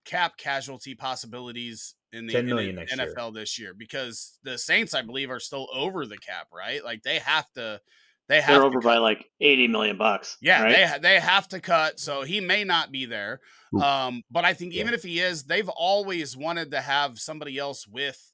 cap 0.06 0.38
casualty 0.38 0.96
possibilities 0.96 1.96
in 2.12 2.28
the, 2.28 2.38
in 2.38 2.46
the 2.48 2.54
NFL 2.54 3.34
year. 3.34 3.42
this 3.42 3.60
year 3.60 3.74
because 3.78 4.38
the 4.44 4.58
Saints, 4.58 4.94
I 4.94 5.02
believe, 5.02 5.32
are 5.32 5.40
still 5.40 5.68
over 5.74 6.06
the 6.06 6.18
cap, 6.18 6.48
right? 6.54 6.84
Like 6.84 7.04
they 7.04 7.20
have 7.20 7.52
to. 7.56 7.82
They 8.30 8.40
have 8.40 8.56
They're 8.56 8.64
over 8.64 8.80
by 8.80 9.00
like 9.00 9.26
eighty 9.42 9.68
million 9.68 9.98
bucks. 9.98 10.38
Yeah, 10.42 10.64
right? 10.64 11.02
they 11.02 11.16
they 11.16 11.20
have 11.20 11.46
to 11.50 11.60
cut, 11.60 12.00
so 12.00 12.22
he 12.22 12.40
may 12.40 12.64
not 12.64 12.90
be 12.90 13.06
there. 13.06 13.42
Um, 13.82 14.22
but 14.32 14.46
I 14.46 14.54
think 14.54 14.74
even 14.74 14.90
yeah. 14.90 14.94
if 14.94 15.04
he 15.04 15.20
is, 15.20 15.44
they've 15.44 15.68
always 15.68 16.38
wanted 16.38 16.72
to 16.72 16.80
have 16.80 17.20
somebody 17.20 17.58
else 17.58 17.86
with 17.86 18.32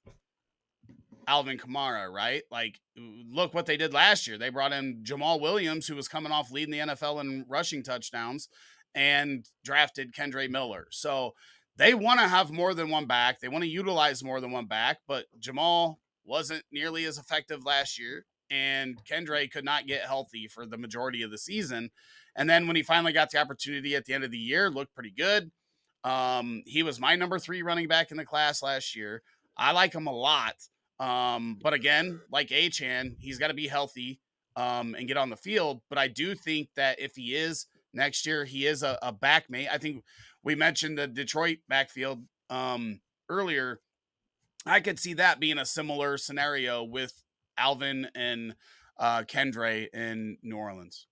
Alvin 1.30 1.60
Kamara, 1.60 2.12
right? 2.12 2.42
Like, 2.50 2.80
look 2.98 3.54
what 3.54 3.68
they 3.68 3.78
did 3.78 3.94
last 3.94 4.26
year. 4.26 4.40
They 4.40 4.50
brought 4.50 4.74
in 4.74 5.04
Jamaal 5.04 5.40
Williams, 5.40 5.86
who 5.86 5.96
was 5.96 6.08
coming 6.08 6.32
off 6.32 6.52
leading 6.52 6.72
the 6.72 6.94
NFL 6.94 7.22
in 7.22 7.46
rushing 7.48 7.84
touchdowns, 7.84 8.50
and 8.96 9.48
drafted 9.64 10.12
Kendre 10.12 10.50
Miller. 10.50 10.88
So 10.90 11.36
they 11.78 11.94
want 11.94 12.20
to 12.20 12.28
have 12.28 12.52
more 12.52 12.74
than 12.74 12.90
one 12.90 13.06
back. 13.06 13.40
They 13.40 13.48
want 13.48 13.64
to 13.64 13.70
utilize 13.70 14.24
more 14.24 14.42
than 14.42 14.50
one 14.50 14.66
back, 14.66 15.02
but 15.08 15.28
Jamal 15.38 16.00
wasn't 16.26 16.64
nearly 16.72 17.06
as 17.06 17.20
effective 17.20 17.64
last 17.64 18.00
year, 18.00 18.26
and 18.50 19.00
Kendre 19.06 19.52
could 19.52 19.66
not 19.66 19.86
get 19.86 20.02
healthy 20.02 20.48
for 20.48 20.66
the 20.66 20.78
majority 20.80 21.22
of 21.22 21.30
the 21.30 21.38
season. 21.38 21.92
And 22.36 22.50
then 22.50 22.66
when 22.66 22.76
he 22.76 22.82
finally 22.82 23.14
got 23.14 23.30
the 23.30 23.38
opportunity 23.38 23.96
at 23.96 24.06
the 24.06 24.16
end 24.16 24.24
of 24.24 24.32
the 24.32 24.38
year, 24.40 24.72
looked 24.72 24.96
pretty 24.96 25.14
good. 25.16 25.52
Um, 26.04 26.64
he 26.66 26.82
was 26.82 27.00
my 27.00 27.16
number 27.16 27.38
three 27.38 27.62
running 27.62 27.88
back 27.88 28.10
in 28.10 28.18
the 28.18 28.26
class 28.26 28.64
last 28.64 28.96
year. 28.96 29.22
I 29.56 29.74
like 29.74 29.94
him 29.94 30.08
a 30.08 30.14
lot. 30.14 30.56
Um, 31.00 31.58
but 31.62 31.74
again, 31.74 32.20
like 32.32 32.50
Achane, 32.50 33.16
he's 33.20 33.38
got 33.38 33.48
to 33.48 33.54
be 33.54 33.68
healthy 33.68 34.20
um, 34.56 34.96
and 34.96 35.08
get 35.08 35.18
on 35.18 35.30
the 35.30 35.38
field. 35.38 35.82
But 35.90 35.98
I 35.98 36.08
do 36.08 36.36
think 36.36 36.70
that 36.76 37.00
if 37.00 37.16
he 37.16 37.36
is 37.36 37.68
next 37.94 38.26
year, 38.26 38.46
he 38.46 38.66
is 38.66 38.84
a, 38.84 38.98
a 39.02 39.12
back 39.12 39.50
mate. 39.50 39.70
I 39.72 39.78
think 39.78 40.04
we 40.44 40.56
mentioned 40.56 40.98
the 40.98 41.08
Detroit 41.08 41.60
backfield 41.68 42.24
um, 42.50 43.00
earlier. 43.30 43.80
I 44.66 44.82
could 44.82 45.00
see 45.00 45.14
that 45.14 45.40
being 45.40 45.58
a 45.58 45.66
similar 45.66 46.18
scenario 46.18 46.84
with 46.84 47.24
Alvin 47.58 48.08
and 48.16 48.56
uh, 49.00 49.24
Kendre 49.24 49.88
in 49.94 50.38
New 50.44 50.58
Orleans. 50.58 51.08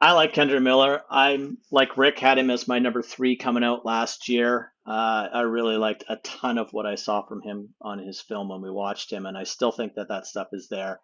I 0.00 0.12
like 0.12 0.32
Kendre 0.32 0.62
Miller. 0.62 1.02
I'm 1.10 1.58
like 1.70 1.98
Rick 1.98 2.18
had 2.18 2.38
him 2.38 2.50
as 2.50 2.66
my 2.66 2.78
number 2.78 3.02
three 3.02 3.36
coming 3.36 3.62
out 3.64 3.84
last 3.84 4.28
year. 4.28 4.72
Uh, 4.86 5.28
I 5.32 5.40
really 5.42 5.76
liked 5.76 6.04
a 6.08 6.16
ton 6.16 6.56
of 6.56 6.72
what 6.72 6.86
I 6.86 6.94
saw 6.94 7.22
from 7.22 7.42
him 7.42 7.74
on 7.82 7.98
his 7.98 8.20
film 8.20 8.48
when 8.48 8.62
we 8.62 8.70
watched 8.70 9.12
him, 9.12 9.26
and 9.26 9.36
I 9.36 9.44
still 9.44 9.72
think 9.72 9.94
that 9.94 10.08
that 10.08 10.26
stuff 10.26 10.48
is 10.52 10.68
there. 10.68 11.00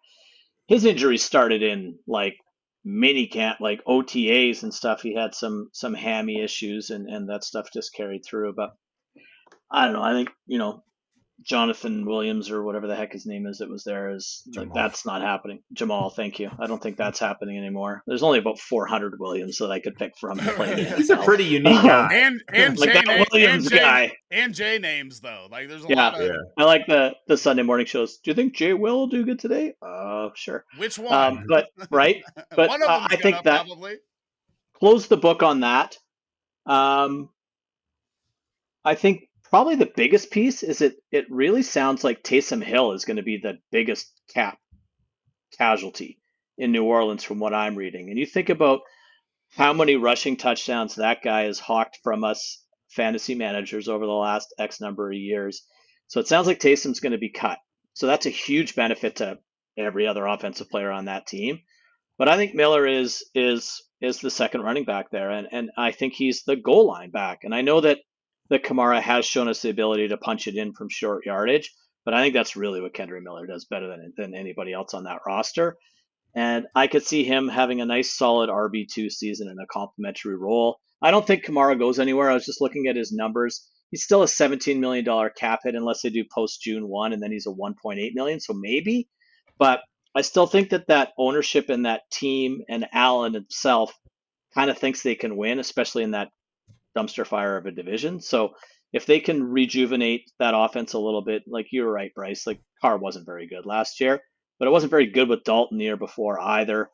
His 0.67 0.83
injury 0.83 1.17
started 1.17 1.61
in 1.61 1.99
like 2.07 2.37
mini 2.87 3.27
camp 3.27 3.59
like 3.59 3.83
OTAs 3.83 4.63
and 4.63 4.73
stuff 4.73 5.01
he 5.01 5.13
had 5.13 5.35
some 5.35 5.69
some 5.73 5.93
hammy 5.93 6.41
issues 6.41 6.89
and 6.89 7.09
and 7.09 7.29
that 7.29 7.43
stuff 7.43 7.67
just 7.73 7.93
carried 7.93 8.23
through 8.25 8.53
but 8.53 8.77
I 9.69 9.83
don't 9.85 9.93
know 9.93 10.01
I 10.01 10.13
think 10.13 10.29
you 10.45 10.57
know 10.57 10.83
Jonathan 11.43 12.05
Williams 12.05 12.49
or 12.49 12.63
whatever 12.63 12.87
the 12.87 12.95
heck 12.95 13.13
his 13.13 13.25
name 13.25 13.45
is 13.45 13.59
that 13.59 13.69
was 13.69 13.83
there 13.83 14.15
is 14.15 14.41
like, 14.55 14.73
that's 14.73 15.05
not 15.05 15.21
happening. 15.21 15.59
Jamaal, 15.73 16.13
thank 16.13 16.39
you. 16.39 16.49
I 16.59 16.65
don't 16.65 16.81
think 16.81 16.97
that's 16.97 17.19
happening 17.19 17.57
anymore. 17.57 18.01
There's 18.07 18.23
only 18.23 18.39
about 18.39 18.59
400 18.59 19.19
Williams 19.19 19.59
that 19.59 19.69
I 19.69 19.79
could 19.79 19.95
pick 19.95 20.17
from. 20.17 20.39
He's 20.97 21.11
a 21.11 21.17
pretty 21.17 21.45
unique 21.45 21.83
guy. 21.83 22.09
and 22.13 22.43
and 22.49 22.77
like 22.79 22.91
Jay 22.91 23.01
that 23.05 23.27
Williams 23.31 23.65
and 23.65 23.71
Jay, 23.71 23.79
guy 23.79 24.11
and 24.31 24.53
Jay 24.53 24.79
names 24.79 25.19
though. 25.19 25.47
Like 25.51 25.67
there's 25.67 25.85
a 25.85 25.87
yeah, 25.89 25.95
lot 25.95 26.21
of. 26.21 26.27
Yeah. 26.27 26.35
I 26.57 26.63
like 26.63 26.87
the 26.87 27.15
the 27.27 27.37
Sunday 27.37 27.63
morning 27.63 27.85
shows. 27.85 28.17
Do 28.17 28.31
you 28.31 28.35
think 28.35 28.55
Jay 28.55 28.73
will 28.73 29.07
do 29.07 29.23
good 29.23 29.39
today? 29.39 29.75
Uh, 29.81 30.29
sure. 30.33 30.65
Which 30.77 30.97
one? 30.97 31.13
Um, 31.13 31.45
but 31.47 31.69
right, 31.91 32.23
but 32.55 32.69
uh, 32.69 33.07
I 33.09 33.15
think 33.15 33.43
that 33.43 33.67
probably. 33.67 33.97
close 34.73 35.07
the 35.07 35.17
book 35.17 35.43
on 35.43 35.59
that. 35.59 35.97
Um, 36.65 37.29
I 38.83 38.95
think 38.95 39.26
probably 39.49 39.75
the 39.75 39.91
biggest 39.95 40.31
piece 40.31 40.63
is 40.63 40.81
it 40.81 40.95
it 41.11 41.25
really 41.29 41.61
sounds 41.61 42.03
like 42.03 42.23
Taysom 42.23 42.63
Hill 42.63 42.93
is 42.93 43.05
going 43.05 43.17
to 43.17 43.23
be 43.23 43.37
the 43.37 43.59
biggest 43.71 44.11
cap 44.33 44.57
casualty 45.57 46.19
in 46.57 46.71
New 46.71 46.83
Orleans 46.83 47.23
from 47.23 47.39
what 47.39 47.53
I'm 47.53 47.75
reading. 47.75 48.09
And 48.09 48.17
you 48.17 48.25
think 48.25 48.49
about 48.49 48.81
how 49.55 49.73
many 49.73 49.95
rushing 49.95 50.37
touchdowns 50.37 50.95
that 50.95 51.23
guy 51.23 51.43
has 51.43 51.59
hawked 51.59 51.99
from 52.03 52.23
us 52.23 52.63
fantasy 52.89 53.35
managers 53.35 53.87
over 53.87 54.05
the 54.05 54.11
last 54.11 54.53
X 54.57 54.81
number 54.81 55.09
of 55.09 55.17
years. 55.17 55.63
So 56.07 56.19
it 56.19 56.27
sounds 56.27 56.47
like 56.47 56.59
Taysom's 56.59 56.99
going 56.99 57.11
to 57.11 57.17
be 57.17 57.29
cut. 57.29 57.59
So 57.93 58.07
that's 58.07 58.25
a 58.25 58.31
huge 58.31 58.75
benefit 58.75 59.17
to 59.17 59.39
every 59.77 60.07
other 60.07 60.25
offensive 60.25 60.69
player 60.69 60.91
on 60.91 61.05
that 61.05 61.27
team. 61.27 61.61
But 62.17 62.29
I 62.29 62.35
think 62.35 62.55
Miller 62.55 62.87
is 62.87 63.23
is 63.35 63.83
is 64.01 64.19
the 64.19 64.31
second 64.31 64.61
running 64.61 64.85
back 64.85 65.11
there, 65.11 65.29
and 65.29 65.47
and 65.51 65.71
I 65.77 65.91
think 65.91 66.13
he's 66.13 66.43
the 66.43 66.55
goal 66.55 66.87
line 66.87 67.11
back. 67.11 67.43
And 67.43 67.53
I 67.53 67.61
know 67.61 67.81
that 67.81 67.99
that 68.49 68.63
Kamara 68.63 69.01
has 69.01 69.25
shown 69.25 69.47
us 69.47 69.61
the 69.61 69.69
ability 69.69 70.09
to 70.09 70.17
punch 70.17 70.47
it 70.47 70.55
in 70.55 70.73
from 70.73 70.89
short 70.89 71.25
yardage. 71.25 71.73
But 72.05 72.13
I 72.13 72.21
think 72.21 72.33
that's 72.33 72.55
really 72.55 72.81
what 72.81 72.93
Kendre 72.93 73.21
Miller 73.21 73.45
does 73.47 73.65
better 73.65 73.87
than 73.87 74.13
than 74.15 74.33
anybody 74.33 74.73
else 74.73 74.93
on 74.93 75.03
that 75.03 75.21
roster. 75.27 75.77
And 76.35 76.67
I 76.75 76.87
could 76.87 77.03
see 77.03 77.23
him 77.23 77.47
having 77.47 77.81
a 77.81 77.85
nice 77.85 78.15
solid 78.15 78.49
RB2 78.49 79.11
season 79.11 79.49
in 79.49 79.57
a 79.59 79.65
complimentary 79.67 80.37
role. 80.37 80.79
I 81.01 81.11
don't 81.11 81.25
think 81.25 81.45
Kamara 81.45 81.77
goes 81.77 81.99
anywhere. 81.99 82.29
I 82.29 82.33
was 82.33 82.45
just 82.45 82.61
looking 82.61 82.87
at 82.87 82.95
his 82.95 83.11
numbers. 83.11 83.67
He's 83.91 84.03
still 84.03 84.23
a 84.23 84.27
$17 84.27 84.79
million 84.79 85.05
cap 85.37 85.61
hit 85.63 85.75
unless 85.75 86.01
they 86.01 86.09
do 86.09 86.23
post 86.33 86.61
June 86.61 86.87
1, 86.87 87.13
and 87.13 87.21
then 87.21 87.31
he's 87.31 87.47
a 87.47 87.51
1.8 87.51 88.11
million, 88.13 88.39
So 88.39 88.53
maybe, 88.53 89.07
but 89.57 89.81
I 90.15 90.21
still 90.21 90.47
think 90.47 90.69
that 90.71 90.87
that 90.87 91.13
ownership 91.17 91.69
and 91.69 91.85
that 91.85 92.09
team 92.11 92.61
and 92.67 92.87
Allen 92.91 93.33
himself 93.33 93.93
kind 94.53 94.69
of 94.69 94.77
thinks 94.77 95.03
they 95.03 95.15
can 95.15 95.37
win, 95.37 95.59
especially 95.59 96.03
in 96.03 96.11
that 96.11 96.29
dumpster 96.97 97.25
fire 97.25 97.57
of 97.57 97.65
a 97.65 97.71
division. 97.71 98.21
So 98.21 98.53
if 98.93 99.05
they 99.05 99.19
can 99.19 99.43
rejuvenate 99.43 100.31
that 100.39 100.53
offense 100.55 100.93
a 100.93 100.99
little 100.99 101.21
bit, 101.21 101.43
like 101.47 101.67
you're 101.71 101.91
right, 101.91 102.13
Bryce, 102.15 102.47
like 102.47 102.59
Carr 102.81 102.97
wasn't 102.97 103.25
very 103.25 103.47
good 103.47 103.65
last 103.65 103.99
year, 103.99 104.21
but 104.59 104.67
it 104.67 104.71
wasn't 104.71 104.91
very 104.91 105.07
good 105.07 105.29
with 105.29 105.43
Dalton 105.43 105.77
the 105.77 105.85
year 105.85 105.97
before 105.97 106.39
either, 106.39 106.89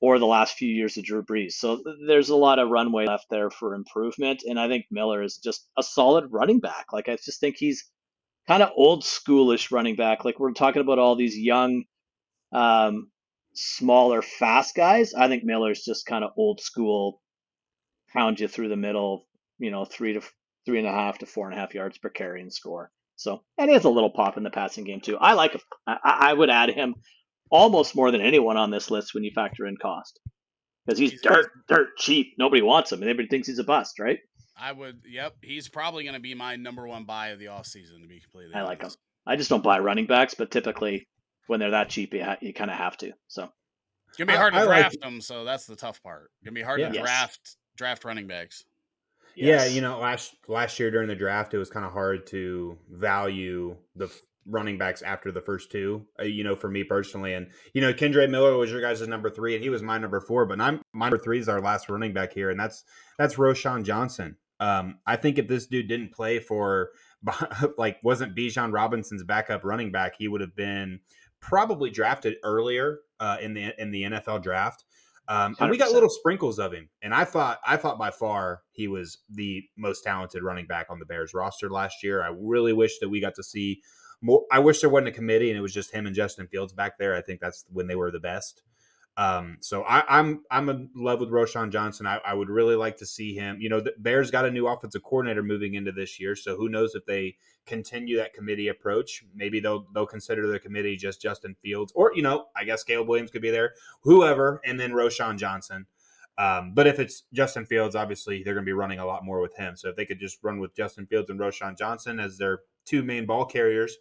or 0.00 0.18
the 0.18 0.26
last 0.26 0.56
few 0.56 0.68
years 0.68 0.96
of 0.96 1.04
Drew 1.04 1.22
Brees. 1.22 1.52
So 1.52 1.82
there's 2.06 2.30
a 2.30 2.36
lot 2.36 2.58
of 2.58 2.70
runway 2.70 3.06
left 3.06 3.26
there 3.30 3.50
for 3.50 3.74
improvement. 3.74 4.42
And 4.48 4.58
I 4.58 4.68
think 4.68 4.86
Miller 4.90 5.22
is 5.22 5.38
just 5.38 5.68
a 5.78 5.82
solid 5.82 6.24
running 6.30 6.60
back. 6.60 6.86
Like 6.92 7.08
I 7.08 7.16
just 7.16 7.40
think 7.40 7.56
he's 7.56 7.84
kind 8.46 8.62
of 8.62 8.70
old 8.76 9.02
schoolish 9.02 9.70
running 9.70 9.96
back. 9.96 10.24
Like 10.24 10.38
we're 10.38 10.52
talking 10.52 10.82
about 10.82 10.98
all 10.98 11.16
these 11.16 11.38
young 11.38 11.84
um, 12.52 13.10
smaller, 13.54 14.22
fast 14.22 14.74
guys. 14.74 15.14
I 15.14 15.28
think 15.28 15.44
Miller's 15.44 15.84
just 15.84 16.06
kind 16.06 16.24
of 16.24 16.32
old 16.36 16.60
school, 16.60 17.20
pound 18.12 18.40
you 18.40 18.48
through 18.48 18.68
the 18.68 18.76
middle, 18.76 19.26
you 19.58 19.70
know, 19.70 19.84
three 19.84 20.14
to 20.14 20.22
three 20.66 20.78
and 20.78 20.86
a 20.86 20.92
half 20.92 21.18
to 21.18 21.26
four 21.26 21.48
and 21.48 21.56
a 21.56 21.60
half 21.60 21.74
yards 21.74 21.98
per 21.98 22.08
carry 22.08 22.40
and 22.40 22.52
score. 22.52 22.90
So, 23.16 23.42
and 23.58 23.68
he 23.68 23.74
has 23.74 23.84
a 23.84 23.90
little 23.90 24.10
pop 24.10 24.36
in 24.36 24.42
the 24.42 24.50
passing 24.50 24.84
game 24.84 25.00
too. 25.00 25.16
I 25.18 25.34
like 25.34 25.52
him. 25.52 25.60
I, 25.86 25.98
I 26.04 26.32
would 26.32 26.50
add 26.50 26.70
him 26.70 26.94
almost 27.50 27.94
more 27.94 28.10
than 28.10 28.20
anyone 28.20 28.56
on 28.56 28.70
this 28.70 28.90
list 28.90 29.14
when 29.14 29.24
you 29.24 29.30
factor 29.34 29.66
in 29.66 29.76
cost 29.76 30.18
because 30.84 30.98
he's, 30.98 31.12
he's 31.12 31.22
dirt, 31.22 31.50
dirt 31.68 31.96
cheap. 31.96 32.34
Nobody 32.38 32.62
wants 32.62 32.92
him, 32.92 33.00
and 33.00 33.10
everybody 33.10 33.28
thinks 33.28 33.48
he's 33.48 33.58
a 33.58 33.64
bust, 33.64 33.98
right? 33.98 34.18
I 34.56 34.72
would. 34.72 35.02
Yep, 35.08 35.36
he's 35.42 35.68
probably 35.68 36.04
going 36.04 36.14
to 36.14 36.20
be 36.20 36.34
my 36.34 36.56
number 36.56 36.86
one 36.86 37.04
buy 37.04 37.28
of 37.28 37.38
the 37.38 37.48
off 37.48 37.66
season. 37.66 38.02
To 38.02 38.08
be 38.08 38.20
completely, 38.20 38.54
I 38.54 38.60
honest. 38.60 38.68
like 38.68 38.82
him. 38.82 38.90
I 39.26 39.36
just 39.36 39.50
don't 39.50 39.62
buy 39.62 39.78
running 39.78 40.06
backs, 40.06 40.34
but 40.34 40.50
typically 40.50 41.06
when 41.46 41.60
they're 41.60 41.70
that 41.70 41.88
cheap, 41.88 42.12
you, 42.14 42.24
ha- 42.24 42.36
you 42.40 42.52
kind 42.52 42.70
of 42.70 42.76
have 42.76 42.96
to. 42.98 43.12
So 43.28 43.48
it's 44.08 44.18
gonna 44.18 44.32
be 44.32 44.36
hard 44.36 44.54
I, 44.54 44.58
to 44.58 44.62
I 44.62 44.66
draft 44.66 44.94
like 44.94 45.00
them. 45.00 45.20
So 45.20 45.44
that's 45.44 45.66
the 45.66 45.76
tough 45.76 46.02
part. 46.02 46.30
It's 46.38 46.44
gonna 46.44 46.54
be 46.54 46.62
hard 46.62 46.80
yeah. 46.80 46.90
to 46.90 46.98
draft 47.00 47.56
draft 47.76 48.04
running 48.04 48.26
backs. 48.26 48.64
Yes. 49.36 49.68
Yeah, 49.68 49.74
you 49.74 49.80
know, 49.80 49.98
last 49.98 50.34
last 50.48 50.78
year 50.78 50.90
during 50.90 51.08
the 51.08 51.14
draft, 51.14 51.54
it 51.54 51.58
was 51.58 51.70
kind 51.70 51.84
of 51.84 51.92
hard 51.92 52.26
to 52.28 52.78
value 52.90 53.76
the 53.96 54.10
running 54.46 54.76
backs 54.78 55.02
after 55.02 55.32
the 55.32 55.40
first 55.40 55.70
two. 55.70 56.06
Uh, 56.18 56.24
you 56.24 56.44
know, 56.44 56.54
for 56.54 56.68
me 56.68 56.84
personally, 56.84 57.34
and 57.34 57.48
you 57.72 57.80
know, 57.80 57.92
Kendre 57.92 58.28
Miller 58.28 58.56
was 58.56 58.70
your 58.70 58.80
guys' 58.80 59.06
number 59.06 59.30
three, 59.30 59.54
and 59.54 59.62
he 59.62 59.70
was 59.70 59.82
my 59.82 59.98
number 59.98 60.20
four. 60.20 60.46
But 60.46 60.60
I'm 60.60 60.82
my 60.92 61.06
number 61.06 61.22
three 61.22 61.38
is 61.38 61.48
our 61.48 61.60
last 61.60 61.88
running 61.88 62.12
back 62.12 62.32
here, 62.32 62.50
and 62.50 62.58
that's 62.58 62.84
that's 63.18 63.34
Roschon 63.34 63.84
Johnson. 63.84 64.36
Um, 64.60 64.98
I 65.06 65.16
think 65.16 65.38
if 65.38 65.48
this 65.48 65.66
dude 65.66 65.88
didn't 65.88 66.12
play 66.12 66.38
for 66.38 66.90
like 67.78 67.98
wasn't 68.02 68.36
Bijan 68.36 68.72
Robinson's 68.72 69.24
backup 69.24 69.64
running 69.64 69.90
back, 69.90 70.14
he 70.18 70.28
would 70.28 70.40
have 70.40 70.56
been 70.56 71.00
probably 71.40 71.90
drafted 71.90 72.36
earlier 72.42 73.00
uh, 73.20 73.36
in 73.40 73.54
the 73.54 73.74
in 73.80 73.90
the 73.90 74.04
NFL 74.04 74.42
draft. 74.42 74.84
Um, 75.26 75.56
and 75.58 75.70
we 75.70 75.78
got 75.78 75.92
little 75.92 76.10
sprinkles 76.10 76.58
of 76.58 76.72
him. 76.72 76.88
And 77.02 77.14
I 77.14 77.24
thought 77.24 77.58
I 77.66 77.76
thought 77.76 77.98
by 77.98 78.10
far 78.10 78.62
he 78.72 78.88
was 78.88 79.18
the 79.30 79.62
most 79.76 80.02
talented 80.02 80.42
running 80.42 80.66
back 80.66 80.86
on 80.90 80.98
the 80.98 81.06
Bears 81.06 81.32
roster 81.32 81.70
last 81.70 82.02
year. 82.02 82.22
I 82.22 82.34
really 82.36 82.72
wish 82.72 82.98
that 82.98 83.08
we 83.08 83.20
got 83.20 83.34
to 83.36 83.42
see 83.42 83.80
more. 84.20 84.44
I 84.52 84.58
wish 84.58 84.80
there 84.80 84.90
wasn't 84.90 85.08
a 85.08 85.12
committee 85.12 85.50
and 85.50 85.58
it 85.58 85.62
was 85.62 85.72
just 85.72 85.92
him 85.92 86.06
and 86.06 86.14
Justin 86.14 86.46
Fields 86.46 86.72
back 86.72 86.98
there. 86.98 87.14
I 87.14 87.22
think 87.22 87.40
that's 87.40 87.64
when 87.72 87.86
they 87.86 87.96
were 87.96 88.10
the 88.10 88.20
best. 88.20 88.62
Um, 89.16 89.58
so 89.60 89.82
I, 89.82 89.98
am 90.18 90.42
I'm, 90.50 90.68
I'm 90.68 90.68
in 90.68 90.90
love 90.96 91.20
with 91.20 91.30
Roschon 91.30 91.70
Johnson. 91.70 92.04
I, 92.04 92.18
I, 92.26 92.34
would 92.34 92.48
really 92.48 92.74
like 92.74 92.96
to 92.96 93.06
see 93.06 93.32
him. 93.32 93.58
You 93.60 93.68
know, 93.68 93.80
the 93.80 93.92
Bears 93.98 94.32
got 94.32 94.44
a 94.44 94.50
new 94.50 94.66
offensive 94.66 95.04
coordinator 95.04 95.42
moving 95.42 95.74
into 95.74 95.92
this 95.92 96.18
year, 96.18 96.34
so 96.34 96.56
who 96.56 96.68
knows 96.68 96.96
if 96.96 97.06
they 97.06 97.36
continue 97.64 98.16
that 98.16 98.34
committee 98.34 98.66
approach? 98.68 99.24
Maybe 99.32 99.60
they'll 99.60 99.86
they'll 99.94 100.06
consider 100.06 100.48
the 100.48 100.58
committee 100.58 100.96
just 100.96 101.22
Justin 101.22 101.54
Fields, 101.62 101.92
or 101.94 102.12
you 102.16 102.22
know, 102.22 102.46
I 102.56 102.64
guess 102.64 102.82
Caleb 102.82 103.06
Williams 103.06 103.30
could 103.30 103.42
be 103.42 103.52
there, 103.52 103.74
whoever, 104.02 104.60
and 104.64 104.80
then 104.80 104.90
Roschon 104.90 105.38
Johnson. 105.38 105.86
Um, 106.36 106.72
but 106.74 106.88
if 106.88 106.98
it's 106.98 107.22
Justin 107.32 107.64
Fields, 107.66 107.94
obviously 107.94 108.42
they're 108.42 108.54
going 108.54 108.64
to 108.64 108.68
be 108.68 108.72
running 108.72 108.98
a 108.98 109.06
lot 109.06 109.24
more 109.24 109.40
with 109.40 109.54
him. 109.54 109.76
So 109.76 109.90
if 109.90 109.96
they 109.96 110.06
could 110.06 110.18
just 110.18 110.42
run 110.42 110.58
with 110.58 110.74
Justin 110.74 111.06
Fields 111.06 111.30
and 111.30 111.38
Roschon 111.38 111.78
Johnson 111.78 112.18
as 112.18 112.36
their 112.36 112.60
two 112.84 113.04
main 113.04 113.26
ball 113.26 113.44
carriers, 113.44 113.96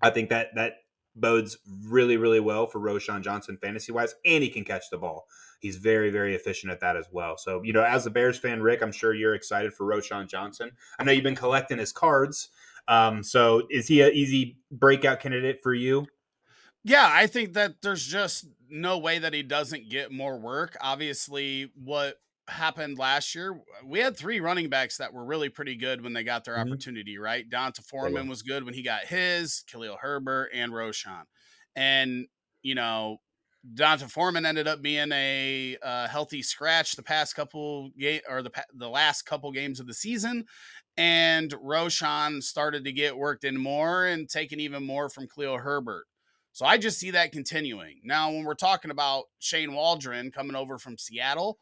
I 0.00 0.08
think 0.08 0.30
that 0.30 0.54
that 0.54 0.76
bodes 1.16 1.58
really, 1.84 2.16
really 2.16 2.40
well 2.40 2.66
for 2.66 2.80
Roschon 2.80 3.22
Johnson 3.22 3.58
fantasy 3.60 3.92
wise, 3.92 4.14
and 4.24 4.42
he 4.42 4.48
can 4.48 4.64
catch 4.64 4.84
the 4.90 4.98
ball. 4.98 5.26
He's 5.60 5.76
very, 5.76 6.10
very 6.10 6.34
efficient 6.34 6.72
at 6.72 6.80
that 6.80 6.96
as 6.96 7.06
well. 7.12 7.36
So, 7.36 7.62
you 7.62 7.72
know, 7.72 7.82
as 7.82 8.06
a 8.06 8.10
Bears 8.10 8.38
fan, 8.38 8.62
Rick, 8.62 8.82
I'm 8.82 8.92
sure 8.92 9.12
you're 9.12 9.34
excited 9.34 9.74
for 9.74 9.86
Roschon 9.86 10.28
Johnson. 10.28 10.70
I 10.98 11.04
know 11.04 11.12
you've 11.12 11.22
been 11.22 11.36
collecting 11.36 11.78
his 11.78 11.92
cards. 11.92 12.48
Um, 12.88 13.22
so 13.22 13.62
is 13.70 13.86
he 13.86 14.00
an 14.00 14.12
easy 14.12 14.56
breakout 14.70 15.20
candidate 15.20 15.60
for 15.62 15.74
you? 15.74 16.06
Yeah, 16.82 17.08
I 17.12 17.26
think 17.26 17.52
that 17.54 17.82
there's 17.82 18.06
just 18.06 18.46
no 18.70 18.98
way 18.98 19.18
that 19.18 19.34
he 19.34 19.42
doesn't 19.42 19.90
get 19.90 20.10
more 20.10 20.38
work. 20.38 20.76
Obviously, 20.80 21.70
what 21.74 22.18
happened 22.50 22.98
last 22.98 23.34
year, 23.34 23.60
we 23.84 24.00
had 24.00 24.16
three 24.16 24.40
running 24.40 24.68
backs 24.68 24.98
that 24.98 25.12
were 25.12 25.24
really 25.24 25.48
pretty 25.48 25.76
good 25.76 26.02
when 26.02 26.12
they 26.12 26.24
got 26.24 26.44
their 26.44 26.56
mm-hmm. 26.56 26.72
opportunity, 26.72 27.18
right? 27.18 27.48
D'Onta 27.48 27.82
Foreman 27.82 28.28
was 28.28 28.42
good 28.42 28.64
when 28.64 28.74
he 28.74 28.82
got 28.82 29.06
his, 29.06 29.64
Khalil 29.70 29.98
Herbert, 30.00 30.50
and 30.52 30.72
Roschon. 30.72 31.24
And, 31.74 32.26
you 32.62 32.74
know, 32.74 33.18
D'Onta 33.74 34.10
Foreman 34.10 34.46
ended 34.46 34.66
up 34.66 34.82
being 34.82 35.12
a 35.12 35.76
uh, 35.82 36.08
healthy 36.08 36.42
scratch 36.42 36.92
the 36.96 37.02
past 37.02 37.36
couple 37.36 37.90
game 37.98 38.20
or 38.28 38.42
the 38.42 38.50
the 38.74 38.88
last 38.88 39.22
couple 39.22 39.52
games 39.52 39.80
of 39.80 39.86
the 39.86 39.92
season, 39.94 40.46
and 40.96 41.50
Roschon 41.50 42.42
started 42.42 42.84
to 42.84 42.92
get 42.92 43.18
worked 43.18 43.44
in 43.44 43.58
more 43.58 44.06
and 44.06 44.28
taken 44.28 44.60
even 44.60 44.86
more 44.86 45.10
from 45.10 45.28
Khalil 45.28 45.58
Herbert. 45.58 46.06
So 46.52 46.66
I 46.66 46.78
just 46.78 46.98
see 46.98 47.10
that 47.12 47.32
continuing. 47.32 48.00
Now, 48.02 48.30
when 48.30 48.44
we're 48.44 48.54
talking 48.54 48.90
about 48.90 49.24
Shane 49.38 49.74
Waldron 49.74 50.30
coming 50.30 50.56
over 50.56 50.78
from 50.78 50.98
Seattle, 50.98 51.58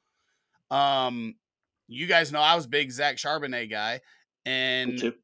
um, 0.71 1.35
you 1.87 2.07
guys 2.07 2.33
know 2.33 2.41
I 2.41 2.55
was 2.55 2.67
big 2.67 2.91
Zach 2.91 3.17
Charbonnet 3.17 3.71
guy, 3.71 4.01
and 4.45 5.15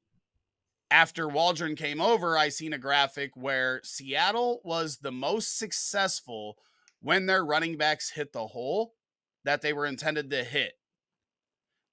after 0.90 1.28
Waldron 1.28 1.76
came 1.76 2.00
over, 2.00 2.38
I 2.38 2.50
seen 2.50 2.72
a 2.72 2.78
graphic 2.78 3.32
where 3.34 3.80
Seattle 3.82 4.60
was 4.64 4.98
the 4.98 5.12
most 5.12 5.58
successful 5.58 6.56
when 7.00 7.26
their 7.26 7.44
running 7.44 7.76
backs 7.76 8.10
hit 8.10 8.32
the 8.32 8.46
hole 8.46 8.94
that 9.44 9.60
they 9.60 9.72
were 9.72 9.86
intended 9.86 10.30
to 10.30 10.44
hit. 10.44 10.74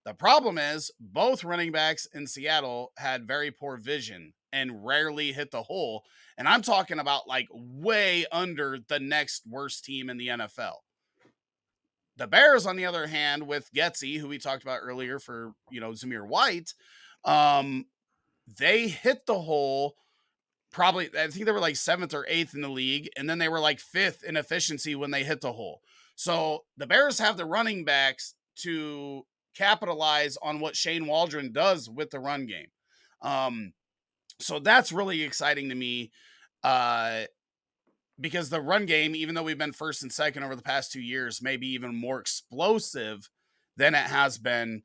The 0.06 0.14
problem 0.14 0.58
is 0.58 0.92
both 1.00 1.44
running 1.44 1.72
backs 1.72 2.08
in 2.14 2.28
Seattle 2.28 2.92
had 2.98 3.28
very 3.28 3.52
poor 3.52 3.78
vision 3.78 4.34
and 4.52 4.86
rarely 4.86 5.32
hit 5.32 5.52
the 5.52 5.64
hole. 5.64 6.04
And 6.38 6.48
I'm 6.48 6.62
talking 6.62 7.00
about 7.00 7.28
like 7.28 7.48
way 7.52 8.26
under 8.32 8.80
the 8.88 9.00
next 9.00 9.44
worst 9.48 9.86
team 9.86 10.10
in 10.10 10.18
the 10.18 10.28
NFL. 10.28 10.76
The 12.22 12.28
Bears, 12.28 12.68
on 12.68 12.76
the 12.76 12.86
other 12.86 13.08
hand, 13.08 13.48
with 13.48 13.74
Getsy, 13.74 14.20
who 14.20 14.28
we 14.28 14.38
talked 14.38 14.62
about 14.62 14.82
earlier 14.84 15.18
for 15.18 15.54
you 15.72 15.82
know 15.82 15.90
Zamir 15.90 16.24
White, 16.24 16.76
um, 17.26 17.88
they 18.60 18.90
hit 18.90 19.26
the 19.26 19.40
hole. 19.40 19.96
Probably, 20.72 21.10
I 21.18 21.28
think 21.30 21.48
they 21.48 21.52
were 21.52 21.60
like 21.60 21.78
seventh 21.78 22.14
or 22.14 22.28
eighth 22.30 22.54
in 22.54 22.62
the 22.62 22.70
league, 22.70 23.10
and 23.18 23.28
then 23.28 23.40
they 23.40 23.50
were 23.50 23.60
like 23.60 23.80
fifth 23.80 24.24
in 24.24 24.38
efficiency 24.38 24.94
when 24.94 25.10
they 25.10 25.24
hit 25.24 25.42
the 25.42 25.52
hole. 25.52 25.82
So 26.16 26.66
the 26.78 26.86
Bears 26.86 27.18
have 27.18 27.38
the 27.38 27.46
running 27.46 27.86
backs 27.86 28.36
to 28.58 29.26
capitalize 29.58 30.38
on 30.44 30.60
what 30.60 30.76
Shane 30.76 31.08
Waldron 31.08 31.52
does 31.52 31.90
with 31.90 32.12
the 32.12 32.20
run 32.20 32.46
game. 32.46 32.68
Um, 33.24 33.74
so 34.40 34.60
that's 34.60 34.92
really 34.92 35.24
exciting 35.24 35.70
to 35.70 35.76
me. 35.76 36.12
Uh, 36.64 37.24
because 38.22 38.50
the 38.50 38.62
run 38.62 38.86
game, 38.86 39.16
even 39.16 39.36
though 39.36 39.44
we've 39.44 39.58
been 39.58 39.74
first 39.74 40.04
and 40.04 40.12
second 40.12 40.44
over 40.44 40.56
the 40.56 40.62
past 40.62 40.92
two 40.92 41.02
years, 41.02 41.42
may 41.42 41.58
be 41.58 41.68
even 41.70 41.96
more 41.96 42.20
explosive 42.20 43.30
than 43.76 43.96
it 43.96 44.06
has 44.06 44.38
been 44.38 44.84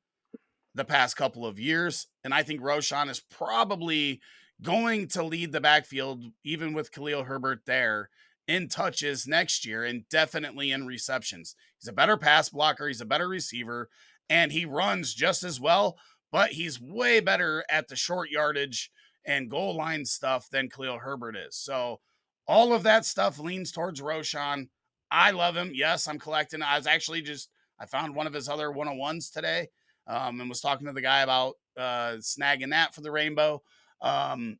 the 0.75 0.85
past 0.85 1.17
couple 1.17 1.47
of 1.47 1.59
years. 1.59 2.07
And 2.25 2.33
I 2.33 2.43
think 2.43 2.61
Roschon 2.61 3.11
is 3.11 3.21
probably 3.21 4.21
going 4.63 5.09
to 5.09 5.23
lead 5.23 5.53
the 5.53 5.61
backfield, 5.61 6.25
even 6.45 6.73
with 6.73 6.93
Khalil 6.93 7.25
Herbert 7.25 7.61
there, 7.67 8.09
in 8.49 8.69
touches 8.69 9.27
next 9.27 9.67
year 9.67 9.85
and 9.85 10.09
definitely 10.09 10.71
in 10.71 10.87
receptions. 10.87 11.55
He's 11.79 11.89
a 11.89 11.93
better 11.93 12.17
pass 12.17 12.49
blocker, 12.49 12.89
he's 12.89 13.01
a 13.01 13.07
better 13.07 13.29
receiver, 13.29 13.89
and 14.31 14.53
he 14.53 14.65
runs 14.65 15.15
just 15.15 15.43
as 15.43 15.61
well, 15.61 15.99
but 16.33 16.51
he's 16.51 16.81
way 16.81 17.21
better 17.21 17.65
at 17.71 17.89
the 17.89 17.97
short 17.97 18.31
yardage 18.31 18.91
and 19.27 19.51
goal 19.51 19.77
line 19.77 20.05
stuff 20.05 20.49
than 20.51 20.71
Khalil 20.71 20.99
Herbert 20.99 21.37
is. 21.37 21.57
So, 21.57 22.01
all 22.47 22.73
of 22.73 22.85
that 22.85 23.05
stuff 23.05 23.39
leans 23.39 23.73
towards 23.73 24.01
Roschon. 24.01 24.69
I 25.11 25.31
love 25.31 25.57
him. 25.57 25.73
Yes, 25.75 26.09
I'm 26.09 26.19
collecting. 26.19 26.63
I 26.63 26.77
was 26.77 26.87
actually 26.87 27.23
just 27.23 27.49
I 27.79 27.87
found 27.87 28.15
one 28.15 28.27
of 28.27 28.33
his 28.33 28.49
other 28.49 28.71
one 28.71 28.89
on 28.89 28.99
ones 28.99 29.31
today, 29.31 29.69
um, 30.07 30.41
and 30.41 30.49
was 30.49 30.61
talking 30.61 30.87
to 30.87 30.93
the 30.93 31.03
guy 31.03 31.21
about 31.21 31.55
uh, 31.77 32.17
snagging 32.21 32.71
that 32.71 32.95
for 32.95 33.03
the 33.03 33.11
Rainbow. 33.11 33.63
Um, 34.01 34.59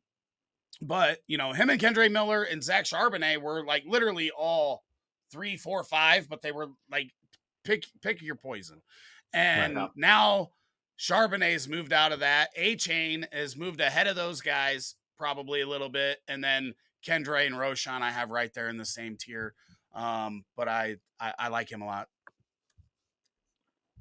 but 0.81 1.19
you 1.27 1.37
know, 1.37 1.53
him 1.53 1.69
and 1.69 1.81
Kendre 1.81 2.11
Miller 2.11 2.43
and 2.43 2.63
Zach 2.63 2.85
Charbonnet 2.85 3.41
were 3.41 3.65
like 3.65 3.83
literally 3.85 4.31
all 4.31 4.83
three, 5.31 5.57
four, 5.57 5.83
five, 5.83 6.29
but 6.29 6.41
they 6.41 6.51
were 6.51 6.67
like 6.89 7.11
pick 7.63 7.85
pick 8.01 8.21
your 8.21 8.35
poison. 8.35 8.81
And 9.33 9.75
right 9.75 9.89
now 9.95 10.51
Charbonnet's 10.99 11.67
moved 11.67 11.93
out 11.93 12.11
of 12.11 12.19
that. 12.21 12.49
Achane 12.57 13.25
has 13.33 13.57
moved 13.57 13.81
ahead 13.81 14.07
of 14.07 14.15
those 14.15 14.41
guys 14.41 14.95
probably 15.17 15.61
a 15.61 15.67
little 15.67 15.89
bit, 15.89 16.19
and 16.27 16.43
then 16.43 16.73
Kendre 17.05 17.45
and 17.45 17.55
Roschon 17.55 18.01
I 18.01 18.11
have 18.11 18.29
right 18.29 18.53
there 18.53 18.69
in 18.69 18.77
the 18.77 18.85
same 18.85 19.17
tier. 19.19 19.53
Um, 19.93 20.43
but 20.55 20.67
I, 20.67 20.97
I 21.19 21.33
I 21.39 21.47
like 21.49 21.71
him 21.71 21.81
a 21.81 21.85
lot. 21.85 22.07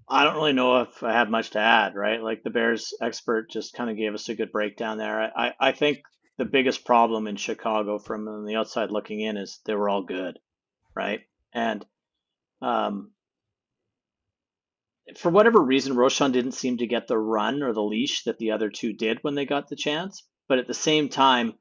I 0.09 0.25
don't 0.25 0.37
really 0.37 0.53
know 0.53 0.83
if 0.83 1.03
I 1.03 1.13
have 1.13 1.31
much 1.31 1.51
to 1.51 1.59
add, 1.59 1.97
right? 1.97 2.23
Like 2.23 2.43
the 2.43 2.51
Bears 2.51 2.95
expert 3.01 3.51
just 3.51 3.75
kind 3.75 3.91
of 3.91 3.97
gave 3.97 4.15
us 4.15 4.29
a 4.29 4.37
good 4.37 4.53
breakdown 4.53 4.99
there. 4.99 5.33
I, 5.37 5.53
I 5.59 5.73
think 5.73 6.03
the 6.39 6.45
biggest 6.45 6.85
problem 6.85 7.27
in 7.27 7.37
Chicago 7.37 7.99
from 7.99 8.45
the 8.45 8.55
outside 8.55 8.91
looking 8.91 9.21
in 9.21 9.37
is 9.37 9.61
they 9.65 9.75
were 9.75 9.89
all 9.89 10.03
good, 10.03 10.39
right? 10.95 11.23
And 11.53 11.85
um, 12.63 13.11
for 15.17 15.31
whatever 15.31 15.61
reason, 15.61 15.97
Roschon 15.97 16.33
didn't 16.33 16.53
seem 16.53 16.79
to 16.79 16.87
get 16.87 17.09
the 17.09 17.19
run 17.19 17.63
or 17.63 17.73
the 17.73 17.83
leash 17.83 18.25
that 18.25 18.39
the 18.39 18.53
other 18.53 18.71
two 18.71 18.93
did 18.93 19.19
when 19.23 19.35
they 19.35 19.45
got 19.45 19.69
the 19.69 19.77
chance. 19.77 20.23
But 20.49 20.59
at 20.59 20.69
the 20.69 20.75
same 20.75 21.09
time, 21.09 21.55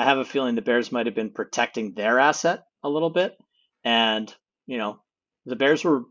I 0.00 0.04
have 0.04 0.16
a 0.16 0.24
feeling 0.24 0.54
the 0.54 0.62
Bears 0.62 0.90
might 0.90 1.04
have 1.04 1.14
been 1.14 1.28
protecting 1.28 1.92
their 1.92 2.18
asset 2.18 2.62
a 2.82 2.88
little 2.88 3.10
bit. 3.10 3.36
And, 3.84 4.34
you 4.66 4.78
know, 4.78 5.02
the 5.44 5.56
Bears 5.56 5.84
were 5.84 6.04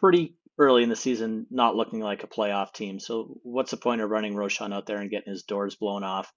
pretty 0.00 0.36
early 0.58 0.82
in 0.82 0.90
the 0.90 0.96
season 0.96 1.46
not 1.50 1.76
looking 1.76 2.00
like 2.00 2.24
a 2.24 2.26
playoff 2.26 2.74
team. 2.74 3.00
So 3.00 3.38
what's 3.42 3.70
the 3.70 3.78
point 3.78 4.02
of 4.02 4.10
running 4.10 4.34
Roschon 4.34 4.74
out 4.74 4.84
there 4.84 4.98
and 4.98 5.10
getting 5.10 5.32
his 5.32 5.44
doors 5.44 5.76
blown 5.76 6.04
off 6.04 6.30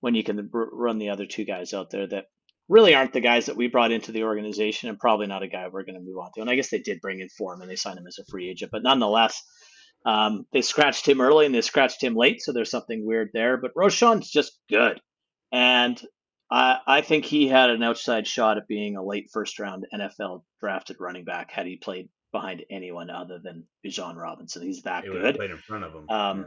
when 0.00 0.14
you 0.14 0.22
can 0.22 0.50
run 0.52 0.98
the 0.98 1.08
other 1.08 1.24
two 1.24 1.46
guys 1.46 1.72
out 1.72 1.88
there 1.88 2.06
that 2.06 2.26
really 2.68 2.94
aren't 2.94 3.14
the 3.14 3.20
guys 3.22 3.46
that 3.46 3.56
we 3.56 3.68
brought 3.68 3.90
into 3.90 4.12
the 4.12 4.24
organization 4.24 4.90
and 4.90 4.98
probably 4.98 5.28
not 5.28 5.42
a 5.42 5.48
guy 5.48 5.66
we're 5.68 5.84
going 5.84 5.94
to 5.94 6.04
move 6.04 6.18
on 6.18 6.30
to. 6.34 6.42
And 6.42 6.50
I 6.50 6.56
guess 6.56 6.68
they 6.68 6.80
did 6.80 7.00
bring 7.00 7.20
in 7.20 7.30
Foreman 7.30 7.68
they 7.68 7.76
signed 7.76 7.98
him 7.98 8.06
as 8.06 8.18
a 8.18 8.30
free 8.30 8.50
agent, 8.50 8.70
but 8.70 8.82
nonetheless, 8.82 9.42
um, 10.04 10.44
they 10.52 10.60
scratched 10.60 11.08
him 11.08 11.22
early 11.22 11.46
and 11.46 11.54
they 11.54 11.62
scratched 11.62 12.02
him 12.02 12.14
late, 12.14 12.42
so 12.42 12.52
there's 12.52 12.70
something 12.70 13.06
weird 13.06 13.30
there. 13.32 13.56
But 13.56 13.74
Roschon's 13.74 14.30
just 14.30 14.58
good, 14.68 15.00
and 15.52 16.00
I, 16.50 16.78
I 16.86 17.00
think 17.02 17.24
he 17.24 17.48
had 17.48 17.70
an 17.70 17.82
outside 17.82 18.26
shot 18.26 18.56
at 18.56 18.68
being 18.68 18.96
a 18.96 19.04
late 19.04 19.30
first 19.32 19.58
round 19.58 19.86
NFL 19.92 20.42
drafted 20.60 20.96
running 21.00 21.24
back 21.24 21.50
had 21.50 21.66
he 21.66 21.76
played 21.76 22.08
behind 22.32 22.64
anyone 22.70 23.10
other 23.10 23.38
than 23.42 23.64
Bijan 23.84 24.16
Robinson. 24.16 24.62
He's 24.62 24.82
that 24.82 25.04
he 25.04 25.10
good. 25.10 25.36
Played 25.36 25.50
in 25.50 25.58
front 25.58 25.84
of 25.84 25.94
him. 25.94 26.08
Um, 26.08 26.38
yeah. 26.38 26.44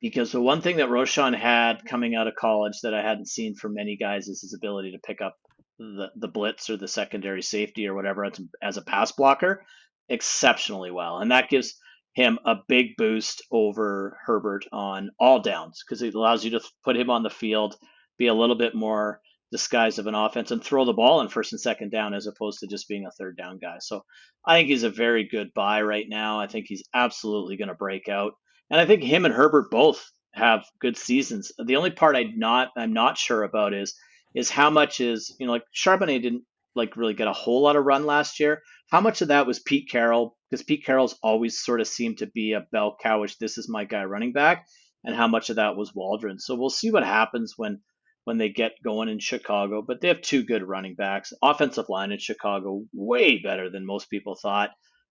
Because 0.00 0.32
the 0.32 0.40
one 0.40 0.62
thing 0.62 0.78
that 0.78 0.88
Roschon 0.88 1.38
had 1.38 1.84
coming 1.84 2.16
out 2.16 2.26
of 2.26 2.34
college 2.34 2.80
that 2.82 2.92
I 2.92 3.02
hadn't 3.02 3.28
seen 3.28 3.54
from 3.54 3.74
many 3.74 3.96
guys 3.96 4.26
is 4.26 4.40
his 4.40 4.54
ability 4.54 4.92
to 4.92 4.98
pick 4.98 5.20
up 5.20 5.36
the, 5.78 6.08
the 6.16 6.28
blitz 6.28 6.70
or 6.70 6.76
the 6.76 6.88
secondary 6.88 7.42
safety 7.42 7.86
or 7.86 7.94
whatever 7.94 8.24
as, 8.24 8.40
as 8.60 8.76
a 8.78 8.82
pass 8.82 9.12
blocker 9.12 9.64
exceptionally 10.08 10.90
well. 10.90 11.18
And 11.18 11.30
that 11.30 11.48
gives 11.48 11.74
him 12.14 12.38
a 12.44 12.56
big 12.68 12.96
boost 12.96 13.42
over 13.50 14.18
Herbert 14.24 14.66
on 14.72 15.10
all 15.18 15.40
downs 15.40 15.82
because 15.84 16.02
it 16.02 16.14
allows 16.14 16.44
you 16.44 16.50
to 16.52 16.60
put 16.84 16.96
him 16.96 17.10
on 17.10 17.22
the 17.22 17.30
field, 17.30 17.76
be 18.18 18.26
a 18.26 18.34
little 18.34 18.56
bit 18.56 18.74
more 18.74 19.20
disguised 19.50 19.98
of 19.98 20.06
an 20.06 20.14
offense 20.14 20.50
and 20.50 20.62
throw 20.62 20.84
the 20.84 20.92
ball 20.92 21.20
in 21.20 21.28
first 21.28 21.52
and 21.52 21.60
second 21.60 21.90
down 21.90 22.14
as 22.14 22.26
opposed 22.26 22.60
to 22.60 22.66
just 22.66 22.88
being 22.88 23.06
a 23.06 23.10
third 23.10 23.36
down 23.36 23.58
guy. 23.58 23.76
So 23.80 24.04
I 24.46 24.56
think 24.56 24.68
he's 24.68 24.82
a 24.82 24.90
very 24.90 25.28
good 25.28 25.52
buy 25.54 25.82
right 25.82 26.06
now. 26.08 26.40
I 26.40 26.46
think 26.46 26.66
he's 26.66 26.82
absolutely 26.94 27.56
going 27.56 27.68
to 27.68 27.74
break 27.74 28.08
out. 28.08 28.32
And 28.70 28.80
I 28.80 28.86
think 28.86 29.02
him 29.02 29.24
and 29.24 29.34
Herbert 29.34 29.70
both 29.70 30.02
have 30.32 30.64
good 30.80 30.96
seasons. 30.96 31.52
The 31.62 31.76
only 31.76 31.90
part 31.90 32.16
I 32.16 32.24
not 32.34 32.70
I'm 32.76 32.94
not 32.94 33.18
sure 33.18 33.42
about 33.42 33.74
is 33.74 33.94
is 34.34 34.48
how 34.48 34.70
much 34.70 35.00
is, 35.00 35.34
you 35.38 35.46
know, 35.46 35.52
like 35.52 35.64
Charbonnet 35.74 36.22
didn't 36.22 36.44
like 36.74 36.96
really 36.96 37.14
get 37.14 37.28
a 37.28 37.34
whole 37.34 37.62
lot 37.62 37.76
of 37.76 37.84
run 37.84 38.06
last 38.06 38.40
year. 38.40 38.62
How 38.90 39.00
much 39.00 39.20
of 39.20 39.28
that 39.28 39.46
was 39.46 39.60
Pete 39.60 39.90
Carroll? 39.90 40.36
Because 40.52 40.64
Pete 40.66 40.84
Carroll's 40.84 41.18
always 41.22 41.58
sort 41.58 41.80
of 41.80 41.88
seemed 41.88 42.18
to 42.18 42.26
be 42.26 42.52
a 42.52 42.66
bell 42.72 42.94
cowish, 43.02 43.38
this 43.38 43.56
is 43.56 43.70
my 43.70 43.86
guy 43.86 44.04
running 44.04 44.34
back, 44.34 44.66
and 45.02 45.16
how 45.16 45.26
much 45.26 45.48
of 45.48 45.56
that 45.56 45.76
was 45.76 45.94
Waldron. 45.94 46.38
So 46.38 46.54
we'll 46.54 46.68
see 46.68 46.90
what 46.90 47.04
happens 47.04 47.54
when 47.56 47.80
when 48.24 48.36
they 48.36 48.50
get 48.50 48.72
going 48.84 49.08
in 49.08 49.18
Chicago. 49.18 49.80
But 49.80 50.02
they 50.02 50.08
have 50.08 50.20
two 50.20 50.44
good 50.44 50.62
running 50.62 50.94
backs. 50.94 51.32
Offensive 51.42 51.86
line 51.88 52.12
in 52.12 52.18
Chicago, 52.18 52.82
way 52.92 53.40
better 53.40 53.70
than 53.70 53.86
most 53.86 54.10
people 54.10 54.36
thought, 54.36 54.68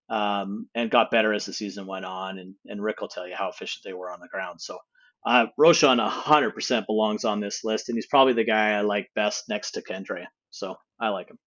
um, 0.08 0.68
and 0.76 0.92
got 0.92 1.10
better 1.10 1.32
as 1.32 1.46
the 1.46 1.52
season 1.52 1.88
went 1.88 2.04
on. 2.04 2.38
And, 2.38 2.54
and 2.66 2.80
Rick 2.80 3.00
will 3.00 3.08
tell 3.08 3.26
you 3.26 3.34
how 3.34 3.48
efficient 3.48 3.82
they 3.84 3.94
were 3.94 4.12
on 4.12 4.20
the 4.20 4.28
ground. 4.28 4.60
So 4.60 4.78
uh, 5.26 5.46
Roschon 5.58 5.98
100% 6.08 6.86
belongs 6.86 7.24
on 7.24 7.40
this 7.40 7.64
list, 7.64 7.88
and 7.88 7.96
he's 7.96 8.06
probably 8.06 8.34
the 8.34 8.44
guy 8.44 8.74
I 8.74 8.82
like 8.82 9.10
best 9.16 9.42
next 9.48 9.72
to 9.72 9.82
Kendre. 9.82 10.24
So 10.50 10.76
I 11.00 11.08
like 11.08 11.30
him. 11.30 11.38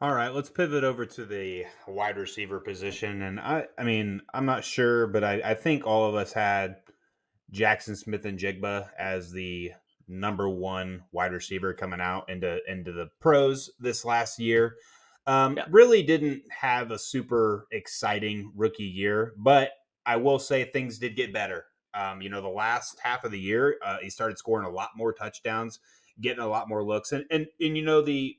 All 0.00 0.14
right, 0.14 0.32
let's 0.32 0.50
pivot 0.50 0.84
over 0.84 1.04
to 1.06 1.24
the 1.24 1.64
wide 1.86 2.16
receiver 2.16 2.60
position. 2.60 3.22
And 3.22 3.40
I, 3.40 3.66
I 3.76 3.84
mean, 3.84 4.22
I'm 4.32 4.46
not 4.46 4.64
sure, 4.64 5.06
but 5.06 5.24
I, 5.24 5.40
I 5.44 5.54
think 5.54 5.86
all 5.86 6.08
of 6.08 6.14
us 6.14 6.32
had– 6.32 6.76
Jackson 7.50 7.96
Smith-Njigba 7.96 8.90
as 8.98 9.32
the 9.32 9.72
number 10.06 10.48
one 10.48 11.02
wide 11.12 11.32
receiver 11.32 11.74
coming 11.74 12.00
out 12.00 12.28
into 12.28 12.58
into 12.66 12.92
the 12.92 13.08
pros 13.20 13.70
this 13.78 14.04
last 14.04 14.38
year. 14.38 14.76
Um, 15.26 15.56
yeah. 15.56 15.64
Really 15.70 16.02
didn't 16.02 16.42
have 16.50 16.90
a 16.90 16.98
super 16.98 17.66
exciting 17.72 18.52
rookie 18.56 18.84
year, 18.84 19.34
but 19.36 19.70
I 20.06 20.16
will 20.16 20.38
say 20.38 20.64
things 20.64 20.98
did 20.98 21.16
get 21.16 21.32
better. 21.32 21.66
Um, 21.94 22.22
you 22.22 22.30
know, 22.30 22.40
the 22.40 22.48
last 22.48 22.98
half 23.02 23.24
of 23.24 23.32
the 23.32 23.40
year, 23.40 23.76
uh, 23.84 23.98
he 24.00 24.10
started 24.10 24.38
scoring 24.38 24.66
a 24.66 24.70
lot 24.70 24.90
more 24.96 25.12
touchdowns, 25.12 25.80
getting 26.20 26.42
a 26.42 26.48
lot 26.48 26.68
more 26.68 26.84
looks, 26.84 27.12
and 27.12 27.24
and 27.30 27.46
and 27.60 27.76
you 27.76 27.82
know 27.82 28.00
the 28.00 28.36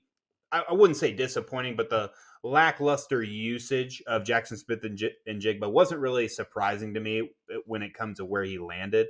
I, 0.51 0.63
I 0.69 0.73
wouldn't 0.73 0.97
say 0.97 1.13
disappointing, 1.13 1.75
but 1.75 1.89
the 1.89 2.11
lackluster 2.43 3.21
usage 3.21 4.01
of 4.07 4.23
Jackson 4.23 4.57
Smith 4.57 4.83
and, 4.83 4.97
J- 4.97 5.15
and 5.27 5.41
Jigba 5.41 5.71
wasn't 5.71 6.01
really 6.01 6.27
surprising 6.27 6.93
to 6.93 6.99
me 6.99 7.29
when 7.65 7.81
it 7.81 7.93
comes 7.93 8.17
to 8.17 8.25
where 8.25 8.43
he 8.43 8.57
landed. 8.57 9.07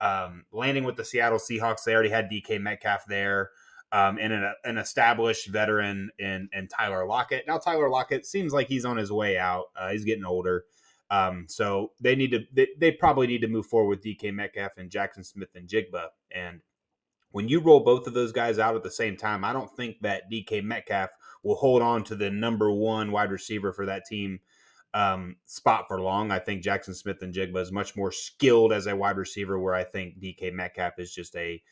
Um, 0.00 0.44
landing 0.52 0.84
with 0.84 0.96
the 0.96 1.04
Seattle 1.04 1.38
Seahawks, 1.38 1.84
they 1.84 1.94
already 1.94 2.10
had 2.10 2.30
DK 2.30 2.60
Metcalf 2.60 3.06
there. 3.06 3.50
Um, 3.92 4.18
and 4.20 4.32
an, 4.32 4.52
an, 4.64 4.78
established 4.78 5.46
veteran 5.46 6.10
in, 6.18 6.48
in 6.52 6.66
Tyler 6.66 7.06
Lockett. 7.06 7.46
Now 7.46 7.58
Tyler 7.58 7.88
Lockett 7.88 8.26
seems 8.26 8.52
like 8.52 8.66
he's 8.66 8.84
on 8.84 8.96
his 8.96 9.12
way 9.12 9.38
out. 9.38 9.66
Uh, 9.76 9.90
he's 9.90 10.04
getting 10.04 10.24
older, 10.24 10.64
um, 11.10 11.46
so 11.48 11.92
they 12.00 12.16
need 12.16 12.32
to 12.32 12.40
they, 12.52 12.68
they, 12.78 12.90
probably 12.90 13.28
need 13.28 13.42
to 13.42 13.48
move 13.48 13.66
forward 13.66 13.90
with 13.90 14.04
DK 14.04 14.34
Metcalf 14.34 14.76
and 14.76 14.90
Jackson 14.90 15.22
Smith-Njigba. 15.22 16.08
And 16.34 16.60
when 17.36 17.50
you 17.50 17.60
roll 17.60 17.80
both 17.80 18.06
of 18.06 18.14
those 18.14 18.32
guys 18.32 18.58
out 18.58 18.76
at 18.76 18.82
the 18.82 18.90
same 18.90 19.14
time, 19.14 19.44
I 19.44 19.52
don't 19.52 19.70
think 19.76 20.00
that 20.00 20.30
DK 20.32 20.64
Metcalf 20.64 21.10
will 21.42 21.56
hold 21.56 21.82
on 21.82 22.02
to 22.04 22.14
the 22.14 22.30
number 22.30 22.70
one 22.70 23.12
wide 23.12 23.30
receiver 23.30 23.74
for 23.74 23.84
that 23.84 24.06
team 24.06 24.40
um, 24.94 25.36
spot 25.44 25.84
for 25.86 26.00
long. 26.00 26.30
I 26.30 26.38
think 26.38 26.62
Jackson 26.62 26.94
Smith-Njigba 26.94 27.58
is 27.58 27.70
much 27.70 27.94
more 27.94 28.10
skilled 28.10 28.72
as 28.72 28.86
a 28.86 28.96
wide 28.96 29.18
receiver, 29.18 29.58
where 29.58 29.74
I 29.74 29.84
think 29.84 30.18
DK 30.18 30.50
Metcalf 30.54 30.94
is 30.96 31.12
just 31.12 31.36
a 31.36 31.62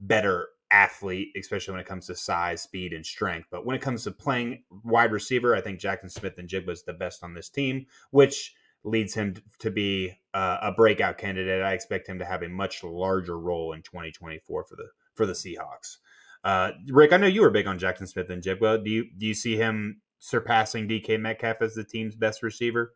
better 0.00 0.48
athlete, 0.70 1.32
especially 1.36 1.72
when 1.72 1.82
it 1.82 1.86
comes 1.86 2.06
to 2.06 2.14
size, 2.14 2.62
speed, 2.62 2.94
and 2.94 3.04
strength. 3.04 3.48
But 3.50 3.66
when 3.66 3.76
it 3.76 3.82
comes 3.82 4.04
to 4.04 4.12
playing 4.12 4.62
wide 4.84 5.12
receiver, 5.12 5.54
I 5.54 5.60
think 5.60 5.80
Jackson 5.80 6.08
Smith-Njigba 6.08 6.70
is 6.70 6.84
the 6.84 6.94
best 6.94 7.22
on 7.22 7.34
this 7.34 7.50
team, 7.50 7.84
which 8.10 8.54
leads 8.84 9.12
him 9.12 9.34
to 9.58 9.70
be 9.70 10.14
uh, 10.32 10.56
a 10.62 10.72
breakout 10.72 11.18
candidate. 11.18 11.62
I 11.62 11.74
expect 11.74 12.08
him 12.08 12.18
to 12.20 12.24
have 12.24 12.42
a 12.42 12.48
much 12.48 12.82
larger 12.82 13.38
role 13.38 13.74
in 13.74 13.82
2024 13.82 14.64
for 14.64 14.76
the 14.76 14.86
for 15.14 15.26
the 15.26 15.32
Seahawks. 15.32 15.98
Uh, 16.42 16.72
Rick, 16.88 17.12
I 17.12 17.18
know 17.18 17.26
you 17.26 17.42
were 17.42 17.50
big 17.50 17.66
on 17.66 17.78
Jackson 17.78 18.06
Smith-Njigba. 18.06 18.84
Do 18.84 18.90
you 18.90 19.06
do 19.16 19.26
you 19.26 19.34
see 19.34 19.56
him 19.56 20.00
surpassing 20.18 20.88
DK 20.88 21.20
Metcalf 21.20 21.60
as 21.60 21.74
the 21.74 21.84
team's 21.84 22.16
best 22.16 22.42
receiver? 22.42 22.94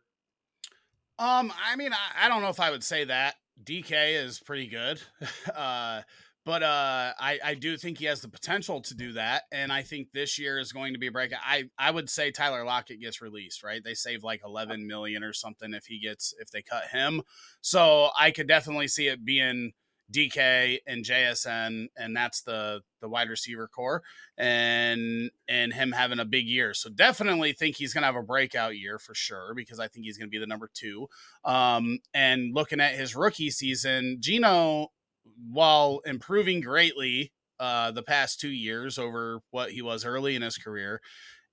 Um, 1.17 1.53
I 1.63 1.75
mean, 1.75 1.93
I, 1.93 2.25
I 2.25 2.29
don't 2.29 2.41
know 2.41 2.49
if 2.49 2.59
I 2.59 2.71
would 2.71 2.83
say 2.83 3.05
that. 3.05 3.35
DK 3.63 4.23
is 4.23 4.39
pretty 4.39 4.67
good. 4.67 5.01
uh, 5.55 6.01
but 6.45 6.61
uh, 6.61 7.13
I, 7.19 7.39
I 7.43 7.53
do 7.55 7.75
think 7.75 7.97
he 7.97 8.05
has 8.05 8.21
the 8.21 8.27
potential 8.27 8.79
to 8.81 8.93
do 8.93 9.13
that, 9.13 9.43
and 9.51 9.73
I 9.73 9.81
think 9.81 10.11
this 10.11 10.37
year 10.37 10.59
is 10.59 10.71
going 10.71 10.93
to 10.93 10.99
be 10.99 11.07
a 11.07 11.11
breakout. 11.11 11.39
I, 11.43 11.63
I 11.77 11.89
would 11.89 12.07
say 12.07 12.29
Tyler 12.29 12.63
Lockett 12.63 13.01
gets 13.01 13.19
released, 13.19 13.63
right? 13.63 13.83
They 13.83 13.95
save 13.95 14.23
like 14.23 14.41
eleven 14.45 14.85
million 14.85 15.23
or 15.23 15.33
something 15.33 15.73
if 15.73 15.85
he 15.85 15.99
gets 15.99 16.35
if 16.39 16.51
they 16.51 16.61
cut 16.61 16.85
him. 16.91 17.23
So 17.61 18.09
I 18.17 18.29
could 18.29 18.47
definitely 18.47 18.87
see 18.87 19.07
it 19.07 19.25
being 19.25 19.73
DK 20.11 20.79
and 20.85 21.03
JSN, 21.03 21.87
and 21.97 22.15
that's 22.15 22.41
the 22.41 22.81
the 23.01 23.09
wide 23.09 23.29
receiver 23.29 23.67
core, 23.67 24.03
and 24.37 25.31
and 25.47 25.73
him 25.73 25.91
having 25.91 26.19
a 26.19 26.25
big 26.25 26.47
year. 26.47 26.73
So 26.73 26.89
definitely 26.89 27.53
think 27.53 27.75
he's 27.75 27.93
gonna 27.93 28.05
have 28.05 28.15
a 28.15 28.23
breakout 28.23 28.77
year 28.77 28.99
for 28.99 29.15
sure 29.15 29.53
because 29.55 29.79
I 29.79 29.87
think 29.87 30.05
he's 30.05 30.17
gonna 30.17 30.29
be 30.29 30.37
the 30.37 30.45
number 30.45 30.69
two. 30.73 31.07
Um, 31.43 31.99
and 32.13 32.53
looking 32.53 32.79
at 32.79 32.95
his 32.95 33.15
rookie 33.15 33.49
season, 33.51 34.17
Geno, 34.19 34.91
while 35.49 36.01
improving 36.05 36.61
greatly 36.61 37.31
uh, 37.59 37.91
the 37.91 38.03
past 38.03 38.39
two 38.39 38.49
years 38.49 38.97
over 38.97 39.39
what 39.51 39.71
he 39.71 39.81
was 39.81 40.05
early 40.05 40.35
in 40.35 40.41
his 40.41 40.57
career, 40.57 41.01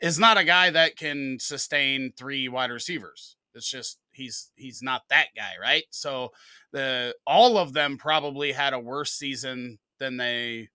is 0.01 0.19
not 0.19 0.37
a 0.37 0.45
guy 0.45 0.69
that 0.71 0.97
can 0.97 1.39
sustain 1.41 2.13
three 2.17 2.49
wide 2.49 2.71
receivers 2.71 3.37
It's 3.55 3.71
just 3.71 3.99
he's 4.13 4.51
he's 4.57 4.83
not 4.83 5.03
that 5.11 5.29
guy, 5.37 5.53
right? 5.61 5.85
So 5.91 6.33
the 6.73 7.15
all 7.27 7.59
of 7.59 7.73
them 7.73 7.97
probably 7.97 8.53
had 8.53 8.73
a 8.73 8.79
worse 8.79 9.13
season 9.13 9.79
than 9.99 10.17
they 10.17 10.69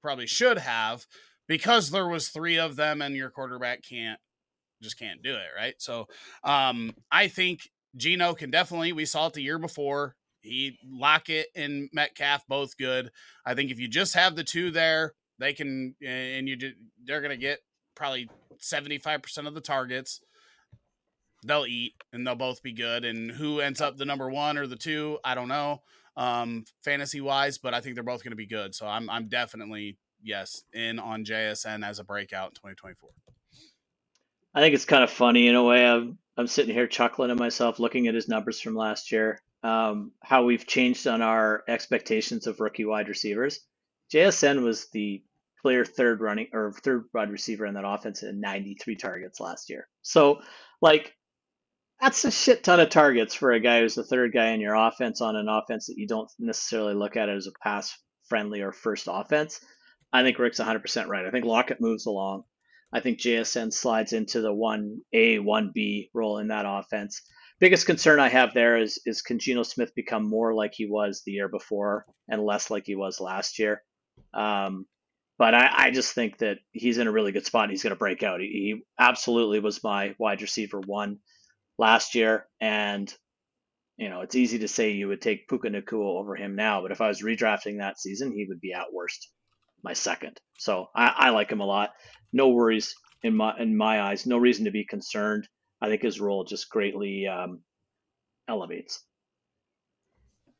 probably 0.00 0.26
should 0.26 0.58
have 0.58 1.06
because 1.46 1.90
there 1.90 2.08
was 2.08 2.28
three 2.28 2.58
of 2.58 2.76
them 2.76 3.02
and 3.02 3.14
your 3.14 3.30
quarterback 3.30 3.82
can't 3.82 4.20
just 4.82 4.98
can't 4.98 5.22
do 5.22 5.34
it, 5.34 5.48
right? 5.56 5.74
So 5.78 6.08
um 6.44 6.94
I 7.10 7.28
think 7.28 7.68
Geno 7.96 8.34
can 8.34 8.50
definitely 8.50 8.92
we 8.92 9.04
saw 9.04 9.26
it 9.26 9.34
the 9.34 9.42
year 9.42 9.58
before. 9.58 10.16
He 10.40 10.78
Lockett 10.84 11.48
and 11.54 11.88
Metcalf 11.92 12.46
both 12.48 12.76
good. 12.76 13.10
I 13.46 13.54
think 13.54 13.70
if 13.70 13.78
you 13.78 13.86
just 13.86 14.14
have 14.14 14.34
the 14.34 14.44
two 14.44 14.70
there, 14.70 15.14
they 15.38 15.52
can 15.52 15.94
and 16.04 16.48
you 16.48 16.56
they're 17.04 17.20
gonna 17.20 17.36
get 17.36 17.60
probably 17.94 18.28
75% 18.60 19.46
of 19.46 19.54
the 19.54 19.60
targets 19.60 20.20
they'll 21.44 21.66
eat 21.66 21.94
and 22.12 22.26
they'll 22.26 22.34
both 22.34 22.62
be 22.62 22.72
good. 22.72 23.04
And 23.04 23.30
who 23.30 23.60
ends 23.60 23.80
up 23.80 23.96
the 23.96 24.04
number 24.04 24.30
one 24.30 24.58
or 24.58 24.66
the 24.66 24.76
two, 24.76 25.18
I 25.24 25.34
don't 25.34 25.48
know, 25.48 25.82
um, 26.16 26.64
fantasy 26.84 27.20
wise, 27.20 27.58
but 27.58 27.74
I 27.74 27.80
think 27.80 27.94
they're 27.94 28.04
both 28.04 28.22
going 28.22 28.32
to 28.32 28.36
be 28.36 28.46
good. 28.46 28.74
So 28.74 28.86
I'm 28.86 29.08
I'm 29.10 29.28
definitely 29.28 29.98
yes 30.22 30.62
in 30.72 30.98
on 30.98 31.24
JSN 31.24 31.86
as 31.86 31.98
a 31.98 32.04
breakout 32.04 32.50
in 32.50 32.54
2024. 32.54 33.10
I 34.54 34.60
think 34.60 34.74
it's 34.74 34.84
kind 34.84 35.02
of 35.02 35.10
funny 35.10 35.48
in 35.48 35.54
a 35.54 35.64
way. 35.64 35.86
I'm 35.86 36.18
I'm 36.36 36.46
sitting 36.46 36.74
here 36.74 36.86
chuckling 36.86 37.30
at 37.30 37.38
myself, 37.38 37.78
looking 37.78 38.06
at 38.06 38.14
his 38.14 38.28
numbers 38.28 38.60
from 38.60 38.74
last 38.74 39.12
year. 39.12 39.38
Um, 39.62 40.12
how 40.20 40.44
we've 40.44 40.66
changed 40.66 41.06
on 41.06 41.22
our 41.22 41.62
expectations 41.68 42.46
of 42.46 42.60
rookie 42.60 42.84
wide 42.84 43.08
receivers. 43.08 43.60
JSN 44.12 44.62
was 44.62 44.88
the 44.90 45.22
clear 45.62 45.84
third 45.84 46.20
running 46.20 46.48
or 46.52 46.72
third 46.72 47.04
wide 47.14 47.30
receiver 47.30 47.64
in 47.66 47.74
that 47.74 47.86
offense 47.86 48.22
and 48.22 48.40
93 48.40 48.96
targets 48.96 49.40
last 49.40 49.70
year. 49.70 49.88
So, 50.02 50.40
like, 50.80 51.14
that's 52.02 52.24
a 52.24 52.32
shit 52.32 52.64
ton 52.64 52.80
of 52.80 52.90
targets 52.90 53.32
for 53.32 53.52
a 53.52 53.60
guy 53.60 53.80
who's 53.80 53.94
the 53.94 54.02
third 54.02 54.32
guy 54.32 54.48
in 54.48 54.60
your 54.60 54.74
offense 54.74 55.20
on 55.20 55.36
an 55.36 55.48
offense 55.48 55.86
that 55.86 55.96
you 55.96 56.08
don't 56.08 56.30
necessarily 56.36 56.94
look 56.94 57.16
at 57.16 57.28
as 57.28 57.46
a 57.46 57.52
pass 57.62 57.96
friendly 58.28 58.60
or 58.60 58.72
first 58.72 59.08
offense. 59.08 59.60
I 60.12 60.24
think 60.24 60.38
Rick's 60.38 60.58
100% 60.58 61.06
right. 61.06 61.24
I 61.24 61.30
think 61.30 61.44
Lockett 61.44 61.80
moves 61.80 62.06
along. 62.06 62.42
I 62.92 62.98
think 62.98 63.20
JSN 63.20 63.72
slides 63.72 64.12
into 64.12 64.40
the 64.40 64.52
1A, 64.52 65.38
1B 65.38 66.10
role 66.12 66.38
in 66.38 66.48
that 66.48 66.66
offense. 66.66 67.22
Biggest 67.60 67.86
concern 67.86 68.18
I 68.18 68.28
have 68.28 68.52
there 68.52 68.76
is 68.76 69.00
is 69.06 69.22
can 69.22 69.38
Geno 69.38 69.62
Smith 69.62 69.94
become 69.94 70.28
more 70.28 70.52
like 70.52 70.72
he 70.74 70.86
was 70.86 71.22
the 71.24 71.30
year 71.30 71.48
before 71.48 72.04
and 72.28 72.44
less 72.44 72.68
like 72.68 72.84
he 72.84 72.96
was 72.96 73.20
last 73.20 73.60
year? 73.60 73.80
Um, 74.34 74.86
but 75.38 75.54
I, 75.54 75.70
I, 75.72 75.90
just 75.90 76.14
think 76.14 76.38
that 76.38 76.58
he's 76.72 76.98
in 76.98 77.06
a 77.06 77.12
really 77.12 77.32
good 77.32 77.46
spot. 77.46 77.64
And 77.64 77.70
He's 77.70 77.82
going 77.82 77.94
to 77.94 77.98
break 77.98 78.22
out. 78.22 78.40
He, 78.40 78.46
he, 78.46 78.82
absolutely 78.98 79.60
was 79.60 79.82
my 79.82 80.14
wide 80.18 80.42
receiver 80.42 80.80
one 80.80 81.18
last 81.82 82.14
year, 82.14 82.46
and 82.60 83.12
you 83.98 84.08
know 84.08 84.22
it's 84.22 84.36
easy 84.36 84.60
to 84.60 84.68
say 84.68 84.92
you 84.92 85.08
would 85.08 85.20
take 85.20 85.48
Puka 85.48 85.68
Nacua 85.68 86.20
over 86.20 86.34
him 86.36 86.56
now, 86.56 86.80
but 86.80 86.92
if 86.92 87.00
I 87.00 87.08
was 87.08 87.22
redrafting 87.22 87.78
that 87.78 88.00
season, 88.00 88.32
he 88.32 88.46
would 88.48 88.60
be 88.60 88.72
at 88.72 88.92
worst 88.92 89.28
my 89.82 89.92
second. 89.92 90.40
So 90.58 90.86
I, 90.94 91.12
I 91.16 91.30
like 91.30 91.50
him 91.50 91.60
a 91.60 91.66
lot. 91.66 91.90
No 92.32 92.50
worries 92.50 92.94
in 93.22 93.36
my 93.36 93.58
in 93.58 93.76
my 93.76 94.00
eyes. 94.00 94.26
No 94.26 94.38
reason 94.38 94.64
to 94.64 94.70
be 94.70 94.84
concerned. 94.84 95.48
I 95.80 95.88
think 95.88 96.02
his 96.02 96.20
role 96.20 96.44
just 96.44 96.70
greatly 96.70 97.26
um, 97.26 97.62
elevates. 98.48 99.04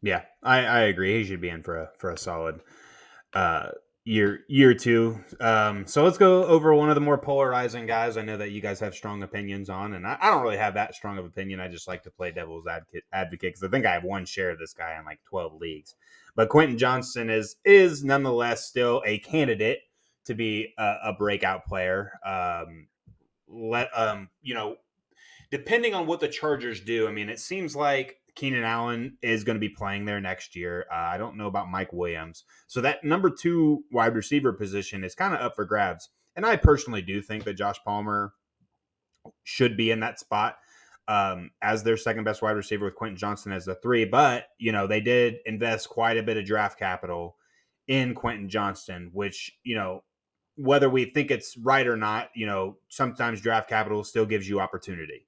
Yeah, 0.03 0.23
I, 0.43 0.65
I 0.65 0.81
agree. 0.81 1.19
He 1.19 1.25
should 1.25 1.41
be 1.41 1.49
in 1.49 1.63
for 1.63 1.79
a 1.79 1.91
for 1.99 2.11
a 2.11 2.19
solid 2.19 2.61
uh, 3.33 3.69
year 4.05 4.41
year 4.49 4.75
two. 4.75 5.23
Um, 5.41 5.87
so 5.87 6.05
let's 6.05 6.19
go 6.19 6.45
over 6.45 6.75
one 6.75 6.89
of 6.89 6.95
the 6.95 7.01
more 7.01 7.19
polarizing 7.19 7.87
guys. 7.87 8.17
I 8.17 8.23
know 8.23 8.37
that 8.37 8.51
you 8.51 8.61
guys 8.61 8.81
have 8.81 8.95
strong 8.95 9.23
opinions 9.23 9.71
on, 9.71 9.95
and 9.95 10.07
I, 10.07 10.19
I 10.21 10.31
don't 10.31 10.43
really 10.43 10.57
have 10.57 10.75
that 10.75 10.95
strong 10.95 11.19
of 11.19 11.25
opinion. 11.25 11.61
I 11.61 11.69
just 11.69 11.89
like 11.89 12.03
to 12.05 12.11
play 12.11 12.33
devil's 12.33 12.67
advocate 13.13 13.53
because 13.53 13.63
I 13.63 13.69
think 13.69 13.87
I 13.87 13.93
have 13.93 14.05
one 14.05 14.25
share 14.25 14.51
of 14.51 14.59
this 14.59 14.75
guy 14.75 14.97
in 14.99 15.05
like 15.05 15.21
twelve 15.29 15.55
leagues. 15.55 15.95
But 16.35 16.49
Quentin 16.49 16.79
Johnston 16.79 17.31
is 17.31 17.57
is 17.65 18.03
nonetheless 18.03 18.67
still 18.67 19.03
a 19.07 19.19
candidate 19.19 19.81
to 20.25 20.35
be 20.35 20.75
a, 20.79 20.95
a 21.05 21.13
breakout 21.13 21.67
player. 21.67 22.13
Um, 22.25 22.89
let 23.49 23.89
um, 23.97 24.31
you 24.41 24.55
know, 24.55 24.77
depending 25.51 25.95
on 25.95 26.07
what 26.07 26.21
the 26.21 26.29
Chargers 26.29 26.81
do. 26.81 27.07
I 27.07 27.13
mean, 27.13 27.29
it 27.29 27.39
seems 27.39 27.77
like 27.77 28.19
Keenan 28.35 28.65
Allen 28.65 29.19
is 29.23 29.45
going 29.45 29.57
to 29.57 29.61
be 29.61 29.69
playing 29.69 30.05
there 30.05 30.21
next 30.21 30.57
year. 30.57 30.87
Uh, 30.91 30.97
I 30.97 31.19
don't 31.19 31.37
know 31.37 31.47
about 31.47 31.69
Mike 31.69 31.93
Williams. 31.93 32.45
So 32.67 32.81
that 32.81 33.05
number 33.05 33.31
two 33.31 33.85
wide 33.93 34.15
receiver 34.15 34.53
position 34.53 35.05
is 35.05 35.15
kind 35.15 35.35
of 35.35 35.41
up 35.41 35.55
for 35.55 35.65
grabs. 35.65 36.09
And 36.35 36.47
I 36.47 36.57
personally 36.57 37.03
do 37.03 37.21
think 37.21 37.45
that 37.45 37.55
Josh 37.55 37.79
Palmer 37.85 38.33
should 39.45 39.77
be 39.77 39.91
in 39.91 40.01
that 40.01 40.19
spot 40.19 40.57
um, 41.09 41.51
as 41.61 41.83
their 41.83 41.99
second 41.99 42.25
best 42.25 42.41
wide 42.41 42.57
receiver 42.57 42.87
with 42.87 42.95
Quentin 42.95 43.19
Johnston 43.19 43.53
as 43.53 43.67
the 43.67 43.75
three. 43.75 44.07
But, 44.07 44.47
you 44.59 44.73
know, 44.73 44.87
they 44.87 45.01
did 45.01 45.37
invest 45.45 45.91
quite 45.91 46.17
a 46.17 46.23
bit 46.23 46.39
of 46.39 46.47
draft 46.47 46.79
capital 46.79 47.37
in 47.87 48.15
Quentin 48.15 48.49
Johnston, 48.49 49.11
which, 49.13 49.53
you 49.63 49.75
know, 49.75 50.05
whether 50.57 50.89
we 50.89 51.05
think 51.07 51.31
it's 51.31 51.57
right 51.59 51.87
or 51.87 51.97
not, 51.97 52.31
you 52.35 52.47
know, 52.47 52.79
sometimes 52.89 53.41
draft 53.41 53.69
capital 53.69 54.05
still 54.05 54.27
gives 54.27 54.49
you 54.49 54.61
opportunity. 54.61 55.27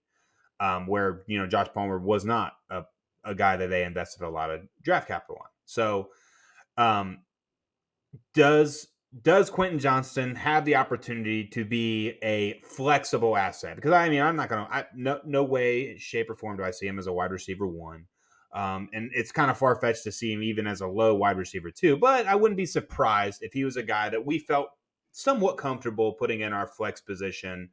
Um, 0.60 0.86
where 0.86 1.24
you 1.26 1.36
know 1.36 1.48
Josh 1.48 1.66
Palmer 1.74 1.98
was 1.98 2.24
not 2.24 2.52
a 2.70 2.84
a 3.24 3.34
guy 3.34 3.56
that 3.56 3.68
they 3.68 3.84
invested 3.84 4.24
a 4.24 4.28
lot 4.28 4.50
of 4.50 4.60
draft 4.82 5.08
capital 5.08 5.36
on. 5.40 5.48
So, 5.64 6.08
um, 6.76 7.18
does 8.34 8.88
does 9.22 9.48
Quentin 9.48 9.78
Johnston 9.78 10.34
have 10.34 10.64
the 10.64 10.76
opportunity 10.76 11.46
to 11.48 11.64
be 11.64 12.18
a 12.22 12.60
flexible 12.64 13.36
asset? 13.36 13.76
Because 13.76 13.92
I 13.92 14.08
mean, 14.08 14.20
I'm 14.20 14.36
not 14.36 14.48
gonna, 14.48 14.68
I, 14.70 14.86
no, 14.94 15.20
no 15.24 15.44
way, 15.44 15.96
shape, 15.98 16.30
or 16.30 16.34
form 16.34 16.56
do 16.56 16.64
I 16.64 16.72
see 16.72 16.86
him 16.86 16.98
as 16.98 17.06
a 17.06 17.12
wide 17.12 17.30
receiver 17.30 17.66
one. 17.66 18.06
Um, 18.52 18.88
and 18.92 19.10
it's 19.12 19.32
kind 19.32 19.50
of 19.50 19.58
far 19.58 19.74
fetched 19.76 20.04
to 20.04 20.12
see 20.12 20.32
him 20.32 20.42
even 20.42 20.66
as 20.66 20.80
a 20.80 20.86
low 20.86 21.14
wide 21.14 21.36
receiver 21.36 21.70
two. 21.70 21.96
But 21.96 22.26
I 22.26 22.34
wouldn't 22.34 22.56
be 22.56 22.66
surprised 22.66 23.42
if 23.42 23.52
he 23.52 23.64
was 23.64 23.76
a 23.76 23.82
guy 23.82 24.08
that 24.08 24.24
we 24.24 24.38
felt 24.38 24.68
somewhat 25.12 25.58
comfortable 25.58 26.14
putting 26.14 26.40
in 26.40 26.52
our 26.52 26.66
flex 26.66 27.00
position 27.00 27.70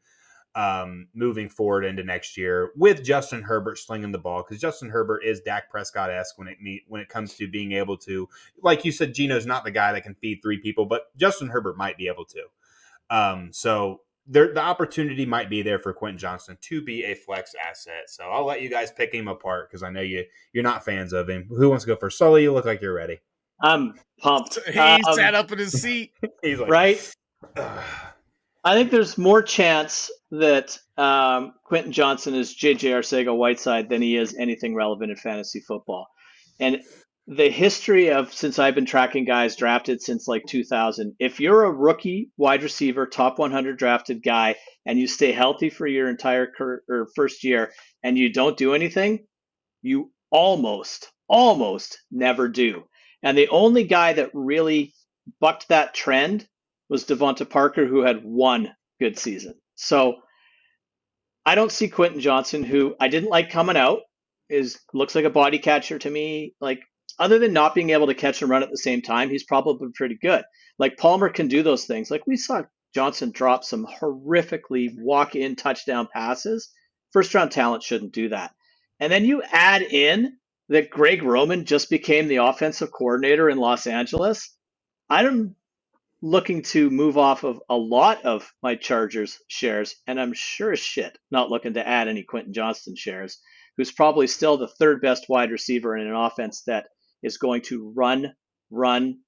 um, 0.55 1.07
moving 1.13 1.47
forward 1.47 1.85
into 1.85 2.03
next 2.03 2.37
year 2.37 2.71
with 2.75 3.03
Justin 3.03 3.41
Herbert 3.41 3.77
slinging 3.77 4.11
the 4.11 4.19
ball 4.19 4.43
because 4.43 4.61
Justin 4.61 4.89
Herbert 4.89 5.21
is 5.23 5.41
Dak 5.41 5.69
Prescott 5.69 6.09
esque 6.09 6.37
when 6.37 6.47
it 6.47 6.57
meet, 6.61 6.83
when 6.87 7.01
it 7.01 7.09
comes 7.09 7.35
to 7.35 7.47
being 7.47 7.71
able 7.71 7.97
to, 7.99 8.27
like 8.61 8.83
you 8.83 8.91
said, 8.91 9.13
Geno's 9.13 9.45
not 9.45 9.63
the 9.63 9.71
guy 9.71 9.93
that 9.93 10.03
can 10.03 10.15
feed 10.15 10.39
three 10.41 10.59
people, 10.59 10.85
but 10.85 11.15
Justin 11.17 11.47
Herbert 11.47 11.77
might 11.77 11.97
be 11.97 12.07
able 12.07 12.25
to. 12.25 12.43
Um, 13.09 13.49
so 13.53 14.01
there, 14.27 14.53
the 14.53 14.61
opportunity 14.61 15.25
might 15.25 15.49
be 15.49 15.61
there 15.61 15.79
for 15.79 15.93
Quentin 15.93 16.17
Johnston 16.17 16.57
to 16.61 16.81
be 16.81 17.03
a 17.05 17.15
flex 17.15 17.53
asset. 17.67 18.09
So 18.09 18.25
I'll 18.25 18.45
let 18.45 18.61
you 18.61 18.69
guys 18.69 18.91
pick 18.91 19.13
him 19.13 19.27
apart 19.27 19.69
because 19.69 19.83
I 19.83 19.89
know 19.89 20.01
you 20.01 20.25
you're 20.53 20.63
not 20.63 20.85
fans 20.85 21.13
of 21.13 21.29
him. 21.29 21.47
Who 21.49 21.69
wants 21.69 21.85
to 21.85 21.87
go 21.87 21.95
first? 21.95 22.17
Sully, 22.17 22.43
you 22.43 22.53
look 22.53 22.65
like 22.65 22.81
you're 22.81 22.93
ready. 22.93 23.19
I'm 23.61 23.93
pumped. 24.19 24.59
He 24.71 24.79
um, 24.79 25.01
sat 25.13 25.33
up 25.33 25.51
in 25.51 25.59
his 25.59 25.81
seat. 25.81 26.13
He's 26.41 26.59
like, 26.59 26.69
right. 26.69 27.15
I 28.63 28.73
think 28.73 28.91
there's 28.91 29.17
more 29.17 29.41
chance 29.41 30.11
that 30.31 30.77
um, 30.97 31.53
Quentin 31.65 31.91
Johnston 31.91 32.35
is 32.35 32.55
JJ 32.55 32.91
Arcega 32.91 33.35
Whiteside 33.35 33.89
than 33.89 34.01
he 34.01 34.15
is 34.15 34.35
anything 34.35 34.73
relevant 34.73 35.11
in 35.11 35.17
fantasy 35.17 35.59
football. 35.59 36.07
And 36.59 36.81
the 37.27 37.49
history 37.49 38.11
of 38.11 38.33
since 38.33 38.57
I've 38.57 38.75
been 38.75 38.85
tracking 38.85 39.25
guys 39.25 39.55
drafted 39.55 40.01
since 40.01 40.27
like 40.27 40.43
2000, 40.47 41.15
if 41.19 41.39
you're 41.39 41.63
a 41.63 41.71
rookie 41.71 42.29
wide 42.37 42.63
receiver, 42.63 43.05
top 43.05 43.39
100 43.39 43.77
drafted 43.77 44.23
guy, 44.23 44.55
and 44.85 44.97
you 44.97 45.07
stay 45.07 45.31
healthy 45.31 45.69
for 45.69 45.85
your 45.85 46.09
entire 46.09 46.47
career, 46.47 46.81
or 46.89 47.07
first 47.15 47.43
year, 47.43 47.71
and 48.03 48.17
you 48.17 48.31
don't 48.31 48.57
do 48.57 48.73
anything, 48.73 49.25
you 49.81 50.11
almost, 50.31 51.11
almost 51.27 52.01
never 52.09 52.47
do. 52.47 52.83
And 53.21 53.37
the 53.37 53.49
only 53.49 53.83
guy 53.83 54.13
that 54.13 54.31
really 54.33 54.93
bucked 55.39 55.67
that 55.69 55.93
trend 55.93 56.47
was 56.89 57.05
DeVante 57.05 57.49
Parker, 57.49 57.85
who 57.85 58.01
had 58.01 58.23
one 58.23 58.73
good 58.99 59.17
season. 59.17 59.55
So 59.81 60.17
I 61.43 61.55
don't 61.55 61.71
see 61.71 61.87
Quentin 61.87 62.19
Johnston, 62.21 62.63
who 62.63 62.95
I 62.99 63.07
didn't 63.07 63.29
like 63.29 63.49
coming 63.49 63.75
out, 63.75 64.01
is 64.47 64.79
looks 64.93 65.15
like 65.15 65.25
a 65.25 65.29
body 65.31 65.57
catcher 65.57 65.97
to 65.97 66.09
me. 66.09 66.53
Like 66.61 66.81
other 67.17 67.39
than 67.39 67.51
not 67.51 67.73
being 67.73 67.89
able 67.89 68.07
to 68.07 68.13
catch 68.13 68.41
and 68.41 68.51
run 68.51 68.61
at 68.61 68.69
the 68.69 68.77
same 68.77 69.01
time, 69.01 69.29
he's 69.29 69.43
probably 69.43 69.89
pretty 69.95 70.19
good. 70.21 70.43
Like 70.77 70.97
Palmer 70.97 71.29
can 71.29 71.47
do 71.47 71.63
those 71.63 71.85
things. 71.85 72.11
Like 72.11 72.27
we 72.27 72.37
saw 72.37 72.61
Johnson 72.93 73.31
drop 73.31 73.63
some 73.63 73.87
horrifically 73.87 74.89
walk-in 74.99 75.55
touchdown 75.55 76.07
passes. 76.13 76.69
First 77.11 77.33
round 77.33 77.51
talent 77.51 77.81
shouldn't 77.81 78.13
do 78.13 78.29
that. 78.29 78.51
And 78.99 79.11
then 79.11 79.25
you 79.25 79.41
add 79.51 79.81
in 79.81 80.37
that 80.69 80.91
Greg 80.91 81.23
Roman 81.23 81.65
just 81.65 81.89
became 81.89 82.27
the 82.27 82.37
offensive 82.37 82.91
coordinator 82.91 83.49
in 83.49 83.57
Los 83.57 83.87
Angeles. 83.87 84.55
I 85.09 85.23
don't 85.23 85.55
looking 86.21 86.61
to 86.61 86.89
move 86.89 87.17
off 87.17 87.43
of 87.43 87.61
a 87.69 87.75
lot 87.75 88.25
of 88.25 88.51
my 88.61 88.75
Chargers 88.75 89.39
shares, 89.47 89.95
and 90.07 90.19
I'm 90.19 90.33
sure 90.33 90.71
as 90.71 90.79
shit 90.79 91.17
not 91.31 91.49
looking 91.49 91.73
to 91.73 91.87
add 91.87 92.07
any 92.07 92.23
Quentin 92.23 92.53
Johnston 92.53 92.95
shares, 92.95 93.39
who's 93.77 93.91
probably 93.91 94.27
still 94.27 94.57
the 94.57 94.67
third 94.67 95.01
best 95.01 95.25
wide 95.29 95.51
receiver 95.51 95.97
in 95.97 96.07
an 96.07 96.15
offense 96.15 96.63
that 96.67 96.87
is 97.23 97.37
going 97.37 97.61
to 97.63 97.91
run, 97.95 98.33
run 98.69 99.19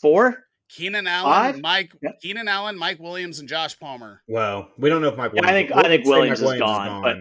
for 0.00 0.44
Keenan 0.68 1.06
Allen, 1.06 1.32
Five? 1.32 1.60
Mike 1.60 1.92
yep. 2.02 2.20
Keenan 2.20 2.48
Allen, 2.48 2.76
Mike 2.78 2.98
Williams, 2.98 3.38
and 3.38 3.48
Josh 3.48 3.78
Palmer. 3.78 4.22
Well, 4.28 4.70
we 4.76 4.90
don't 4.90 5.00
know 5.00 5.08
if 5.08 5.16
Mike. 5.16 5.32
Williams, 5.32 5.46
yeah, 5.46 5.50
I 5.50 5.54
think 5.54 5.72
I 5.72 5.82
think 5.88 6.04
Williams, 6.04 6.40
Williams, 6.40 6.60
is 6.60 6.66
gone, 6.66 6.86
is 6.86 6.88
gone, 6.88 7.02
but 7.02 7.16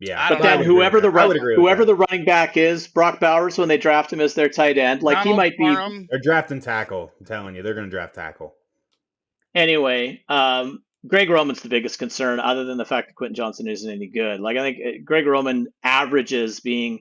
Yeah, 0.00 0.30
But 0.30 0.42
then 0.42 0.58
would 0.58 0.66
agree 0.66 0.74
with 0.74 0.76
whoever 0.76 1.00
the 1.00 1.10
that. 1.10 1.20
I 1.20 1.26
would 1.26 1.42
run, 1.42 1.54
whoever 1.56 1.84
the 1.84 1.94
running 1.94 2.24
back 2.24 2.56
is, 2.56 2.88
Brock 2.88 3.20
Bowers, 3.20 3.58
when 3.58 3.68
they 3.68 3.76
draft 3.76 4.10
him 4.10 4.20
as 4.20 4.32
their 4.32 4.48
tight 4.48 4.78
end, 4.78 5.02
like 5.02 5.18
he 5.18 5.24
Donald 5.24 5.36
might 5.36 5.58
be 5.58 5.64
Parham, 5.64 6.06
they're 6.10 6.18
drafting 6.18 6.60
tackle. 6.60 7.12
I'm 7.20 7.26
telling 7.26 7.54
you, 7.54 7.62
they're 7.62 7.74
going 7.74 7.86
to 7.86 7.90
draft 7.90 8.14
tackle. 8.14 8.54
anyway. 9.54 10.22
Um, 10.28 10.82
Greg 11.06 11.30
Roman's 11.30 11.60
the 11.62 11.68
biggest 11.68 11.98
concern, 11.98 12.40
other 12.40 12.64
than 12.64 12.76
the 12.76 12.84
fact 12.84 13.08
that 13.08 13.14
Quentin 13.14 13.34
Johnston 13.34 13.68
isn't 13.68 13.90
any 13.90 14.06
good. 14.06 14.40
Like 14.40 14.56
I 14.56 14.60
think 14.62 14.78
uh, 14.78 14.90
Greg 15.04 15.26
Roman 15.26 15.68
averages 15.82 16.60
being 16.60 17.00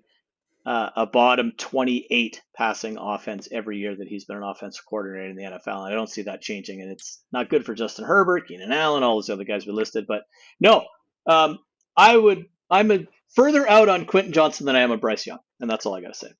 uh, 0.65 0.89
a 0.95 1.05
bottom 1.05 1.53
28 1.57 2.41
passing 2.55 2.97
offense 2.97 3.47
every 3.51 3.77
year 3.77 3.95
that 3.95 4.07
he's 4.07 4.25
been 4.25 4.37
an 4.37 4.43
offensive 4.43 4.85
coordinator 4.85 5.29
in 5.29 5.35
the 5.35 5.43
NFL. 5.43 5.85
And 5.85 5.93
I 5.93 5.95
don't 5.95 6.09
see 6.09 6.23
that 6.23 6.41
changing, 6.41 6.81
and 6.81 6.91
it's 6.91 7.19
not 7.31 7.49
good 7.49 7.65
for 7.65 7.73
Justin 7.73 8.05
Herbert, 8.05 8.47
Keenan 8.47 8.71
Allen, 8.71 9.03
all 9.03 9.15
those 9.15 9.29
other 9.29 9.43
guys 9.43 9.65
we 9.65 9.73
listed. 9.73 10.05
But 10.07 10.23
no, 10.59 10.85
um, 11.25 11.59
I 11.95 12.15
would. 12.15 12.45
I'm 12.69 12.91
a, 12.91 13.07
further 13.29 13.67
out 13.69 13.89
on 13.89 14.05
Quentin 14.05 14.33
Johnston 14.33 14.65
than 14.65 14.75
I 14.75 14.81
am 14.81 14.91
on 14.91 14.99
Bryce 14.99 15.25
Young, 15.25 15.39
and 15.59 15.69
that's 15.69 15.85
all 15.85 15.95
I 15.95 16.01
got 16.01 16.13
to 16.13 16.19
say. 16.19 16.31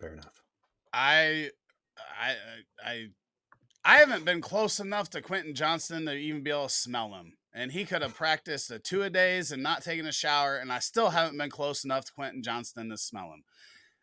Fair 0.00 0.12
enough. 0.12 0.42
I, 0.92 1.50
I, 2.20 2.34
I, 2.84 3.06
I 3.84 3.96
haven't 3.98 4.24
been 4.24 4.40
close 4.40 4.80
enough 4.80 5.10
to 5.10 5.22
Quentin 5.22 5.54
Johnston 5.54 6.06
to 6.06 6.14
even 6.14 6.42
be 6.42 6.50
able 6.50 6.64
to 6.64 6.68
smell 6.74 7.14
him. 7.14 7.34
And 7.54 7.72
he 7.72 7.86
could 7.86 8.02
have 8.02 8.14
practiced 8.14 8.70
a 8.70 8.78
two 8.78 9.02
a 9.02 9.08
days 9.08 9.50
and 9.50 9.62
not 9.62 9.82
taken 9.82 10.06
a 10.06 10.12
shower, 10.12 10.56
and 10.58 10.70
I 10.70 10.78
still 10.78 11.08
haven't 11.10 11.38
been 11.38 11.48
close 11.50 11.84
enough 11.84 12.04
to 12.04 12.12
Quentin 12.12 12.42
Johnston 12.42 12.90
to 12.90 12.98
smell 12.98 13.32
him. 13.32 13.44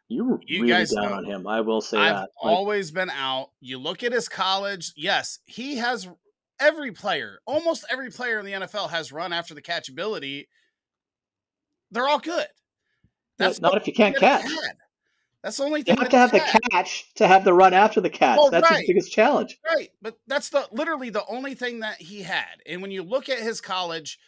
You 0.08 0.26
were 0.26 0.40
You 0.46 0.62
really 0.64 0.74
guys 0.74 0.92
down 0.92 1.06
know- 1.10 1.14
on 1.18 1.26
him. 1.26 1.48
I 1.48 1.62
will 1.62 1.82
say 1.82 1.98
I've 2.00 2.16
that. 2.16 2.30
Like, 2.44 2.52
always 2.54 2.90
been 2.92 3.12
out. 3.12 3.50
You 3.62 3.78
look 3.78 4.04
at 4.04 4.12
his 4.12 4.28
college. 4.28 4.92
Yes, 4.96 5.40
he 5.46 5.78
has 5.78 6.08
every 6.60 6.92
player, 6.92 7.40
almost 7.46 7.86
every 7.92 8.10
player 8.10 8.40
in 8.40 8.46
the 8.46 8.54
NFL 8.54 8.90
has 8.90 9.12
run 9.12 9.32
after 9.34 9.54
the 9.54 9.62
catchability. 9.62 10.48
They're 11.94 12.08
all 12.08 12.20
good. 12.20 12.48
That's 13.38 13.60
the 13.60 13.68
not 13.70 13.78
if 13.78 13.88
you 13.88 13.94
can't 13.94 14.16
only 14.16 14.20
thing 14.20 14.30
that 14.30 14.42
catch. 14.44 14.52
had. 14.52 14.78
That's 15.44 15.58
the 15.58 15.64
only 15.64 15.80
You 15.82 15.84
thing. 15.84 15.98
have 15.98 16.10
to 16.10 16.18
have 16.18 16.32
he 16.32 16.40
the 16.40 16.70
catch 16.72 17.14
to 17.16 17.28
have 17.28 17.44
the 17.44 17.54
run 17.54 17.74
after 17.74 18.00
the 18.00 18.10
catch. 18.10 18.40
That's 18.50 18.70
right. 18.70 18.80
his 18.80 18.88
biggest 18.88 19.12
challenge. 19.12 19.60
Right, 19.66 19.90
but 20.02 20.18
that's 20.28 20.50
the 20.50 20.68
literally 20.72 21.10
the 21.10 21.26
only 21.28 21.54
thing 21.54 21.80
that 21.80 22.02
he 22.02 22.22
had. 22.24 22.62
And 22.66 22.82
when 22.82 22.92
you 22.92 23.04
look 23.04 23.28
at 23.30 23.40
his 23.40 23.60
college, 23.60 24.20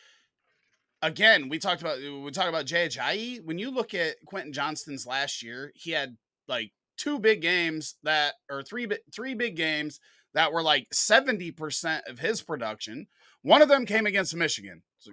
again, 1.01 1.47
we 1.49 1.57
talked 1.57 1.81
about 1.81 1.99
we 1.99 2.31
talked 2.31 2.49
about 2.49 2.65
Jay 2.65 2.87
Ajayi. 2.87 3.43
When 3.45 3.57
you 3.57 3.71
look 3.71 3.93
at 3.93 4.15
Quentin 4.25 4.51
Johnston's 4.53 5.05
last 5.07 5.41
year, 5.41 5.71
he 5.75 5.91
had 5.91 6.17
like 6.47 6.71
two 6.97 7.19
big 7.19 7.41
games 7.41 7.95
that 8.03 8.33
or 8.49 8.61
three 8.61 8.87
three 9.13 9.35
big 9.35 9.55
games 9.55 9.99
that 10.33 10.51
were 10.51 10.61
like 10.61 10.89
70% 10.93 12.01
of 12.09 12.19
his 12.19 12.41
production. 12.41 13.07
One 13.41 13.61
of 13.61 13.69
them 13.69 13.85
came 13.85 14.05
against 14.05 14.35
Michigan. 14.35 14.81
So, 14.99 15.11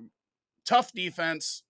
tough 0.66 0.90
defense. 0.92 1.62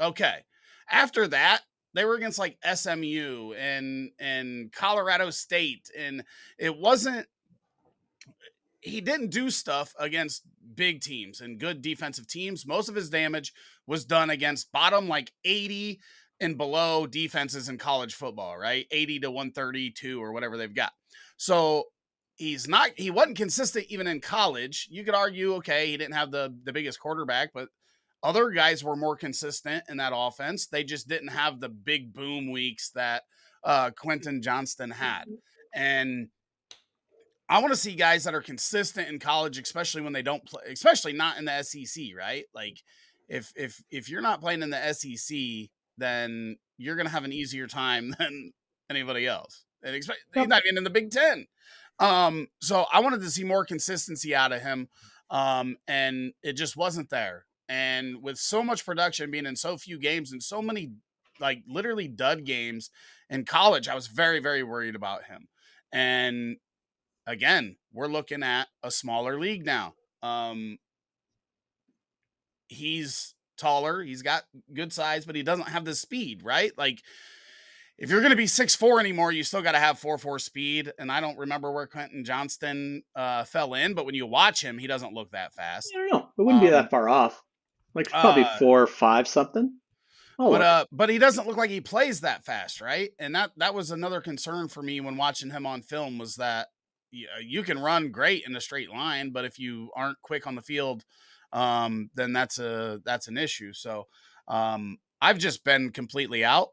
Okay. 0.00 0.44
After 0.90 1.26
that, 1.28 1.62
they 1.94 2.04
were 2.04 2.14
against 2.14 2.38
like 2.38 2.58
SMU 2.74 3.54
and 3.54 4.10
and 4.18 4.72
Colorado 4.72 5.30
State 5.30 5.90
and 5.96 6.22
it 6.58 6.76
wasn't 6.76 7.26
he 8.80 9.00
didn't 9.00 9.30
do 9.30 9.50
stuff 9.50 9.94
against 9.98 10.44
big 10.74 11.00
teams 11.00 11.40
and 11.40 11.58
good 11.58 11.82
defensive 11.82 12.28
teams. 12.28 12.66
Most 12.66 12.88
of 12.88 12.94
his 12.94 13.10
damage 13.10 13.52
was 13.86 14.04
done 14.04 14.30
against 14.30 14.70
bottom 14.70 15.08
like 15.08 15.32
80 15.44 16.00
and 16.40 16.56
below 16.56 17.06
defenses 17.06 17.68
in 17.68 17.78
college 17.78 18.14
football, 18.14 18.56
right? 18.56 18.86
80 18.90 19.20
to 19.20 19.30
132 19.30 20.22
or 20.22 20.32
whatever 20.32 20.56
they've 20.56 20.74
got. 20.74 20.92
So 21.36 21.84
he's 22.36 22.68
not 22.68 22.90
he 22.96 23.10
wasn't 23.10 23.36
consistent 23.36 23.86
even 23.88 24.06
in 24.06 24.20
college. 24.20 24.86
You 24.90 25.04
could 25.04 25.14
argue, 25.14 25.54
okay, 25.56 25.88
he 25.88 25.96
didn't 25.96 26.14
have 26.14 26.30
the 26.30 26.54
the 26.64 26.72
biggest 26.72 27.00
quarterback, 27.00 27.50
but 27.52 27.68
other 28.22 28.50
guys 28.50 28.82
were 28.82 28.96
more 28.96 29.16
consistent 29.16 29.84
in 29.88 29.98
that 29.98 30.12
offense. 30.14 30.66
They 30.66 30.84
just 30.84 31.08
didn't 31.08 31.28
have 31.28 31.60
the 31.60 31.68
big 31.68 32.12
boom 32.12 32.50
weeks 32.50 32.90
that 32.90 33.22
uh 33.64 33.90
Quentin 33.90 34.42
Johnston 34.42 34.90
had. 34.90 35.24
And 35.74 36.28
I 37.48 37.60
want 37.60 37.72
to 37.72 37.80
see 37.80 37.94
guys 37.94 38.24
that 38.24 38.34
are 38.34 38.42
consistent 38.42 39.08
in 39.08 39.18
college, 39.18 39.58
especially 39.58 40.02
when 40.02 40.12
they 40.12 40.22
don't 40.22 40.44
play, 40.44 40.64
especially 40.70 41.14
not 41.14 41.38
in 41.38 41.46
the 41.46 41.62
SEC, 41.62 42.04
right? 42.16 42.44
Like 42.54 42.82
if 43.28 43.52
if 43.56 43.82
if 43.90 44.08
you're 44.10 44.20
not 44.20 44.40
playing 44.40 44.62
in 44.62 44.70
the 44.70 44.92
SEC, 44.92 45.70
then 45.96 46.56
you're 46.76 46.96
gonna 46.96 47.08
have 47.08 47.24
an 47.24 47.32
easier 47.32 47.66
time 47.66 48.14
than 48.18 48.52
anybody 48.90 49.26
else. 49.26 49.64
And 49.82 49.94
expect 49.94 50.20
he's 50.34 50.48
not 50.48 50.62
even 50.66 50.78
in 50.78 50.84
the 50.84 50.90
Big 50.90 51.10
Ten. 51.10 51.46
Um, 52.00 52.48
so 52.60 52.86
I 52.92 53.00
wanted 53.00 53.20
to 53.22 53.30
see 53.30 53.44
more 53.44 53.64
consistency 53.64 54.34
out 54.34 54.52
of 54.52 54.60
him. 54.60 54.88
Um, 55.30 55.76
and 55.86 56.32
it 56.42 56.54
just 56.54 56.76
wasn't 56.76 57.10
there. 57.10 57.44
And 57.68 58.22
with 58.22 58.38
so 58.38 58.62
much 58.62 58.86
production 58.86 59.30
being 59.30 59.46
in 59.46 59.56
so 59.56 59.76
few 59.76 59.98
games 59.98 60.32
and 60.32 60.42
so 60.42 60.62
many 60.62 60.92
like 61.40 61.62
literally 61.68 62.08
dud 62.08 62.44
games 62.44 62.90
in 63.30 63.44
college, 63.44 63.88
I 63.88 63.94
was 63.94 64.06
very, 64.06 64.40
very 64.40 64.62
worried 64.62 64.94
about 64.94 65.24
him. 65.24 65.48
And 65.92 66.56
again, 67.26 67.76
we're 67.92 68.06
looking 68.06 68.42
at 68.42 68.68
a 68.82 68.90
smaller 68.90 69.38
league 69.38 69.64
now. 69.66 69.94
Um, 70.22 70.78
he's 72.68 73.34
taller, 73.56 74.02
he's 74.02 74.22
got 74.22 74.44
good 74.72 74.92
size, 74.92 75.24
but 75.24 75.36
he 75.36 75.42
doesn't 75.42 75.68
have 75.68 75.84
the 75.84 75.94
speed, 75.94 76.42
right? 76.42 76.72
Like 76.76 77.02
if 77.98 78.10
you're 78.10 78.20
going 78.20 78.30
to 78.30 78.36
be 78.36 78.46
six 78.46 78.74
four 78.74 79.00
anymore, 79.00 79.32
you 79.32 79.42
still 79.42 79.62
got 79.62 79.72
to 79.72 79.78
have 79.78 79.98
four 79.98 80.16
four 80.18 80.38
speed. 80.38 80.92
And 80.98 81.10
I 81.10 81.20
don't 81.20 81.38
remember 81.38 81.70
where 81.70 81.86
Quentin 81.86 82.24
Johnston 82.24 83.02
uh, 83.14 83.44
fell 83.44 83.74
in, 83.74 83.94
but 83.94 84.06
when 84.06 84.14
you 84.14 84.26
watch 84.26 84.62
him, 84.62 84.78
he 84.78 84.86
doesn't 84.86 85.12
look 85.12 85.32
that 85.32 85.52
fast. 85.52 85.92
I 85.94 85.98
don't 85.98 86.12
know. 86.12 86.28
It 86.38 86.42
wouldn't 86.42 86.62
be 86.62 86.68
Um, 86.68 86.74
that 86.74 86.90
far 86.90 87.08
off. 87.08 87.42
Like 87.98 88.10
probably 88.10 88.44
uh, 88.44 88.58
four 88.58 88.82
or 88.82 88.86
five 88.86 89.26
something. 89.26 89.72
Oh, 90.38 90.52
but 90.52 90.62
uh, 90.62 90.84
but 90.92 91.10
he 91.10 91.18
doesn't 91.18 91.48
look 91.48 91.56
like 91.56 91.68
he 91.70 91.80
plays 91.80 92.20
that 92.20 92.44
fast, 92.44 92.80
right? 92.80 93.10
And 93.18 93.34
that 93.34 93.50
that 93.56 93.74
was 93.74 93.90
another 93.90 94.20
concern 94.20 94.68
for 94.68 94.82
me 94.82 95.00
when 95.00 95.16
watching 95.16 95.50
him 95.50 95.66
on 95.66 95.82
film 95.82 96.16
was 96.16 96.36
that 96.36 96.68
y- 97.12 97.24
uh, 97.36 97.40
you 97.44 97.64
can 97.64 97.76
run 97.80 98.12
great 98.12 98.44
in 98.46 98.54
a 98.54 98.60
straight 98.60 98.88
line, 98.88 99.30
but 99.30 99.44
if 99.44 99.58
you 99.58 99.90
aren't 99.96 100.22
quick 100.22 100.46
on 100.46 100.54
the 100.54 100.62
field, 100.62 101.04
um, 101.52 102.08
then 102.14 102.32
that's 102.32 102.60
a 102.60 103.00
that's 103.04 103.26
an 103.26 103.36
issue. 103.36 103.72
So 103.72 104.06
um, 104.46 104.98
I've 105.20 105.38
just 105.38 105.64
been 105.64 105.90
completely 105.90 106.44
out. 106.44 106.68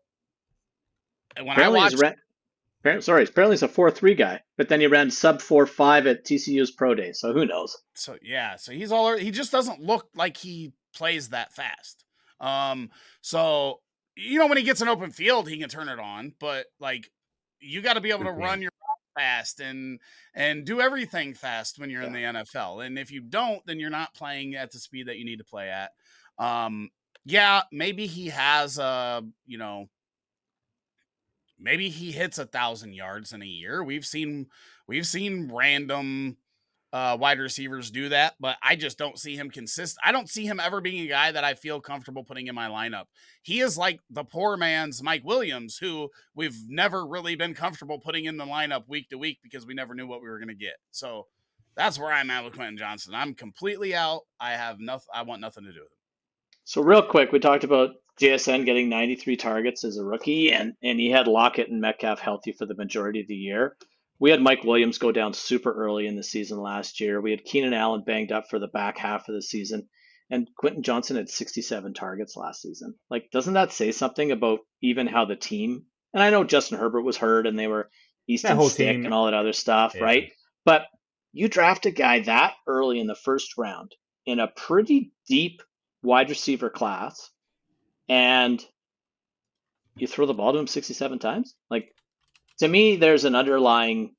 When 1.38 1.49
apparently 1.49 1.80
watch, 1.80 1.93
he's 1.93 2.02
ran, 2.02 2.15
apparently, 2.81 3.02
sorry, 3.02 3.23
apparently 3.23 3.56
he's 3.56 3.64
a 3.64 3.68
four 3.68 3.89
three 3.89 4.14
guy, 4.14 4.41
but 4.57 4.69
then 4.69 4.80
he 4.80 4.85
ran 4.85 5.10
sub 5.10 5.41
four 5.41 5.65
five 5.65 6.06
at 6.06 6.23
TCU's 6.23 6.69
pro 6.69 6.93
day. 6.93 7.14
So 7.14 7.34
who 7.34 7.47
knows? 7.47 7.76
so 7.95 8.15
yeah, 8.22 8.57
so 8.57 8.73
he's 8.73 8.91
all 8.91 9.18
he 9.18 9.31
just 9.31 9.52
doesn't 9.52 9.81
look 9.81 10.07
like 10.14 10.38
he 10.38 10.72
plays 10.95 11.30
that 11.30 11.53
fast. 11.53 12.03
Um, 12.39 12.89
so 13.22 13.81
you 14.15 14.39
know 14.39 14.47
when 14.47 14.57
he 14.57 14.63
gets 14.63 14.81
an 14.81 14.88
open 14.88 15.11
field, 15.11 15.47
he 15.49 15.57
can 15.57 15.69
turn 15.69 15.89
it 15.89 15.99
on, 15.99 16.34
but 16.39 16.67
like 16.80 17.09
you 17.59 17.81
got 17.81 17.93
to 17.93 18.01
be 18.01 18.11
able 18.11 18.26
to 18.26 18.31
Mhm. 18.31 18.39
run 18.39 18.61
your 18.61 18.72
fast 19.15 19.59
and 19.61 19.99
and 20.34 20.65
do 20.65 20.81
everything 20.81 21.34
fast 21.34 21.80
when 21.80 21.89
you're 21.89 22.01
in 22.01 22.11
the 22.13 22.23
NFL. 22.23 22.81
And 22.85 22.99
if 22.99 23.11
you 23.11 23.22
don't, 23.22 23.65
then 23.65 23.80
you're 23.80 23.89
not 23.89 24.13
playing 24.13 24.55
at 24.55 24.72
the 24.72 24.80
speed 24.80 25.07
that 25.07 25.17
you 25.17 25.26
need 25.26 25.38
to 25.39 25.45
play 25.45 25.69
at. 25.69 25.91
Um, 26.38 26.89
yeah, 27.23 27.63
maybe 27.72 28.07
he 28.07 28.27
has 28.27 28.77
a 28.77 29.23
you 29.45 29.57
know 29.57 29.89
maybe 31.59 31.89
he 31.89 32.11
hits 32.11 32.38
a 32.38 32.45
thousand 32.45 32.93
yards 32.93 33.34
in 33.34 33.41
a 33.41 33.45
year. 33.45 33.84
We've 33.84 34.05
seen 34.05 34.47
we've 34.88 35.07
seen 35.07 35.51
random 35.51 36.38
uh, 36.95 37.17
wide 37.19 37.39
receivers 37.39 37.91
do 37.91 38.07
that, 38.07 38.35
but 38.39 38.55
I 38.63 38.77
just 38.77 38.97
don't 38.97 39.19
see 39.19 39.35
him 39.35 39.51
consist. 39.51 39.97
I 40.01 40.13
don't 40.13 40.30
see 40.30 40.45
him 40.45 40.61
ever 40.61 40.80
being 40.80 41.03
a 41.03 41.09
guy 41.09 41.30
that 41.30 41.43
I 41.43 41.53
feel 41.53 41.81
comfortable 41.81 42.23
putting 42.23 42.47
in 42.47 42.55
my 42.55 42.69
lineup. 42.69 43.07
He 43.41 43.59
is 43.59 43.77
like 43.77 43.99
the 44.09 44.23
poor 44.23 44.55
man's 44.55 45.03
Mike 45.03 45.26
Williams, 45.26 45.77
who 45.77 46.07
we've 46.35 46.55
never 46.69 47.05
really 47.05 47.35
been 47.35 47.53
comfortable 47.53 47.99
putting 47.99 48.23
in 48.23 48.38
the 48.38 48.45
lineup 48.45 48.88
week 48.88 49.09
to 49.09 49.17
week 49.17 49.39
because 49.43 49.65
we 49.65 49.73
never 49.73 49.93
knew 49.93 50.07
what 50.07 50.22
we 50.22 50.30
were 50.30 50.39
going 50.39 50.47
to 50.47 50.55
get. 50.55 50.76
So 50.91 51.27
that's 51.76 51.99
where 51.99 52.13
I'm 52.13 52.30
at 52.30 52.45
with 52.45 52.55
Quentin 52.55 52.77
Johnston. 52.77 53.13
I'm 53.13 53.34
completely 53.34 53.93
out. 53.93 54.22
I 54.39 54.51
have 54.51 54.80
nothing. 54.80 55.09
I 55.13 55.23
want 55.23 55.41
nothing 55.41 55.65
to 55.65 55.73
do 55.73 55.80
with 55.80 55.91
him. 55.91 55.97
So 56.63 56.81
real 56.81 57.01
quick, 57.01 57.34
we 57.34 57.39
talked 57.39 57.65
about 57.65 57.89
JSN 58.22 58.63
getting 58.63 58.88
93 58.88 59.35
targets 59.35 59.84
as 59.84 59.97
a 59.97 60.05
rookie, 60.05 60.53
and 60.53 60.76
and 60.81 60.97
he 60.97 61.11
had 61.11 61.27
Lockett 61.27 61.67
and 61.67 61.81
Metcalf 61.81 62.19
healthy 62.19 62.53
for 62.53 62.65
the 62.65 62.76
majority 62.76 63.19
of 63.19 63.27
the 63.27 63.35
year. 63.35 63.76
We 64.19 64.31
had 64.31 64.41
Mike 64.41 64.63
Williams 64.63 64.97
go 64.97 65.11
down 65.11 65.33
super 65.33 65.71
early 65.73 66.07
in 66.07 66.15
the 66.15 66.23
season 66.23 66.57
last 66.59 66.99
year. 67.01 67.19
We 67.19 67.31
had 67.31 67.43
Keenan 67.43 67.73
Allen 67.73 68.03
banged 68.05 68.31
up 68.31 68.49
for 68.49 68.59
the 68.59 68.67
back 68.67 68.97
half 68.97 69.27
of 69.27 69.35
the 69.35 69.41
season, 69.41 69.89
and 70.29 70.47
Quentin 70.57 70.83
Johnston 70.83 71.17
had 71.17 71.29
67 71.29 71.93
targets 71.93 72.35
last 72.37 72.61
season. 72.61 72.95
Like, 73.09 73.29
doesn't 73.31 73.53
that 73.55 73.73
say 73.73 73.91
something 73.91 74.31
about 74.31 74.59
even 74.81 75.07
how 75.07 75.25
the 75.25 75.35
team? 75.35 75.85
And 76.13 76.23
I 76.23 76.29
know 76.29 76.43
Justin 76.45 76.79
Herbert 76.79 77.01
was 77.01 77.17
hurt, 77.17 77.45
and 77.45 77.59
they 77.59 77.67
were 77.67 77.89
Easton 78.27 78.61
Stick 78.69 78.95
team- 78.95 79.05
and 79.05 79.13
all 79.13 79.25
that 79.25 79.33
other 79.33 79.53
stuff, 79.53 79.93
Yeah. 79.95 80.03
right? 80.03 80.31
But 80.63 80.87
you 81.33 81.49
draft 81.49 81.85
a 81.85 81.91
guy 81.91 82.21
that 82.21 82.53
early 82.65 82.99
in 82.99 83.07
the 83.07 83.15
first 83.15 83.57
round 83.57 83.93
in 84.25 84.39
a 84.39 84.47
pretty 84.47 85.11
deep 85.27 85.61
wide 86.01 86.29
receiver 86.29 86.69
class, 86.69 87.29
and 88.07 88.65
you 89.97 90.07
throw 90.07 90.25
the 90.25 90.33
ball 90.33 90.53
to 90.53 90.59
him 90.59 90.67
67 90.67 91.19
times? 91.19 91.55
Like, 91.69 91.93
to 92.60 92.68
me, 92.68 92.95
there's 92.95 93.26
an 93.26 93.36
underlying 93.36 94.15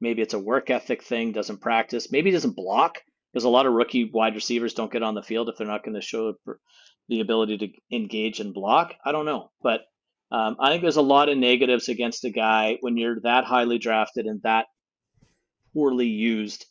maybe 0.00 0.22
it's 0.22 0.34
a 0.34 0.38
work 0.38 0.70
ethic 0.70 1.02
thing, 1.02 1.32
doesn't 1.32 1.60
practice, 1.60 2.10
maybe 2.10 2.30
doesn't 2.30 2.56
block. 2.56 2.98
because 3.32 3.44
a 3.44 3.48
lot 3.48 3.66
of 3.66 3.72
rookie 3.72 4.10
wide 4.10 4.34
receivers 4.34 4.74
don't 4.74 4.92
get 4.92 5.02
on 5.02 5.14
the 5.14 5.22
field 5.22 5.48
if 5.48 5.56
they're 5.56 5.66
not 5.66 5.84
going 5.84 5.94
to 5.94 6.00
show 6.00 6.34
the 7.08 7.20
ability 7.20 7.58
to 7.58 7.68
engage 7.96 8.40
and 8.40 8.54
block. 8.54 8.94
I 9.04 9.12
don't 9.12 9.26
know, 9.26 9.50
but 9.62 9.82
um, 10.32 10.56
I 10.60 10.70
think 10.70 10.82
there's 10.82 10.96
a 10.96 11.02
lot 11.02 11.28
of 11.28 11.36
negatives 11.36 11.88
against 11.88 12.24
a 12.24 12.30
guy 12.30 12.78
when 12.80 12.96
you're 12.96 13.20
that 13.20 13.44
highly 13.44 13.78
drafted 13.78 14.26
and 14.26 14.40
that 14.42 14.66
poorly 15.74 16.06
used 16.06 16.66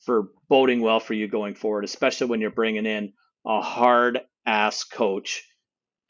for 0.00 0.28
boding 0.48 0.80
well 0.80 1.00
for 1.00 1.14
you 1.14 1.28
going 1.28 1.54
forward, 1.54 1.84
especially 1.84 2.28
when 2.28 2.40
you're 2.40 2.50
bringing 2.50 2.86
in 2.86 3.12
a 3.46 3.60
hard 3.60 4.20
ass 4.46 4.84
coach 4.84 5.44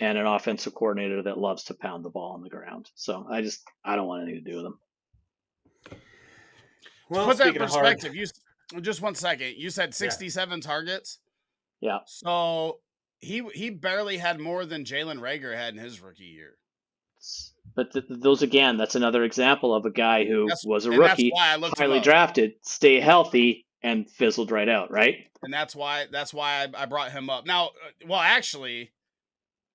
and 0.01 0.17
an 0.19 0.27
offensive 0.27 0.75
coordinator 0.75 1.23
that 1.23 1.39
loves 1.39 1.65
to 1.65 1.75
pound 1.75 2.05
the 2.05 2.11
ball 2.11 2.33
on 2.33 2.43
the 2.43 2.49
ground. 2.49 2.91
So 2.95 3.27
I 3.31 3.43
just 3.43 3.63
I 3.85 3.97
don't 3.97 4.07
want 4.07 4.23
anything 4.23 4.45
to 4.45 4.51
do 4.51 4.57
with 4.57 4.65
them. 4.65 4.79
Well, 7.11 7.25
to 7.25 7.29
put 7.29 7.39
that 7.39 7.49
in 7.49 7.55
perspective, 7.55 8.15
you 8.15 8.27
just 8.81 9.01
one 9.01 9.15
second. 9.15 9.57
You 9.57 9.71
said 9.71 9.95
67 9.95 10.59
yeah. 10.59 10.63
targets. 10.63 11.19
Yeah. 11.81 11.99
So 12.07 12.81
he 13.21 13.43
he 13.55 13.71
barely 13.71 14.19
had 14.19 14.41
more 14.41 14.65
than 14.65 14.85
Jalen 14.85 15.21
Reagor 15.21 15.57
had 15.57 15.75
in 15.75 15.81
his 15.81 16.01
rookie 16.01 16.25
year. 16.25 16.55
But 17.75 17.93
th- 17.93 18.05
those 18.09 18.43
again, 18.43 18.77
that's 18.77 18.95
another 18.95 19.25
example 19.25 19.75
of 19.75 19.85
a 19.85 19.91
guy 19.91 20.25
who 20.25 20.47
that's, 20.49 20.65
was 20.65 20.87
a 20.87 20.91
rookie, 20.91 21.33
highly 21.35 22.01
drafted, 22.01 22.55
stay 22.63 23.01
healthy, 23.01 23.67
and 23.83 24.09
fizzled 24.09 24.51
right 24.51 24.69
out, 24.69 24.91
right? 24.91 25.17
And 25.43 25.53
that's 25.53 25.75
why 25.75 26.07
that's 26.11 26.35
why 26.35 26.65
I, 26.65 26.83
I 26.83 26.87
brought 26.87 27.13
him 27.13 27.31
up. 27.31 27.47
Now, 27.47 27.67
uh, 27.67 28.07
well, 28.07 28.21
actually, 28.21 28.93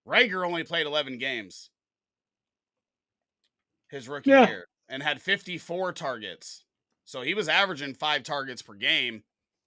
Reagor 0.08 0.46
only 0.46 0.64
played 0.64 0.86
11 0.86 1.18
games 1.18 1.70
his 3.94 4.10
rookie 4.10 4.32
yeah. 4.32 4.48
year 4.48 4.68
and 4.90 5.02
had 5.02 5.22
54 5.22 5.94
targets. 5.94 6.66
So 7.06 7.22
he 7.22 7.34
was 7.34 7.48
averaging 7.48 7.94
five 7.94 8.24
targets 8.24 8.62
per 8.62 8.74
game. 8.74 9.24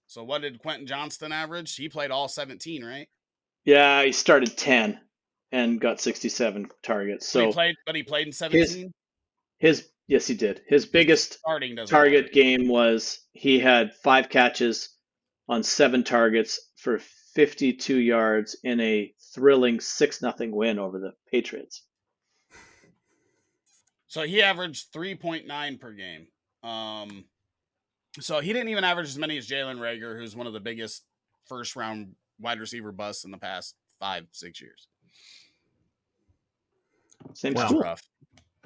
So 0.07 0.23
what 0.23 0.41
did 0.41 0.59
Quentin 0.59 0.85
Johnston 0.85 1.31
average? 1.31 1.75
He 1.75 1.89
played 1.89 2.11
all 2.11 2.27
17, 2.27 2.83
right? 2.83 3.07
Yeah, 3.65 4.03
he 4.03 4.11
started 4.11 4.55
10 4.55 4.99
and 5.51 5.79
got 5.79 5.99
67 5.99 6.67
targets. 6.83 7.27
So 7.27 7.47
he 7.47 7.53
played, 7.53 7.75
but 7.85 7.95
he 7.95 8.03
played 8.03 8.27
in 8.27 8.33
17. 8.33 8.61
His, 8.61 8.85
his 9.79 9.89
yes, 10.07 10.27
he 10.27 10.35
did. 10.35 10.61
His 10.67 10.85
biggest 10.85 11.33
Starting 11.39 11.75
target 11.85 12.25
matter. 12.25 12.33
game 12.33 12.67
was 12.67 13.19
he 13.31 13.59
had 13.59 13.95
five 13.95 14.29
catches 14.29 14.89
on 15.49 15.63
seven 15.63 16.03
targets 16.03 16.59
for 16.75 16.99
52 17.37 17.97
yards 17.97 18.55
in 18.63 18.79
a 18.79 19.13
thrilling 19.35 19.79
six 19.79 20.23
nothing 20.23 20.51
win 20.51 20.79
over 20.79 20.97
the 20.97 21.13
Patriots. 21.29 21.83
So 24.07 24.23
he 24.23 24.41
averaged 24.41 24.91
3.9 24.91 25.79
per 25.79 25.91
game. 25.91 26.25
Um, 26.63 27.25
so 28.19 28.39
he 28.39 28.53
didn't 28.53 28.69
even 28.69 28.83
average 28.83 29.09
as 29.09 29.19
many 29.19 29.37
as 29.37 29.47
Jalen 29.47 29.77
Reagor, 29.77 30.17
who's 30.17 30.35
one 30.35 30.47
of 30.47 30.53
the 30.53 30.59
biggest 30.59 31.03
first 31.45 31.75
round 31.75 32.15
wide 32.39 32.59
receiver 32.59 32.91
busts 32.91 33.23
in 33.23 33.29
the 33.29 33.37
past 33.37 33.75
five, 33.99 34.25
six 34.31 34.59
years. 34.59 34.87
Same 37.35 37.53
well, 37.53 37.67
school. 37.67 37.81
Rough. 37.81 38.01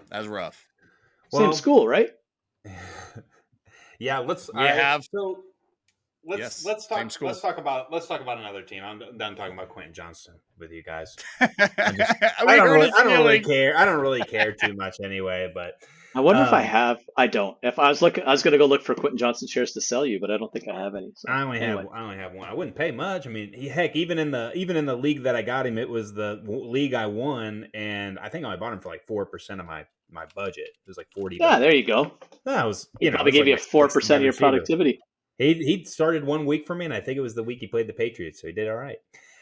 That's 0.09 0.27
rough. 0.27 0.65
Well, 1.33 1.41
Same 1.41 1.53
school, 1.53 1.89
right? 1.89 2.11
yeah, 3.99 4.19
let's. 4.19 4.49
We 4.53 4.61
have 4.61 5.03
so 5.03 5.43
let's 6.25 6.39
yes, 6.39 6.65
let's 6.65 6.87
talk 6.87 7.21
let's 7.21 7.41
talk 7.41 7.57
about 7.57 7.91
let's 7.91 8.07
talk 8.07 8.21
about 8.21 8.37
another 8.37 8.61
team. 8.61 8.83
I'm 8.83 9.01
done 9.17 9.35
talking 9.35 9.53
about 9.53 9.69
Quentin 9.69 9.93
Johnston 9.93 10.35
with 10.59 10.71
you 10.71 10.83
guys. 10.83 11.15
I, 11.39 11.47
just, 11.95 12.13
I 12.39 12.55
don't 12.55 12.71
really 12.71 12.91
I 12.91 13.03
don't 13.03 13.17
really 13.23 13.41
care. 13.41 13.77
I 13.77 13.85
don't 13.85 14.01
really 14.01 14.21
care 14.29 14.51
too 14.53 14.73
much 14.73 14.97
anyway, 15.03 15.51
but 15.53 15.73
I 16.13 16.19
wonder 16.19 16.41
um, 16.41 16.47
if 16.47 16.53
I 16.53 16.61
um, 16.61 16.67
have. 16.67 16.99
I 17.15 17.27
don't. 17.27 17.57
If 17.63 17.79
I 17.79 17.87
was 17.87 18.01
looking, 18.01 18.25
I 18.25 18.31
was 18.31 18.43
going 18.43 18.51
to 18.51 18.57
go 18.57 18.65
look 18.65 18.83
for 18.83 18.93
Quentin 18.95 19.17
Johnston 19.17 19.47
shares 19.47 19.71
to 19.73 19.81
sell 19.81 20.05
you, 20.05 20.19
but 20.19 20.29
I 20.29 20.37
don't 20.37 20.51
think 20.51 20.67
I 20.67 20.77
have 20.77 20.95
any. 20.95 21.11
So. 21.15 21.31
I 21.31 21.41
only 21.41 21.59
anyway. 21.59 21.83
have. 21.83 21.91
I 21.93 22.01
only 22.01 22.17
have 22.17 22.33
one. 22.33 22.49
I 22.49 22.53
wouldn't 22.53 22.75
pay 22.75 22.91
much. 22.91 23.25
I 23.25 23.29
mean, 23.29 23.53
he, 23.53 23.69
heck, 23.69 23.95
even 23.95 24.19
in 24.19 24.31
the 24.31 24.51
even 24.53 24.75
in 24.75 24.85
the 24.85 24.95
league 24.95 25.23
that 25.23 25.35
I 25.35 25.41
got 25.41 25.65
him, 25.65 25.77
it 25.77 25.89
was 25.89 26.13
the 26.13 26.41
league 26.45 26.93
I 26.93 27.05
won, 27.05 27.67
and 27.73 28.19
I 28.19 28.29
think 28.29 28.45
I 28.45 28.55
bought 28.57 28.73
him 28.73 28.81
for 28.81 28.89
like 28.89 29.05
four 29.07 29.25
percent 29.25 29.61
of 29.61 29.67
my 29.67 29.85
my 30.09 30.25
budget. 30.35 30.67
It 30.67 30.87
was 30.87 30.97
like 30.97 31.07
forty. 31.15 31.37
Yeah, 31.39 31.59
there 31.59 31.73
you 31.73 31.85
go. 31.85 32.11
That 32.43 32.65
was 32.65 32.89
you 32.99 33.07
he 33.07 33.11
know 33.11 33.15
probably 33.15 33.31
gave 33.31 33.45
like 33.45 33.47
you 33.47 33.57
four 33.57 33.87
percent 33.87 34.17
of 34.17 34.23
your 34.23 34.33
productivity. 34.33 34.99
He 35.41 35.53
he 35.55 35.83
started 35.85 36.23
one 36.23 36.45
week 36.45 36.67
for 36.67 36.75
me, 36.75 36.85
and 36.85 36.93
I 36.93 37.01
think 37.01 37.17
it 37.17 37.21
was 37.21 37.33
the 37.33 37.43
week 37.43 37.59
he 37.59 37.67
played 37.67 37.87
the 37.87 37.93
Patriots, 37.93 38.39
so 38.39 38.47
he 38.47 38.53
did 38.53 38.69
all 38.69 38.75
right. 38.75 38.97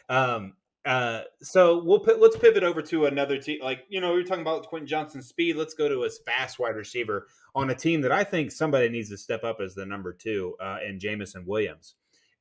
Um, 0.08 0.54
uh, 0.86 1.22
so 1.42 1.82
we'll 1.84 2.00
put, 2.00 2.20
let's 2.20 2.38
pivot 2.38 2.62
over 2.62 2.80
to 2.80 3.04
another 3.04 3.36
team. 3.36 3.58
Like 3.62 3.84
you 3.90 4.00
know, 4.00 4.12
we 4.12 4.20
were 4.20 4.24
talking 4.24 4.40
about 4.40 4.66
Quentin 4.66 4.88
Johnston's 4.88 5.28
speed. 5.28 5.56
Let's 5.56 5.74
go 5.74 5.88
to 5.88 6.02
his 6.02 6.18
fast 6.24 6.58
wide 6.58 6.76
receiver 6.76 7.26
on 7.54 7.68
a 7.68 7.74
team 7.74 8.00
that 8.00 8.12
I 8.12 8.24
think 8.24 8.50
somebody 8.50 8.88
needs 8.88 9.10
to 9.10 9.18
step 9.18 9.44
up 9.44 9.60
as 9.60 9.74
the 9.74 9.84
number 9.84 10.14
two, 10.14 10.56
uh, 10.58 10.78
in 10.86 10.98
Jameson 10.98 11.44
Williams. 11.44 11.96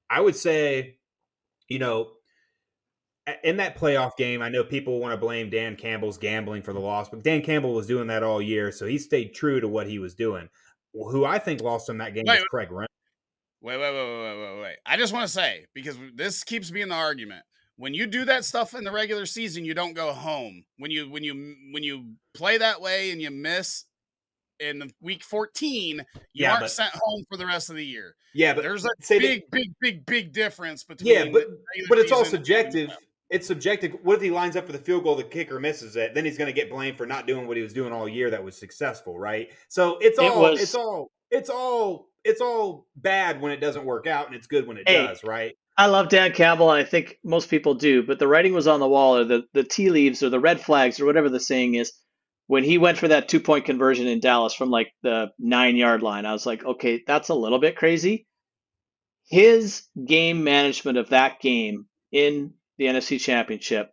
I 0.09 0.21
would 0.21 0.37
say, 0.37 0.95
you 1.67 1.79
know, 1.79 2.11
in 3.43 3.57
that 3.57 3.77
playoff 3.77 4.15
game, 4.15 4.41
I 4.41 4.47
know 4.47 4.63
people 4.63 4.99
want 4.99 5.11
to 5.11 5.17
blame 5.17 5.49
Dan 5.49 5.75
Campbell's 5.75 6.17
gambling 6.17 6.63
for 6.63 6.71
the 6.71 6.79
loss, 6.79 7.09
but 7.09 7.23
Dan 7.23 7.41
Campbell 7.41 7.73
was 7.73 7.87
doing 7.87 8.07
that 8.07 8.23
all 8.23 8.41
year, 8.41 8.71
so 8.71 8.85
he 8.85 8.97
stayed 8.97 9.35
true 9.35 9.59
to 9.59 9.67
what 9.67 9.87
he 9.87 9.99
was 9.99 10.15
doing. 10.15 10.47
Who 10.93 11.25
I 11.25 11.39
think 11.39 11.61
lost 11.61 11.89
him 11.89 11.97
that 11.97 12.13
game 12.13 12.23
wait, 12.25 12.39
was 12.39 12.45
Craig 12.49 12.71
Reynolds. 12.71 12.89
Wait, 13.61 13.77
wait, 13.77 13.93
wait, 13.93 14.21
wait, 14.21 14.39
wait, 14.39 14.61
wait. 14.61 14.75
I 14.85 14.97
just 14.97 15.13
want 15.13 15.27
to 15.27 15.33
say 15.33 15.65
because 15.73 15.97
this 16.15 16.43
keeps 16.43 16.71
being 16.71 16.89
the 16.89 16.95
argument 16.95 17.43
when 17.79 17.93
you 17.93 18.07
do 18.07 18.25
that 18.25 18.43
stuff 18.43 18.75
in 18.75 18.83
the 18.83 18.91
regular 18.91 19.25
season, 19.25 19.63
you 19.63 19.73
don't 19.73 19.93
go 19.93 20.11
home. 20.11 20.65
When 20.77 20.91
you 20.91 21.09
when 21.09 21.23
you 21.23 21.55
when 21.71 21.81
you 21.81 22.15
play 22.33 22.57
that 22.57 22.81
way 22.81 23.11
and 23.11 23.21
you 23.21 23.31
miss 23.31 23.85
in 24.59 24.79
the 24.79 24.91
week 25.01 25.23
14, 25.23 25.97
you 25.97 26.03
yeah, 26.33 26.51
aren't 26.51 26.63
but, 26.63 26.71
sent 26.71 26.91
home 26.93 27.23
for 27.29 27.37
the 27.37 27.45
rest 27.45 27.69
of 27.69 27.77
the 27.77 27.85
year. 27.85 28.15
Yeah, 28.33 28.53
but 28.53 28.63
there's 28.63 28.83
a 28.83 28.89
big, 29.07 29.43
that, 29.43 29.51
big, 29.51 29.71
big, 29.79 30.05
big 30.05 30.33
difference 30.33 30.83
between. 30.83 31.13
Yeah, 31.13 31.29
but 31.31 31.47
but 31.87 31.97
it's 31.97 32.11
all 32.11 32.25
subjective. 32.25 32.91
It's 33.29 33.47
subjective. 33.47 33.95
What 34.03 34.17
if 34.17 34.23
he 34.23 34.31
lines 34.31 34.57
up 34.57 34.65
for 34.65 34.73
the 34.73 34.79
field 34.79 35.05
goal, 35.05 35.15
the 35.15 35.23
kicker 35.23 35.57
misses 35.57 35.95
it? 35.95 36.13
Then 36.13 36.25
he's 36.25 36.37
going 36.37 36.47
to 36.47 36.53
get 36.53 36.69
blamed 36.69 36.97
for 36.97 37.05
not 37.05 37.27
doing 37.27 37.47
what 37.47 37.55
he 37.55 37.63
was 37.63 37.73
doing 37.73 37.93
all 37.93 38.09
year 38.09 38.29
that 38.31 38.43
was 38.43 38.57
successful, 38.57 39.17
right? 39.17 39.49
So 39.69 39.99
it's 39.99 40.19
all 40.19 40.45
it 40.47 40.51
was, 40.51 40.61
it's 40.61 40.75
all 40.75 41.11
it's 41.31 41.49
all 41.49 42.08
it's 42.23 42.41
all 42.41 42.87
bad 42.95 43.41
when 43.41 43.51
it 43.51 43.61
doesn't 43.61 43.85
work 43.85 44.07
out, 44.07 44.27
and 44.27 44.35
it's 44.35 44.47
good 44.47 44.67
when 44.67 44.77
it 44.77 44.87
hey, 44.87 45.07
does, 45.07 45.23
right? 45.23 45.55
I 45.77 45.85
love 45.85 46.09
Dan 46.09 46.33
Campbell, 46.33 46.71
and 46.71 46.85
I 46.85 46.87
think 46.87 47.17
most 47.23 47.49
people 47.49 47.73
do, 47.73 48.03
but 48.03 48.19
the 48.19 48.27
writing 48.27 48.53
was 48.53 48.67
on 48.67 48.79
the 48.79 48.87
wall, 48.87 49.17
or 49.17 49.23
the, 49.23 49.43
the 49.53 49.63
tea 49.63 49.89
leaves, 49.89 50.21
or 50.21 50.29
the 50.29 50.39
red 50.39 50.59
flags, 50.59 50.99
or 50.99 51.05
whatever 51.05 51.29
the 51.29 51.39
saying 51.39 51.75
is. 51.75 51.93
When 52.47 52.63
he 52.63 52.79
went 52.79 52.97
for 52.97 53.07
that 53.07 53.29
two 53.29 53.39
point 53.39 53.65
conversion 53.65 54.07
in 54.07 54.19
Dallas 54.19 54.55
from 54.55 54.71
like 54.71 54.91
the 55.03 55.29
nine 55.37 55.75
yard 55.75 56.01
line, 56.01 56.25
I 56.25 56.33
was 56.33 56.47
like, 56.47 56.65
okay, 56.65 57.03
that's 57.05 57.29
a 57.29 57.35
little 57.35 57.59
bit 57.59 57.75
crazy. 57.75 58.25
His 59.29 59.83
game 60.03 60.43
management 60.43 60.97
of 60.97 61.09
that 61.09 61.39
game 61.39 61.85
in 62.11 62.55
the 62.79 62.85
NFC 62.85 63.19
Championship 63.19 63.91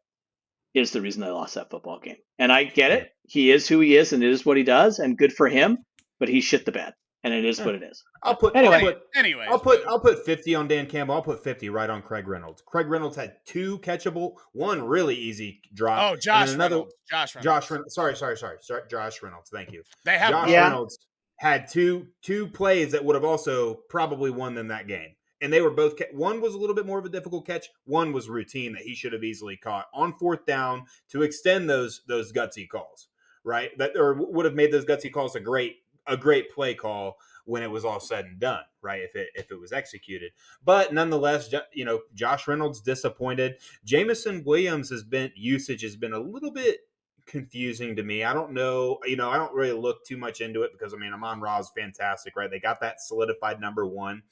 is 0.72 0.90
the 0.90 1.02
reason 1.02 1.20
they 1.20 1.28
lost 1.28 1.56
that 1.56 1.70
football 1.70 2.00
game. 2.00 2.16
And 2.38 2.50
I 2.50 2.64
get 2.64 2.92
it. 2.92 3.10
He 3.28 3.50
is 3.50 3.68
who 3.68 3.80
he 3.80 3.94
is, 3.94 4.14
and 4.14 4.22
it 4.22 4.30
is 4.30 4.46
what 4.46 4.56
he 4.56 4.62
does, 4.62 5.00
and 5.00 5.18
good 5.18 5.34
for 5.34 5.48
him, 5.48 5.78
but 6.18 6.30
he 6.30 6.40
shit 6.40 6.64
the 6.64 6.72
bed 6.72 6.94
and 7.26 7.34
it 7.34 7.44
is 7.44 7.60
what 7.60 7.74
it 7.74 7.82
is. 7.82 8.04
I'll 8.22 8.36
put 8.36 8.54
anyway. 8.54 8.76
I'll 8.76 8.80
put, 8.80 9.02
anyway, 9.16 9.46
I'll 9.48 9.58
put 9.58 9.84
I'll 9.88 10.00
put 10.00 10.24
fifty 10.24 10.54
on 10.54 10.68
Dan 10.68 10.86
Campbell. 10.86 11.16
I'll 11.16 11.22
put 11.22 11.42
fifty 11.42 11.68
right 11.68 11.90
on 11.90 12.00
Craig 12.00 12.28
Reynolds. 12.28 12.62
Craig 12.64 12.86
Reynolds 12.86 13.16
had 13.16 13.34
two 13.44 13.80
catchable, 13.80 14.34
one 14.52 14.84
really 14.84 15.16
easy 15.16 15.60
drop. 15.74 16.12
Oh, 16.12 16.16
Josh 16.16 16.52
another 16.52 16.76
Reynolds. 16.76 16.94
Josh 17.10 17.34
Reynolds. 17.34 17.44
Josh 17.44 17.70
Reynolds. 17.70 17.94
Sorry, 17.94 18.16
sorry, 18.16 18.36
sorry, 18.36 18.56
sorry. 18.60 18.82
Josh 18.88 19.22
Reynolds. 19.22 19.50
Thank 19.50 19.72
you. 19.72 19.82
They 20.04 20.16
have 20.18 20.30
Josh 20.30 20.50
yeah. 20.50 20.68
Reynolds 20.68 20.98
had 21.38 21.68
two 21.68 22.06
two 22.22 22.46
plays 22.46 22.92
that 22.92 23.04
would 23.04 23.16
have 23.16 23.24
also 23.24 23.80
probably 23.88 24.30
won 24.30 24.54
them 24.54 24.68
that 24.68 24.86
game. 24.86 25.10
And 25.42 25.52
they 25.52 25.60
were 25.60 25.70
both 25.70 25.94
one 26.12 26.40
was 26.40 26.54
a 26.54 26.58
little 26.58 26.74
bit 26.74 26.86
more 26.86 26.98
of 26.98 27.04
a 27.04 27.10
difficult 27.10 27.46
catch. 27.46 27.68
One 27.84 28.12
was 28.12 28.28
routine 28.28 28.72
that 28.72 28.82
he 28.82 28.94
should 28.94 29.12
have 29.12 29.24
easily 29.24 29.58
caught 29.58 29.86
on 29.92 30.14
fourth 30.14 30.46
down 30.46 30.84
to 31.10 31.22
extend 31.22 31.68
those 31.68 32.00
those 32.06 32.32
gutsy 32.32 32.66
calls, 32.66 33.08
right? 33.44 33.76
That 33.76 33.96
or 33.96 34.14
would 34.14 34.46
have 34.46 34.54
made 34.54 34.72
those 34.72 34.86
gutsy 34.86 35.12
calls 35.12 35.36
a 35.36 35.40
great 35.40 35.76
a 36.06 36.16
great 36.16 36.50
play 36.50 36.74
call 36.74 37.18
when 37.44 37.62
it 37.62 37.70
was 37.70 37.84
all 37.84 38.00
said 38.00 38.24
and 38.24 38.40
done, 38.40 38.62
right? 38.82 39.02
If 39.02 39.14
it 39.14 39.28
if 39.34 39.50
it 39.50 39.60
was 39.60 39.72
executed, 39.72 40.32
but 40.64 40.92
nonetheless, 40.92 41.52
you 41.72 41.84
know, 41.84 42.00
Josh 42.14 42.48
Reynolds 42.48 42.80
disappointed. 42.80 43.56
Jameson 43.84 44.42
Williams 44.44 44.90
has 44.90 45.04
been 45.04 45.30
usage 45.36 45.82
has 45.82 45.96
been 45.96 46.12
a 46.12 46.18
little 46.18 46.52
bit 46.52 46.80
confusing 47.26 47.96
to 47.96 48.02
me. 48.02 48.24
I 48.24 48.32
don't 48.32 48.52
know, 48.52 48.98
you 49.04 49.16
know, 49.16 49.30
I 49.30 49.36
don't 49.36 49.54
really 49.54 49.78
look 49.78 50.04
too 50.04 50.16
much 50.16 50.40
into 50.40 50.62
it 50.62 50.72
because 50.72 50.94
I 50.94 50.96
mean, 50.96 51.12
Amon 51.12 51.40
Ra 51.40 51.58
is 51.58 51.70
fantastic, 51.76 52.36
right? 52.36 52.50
They 52.50 52.60
got 52.60 52.80
that 52.80 53.00
solidified 53.00 53.60
number 53.60 53.86
one, 53.86 54.22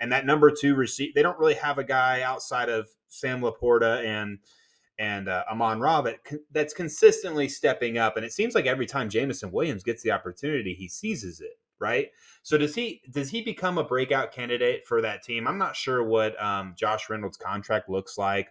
and 0.00 0.10
that 0.12 0.26
number 0.26 0.50
two 0.50 0.74
receipt. 0.74 1.14
They 1.14 1.22
don't 1.22 1.38
really 1.38 1.54
have 1.54 1.78
a 1.78 1.84
guy 1.84 2.22
outside 2.22 2.68
of 2.68 2.88
Sam 3.08 3.40
LaPorta 3.40 4.04
and 4.04 4.38
and 4.98 5.28
uh, 5.28 5.44
Amon 5.50 5.80
Ra 5.80 6.00
that 6.02 6.20
that's 6.50 6.74
consistently 6.74 7.48
stepping 7.48 7.98
up. 7.98 8.16
And 8.16 8.24
it 8.24 8.32
seems 8.32 8.54
like 8.54 8.66
every 8.66 8.86
time 8.86 9.08
Jameson 9.08 9.50
Williams 9.50 9.82
gets 9.82 10.02
the 10.02 10.12
opportunity, 10.12 10.74
he 10.74 10.88
seizes 10.88 11.40
it. 11.40 11.58
Right. 11.80 12.08
So 12.42 12.56
does 12.56 12.74
he 12.74 13.02
does 13.10 13.30
he 13.30 13.42
become 13.42 13.78
a 13.78 13.84
breakout 13.84 14.32
candidate 14.32 14.86
for 14.86 15.02
that 15.02 15.22
team? 15.22 15.46
I'm 15.46 15.58
not 15.58 15.76
sure 15.76 16.02
what 16.02 16.40
um, 16.42 16.74
Josh 16.78 17.10
Reynolds' 17.10 17.36
contract 17.36 17.88
looks 17.88 18.16
like. 18.16 18.48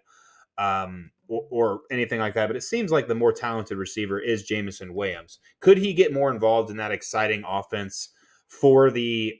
Um, 0.57 1.09
or, 1.27 1.47
or, 1.49 1.81
anything 1.89 2.19
like 2.19 2.35
that. 2.35 2.45
But 2.45 2.55
it 2.55 2.61
seems 2.61 2.91
like 2.91 3.07
the 3.07 3.15
more 3.15 3.33
talented 3.33 3.75
receiver 3.75 4.19
is 4.19 4.43
Jameson 4.43 4.93
Williams. 4.93 5.39
Could 5.61 5.79
he 5.79 5.95
get 5.95 6.13
more 6.13 6.29
involved 6.31 6.69
in 6.69 6.77
that 6.77 6.91
exciting 6.91 7.43
offense 7.47 8.09
for 8.47 8.91
the 8.91 9.33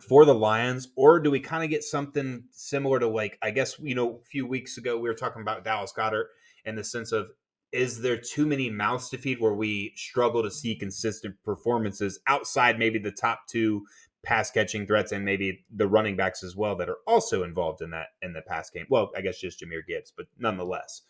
for 0.00 0.24
the 0.24 0.34
Lions, 0.34 0.88
or 0.96 1.20
do 1.20 1.30
we 1.30 1.40
kind 1.40 1.62
of 1.62 1.70
get 1.70 1.84
something 1.84 2.44
similar 2.50 2.98
to 2.98 3.08
like 3.08 3.38
I 3.42 3.50
guess 3.50 3.78
you 3.78 3.94
know 3.94 4.20
a 4.22 4.24
few 4.24 4.46
weeks 4.46 4.78
ago 4.78 4.98
we 4.98 5.08
were 5.08 5.14
talking 5.14 5.42
about 5.42 5.64
Dallas 5.64 5.92
Goedert 5.96 6.26
in 6.64 6.76
the 6.76 6.84
sense 6.84 7.12
of 7.12 7.28
is 7.72 8.00
there 8.00 8.16
too 8.16 8.46
many 8.46 8.68
mouths 8.68 9.08
to 9.10 9.18
feed 9.18 9.40
where 9.40 9.54
we 9.54 9.92
struggle 9.94 10.42
to 10.42 10.50
see 10.50 10.74
consistent 10.74 11.36
performances 11.44 12.18
outside 12.26 12.78
maybe 12.78 12.98
the 12.98 13.12
top 13.12 13.42
two 13.48 13.84
pass 14.22 14.50
catching 14.50 14.86
threats 14.86 15.12
and 15.12 15.24
maybe 15.24 15.64
the 15.74 15.86
running 15.86 16.16
backs 16.16 16.42
as 16.42 16.56
well 16.56 16.76
that 16.76 16.88
are 16.88 16.98
also 17.06 17.42
involved 17.42 17.80
in 17.80 17.90
that 17.90 18.08
in 18.22 18.32
the 18.32 18.42
pass 18.42 18.70
game. 18.70 18.86
Well, 18.90 19.10
I 19.16 19.20
guess 19.20 19.38
just 19.38 19.60
Jahmyr 19.60 19.86
Gibbs, 19.86 20.12
but 20.16 20.26
nonetheless, 20.38 21.02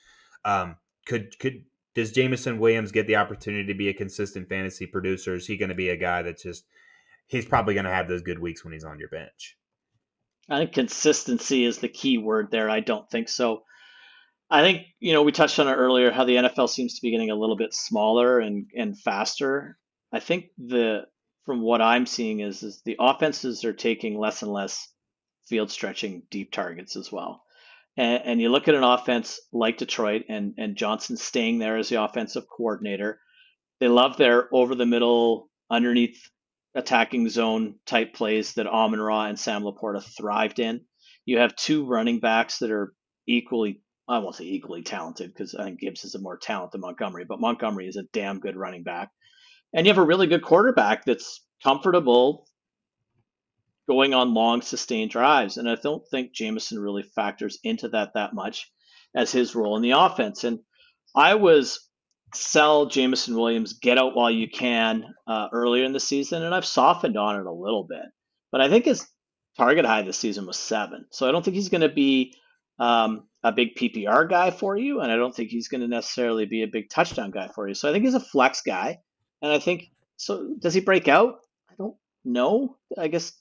um, 0.45 0.77
could 1.07 1.39
could 1.39 1.65
does 1.95 2.13
Jameson 2.13 2.59
Williams 2.59 2.93
get 2.93 3.07
the 3.07 3.17
opportunity 3.17 3.67
to 3.67 3.75
be 3.75 3.89
a 3.89 3.95
consistent 3.95 4.49
fantasy 4.49 4.87
producer? 4.87 5.35
Is 5.35 5.47
he 5.47 5.57
going 5.57 5.71
to 5.71 5.75
be 5.75 5.89
a 5.89 5.97
guy 5.97 6.23
that 6.23 6.39
just 6.39 6.65
he's 7.31 7.47
probably 7.47 7.75
going 7.75 7.85
to 7.85 7.93
have 7.93 8.09
those 8.09 8.23
good 8.23 8.39
weeks 8.39 8.65
when 8.65 8.73
he's 8.73 8.85
on 8.85 8.99
your 8.99 9.09
bench? 9.09 9.57
I 10.49 10.59
think 10.59 10.73
consistency 10.73 11.65
is 11.65 11.79
the 11.79 11.89
key 11.89 12.19
word 12.19 12.51
there. 12.51 12.69
I 12.69 12.81
don't 12.81 13.09
think 13.09 13.29
so. 13.29 13.63
I 14.51 14.63
think 14.63 14.87
you 14.99 15.13
know 15.13 15.23
we 15.23 15.31
touched 15.31 15.61
on 15.61 15.69
it 15.69 15.75
earlier 15.75 16.11
how 16.11 16.25
the 16.25 16.35
NFL 16.35 16.69
seems 16.69 16.97
to 16.97 17.03
be 17.03 17.13
getting 17.13 17.31
a 17.31 17.37
little 17.37 17.57
bit 17.57 17.73
smaller 17.73 18.41
and 18.41 18.67
and 18.77 18.99
faster. 18.99 19.79
I 20.13 20.19
think 20.19 20.47
the 20.59 21.03
from 21.47 21.63
what 21.63 21.81
I'm 21.81 22.05
seeing 22.05 22.41
is 22.41 22.65
is 22.65 22.83
the 22.85 22.97
offenses 22.99 23.65
are 23.65 23.73
taking 23.73 24.19
less 24.19 24.43
and 24.43 24.53
less 24.53 24.89
field 25.47 25.71
stretching 25.71 26.25
deep 26.31 26.51
targets 26.51 26.97
as 26.97 27.13
well. 27.13 27.45
And, 27.97 28.23
and 28.25 28.41
you 28.41 28.49
look 28.49 28.67
at 28.67 28.75
an 28.75 28.83
offense 28.83 29.41
like 29.53 29.79
Detroit 29.79 30.25
and 30.29 30.55
and 30.59 30.75
Johnson 30.75 31.17
staying 31.17 31.61
there 31.61 31.77
as 31.77 31.89
the 31.89 32.03
offensive 32.03 32.45
coordinator. 32.49 33.21
They 33.79 33.89
love 33.89 34.17
their 34.17 34.53
over 34.53 34.75
the 34.75 34.85
middle, 34.85 35.49
underneath 35.71 36.21
attacking 36.75 37.29
zone 37.29 37.77
type 37.87 38.15
plays 38.15 38.55
that 38.55 38.67
Amon 38.67 39.01
Ra 39.01 39.27
and 39.27 39.39
Sam 39.39 39.63
Laporta 39.63 40.03
thrived 40.03 40.59
in. 40.59 40.83
You 41.25 41.39
have 41.39 41.57
two 41.57 41.85
running 41.87 42.21
backs 42.21 42.59
that 42.59 42.71
are 42.71 42.95
equally 43.27 43.83
I 44.09 44.19
won't 44.19 44.35
say 44.35 44.45
equally 44.45 44.83
talented 44.83 45.33
because 45.33 45.55
I 45.55 45.63
think 45.63 45.79
Gibbs 45.79 46.05
is 46.05 46.17
a 46.17 46.21
more 46.21 46.37
talent 46.37 46.73
than 46.73 46.81
Montgomery, 46.81 47.25
but 47.29 47.39
Montgomery 47.39 47.87
is 47.87 47.95
a 47.95 48.03
damn 48.13 48.41
good 48.41 48.57
running 48.57 48.83
back 48.83 49.11
and 49.73 49.87
you 49.87 49.93
have 49.93 50.03
a 50.03 50.07
really 50.07 50.27
good 50.27 50.43
quarterback 50.43 51.05
that's 51.05 51.45
comfortable 51.63 52.47
going 53.89 54.15
on 54.15 54.35
long 54.35 54.63
sustained 54.63 55.11
drives. 55.11 55.57
And 55.57 55.69
I 55.69 55.77
don't 55.77 56.07
think 56.11 56.33
Jameson 56.33 56.79
really 56.79 57.03
factors 57.03 57.59
into 57.63 57.89
that 57.91 58.15
that 58.15 58.35
much 58.35 58.71
as 59.15 59.33
his 59.33 59.55
role 59.55 59.77
in 59.77 59.83
the 59.83 59.93
offense. 59.93 60.45
And 60.45 60.61
I 61.15 61.35
was 61.35 61.89
sell 62.35 62.87
Jameson 62.87 63.35
Williams, 63.35 63.75
get 63.75 63.99
out 63.99 64.15
while 64.15 64.31
you 64.31 64.49
can 64.49 65.05
uh, 65.27 65.49
earlier 65.53 65.85
in 65.85 65.93
the 65.93 66.01
season, 66.01 66.43
and 66.43 66.55
I've 66.55 66.67
softened 66.67 67.17
on 67.17 67.41
it 67.41 67.47
a 67.47 67.53
little 67.53 67.85
bit. 67.85 68.05
But 68.53 68.61
I 68.61 68.69
think 68.69 68.85
his 68.85 69.07
target 69.57 69.85
high 69.85 70.03
this 70.03 70.19
season 70.19 70.47
was 70.47 70.59
seven. 70.59 71.07
So 71.11 71.29
I 71.29 71.33
don't 71.33 71.45
think 71.45 71.55
he's 71.55 71.69
going 71.69 71.81
to 71.83 71.89
be 71.89 72.35
um, 72.79 73.29
a 73.43 73.53
big 73.53 73.75
PPR 73.77 74.29
guy 74.29 74.51
for 74.51 74.77
you, 74.77 75.01
and 75.01 75.11
I 75.11 75.17
don't 75.17 75.35
think 75.35 75.51
he's 75.51 75.69
going 75.69 75.81
to 75.83 75.89
necessarily 75.89 76.47
be 76.47 76.63
a 76.63 76.69
big 76.69 76.91
touchdown 76.91 77.31
guy 77.31 77.49
for 77.49 77.69
you. 77.69 77.75
So 77.75 77.89
I 77.89 77.93
think 77.93 78.05
he's 78.05 78.15
a 78.15 78.21
flex 78.21 78.63
guy. 78.63 78.99
And 79.43 79.53
I 79.53 79.59
think 79.59 79.91
so. 80.17 80.55
Does 80.59 80.75
he 80.75 80.81
break 80.81 81.09
out? 81.09 81.41
I 81.71 81.75
don't 81.79 81.97
know. 82.25 82.77
I 82.99 83.09
guess 83.09 83.33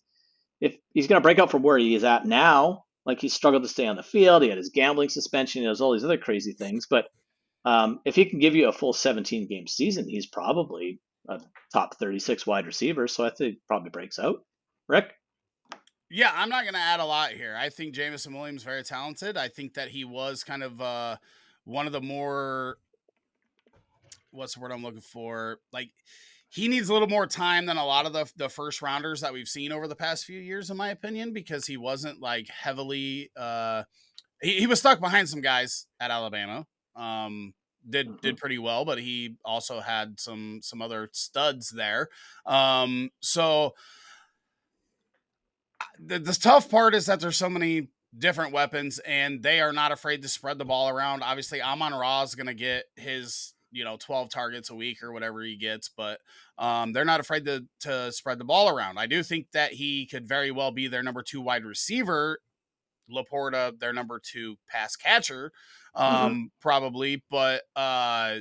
if 0.62 0.78
he's 0.94 1.08
going 1.08 1.22
to 1.22 1.24
break 1.24 1.40
out 1.40 1.52
from 1.52 1.64
where 1.64 1.78
he 1.78 1.96
is 1.96 2.04
at 2.04 2.26
now, 2.26 2.86
like 3.06 3.20
he 3.20 3.30
struggled 3.30 3.64
to 3.64 3.70
stay 3.70 3.88
on 3.88 3.96
the 3.96 4.04
field, 4.04 4.44
he 4.44 4.50
had 4.50 4.58
his 4.58 4.70
gambling 4.70 5.10
suspension, 5.10 5.62
he 5.62 5.68
has 5.68 5.82
all 5.82 5.94
these 5.94 6.06
other 6.06 6.18
crazy 6.18 6.54
things. 6.54 6.88
But 6.90 7.06
um, 7.70 8.00
if 8.04 8.16
he 8.16 8.26
can 8.26 8.40
give 8.40 8.56
you 8.56 8.68
a 8.68 8.74
full 8.74 8.94
17 8.94 9.48
game 9.48 9.68
season, 9.68 10.10
he's 10.10 10.26
probably 10.26 11.00
a 11.28 11.40
top 11.72 11.96
36 11.98 12.48
wide 12.48 12.66
receiver. 12.66 13.08
So 13.08 13.24
I 13.24 13.30
think 13.30 13.58
probably 13.68 13.92
breaks 13.92 14.18
out. 14.18 14.44
Rick? 14.88 15.14
Yeah, 16.10 16.32
I'm 16.34 16.50
not 16.50 16.64
going 16.64 16.74
to 16.74 16.80
add 16.80 17.00
a 17.00 17.06
lot 17.06 17.30
here. 17.34 17.56
I 17.56 17.70
think 17.70 17.94
Jameson 17.94 18.34
Williams 18.34 18.64
very 18.64 18.82
talented. 18.82 19.38
I 19.38 19.50
think 19.50 19.76
that 19.76 19.90
he 19.90 20.04
was 20.04 20.44
kind 20.44 20.64
of 20.64 20.82
uh, 20.82 21.18
one 21.66 21.86
of 21.86 21.94
the 21.94 22.02
more 22.02 22.78
what's 24.32 24.56
the 24.56 24.62
word 24.62 24.72
I'm 24.72 24.82
looking 24.82 25.02
for? 25.02 25.60
Like 25.72 25.92
he 26.48 26.70
needs 26.70 26.90
a 26.90 26.94
little 26.94 27.08
more 27.08 27.28
time 27.28 27.68
than 27.68 27.78
a 27.78 27.86
lot 27.86 28.08
of 28.08 28.14
the 28.14 28.32
the 28.36 28.50
first 28.50 28.82
rounders 28.82 29.22
that 29.22 29.32
we've 29.32 29.48
seen 29.48 29.72
over 29.72 29.88
the 29.88 29.96
past 29.96 30.26
few 30.26 30.40
years, 30.40 30.72
in 30.72 30.78
my 30.78 30.90
opinion, 30.90 31.34
because 31.34 31.68
he 31.68 31.78
wasn't 31.78 32.20
like 32.20 32.48
heavily. 32.48 33.30
uh 33.38 33.84
He, 34.42 34.62
he 34.62 34.66
was 34.66 34.80
stuck 34.80 35.00
behind 35.00 35.30
some 35.30 35.42
guys 35.42 35.86
at 36.00 36.10
Alabama. 36.10 36.66
Um, 36.96 37.54
did 37.90 38.08
mm-hmm. 38.08 38.18
did 38.22 38.38
pretty 38.38 38.58
well, 38.58 38.86
but 38.86 39.00
he 39.00 39.36
also 39.44 39.80
had 39.80 40.20
some 40.20 40.60
some 40.62 40.82
other 40.82 41.10
studs 41.14 41.70
there. 41.70 42.10
Um, 42.46 43.12
so 43.22 43.74
the, 46.00 46.20
the 46.20 46.34
tough 46.34 46.70
part 46.70 46.96
is 46.96 47.06
that 47.08 47.20
there's 47.20 47.38
so 47.38 47.50
many 47.50 47.90
different 48.18 48.54
weapons 48.54 49.00
and 49.00 49.44
they 49.44 49.62
are 49.62 49.74
not 49.74 49.92
afraid 49.92 50.22
to 50.22 50.28
spread 50.28 50.58
the 50.58 50.66
ball 50.66 50.90
around. 50.90 51.24
Obviously, 51.24 51.62
Amon 51.62 51.94
Ra 51.94 52.24
is 52.24 52.36
going 52.36 52.48
to 52.48 52.54
get 52.54 52.86
his 52.96 53.54
you 53.72 53.84
know 53.84 53.98
12 53.98 54.30
targets 54.30 54.70
a 54.70 54.76
week 54.76 55.04
or 55.04 55.12
whatever 55.12 55.42
he 55.42 55.56
gets 55.56 55.90
but 55.90 56.20
um, 56.58 56.92
they're 56.92 57.06
not 57.06 57.20
afraid 57.20 57.46
to 57.46 57.66
to 57.80 58.12
spread 58.12 58.40
the 58.40 58.44
ball 58.44 58.70
around 58.70 58.98
i 58.98 59.06
do 59.06 59.22
think 59.22 59.46
that 59.54 59.74
he 59.74 60.08
could 60.08 60.28
very 60.28 60.52
well 60.52 60.72
be 60.72 60.88
their 60.88 61.04
number 61.04 61.22
two 61.22 61.42
wide 61.42 61.64
receiver 61.64 62.40
laporta 63.12 63.78
their 63.80 63.94
number 63.94 64.20
two 64.24 64.56
pass 64.68 64.96
catcher 64.96 65.52
mm-hmm. 65.96 66.16
um, 66.26 66.32
mm-hmm. 66.32 66.44
probably 66.62 67.24
but 67.30 67.64
uh, 67.76 68.36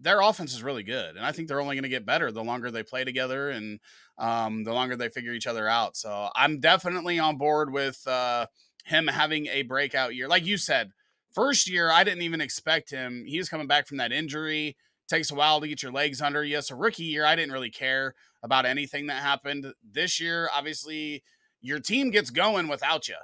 their 0.00 0.20
offense 0.20 0.52
is 0.52 0.62
really 0.62 0.82
good 0.82 1.16
and 1.16 1.24
i 1.24 1.32
think 1.32 1.48
they're 1.48 1.60
only 1.60 1.76
going 1.76 1.82
to 1.82 1.88
get 1.88 2.06
better 2.06 2.30
the 2.30 2.44
longer 2.44 2.70
they 2.70 2.82
play 2.82 3.04
together 3.04 3.50
and 3.50 3.80
um, 4.18 4.64
the 4.64 4.72
longer 4.72 4.96
they 4.96 5.08
figure 5.08 5.32
each 5.32 5.46
other 5.46 5.68
out 5.68 5.96
so 5.96 6.28
i'm 6.34 6.60
definitely 6.60 7.18
on 7.18 7.36
board 7.36 7.72
with 7.72 8.06
uh, 8.06 8.46
him 8.84 9.06
having 9.06 9.46
a 9.46 9.62
breakout 9.62 10.14
year 10.14 10.28
like 10.28 10.44
you 10.44 10.56
said 10.56 10.92
First 11.32 11.68
year, 11.68 11.90
I 11.90 12.04
didn't 12.04 12.22
even 12.22 12.40
expect 12.40 12.90
him. 12.90 13.24
He 13.26 13.38
was 13.38 13.48
coming 13.48 13.66
back 13.66 13.86
from 13.86 13.98
that 13.98 14.12
injury. 14.12 14.76
Takes 15.08 15.30
a 15.30 15.34
while 15.34 15.60
to 15.60 15.68
get 15.68 15.82
your 15.82 15.92
legs 15.92 16.20
under 16.20 16.42
you. 16.42 16.60
So 16.62 16.76
rookie 16.76 17.04
year, 17.04 17.24
I 17.24 17.36
didn't 17.36 17.52
really 17.52 17.70
care 17.70 18.14
about 18.42 18.66
anything 18.66 19.06
that 19.06 19.22
happened. 19.22 19.72
This 19.82 20.20
year, 20.20 20.50
obviously, 20.54 21.22
your 21.60 21.80
team 21.80 22.10
gets 22.10 22.30
going 22.30 22.68
without 22.68 23.08
you, 23.08 23.16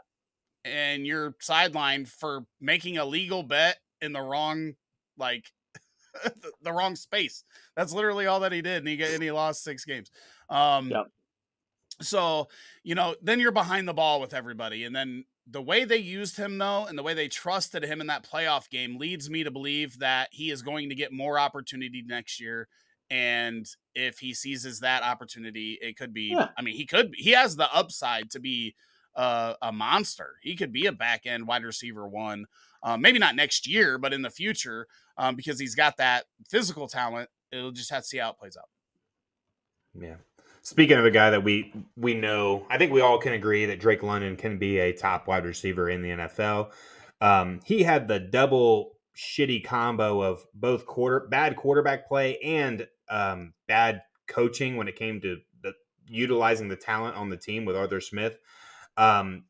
and 0.64 1.06
you're 1.06 1.32
sidelined 1.42 2.08
for 2.08 2.44
making 2.60 2.98
a 2.98 3.04
legal 3.04 3.42
bet 3.42 3.78
in 4.00 4.12
the 4.12 4.20
wrong, 4.20 4.74
like, 5.18 5.44
the, 6.62 6.72
wrong 6.72 6.96
space. 6.96 7.44
That's 7.76 7.92
literally 7.92 8.26
all 8.26 8.40
that 8.40 8.52
he 8.52 8.62
did, 8.62 8.78
and 8.78 8.88
he 8.88 9.02
and 9.02 9.22
he 9.22 9.32
lost 9.32 9.64
six 9.64 9.84
games. 9.84 10.10
Um, 10.48 10.90
yep. 10.90 11.06
So 12.00 12.48
you 12.82 12.94
know, 12.94 13.14
then 13.22 13.40
you're 13.40 13.52
behind 13.52 13.88
the 13.88 13.94
ball 13.94 14.20
with 14.20 14.34
everybody, 14.34 14.84
and 14.84 14.94
then 14.94 15.24
the 15.46 15.62
way 15.62 15.84
they 15.84 15.98
used 15.98 16.36
him 16.36 16.58
though 16.58 16.86
and 16.86 16.96
the 16.96 17.02
way 17.02 17.14
they 17.14 17.28
trusted 17.28 17.84
him 17.84 18.00
in 18.00 18.06
that 18.06 18.28
playoff 18.28 18.70
game 18.70 18.98
leads 18.98 19.28
me 19.28 19.44
to 19.44 19.50
believe 19.50 19.98
that 19.98 20.28
he 20.32 20.50
is 20.50 20.62
going 20.62 20.88
to 20.88 20.94
get 20.94 21.12
more 21.12 21.38
opportunity 21.38 22.02
next 22.06 22.40
year 22.40 22.68
and 23.10 23.66
if 23.94 24.18
he 24.18 24.32
seizes 24.32 24.80
that 24.80 25.02
opportunity 25.02 25.78
it 25.82 25.96
could 25.96 26.14
be 26.14 26.34
yeah. 26.34 26.48
i 26.56 26.62
mean 26.62 26.74
he 26.74 26.86
could 26.86 27.12
he 27.16 27.30
has 27.30 27.56
the 27.56 27.72
upside 27.74 28.30
to 28.30 28.40
be 28.40 28.74
uh, 29.16 29.54
a 29.62 29.72
monster 29.72 30.34
he 30.42 30.56
could 30.56 30.72
be 30.72 30.86
a 30.86 30.92
back 30.92 31.26
end 31.26 31.46
wide 31.46 31.64
receiver 31.64 32.06
one 32.06 32.46
um, 32.82 33.00
maybe 33.00 33.18
not 33.18 33.36
next 33.36 33.66
year 33.66 33.98
but 33.98 34.12
in 34.12 34.22
the 34.22 34.30
future 34.30 34.86
um, 35.16 35.36
because 35.36 35.58
he's 35.58 35.74
got 35.74 35.96
that 35.96 36.24
physical 36.48 36.88
talent 36.88 37.28
it'll 37.52 37.70
just 37.70 37.90
have 37.90 38.02
to 38.02 38.08
see 38.08 38.18
how 38.18 38.30
it 38.30 38.38
plays 38.38 38.56
out 38.56 38.68
yeah 39.98 40.16
Speaking 40.64 40.96
of 40.96 41.04
a 41.04 41.10
guy 41.10 41.28
that 41.28 41.44
we 41.44 41.74
we 41.94 42.14
know, 42.14 42.66
I 42.70 42.78
think 42.78 42.90
we 42.90 43.02
all 43.02 43.18
can 43.18 43.34
agree 43.34 43.66
that 43.66 43.80
Drake 43.80 44.02
London 44.02 44.34
can 44.34 44.56
be 44.56 44.78
a 44.78 44.94
top 44.94 45.26
wide 45.26 45.44
receiver 45.44 45.90
in 45.90 46.00
the 46.00 46.08
NFL. 46.08 46.70
Um, 47.20 47.60
he 47.66 47.82
had 47.82 48.08
the 48.08 48.18
double 48.18 48.92
shitty 49.14 49.62
combo 49.62 50.22
of 50.22 50.46
both 50.54 50.86
quarter 50.86 51.28
bad 51.28 51.56
quarterback 51.56 52.08
play 52.08 52.38
and 52.38 52.88
um, 53.10 53.52
bad 53.68 54.00
coaching 54.26 54.76
when 54.76 54.88
it 54.88 54.96
came 54.96 55.20
to 55.20 55.36
the, 55.62 55.74
utilizing 56.08 56.68
the 56.68 56.76
talent 56.76 57.14
on 57.14 57.28
the 57.28 57.36
team 57.36 57.66
with 57.66 57.76
Arthur 57.76 58.00
Smith. 58.00 58.38
Um, 58.96 59.44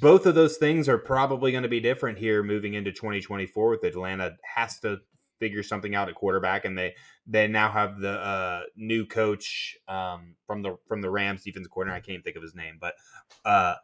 both 0.00 0.26
of 0.26 0.34
those 0.34 0.56
things 0.56 0.88
are 0.88 0.98
probably 0.98 1.52
going 1.52 1.62
to 1.62 1.68
be 1.68 1.80
different 1.80 2.18
here 2.18 2.42
moving 2.42 2.74
into 2.74 2.90
2024 2.90 3.70
with 3.70 3.84
Atlanta 3.84 4.36
has 4.42 4.80
to 4.80 4.98
figure 5.38 5.62
something 5.62 5.94
out 5.94 6.08
at 6.08 6.14
quarterback, 6.14 6.64
and 6.64 6.76
they 6.76 6.94
they 7.26 7.46
now 7.46 7.70
have 7.70 8.00
the 8.00 8.12
uh, 8.12 8.62
new 8.76 9.04
coach 9.04 9.76
um, 9.88 10.36
from 10.46 10.62
the 10.62 10.76
from 10.86 11.00
the 11.00 11.10
Rams 11.10 11.42
defensive 11.42 11.70
coordinator. 11.70 11.96
I 11.96 12.00
can't 12.00 12.24
think 12.24 12.36
of 12.36 12.42
his 12.42 12.54
name, 12.54 12.78
but 12.80 12.94
uh, 13.44 13.74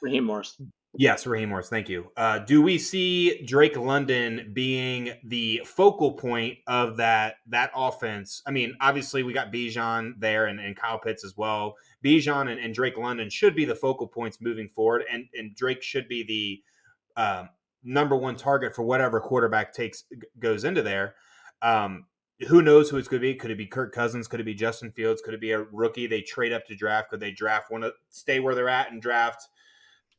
Raheem 0.00 0.24
Morris. 0.24 0.60
Yes, 0.94 1.26
Raheem 1.26 1.50
Morris. 1.50 1.68
Thank 1.68 1.88
you. 1.88 2.10
Uh, 2.16 2.38
do 2.38 2.62
we 2.62 2.78
see 2.78 3.44
Drake 3.44 3.76
London 3.76 4.50
being 4.54 5.12
the 5.22 5.62
focal 5.66 6.12
point 6.12 6.58
of 6.66 6.96
that 6.96 7.36
that 7.48 7.70
offense? 7.76 8.42
I 8.46 8.52
mean, 8.52 8.74
obviously 8.80 9.22
we 9.22 9.34
got 9.34 9.52
Bijan 9.52 10.14
there 10.18 10.46
and, 10.46 10.58
and 10.58 10.74
Kyle 10.76 10.98
Pitts 10.98 11.24
as 11.24 11.36
well. 11.36 11.76
Bijan 12.04 12.50
and, 12.50 12.58
and, 12.58 12.74
Drake 12.74 12.96
London 12.96 13.28
should 13.28 13.54
be 13.54 13.66
the 13.66 13.74
focal 13.74 14.06
points 14.06 14.40
moving 14.40 14.68
forward, 14.68 15.04
and 15.12 15.26
and 15.34 15.54
Drake 15.54 15.82
should 15.82 16.08
be 16.08 16.62
the 17.16 17.22
um, 17.22 17.50
number 17.84 18.16
one 18.16 18.36
target 18.36 18.74
for 18.74 18.82
whatever 18.82 19.20
quarterback 19.20 19.74
takes 19.74 20.04
goes 20.38 20.64
into 20.64 20.82
there. 20.82 21.16
Um, 21.60 22.06
who 22.46 22.62
knows 22.62 22.88
who 22.88 22.96
it's 22.96 23.08
going 23.08 23.20
to 23.20 23.28
be? 23.28 23.34
Could 23.34 23.50
it 23.50 23.58
be 23.58 23.66
Kirk 23.66 23.92
Cousins? 23.92 24.28
Could 24.28 24.40
it 24.40 24.44
be 24.44 24.54
Justin 24.54 24.92
Fields? 24.92 25.20
Could 25.20 25.34
it 25.34 25.40
be 25.40 25.50
a 25.50 25.60
rookie 25.60 26.06
they 26.06 26.22
trade 26.22 26.52
up 26.52 26.66
to 26.66 26.76
draft? 26.76 27.10
Could 27.10 27.20
they 27.20 27.32
draft 27.32 27.70
one, 27.70 27.90
stay 28.10 28.38
where 28.38 28.54
they're 28.54 28.68
at 28.68 28.92
and 28.92 29.02
draft 29.02 29.48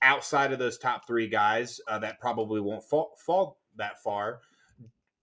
outside 0.02 0.52
of 0.52 0.60
those 0.60 0.78
top 0.78 1.06
three 1.08 1.28
guys 1.28 1.80
uh, 1.88 2.00
that 2.00 2.20
probably 2.20 2.62
won't 2.62 2.84
fall, 2.84 3.16
fall 3.18 3.60
that 3.76 4.02
far? 4.02 4.42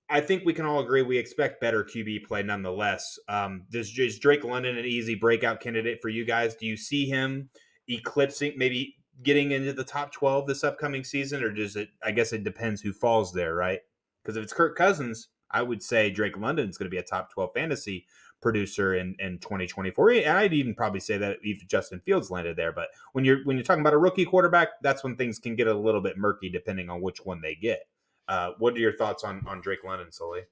I 0.09 0.21
think 0.21 0.45
we 0.45 0.53
can 0.53 0.67
all 0.67 0.81
agree 0.81 1.03
we 1.03 1.19
expect 1.19 1.61
better 1.61 1.83
QB 1.83 2.25
play 2.25 2.43
nonetheless. 2.43 3.19
Um, 3.29 3.65
does 3.71 3.97
is 3.99 4.19
Drake 4.19 4.45
London 4.45 4.79
an 4.79 4.85
easy 4.85 5.17
breakout 5.17 5.61
candidate 5.61 5.99
for 6.01 6.09
you 6.09 6.25
guys? 6.25 6.55
Do 6.55 6.67
you 6.67 6.77
see 6.77 7.07
him 7.07 7.49
eclipsing, 7.89 8.55
maybe 8.57 8.97
getting 9.23 9.51
into 9.51 9.73
the 9.73 9.85
top 9.85 10.13
twelve 10.13 10.47
this 10.47 10.63
upcoming 10.63 11.03
season, 11.03 11.43
or 11.43 11.51
does 11.51 11.75
it? 11.75 11.89
I 12.05 12.13
guess 12.13 12.33
it 12.33 12.45
depends 12.45 12.81
who 12.81 12.93
falls 12.93 13.33
there, 13.33 13.55
right? 13.57 13.81
Because 14.23 14.37
if 14.37 14.45
it's 14.45 14.53
Kirk 14.53 14.77
Cousins, 14.77 15.29
I 15.51 15.63
would 15.63 15.83
say 15.83 16.11
Drake 16.11 16.37
London 16.37 16.69
is 16.69 16.79
going 16.79 16.87
to 16.87 16.95
be 16.95 16.99
a 16.99 17.03
top 17.03 17.33
twelve 17.33 17.51
fantasy 17.53 18.07
producer 18.47 18.95
in, 18.95 19.17
in 19.19 19.41
2024. 19.41 20.11
And 20.11 20.39
I'd 20.39 20.53
even 20.53 20.73
probably 20.73 21.01
say 21.01 21.19
that 21.19 21.39
if 21.43 21.67
Justin 21.67 21.99
Fields 21.99 22.31
landed 22.31 22.57
there. 22.57 22.71
But 22.71 22.91
when 23.13 23.25
you're 23.25 23.43
when 23.43 23.57
you're 23.57 23.65
talking 23.65 23.81
about 23.81 23.93
a 23.93 23.99
rookie 23.99 24.25
quarterback, 24.25 24.69
that's 24.83 25.03
when 25.03 25.17
things 25.17 25.41
can 25.41 25.57
get 25.57 25.67
a 25.67 25.75
little 25.75 26.01
bit 26.01 26.17
murky 26.17 26.49
depending 26.49 26.89
on 26.89 27.03
which 27.03 27.25
one 27.25 27.41
they 27.41 27.57
get. 27.57 27.81
Uh, 28.29 28.53
what 28.59 28.75
are 28.75 28.79
your 28.79 28.97
thoughts 28.97 29.25
on 29.25 29.45
on 29.49 29.61
Drake 29.61 29.83
London, 29.85 30.13
Sully? 30.13 30.43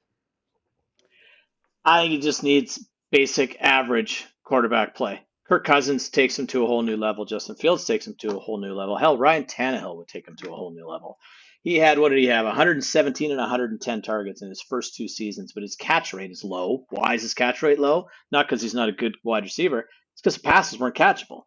I 1.85 2.01
think 2.01 2.11
he 2.15 2.19
just 2.19 2.43
needs 2.43 2.85
basic 3.13 3.57
average 3.61 4.27
quarterback 4.43 4.97
play. 4.97 5.21
Kirk 5.47 5.65
Cousins 5.65 6.09
takes 6.09 6.37
him 6.37 6.49
to 6.49 6.65
a 6.65 6.67
whole 6.67 6.83
new 6.83 6.97
level. 6.97 7.27
Justin 7.27 7.55
Fields 7.55 7.85
takes 7.85 8.09
him 8.09 8.17
to 8.19 8.37
a 8.37 8.41
whole 8.41 8.59
new 8.59 8.75
level. 8.75 8.97
Hell, 8.97 9.17
Ryan 9.17 9.45
Tannehill 9.45 9.97
would 9.99 10.09
take 10.09 10.27
him 10.27 10.35
to 10.37 10.51
a 10.51 10.57
whole 10.57 10.73
new 10.73 10.89
level. 10.89 11.19
He 11.65 11.77
had 11.77 11.99
what 11.99 12.11
did 12.11 12.19
he 12.19 12.27
have? 12.27 12.45
117 12.45 13.31
and 13.31 13.41
110 13.41 14.03
targets 14.03 14.43
in 14.43 14.51
his 14.51 14.61
first 14.61 14.95
two 14.95 15.09
seasons, 15.09 15.53
but 15.55 15.63
his 15.63 15.77
catch 15.77 16.13
rate 16.13 16.31
is 16.31 16.45
low. 16.45 16.85
Why 16.91 17.15
is 17.15 17.23
his 17.23 17.33
catch 17.33 17.63
rate 17.63 17.79
low? 17.79 18.09
Not 18.31 18.47
because 18.47 18.61
he's 18.61 18.75
not 18.75 18.91
a 18.91 18.93
good 18.93 19.17
wide 19.25 19.45
receiver. 19.45 19.89
It's 20.13 20.21
because 20.21 20.37
the 20.37 20.43
passes 20.43 20.79
weren't 20.79 20.95
catchable. 20.95 21.45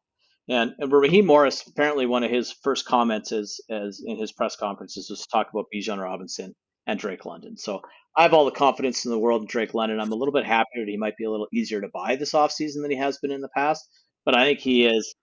And, 0.49 0.73
and 0.79 0.91
Raheem 0.91 1.27
Morris, 1.27 1.65
apparently 1.67 2.07
one 2.07 2.23
of 2.23 2.31
his 2.31 2.51
first 2.51 2.85
comments 2.85 3.31
as, 3.31 3.59
as 3.69 4.01
in 4.03 4.17
his 4.17 4.31
press 4.31 4.55
conferences 4.55 5.07
was 5.07 5.21
to 5.21 5.27
talk 5.31 5.49
about 5.53 5.67
Bijan 5.73 6.01
Robinson 6.01 6.55
and 6.87 6.99
Drake 6.99 7.25
London. 7.25 7.55
So 7.55 7.81
I 8.15 8.23
have 8.23 8.33
all 8.33 8.45
the 8.45 8.51
confidence 8.51 9.05
in 9.05 9.11
the 9.11 9.19
world 9.19 9.41
in 9.41 9.47
Drake 9.47 9.75
London. 9.75 9.99
I'm 9.99 10.11
a 10.11 10.15
little 10.15 10.33
bit 10.33 10.45
happier 10.45 10.83
that 10.83 10.89
he 10.89 10.97
might 10.97 11.17
be 11.17 11.25
a 11.25 11.31
little 11.31 11.47
easier 11.53 11.81
to 11.81 11.89
buy 11.93 12.15
this 12.15 12.31
offseason 12.31 12.81
than 12.81 12.89
he 12.89 12.97
has 12.97 13.19
been 13.19 13.31
in 13.31 13.41
the 13.41 13.49
past. 13.55 13.87
But 14.25 14.35
I 14.35 14.45
think 14.45 14.59
he 14.59 14.87
is 14.87 15.13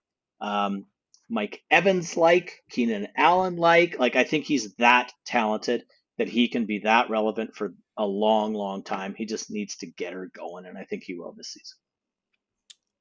um, 0.41 0.87
Mike 1.29 1.63
Evans 1.71 2.17
like, 2.17 2.63
Keenan 2.71 3.09
Allen 3.17 3.57
like. 3.57 3.99
Like 3.99 4.17
I 4.17 4.25
think 4.25 4.45
he's 4.45 4.75
that 4.77 5.13
talented 5.27 5.85
that 6.19 6.29
he 6.29 6.49
can 6.49 6.67
be 6.67 6.81
that 6.81 7.11
relevant 7.11 7.57
for 7.57 7.75
a 7.97 8.07
long, 8.07 8.55
long 8.55 8.83
time. 8.83 9.15
He 9.17 9.27
just 9.27 9.51
needs 9.51 9.77
to 9.77 9.87
get 9.87 10.13
her 10.13 10.31
going, 10.35 10.67
and 10.67 10.79
I 10.79 10.85
think 10.85 11.05
he 11.05 11.15
will 11.15 11.33
this 11.33 11.53
season. 11.53 11.77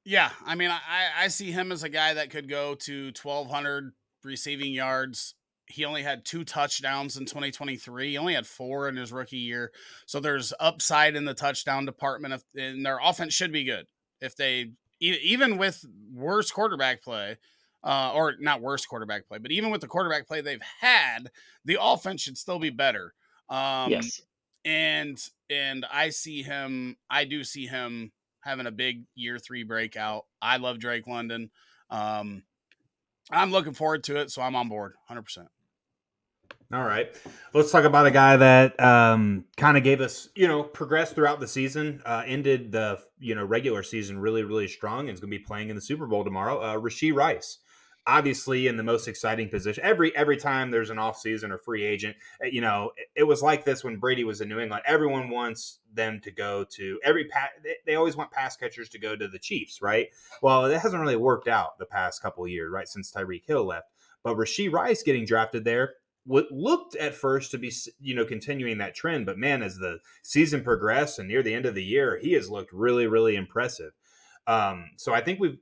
Yeah, 0.04 0.30
I 0.44 0.54
mean, 0.54 0.70
I, 0.70 1.24
I 1.24 1.28
see 1.28 1.50
him 1.50 1.72
as 1.72 1.82
a 1.82 1.88
guy 1.88 2.14
that 2.14 2.30
could 2.30 2.48
go 2.48 2.74
to 2.74 3.12
1,200 3.20 3.92
receiving 4.22 4.72
yards. 4.72 5.34
He 5.66 5.86
only 5.86 6.02
had 6.02 6.26
two 6.26 6.44
touchdowns 6.44 7.16
in 7.16 7.24
2023. 7.24 8.10
He 8.10 8.18
only 8.18 8.34
had 8.34 8.46
four 8.46 8.86
in 8.88 8.96
his 8.96 9.12
rookie 9.12 9.38
year. 9.38 9.72
So 10.06 10.20
there's 10.20 10.52
upside 10.60 11.16
in 11.16 11.24
the 11.24 11.32
touchdown 11.32 11.86
department, 11.86 12.42
and 12.54 12.84
their 12.84 12.98
offense 13.02 13.32
should 13.32 13.52
be 13.52 13.64
good 13.64 13.86
if 14.20 14.36
they, 14.36 14.72
even 15.00 15.56
with 15.56 15.82
worse 16.12 16.50
quarterback 16.50 17.02
play, 17.02 17.38
uh, 17.84 18.12
or 18.14 18.34
not 18.40 18.62
worse 18.62 18.86
quarterback 18.86 19.28
play, 19.28 19.38
but 19.38 19.52
even 19.52 19.70
with 19.70 19.82
the 19.82 19.86
quarterback 19.86 20.26
play 20.26 20.40
they've 20.40 20.60
had, 20.80 21.30
the 21.64 21.78
offense 21.80 22.22
should 22.22 22.38
still 22.38 22.58
be 22.58 22.70
better. 22.70 23.14
Um, 23.48 23.90
yes. 23.90 24.22
And 24.64 25.18
and 25.50 25.84
I 25.92 26.08
see 26.08 26.42
him. 26.42 26.96
I 27.10 27.26
do 27.26 27.44
see 27.44 27.66
him 27.66 28.12
having 28.40 28.66
a 28.66 28.70
big 28.70 29.04
year 29.14 29.38
three 29.38 29.62
breakout. 29.62 30.24
I 30.40 30.56
love 30.56 30.78
Drake 30.78 31.06
London. 31.06 31.50
Um, 31.90 32.44
I'm 33.30 33.50
looking 33.50 33.74
forward 33.74 34.04
to 34.04 34.16
it, 34.16 34.30
so 34.30 34.42
I'm 34.42 34.56
on 34.56 34.68
board 34.68 34.94
100%. 35.10 35.46
All 36.72 36.82
right. 36.82 37.14
Let's 37.52 37.70
talk 37.70 37.84
about 37.84 38.06
a 38.06 38.10
guy 38.10 38.36
that 38.36 38.80
um, 38.82 39.44
kind 39.56 39.76
of 39.76 39.84
gave 39.84 40.00
us, 40.00 40.28
you 40.34 40.48
know, 40.48 40.62
progressed 40.62 41.14
throughout 41.14 41.40
the 41.40 41.46
season, 41.46 42.02
uh, 42.04 42.22
ended 42.26 42.72
the, 42.72 42.98
you 43.18 43.34
know, 43.34 43.44
regular 43.44 43.82
season 43.82 44.18
really, 44.18 44.42
really 44.42 44.66
strong 44.66 45.08
and 45.08 45.10
is 45.10 45.20
going 45.20 45.30
to 45.30 45.38
be 45.38 45.44
playing 45.44 45.68
in 45.68 45.76
the 45.76 45.82
Super 45.82 46.06
Bowl 46.06 46.24
tomorrow. 46.24 46.58
Uh, 46.58 46.76
Rashee 46.76 47.14
Rice 47.14 47.58
obviously 48.06 48.66
in 48.66 48.76
the 48.76 48.82
most 48.82 49.08
exciting 49.08 49.48
position 49.48 49.82
every 49.82 50.14
every 50.14 50.36
time 50.36 50.70
there's 50.70 50.90
an 50.90 50.98
offseason 50.98 51.50
or 51.50 51.58
free 51.58 51.84
agent 51.84 52.14
eh, 52.42 52.48
you 52.52 52.60
know 52.60 52.92
it, 52.96 53.08
it, 53.16 53.22
was 53.24 53.42
like 53.42 53.64
this 53.64 53.82
when 53.82 53.96
brady 53.96 54.24
was 54.24 54.40
in 54.40 54.48
new 54.48 54.60
england. 54.60 54.82
Everyone 54.86 55.30
wants 55.30 55.78
them 55.92 56.20
to 56.20 56.30
go 56.30 56.64
to 56.64 57.00
every 57.02 57.24
pat 57.26 57.50
they, 57.62 57.76
they 57.86 57.94
always 57.94 58.16
want 58.16 58.30
pass 58.30 58.56
catchers 58.56 58.88
to 58.90 58.98
go 58.98 59.16
to 59.16 59.26
the 59.26 59.38
chiefs 59.38 59.80
right? 59.80 60.08
Well 60.42 60.66
it 60.66 60.78
hasn't 60.78 61.00
really 61.00 61.16
worked 61.16 61.48
out 61.48 61.78
the 61.78 61.86
past 61.86 62.20
couple 62.22 62.46
years 62.46 62.70
right 62.70 62.88
since 62.88 63.10
tyreek 63.10 63.46
hill 63.46 63.64
left. 63.64 63.88
But 64.22 64.36
rashee 64.36 64.72
rice 64.72 65.02
getting 65.02 65.24
drafted 65.24 65.64
there 65.64 65.94
what 66.26 66.50
looked 66.50 66.96
at 66.96 67.14
first 67.14 67.50
to 67.50 67.58
be 67.58 67.72
you 68.00 68.14
know 68.14 68.26
continuing 68.26 68.78
that 68.78 68.94
trend. 68.94 69.24
But 69.24 69.38
man 69.38 69.62
as 69.62 69.78
the 69.78 70.00
season 70.22 70.62
progressed 70.62 71.18
and 71.18 71.28
near 71.28 71.42
the 71.42 71.54
end 71.54 71.64
of 71.64 71.74
the 71.74 71.84
year 71.84 72.18
he 72.20 72.32
has 72.32 72.50
looked 72.50 72.72
really 72.72 73.06
really 73.06 73.34
impressive. 73.34 73.92
Um, 74.46 74.90
so 74.98 75.14
I 75.14 75.22
think 75.22 75.40
we've 75.40 75.56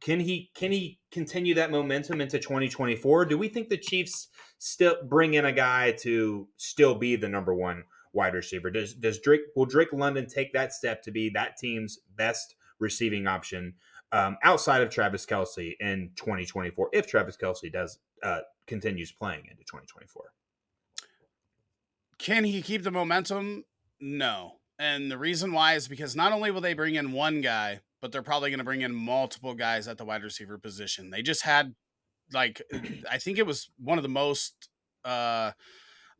can 0.00 0.20
he 0.20 0.50
can 0.54 0.72
he 0.72 0.98
continue 1.10 1.54
that 1.54 1.70
momentum 1.70 2.20
into 2.20 2.38
2024? 2.38 3.26
Do 3.26 3.38
we 3.38 3.48
think 3.48 3.68
the 3.68 3.76
Chiefs 3.76 4.28
still 4.58 4.96
bring 5.04 5.34
in 5.34 5.44
a 5.44 5.52
guy 5.52 5.92
to 6.00 6.48
still 6.56 6.94
be 6.94 7.16
the 7.16 7.28
number 7.28 7.54
one 7.54 7.84
wide 8.12 8.34
receiver? 8.34 8.70
Does 8.70 8.94
does 8.94 9.18
Drake 9.20 9.42
will 9.56 9.66
Drake 9.66 9.92
London 9.92 10.26
take 10.26 10.52
that 10.52 10.72
step 10.72 11.02
to 11.02 11.10
be 11.10 11.30
that 11.30 11.56
team's 11.56 11.98
best 12.16 12.54
receiving 12.78 13.26
option 13.26 13.74
um, 14.12 14.36
outside 14.42 14.82
of 14.82 14.90
Travis 14.90 15.26
Kelce 15.26 15.74
in 15.80 16.10
2024 16.16 16.90
if 16.92 17.06
Travis 17.06 17.36
Kelce 17.36 17.72
does 17.72 17.98
uh, 18.22 18.40
continues 18.66 19.12
playing 19.12 19.46
into 19.50 19.64
2024? 19.64 20.32
Can 22.18 22.44
he 22.44 22.62
keep 22.62 22.82
the 22.82 22.90
momentum? 22.90 23.64
No. 24.00 24.54
And 24.78 25.10
the 25.10 25.18
reason 25.18 25.52
why 25.52 25.74
is 25.74 25.88
because 25.88 26.14
not 26.14 26.32
only 26.32 26.50
will 26.50 26.60
they 26.60 26.74
bring 26.74 26.94
in 26.94 27.12
one 27.12 27.40
guy, 27.40 27.80
but 28.00 28.12
they're 28.12 28.22
probably 28.22 28.50
going 28.50 28.58
to 28.58 28.64
bring 28.64 28.82
in 28.82 28.94
multiple 28.94 29.54
guys 29.54 29.88
at 29.88 29.98
the 29.98 30.04
wide 30.04 30.22
receiver 30.22 30.58
position. 30.58 31.10
They 31.10 31.22
just 31.22 31.42
had 31.42 31.74
like 32.32 32.62
I 33.10 33.18
think 33.18 33.38
it 33.38 33.46
was 33.46 33.70
one 33.78 33.98
of 33.98 34.02
the 34.02 34.08
most 34.08 34.68
uh 35.04 35.52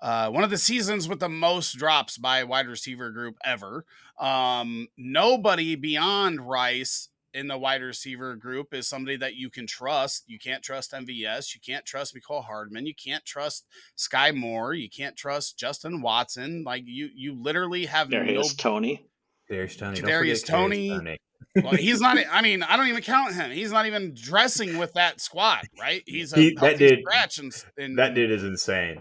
uh, 0.00 0.30
one 0.30 0.44
of 0.44 0.50
the 0.50 0.58
seasons 0.58 1.08
with 1.08 1.18
the 1.18 1.28
most 1.28 1.76
drops 1.76 2.18
by 2.18 2.44
wide 2.44 2.68
receiver 2.68 3.10
group 3.10 3.36
ever. 3.44 3.84
Um, 4.18 4.86
nobody 4.96 5.74
beyond 5.74 6.40
Rice 6.40 7.08
in 7.34 7.48
the 7.48 7.58
wide 7.58 7.82
receiver 7.82 8.36
group 8.36 8.72
is 8.72 8.86
somebody 8.86 9.16
that 9.16 9.34
you 9.34 9.50
can 9.50 9.66
trust. 9.66 10.22
You 10.28 10.38
can't 10.38 10.62
trust 10.62 10.92
MVS. 10.92 11.52
You 11.52 11.60
can't 11.60 11.84
trust 11.84 12.14
Mecole 12.14 12.44
Hardman. 12.44 12.86
You 12.86 12.94
can't 12.94 13.24
trust 13.24 13.66
Sky 13.96 14.30
Moore. 14.30 14.72
You 14.72 14.88
can't 14.88 15.16
trust 15.16 15.58
Justin 15.58 16.00
Watson. 16.00 16.62
Like 16.64 16.84
you, 16.86 17.08
you 17.12 17.34
literally 17.34 17.86
have 17.86 18.08
there 18.08 18.24
no. 18.24 18.42
Toney. 18.56 19.04
There's 19.48 19.76
Toney. 19.76 20.00
There's 20.00 20.42
Toney. 20.44 20.90
Toney 20.90 21.18
well, 21.56 21.74
he's 21.74 22.00
not. 22.00 22.18
I 22.30 22.42
mean, 22.42 22.62
I 22.62 22.76
don't 22.76 22.88
even 22.88 23.02
count 23.02 23.34
him. 23.34 23.50
He's 23.50 23.72
not 23.72 23.86
even 23.86 24.14
dressing 24.14 24.78
with 24.78 24.92
that 24.94 25.20
squad, 25.20 25.62
right? 25.78 26.02
He's 26.06 26.32
a 26.32 26.36
he, 26.36 26.54
that 26.60 26.78
dude. 26.78 27.00
Scratch 27.00 27.38
and, 27.38 27.52
and, 27.76 27.98
that 27.98 28.14
dude 28.14 28.30
is 28.30 28.44
insane. 28.44 29.00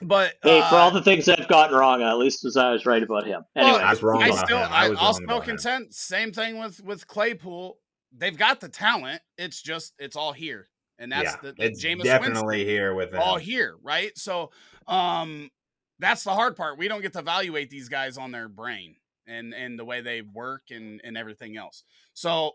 But 0.00 0.34
hey, 0.42 0.60
uh, 0.60 0.68
for 0.68 0.76
all 0.76 0.90
uh, 0.90 0.94
the 0.94 1.02
things 1.02 1.28
I've 1.28 1.48
gotten 1.48 1.76
wrong, 1.76 2.02
at 2.02 2.18
least 2.18 2.44
as 2.44 2.56
I 2.56 2.70
was 2.70 2.86
right 2.86 3.02
about 3.02 3.26
him. 3.26 3.42
Anyway, 3.56 3.72
well, 3.72 3.84
I 3.84 3.90
was 3.90 4.02
wrong. 4.02 4.22
I 4.22 4.30
still, 4.30 4.58
him. 4.58 4.68
I 4.70 4.88
was 4.88 5.00
will 5.00 5.14
still 5.14 5.40
content. 5.40 5.86
Him. 5.86 5.92
Same 5.92 6.32
thing 6.32 6.58
with 6.58 6.82
with 6.84 7.06
Claypool. 7.06 7.78
They've 8.16 8.36
got 8.36 8.60
the 8.60 8.68
talent. 8.68 9.22
It's 9.36 9.60
just 9.60 9.94
it's 9.98 10.16
all 10.16 10.32
here, 10.32 10.68
and 10.98 11.10
that's 11.10 11.32
yeah, 11.32 11.36
the, 11.42 11.52
the 11.52 11.64
it's 11.64 11.84
Jameis 11.84 12.04
definitely 12.04 12.58
Winston, 12.58 12.68
here 12.68 12.94
with 12.94 13.12
him. 13.12 13.20
all 13.20 13.38
here, 13.38 13.76
right? 13.82 14.16
So, 14.16 14.50
um, 14.86 15.50
that's 15.98 16.22
the 16.22 16.32
hard 16.32 16.54
part. 16.54 16.78
We 16.78 16.86
don't 16.86 17.02
get 17.02 17.14
to 17.14 17.18
evaluate 17.18 17.70
these 17.70 17.88
guys 17.88 18.18
on 18.18 18.30
their 18.30 18.48
brain 18.48 18.96
and 19.28 19.54
and 19.54 19.78
the 19.78 19.84
way 19.84 20.00
they 20.00 20.22
work 20.22 20.62
and 20.70 21.00
and 21.04 21.16
everything 21.16 21.56
else. 21.56 21.84
So 22.14 22.52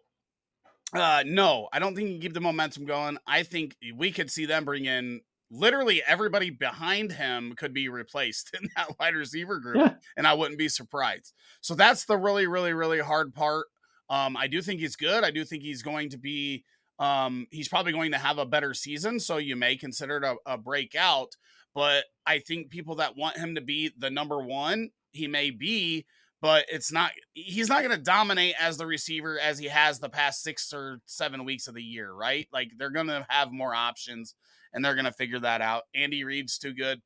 uh 0.93 1.23
no, 1.25 1.69
I 1.71 1.79
don't 1.79 1.95
think 1.95 2.09
you 2.09 2.19
keep 2.19 2.33
the 2.33 2.41
momentum 2.41 2.85
going. 2.85 3.17
I 3.27 3.43
think 3.43 3.75
we 3.95 4.11
could 4.11 4.29
see 4.29 4.45
them 4.45 4.65
bring 4.65 4.85
in 4.85 5.21
literally 5.51 6.01
everybody 6.05 6.49
behind 6.49 7.11
him 7.11 7.53
could 7.55 7.73
be 7.73 7.87
replaced 7.89 8.51
in 8.61 8.69
that 8.75 8.99
wide 8.99 9.15
receiver 9.15 9.59
group 9.59 9.77
yeah. 9.77 9.93
and 10.17 10.27
I 10.27 10.33
wouldn't 10.33 10.59
be 10.59 10.69
surprised. 10.69 11.33
So 11.61 11.75
that's 11.75 12.05
the 12.05 12.17
really 12.17 12.47
really 12.47 12.73
really 12.73 12.99
hard 12.99 13.33
part. 13.33 13.67
Um 14.09 14.35
I 14.35 14.47
do 14.47 14.61
think 14.61 14.79
he's 14.79 14.95
good. 14.95 15.23
I 15.23 15.31
do 15.31 15.45
think 15.45 15.63
he's 15.63 15.83
going 15.83 16.09
to 16.09 16.17
be 16.17 16.63
um 16.99 17.47
he's 17.51 17.67
probably 17.67 17.91
going 17.91 18.11
to 18.11 18.17
have 18.17 18.37
a 18.37 18.45
better 18.45 18.73
season 18.73 19.19
so 19.19 19.37
you 19.37 19.55
may 19.55 19.75
consider 19.75 20.17
it 20.17 20.23
a, 20.23 20.35
a 20.45 20.57
breakout 20.57 21.35
but 21.73 22.05
I 22.25 22.37
think 22.37 22.69
people 22.69 22.95
that 22.95 23.17
want 23.17 23.37
him 23.37 23.55
to 23.55 23.61
be 23.61 23.91
the 23.97 24.11
number 24.11 24.39
1 24.39 24.89
he 25.11 25.27
may 25.27 25.49
be 25.49 26.05
but 26.43 26.65
it's 26.69 26.91
not 26.91 27.11
he's 27.33 27.69
not 27.69 27.83
going 27.83 27.95
to 27.95 28.03
dominate 28.03 28.53
as 28.59 28.75
the 28.75 28.85
receiver 28.85 29.39
as 29.39 29.57
he 29.57 29.67
has 29.67 29.99
the 29.99 30.09
past 30.09 30.43
6 30.43 30.73
or 30.73 30.99
7 31.05 31.45
weeks 31.45 31.67
of 31.69 31.73
the 31.73 31.81
year, 31.81 32.11
right? 32.11 32.49
Like 32.51 32.71
they're 32.77 32.89
going 32.89 33.07
to 33.07 33.25
have 33.29 33.53
more 33.53 33.73
options 33.73 34.35
and 34.73 34.83
they're 34.83 34.93
going 34.93 35.05
to 35.05 35.13
figure 35.13 35.39
that 35.39 35.61
out. 35.61 35.83
Andy 35.95 36.25
Reid's 36.25 36.57
too 36.57 36.73
good. 36.73 37.01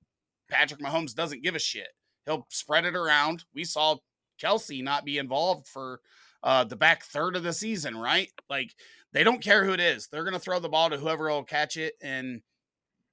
Patrick 0.49 0.79
Mahomes 0.79 1.13
doesn't 1.13 1.43
give 1.43 1.53
a 1.53 1.59
shit. 1.59 1.89
He'll 2.25 2.47
spread 2.49 2.85
it 2.85 2.95
around. 2.95 3.45
We 3.53 3.63
saw 3.63 3.97
Kelce 4.41 4.83
not 4.83 5.05
be 5.05 5.19
involved 5.19 5.67
for 5.67 5.99
uh, 6.41 6.63
the 6.63 6.75
back 6.75 7.03
third 7.03 7.35
of 7.35 7.43
the 7.43 7.53
season, 7.53 7.95
right? 7.95 8.31
Like 8.49 8.73
they 9.13 9.23
don't 9.23 9.43
care 9.43 9.63
who 9.63 9.73
it 9.73 9.79
is. 9.79 10.07
They're 10.07 10.23
going 10.23 10.33
to 10.33 10.39
throw 10.39 10.57
the 10.59 10.67
ball 10.67 10.89
to 10.89 10.97
whoever 10.97 11.29
will 11.29 11.43
catch 11.43 11.77
it 11.77 11.93
and 12.01 12.41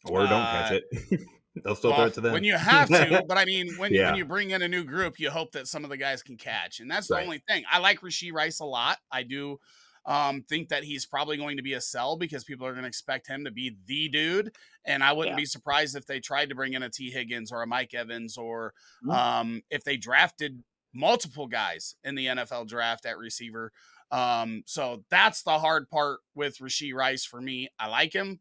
or 0.06 0.20
don't 0.20 0.32
uh, 0.32 0.52
catch 0.52 0.72
it. 0.72 1.20
They'll 1.62 1.76
still 1.76 1.90
well, 1.90 2.00
throw 2.00 2.06
it 2.06 2.14
to 2.14 2.20
them 2.20 2.32
when 2.32 2.44
you 2.44 2.56
have 2.56 2.88
to. 2.88 3.24
but 3.28 3.38
I 3.38 3.44
mean, 3.44 3.74
when 3.76 3.92
yeah. 3.92 4.00
you, 4.00 4.06
when 4.06 4.16
you 4.16 4.24
bring 4.24 4.50
in 4.50 4.62
a 4.62 4.68
new 4.68 4.84
group, 4.84 5.20
you 5.20 5.30
hope 5.30 5.52
that 5.52 5.68
some 5.68 5.84
of 5.84 5.90
the 5.90 5.96
guys 5.96 6.22
can 6.22 6.36
catch, 6.36 6.80
and 6.80 6.90
that's 6.90 7.08
the 7.08 7.20
only 7.20 7.42
thing. 7.48 7.64
I 7.70 7.78
like 7.78 8.00
Rashee 8.00 8.32
Rice 8.32 8.60
a 8.60 8.64
lot. 8.64 8.98
I 9.10 9.22
do 9.22 9.58
um, 10.06 10.42
think 10.48 10.68
that 10.68 10.84
he's 10.84 11.06
probably 11.06 11.36
going 11.36 11.56
to 11.56 11.62
be 11.62 11.74
a 11.74 11.80
sell 11.80 12.16
because 12.16 12.44
people 12.44 12.66
are 12.66 12.72
going 12.72 12.82
to 12.82 12.88
expect 12.88 13.26
him 13.26 13.44
to 13.44 13.50
be 13.50 13.76
the 13.86 14.08
dude. 14.08 14.54
And 14.84 15.02
I 15.02 15.12
wouldn't 15.12 15.34
yeah. 15.34 15.42
be 15.42 15.46
surprised 15.46 15.96
if 15.96 16.06
they 16.06 16.20
tried 16.20 16.50
to 16.50 16.54
bring 16.54 16.74
in 16.74 16.82
a 16.82 16.90
T. 16.90 17.10
Higgins 17.10 17.50
or 17.50 17.62
a 17.62 17.66
Mike 17.66 17.94
Evans 17.94 18.36
or 18.36 18.74
mm-hmm. 19.04 19.10
um, 19.10 19.62
if 19.70 19.84
they 19.84 19.96
drafted 19.96 20.62
multiple 20.92 21.46
guys 21.46 21.96
in 22.04 22.14
the 22.14 22.26
NFL 22.26 22.68
draft 22.68 23.06
at 23.06 23.18
receiver. 23.18 23.72
Um, 24.10 24.62
so 24.66 25.04
that's 25.10 25.42
the 25.42 25.58
hard 25.58 25.88
part 25.88 26.20
with 26.34 26.58
Rashee 26.58 26.94
Rice 26.94 27.24
for 27.24 27.40
me. 27.40 27.68
I 27.78 27.88
like 27.88 28.12
him. 28.12 28.40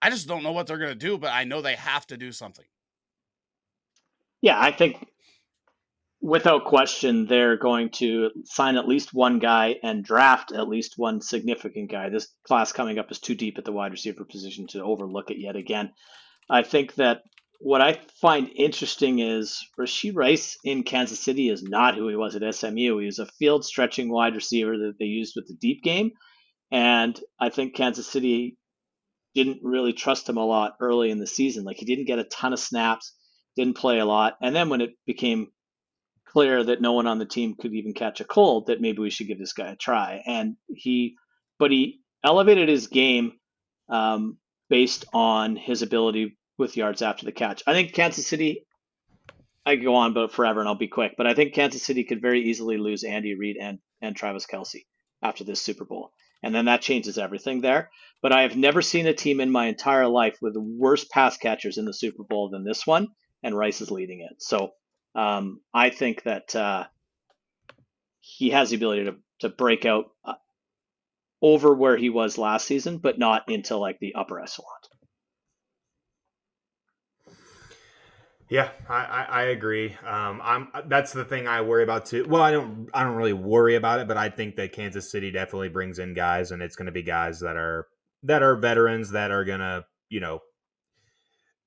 I 0.00 0.10
just 0.10 0.28
don't 0.28 0.42
know 0.42 0.52
what 0.52 0.66
they're 0.66 0.78
going 0.78 0.90
to 0.90 0.94
do, 0.94 1.18
but 1.18 1.32
I 1.32 1.44
know 1.44 1.60
they 1.60 1.74
have 1.74 2.06
to 2.08 2.16
do 2.16 2.32
something. 2.32 2.64
Yeah, 4.40 4.58
I 4.58 4.70
think 4.70 5.04
without 6.20 6.64
question, 6.64 7.26
they're 7.26 7.56
going 7.56 7.90
to 7.90 8.30
sign 8.44 8.76
at 8.76 8.88
least 8.88 9.14
one 9.14 9.38
guy 9.38 9.76
and 9.82 10.04
draft 10.04 10.52
at 10.52 10.68
least 10.68 10.94
one 10.96 11.20
significant 11.20 11.90
guy. 11.90 12.08
This 12.08 12.28
class 12.46 12.72
coming 12.72 12.98
up 12.98 13.10
is 13.10 13.18
too 13.18 13.34
deep 13.34 13.58
at 13.58 13.64
the 13.64 13.72
wide 13.72 13.92
receiver 13.92 14.24
position 14.24 14.66
to 14.68 14.82
overlook 14.82 15.30
it 15.30 15.40
yet 15.40 15.56
again. 15.56 15.92
I 16.50 16.62
think 16.62 16.94
that 16.94 17.22
what 17.60 17.80
I 17.80 17.98
find 18.20 18.48
interesting 18.54 19.18
is 19.18 19.66
Rashee 19.78 20.14
Rice 20.14 20.56
in 20.64 20.84
Kansas 20.84 21.18
City 21.18 21.48
is 21.48 21.62
not 21.62 21.96
who 21.96 22.08
he 22.08 22.16
was 22.16 22.36
at 22.36 22.54
SMU. 22.54 22.98
He 22.98 23.06
was 23.06 23.18
a 23.18 23.26
field 23.26 23.64
stretching 23.64 24.10
wide 24.10 24.34
receiver 24.34 24.76
that 24.78 24.94
they 24.98 25.06
used 25.06 25.34
with 25.34 25.48
the 25.48 25.54
deep 25.54 25.82
game. 25.82 26.12
And 26.70 27.18
I 27.40 27.48
think 27.48 27.74
Kansas 27.74 28.06
City 28.06 28.56
didn't 29.42 29.62
really 29.62 29.92
trust 29.92 30.28
him 30.28 30.36
a 30.36 30.44
lot 30.44 30.76
early 30.80 31.10
in 31.10 31.18
the 31.18 31.26
season. 31.26 31.64
Like 31.64 31.76
he 31.76 31.84
didn't 31.84 32.06
get 32.06 32.18
a 32.18 32.24
ton 32.24 32.52
of 32.52 32.58
snaps, 32.58 33.14
didn't 33.54 33.76
play 33.76 34.00
a 34.00 34.04
lot. 34.04 34.36
And 34.42 34.54
then 34.54 34.68
when 34.68 34.80
it 34.80 34.90
became 35.06 35.48
clear 36.26 36.64
that 36.64 36.80
no 36.80 36.92
one 36.92 37.06
on 37.06 37.18
the 37.18 37.24
team 37.24 37.54
could 37.58 37.72
even 37.72 37.94
catch 37.94 38.20
a 38.20 38.24
cold, 38.24 38.66
that 38.66 38.80
maybe 38.80 38.98
we 38.98 39.10
should 39.10 39.28
give 39.28 39.38
this 39.38 39.52
guy 39.52 39.68
a 39.68 39.76
try. 39.76 40.22
And 40.26 40.56
he, 40.68 41.14
but 41.58 41.70
he 41.70 42.00
elevated 42.24 42.68
his 42.68 42.88
game 42.88 43.32
um, 43.88 44.38
based 44.68 45.04
on 45.12 45.54
his 45.54 45.82
ability 45.82 46.36
with 46.58 46.76
yards 46.76 47.00
after 47.00 47.24
the 47.24 47.32
catch. 47.32 47.62
I 47.66 47.72
think 47.72 47.92
Kansas 47.92 48.26
City, 48.26 48.66
I 49.64 49.76
go 49.76 49.94
on 49.94 50.10
about 50.10 50.32
forever 50.32 50.58
and 50.58 50.68
I'll 50.68 50.74
be 50.74 50.88
quick, 50.88 51.14
but 51.16 51.28
I 51.28 51.34
think 51.34 51.54
Kansas 51.54 51.84
City 51.84 52.02
could 52.02 52.20
very 52.20 52.42
easily 52.42 52.76
lose 52.76 53.04
Andy 53.04 53.34
Reid 53.34 53.56
and, 53.60 53.78
and 54.02 54.16
Travis 54.16 54.46
Kelce 54.46 54.84
after 55.22 55.44
this 55.44 55.62
Super 55.62 55.84
Bowl. 55.84 56.10
And 56.42 56.54
then 56.54 56.66
that 56.66 56.82
changes 56.82 57.18
everything 57.18 57.60
there. 57.60 57.90
But 58.22 58.32
I 58.32 58.42
have 58.42 58.56
never 58.56 58.82
seen 58.82 59.06
a 59.06 59.14
team 59.14 59.40
in 59.40 59.50
my 59.50 59.66
entire 59.66 60.08
life 60.08 60.38
with 60.40 60.56
worse 60.56 61.04
pass 61.04 61.36
catchers 61.36 61.78
in 61.78 61.84
the 61.84 61.94
Super 61.94 62.24
Bowl 62.24 62.48
than 62.50 62.64
this 62.64 62.86
one, 62.86 63.08
and 63.42 63.56
Rice 63.56 63.80
is 63.80 63.90
leading 63.90 64.20
it. 64.20 64.42
So 64.42 64.70
um, 65.14 65.60
I 65.72 65.90
think 65.90 66.22
that 66.24 66.54
uh, 66.54 66.84
he 68.20 68.50
has 68.50 68.70
the 68.70 68.76
ability 68.76 69.04
to, 69.04 69.16
to 69.40 69.48
break 69.48 69.84
out 69.84 70.06
uh, 70.24 70.34
over 71.40 71.74
where 71.74 71.96
he 71.96 72.10
was 72.10 72.38
last 72.38 72.66
season, 72.66 72.98
but 72.98 73.18
not 73.18 73.48
into 73.48 73.76
like 73.76 73.98
the 74.00 74.14
upper 74.14 74.40
echelon. 74.40 74.68
Yeah, 78.50 78.70
I, 78.88 79.26
I, 79.28 79.42
agree. 79.44 79.94
Um, 80.06 80.40
I'm 80.42 80.68
that's 80.86 81.12
the 81.12 81.24
thing 81.24 81.46
I 81.46 81.60
worry 81.60 81.82
about 81.82 82.06
too. 82.06 82.24
Well, 82.26 82.40
I 82.40 82.50
don't 82.50 82.88
I 82.94 83.02
don't 83.02 83.16
really 83.16 83.34
worry 83.34 83.74
about 83.74 84.00
it, 84.00 84.08
but 84.08 84.16
I 84.16 84.30
think 84.30 84.56
that 84.56 84.72
Kansas 84.72 85.10
City 85.10 85.30
definitely 85.30 85.68
brings 85.68 85.98
in 85.98 86.14
guys, 86.14 86.50
and 86.50 86.62
it's 86.62 86.74
going 86.74 86.86
to 86.86 86.92
be 86.92 87.02
guys 87.02 87.40
that 87.40 87.56
are 87.56 87.88
that 88.22 88.42
are 88.42 88.56
veterans 88.56 89.10
that 89.10 89.30
are 89.30 89.44
going 89.44 89.60
to 89.60 89.84
you 90.08 90.20
know 90.20 90.40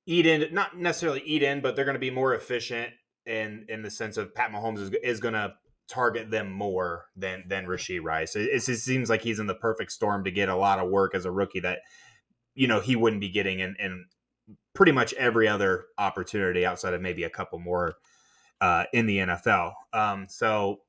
eat 0.07 0.25
in 0.25 0.51
not 0.53 0.75
necessarily 0.75 1.21
eat 1.21 1.43
in, 1.43 1.61
but 1.61 1.75
they're 1.75 1.85
going 1.85 1.93
to 1.93 1.99
be 1.99 2.09
more 2.09 2.33
efficient 2.33 2.91
in 3.27 3.65
in 3.69 3.83
the 3.83 3.91
sense 3.91 4.17
of 4.17 4.33
Pat 4.33 4.51
Mahomes 4.51 4.79
is, 4.79 4.91
is 5.03 5.19
going 5.19 5.35
to 5.35 5.53
target 5.87 6.31
them 6.31 6.51
more 6.51 7.05
than 7.15 7.43
than 7.47 7.65
Rashee 7.65 8.01
Rice. 8.01 8.35
It, 8.35 8.49
it, 8.51 8.61
seems 8.61 9.09
like 9.09 9.21
he's 9.21 9.39
in 9.39 9.47
the 9.47 9.53
perfect 9.53 9.91
storm 9.91 10.23
to 10.23 10.31
get 10.31 10.49
a 10.49 10.55
lot 10.55 10.79
of 10.79 10.89
work 10.89 11.13
as 11.13 11.25
a 11.25 11.31
rookie 11.31 11.59
that 11.59 11.79
you 12.55 12.67
know 12.67 12.79
he 12.79 12.95
wouldn't 12.95 13.21
be 13.21 13.29
getting 13.29 13.59
in, 13.59 13.75
in 13.77 14.05
pretty 14.73 14.91
much 14.91 15.13
every 15.13 15.47
other 15.47 15.85
opportunity 15.97 16.65
outside 16.65 16.93
of 16.93 17.01
maybe 17.01 17.23
a 17.23 17.29
couple 17.29 17.59
more 17.59 17.95
uh, 18.61 18.85
in 18.93 19.05
the 19.05 19.17
NFL. 19.17 19.73
Um, 19.93 20.27
so 20.29 20.81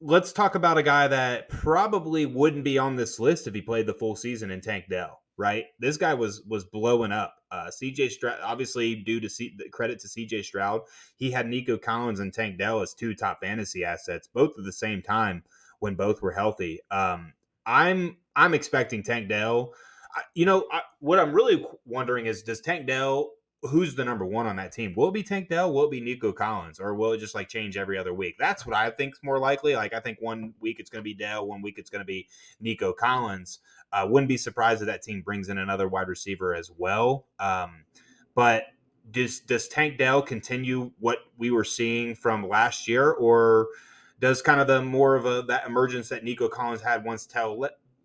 let's 0.00 0.32
talk 0.32 0.54
about 0.54 0.78
a 0.78 0.82
guy 0.82 1.08
that 1.08 1.48
probably 1.48 2.26
wouldn't 2.26 2.64
be 2.64 2.78
on 2.78 2.96
this 2.96 3.18
list 3.18 3.46
if 3.46 3.54
he 3.54 3.62
played 3.62 3.86
the 3.86 3.94
full 3.94 4.14
season 4.16 4.50
in 4.50 4.60
Tank 4.60 4.86
Dell. 4.88 5.20
Right, 5.40 5.66
this 5.78 5.96
guy 5.96 6.14
was 6.14 6.42
was 6.48 6.64
blowing 6.64 7.12
up. 7.12 7.32
Uh, 7.52 7.70
CJ 7.70 8.10
Stroud, 8.10 8.40
obviously 8.42 8.96
due 8.96 9.20
to 9.20 9.28
C, 9.30 9.56
credit 9.70 10.00
to 10.00 10.08
CJ 10.08 10.44
Stroud, 10.44 10.80
he 11.14 11.30
had 11.30 11.46
Nico 11.46 11.78
Collins 11.78 12.18
and 12.18 12.34
Tank 12.34 12.58
Dell 12.58 12.82
as 12.82 12.92
two 12.92 13.14
top 13.14 13.38
fantasy 13.40 13.84
assets, 13.84 14.26
both 14.26 14.58
at 14.58 14.64
the 14.64 14.72
same 14.72 15.00
time 15.00 15.44
when 15.78 15.94
both 15.94 16.22
were 16.22 16.32
healthy. 16.32 16.80
Um, 16.90 17.34
I'm 17.64 18.16
I'm 18.34 18.52
expecting 18.52 19.04
Tank 19.04 19.28
Dell 19.28 19.74
you 20.34 20.46
know, 20.46 20.66
I, 20.72 20.82
what 21.00 21.18
I'm 21.18 21.32
really 21.32 21.64
wondering 21.86 22.26
is, 22.26 22.42
does 22.42 22.60
Tank 22.60 22.86
Dell? 22.86 23.32
Who's 23.62 23.96
the 23.96 24.04
number 24.04 24.24
one 24.24 24.46
on 24.46 24.56
that 24.56 24.70
team? 24.72 24.94
Will 24.96 25.08
it 25.08 25.14
be 25.14 25.24
Tank 25.24 25.48
Dell? 25.48 25.72
Will 25.72 25.86
it 25.86 25.90
be 25.90 26.00
Nico 26.00 26.32
Collins? 26.32 26.78
Or 26.78 26.94
will 26.94 27.12
it 27.12 27.18
just 27.18 27.34
like 27.34 27.48
change 27.48 27.76
every 27.76 27.98
other 27.98 28.14
week? 28.14 28.36
That's 28.38 28.64
what 28.64 28.76
I 28.76 28.90
think 28.90 29.14
is 29.14 29.20
more 29.22 29.38
likely. 29.40 29.74
Like 29.74 29.92
I 29.92 29.98
think 29.98 30.18
one 30.20 30.54
week 30.60 30.78
it's 30.78 30.90
going 30.90 31.00
to 31.00 31.04
be 31.04 31.14
Dell, 31.14 31.46
one 31.46 31.60
week 31.60 31.76
it's 31.76 31.90
going 31.90 32.00
to 32.00 32.06
be 32.06 32.28
Nico 32.60 32.92
Collins. 32.92 33.58
Uh, 33.92 34.06
wouldn't 34.08 34.28
be 34.28 34.36
surprised 34.36 34.80
if 34.80 34.86
that 34.86 35.02
team 35.02 35.22
brings 35.22 35.48
in 35.48 35.58
another 35.58 35.88
wide 35.88 36.08
receiver 36.08 36.54
as 36.54 36.70
well. 36.76 37.26
Um, 37.40 37.84
but 38.34 38.64
does 39.10 39.40
does 39.40 39.68
Tank 39.68 39.98
Dell 39.98 40.22
continue 40.22 40.92
what 41.00 41.18
we 41.36 41.50
were 41.50 41.64
seeing 41.64 42.14
from 42.14 42.46
last 42.48 42.86
year, 42.86 43.10
or 43.10 43.68
does 44.20 44.42
kind 44.42 44.60
of 44.60 44.66
the 44.66 44.82
more 44.82 45.16
of 45.16 45.26
a 45.26 45.42
that 45.48 45.66
emergence 45.66 46.08
that 46.10 46.24
Nico 46.24 46.48
Collins 46.48 46.82
had 46.82 47.04
once 47.04 47.26
Tell 47.26 47.56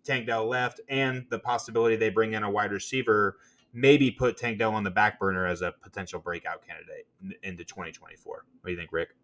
Tank 0.04 0.26
Dell 0.26 0.46
left 0.46 0.80
and 0.88 1.26
the 1.30 1.38
possibility 1.38 1.96
they 1.96 2.10
bring 2.10 2.34
in 2.34 2.42
a 2.42 2.50
wide 2.50 2.72
receiver 2.72 3.38
maybe 3.74 4.10
put 4.10 4.36
Tank 4.36 4.58
Dell 4.58 4.72
on 4.72 4.84
the 4.84 4.90
back 4.90 5.18
burner 5.18 5.46
as 5.46 5.60
a 5.60 5.72
potential 5.82 6.20
breakout 6.20 6.66
candidate 6.66 7.06
into 7.42 7.64
2024. 7.64 8.32
What 8.34 8.44
do 8.64 8.70
you 8.70 8.78
think, 8.78 8.92
Rick? 8.92 9.16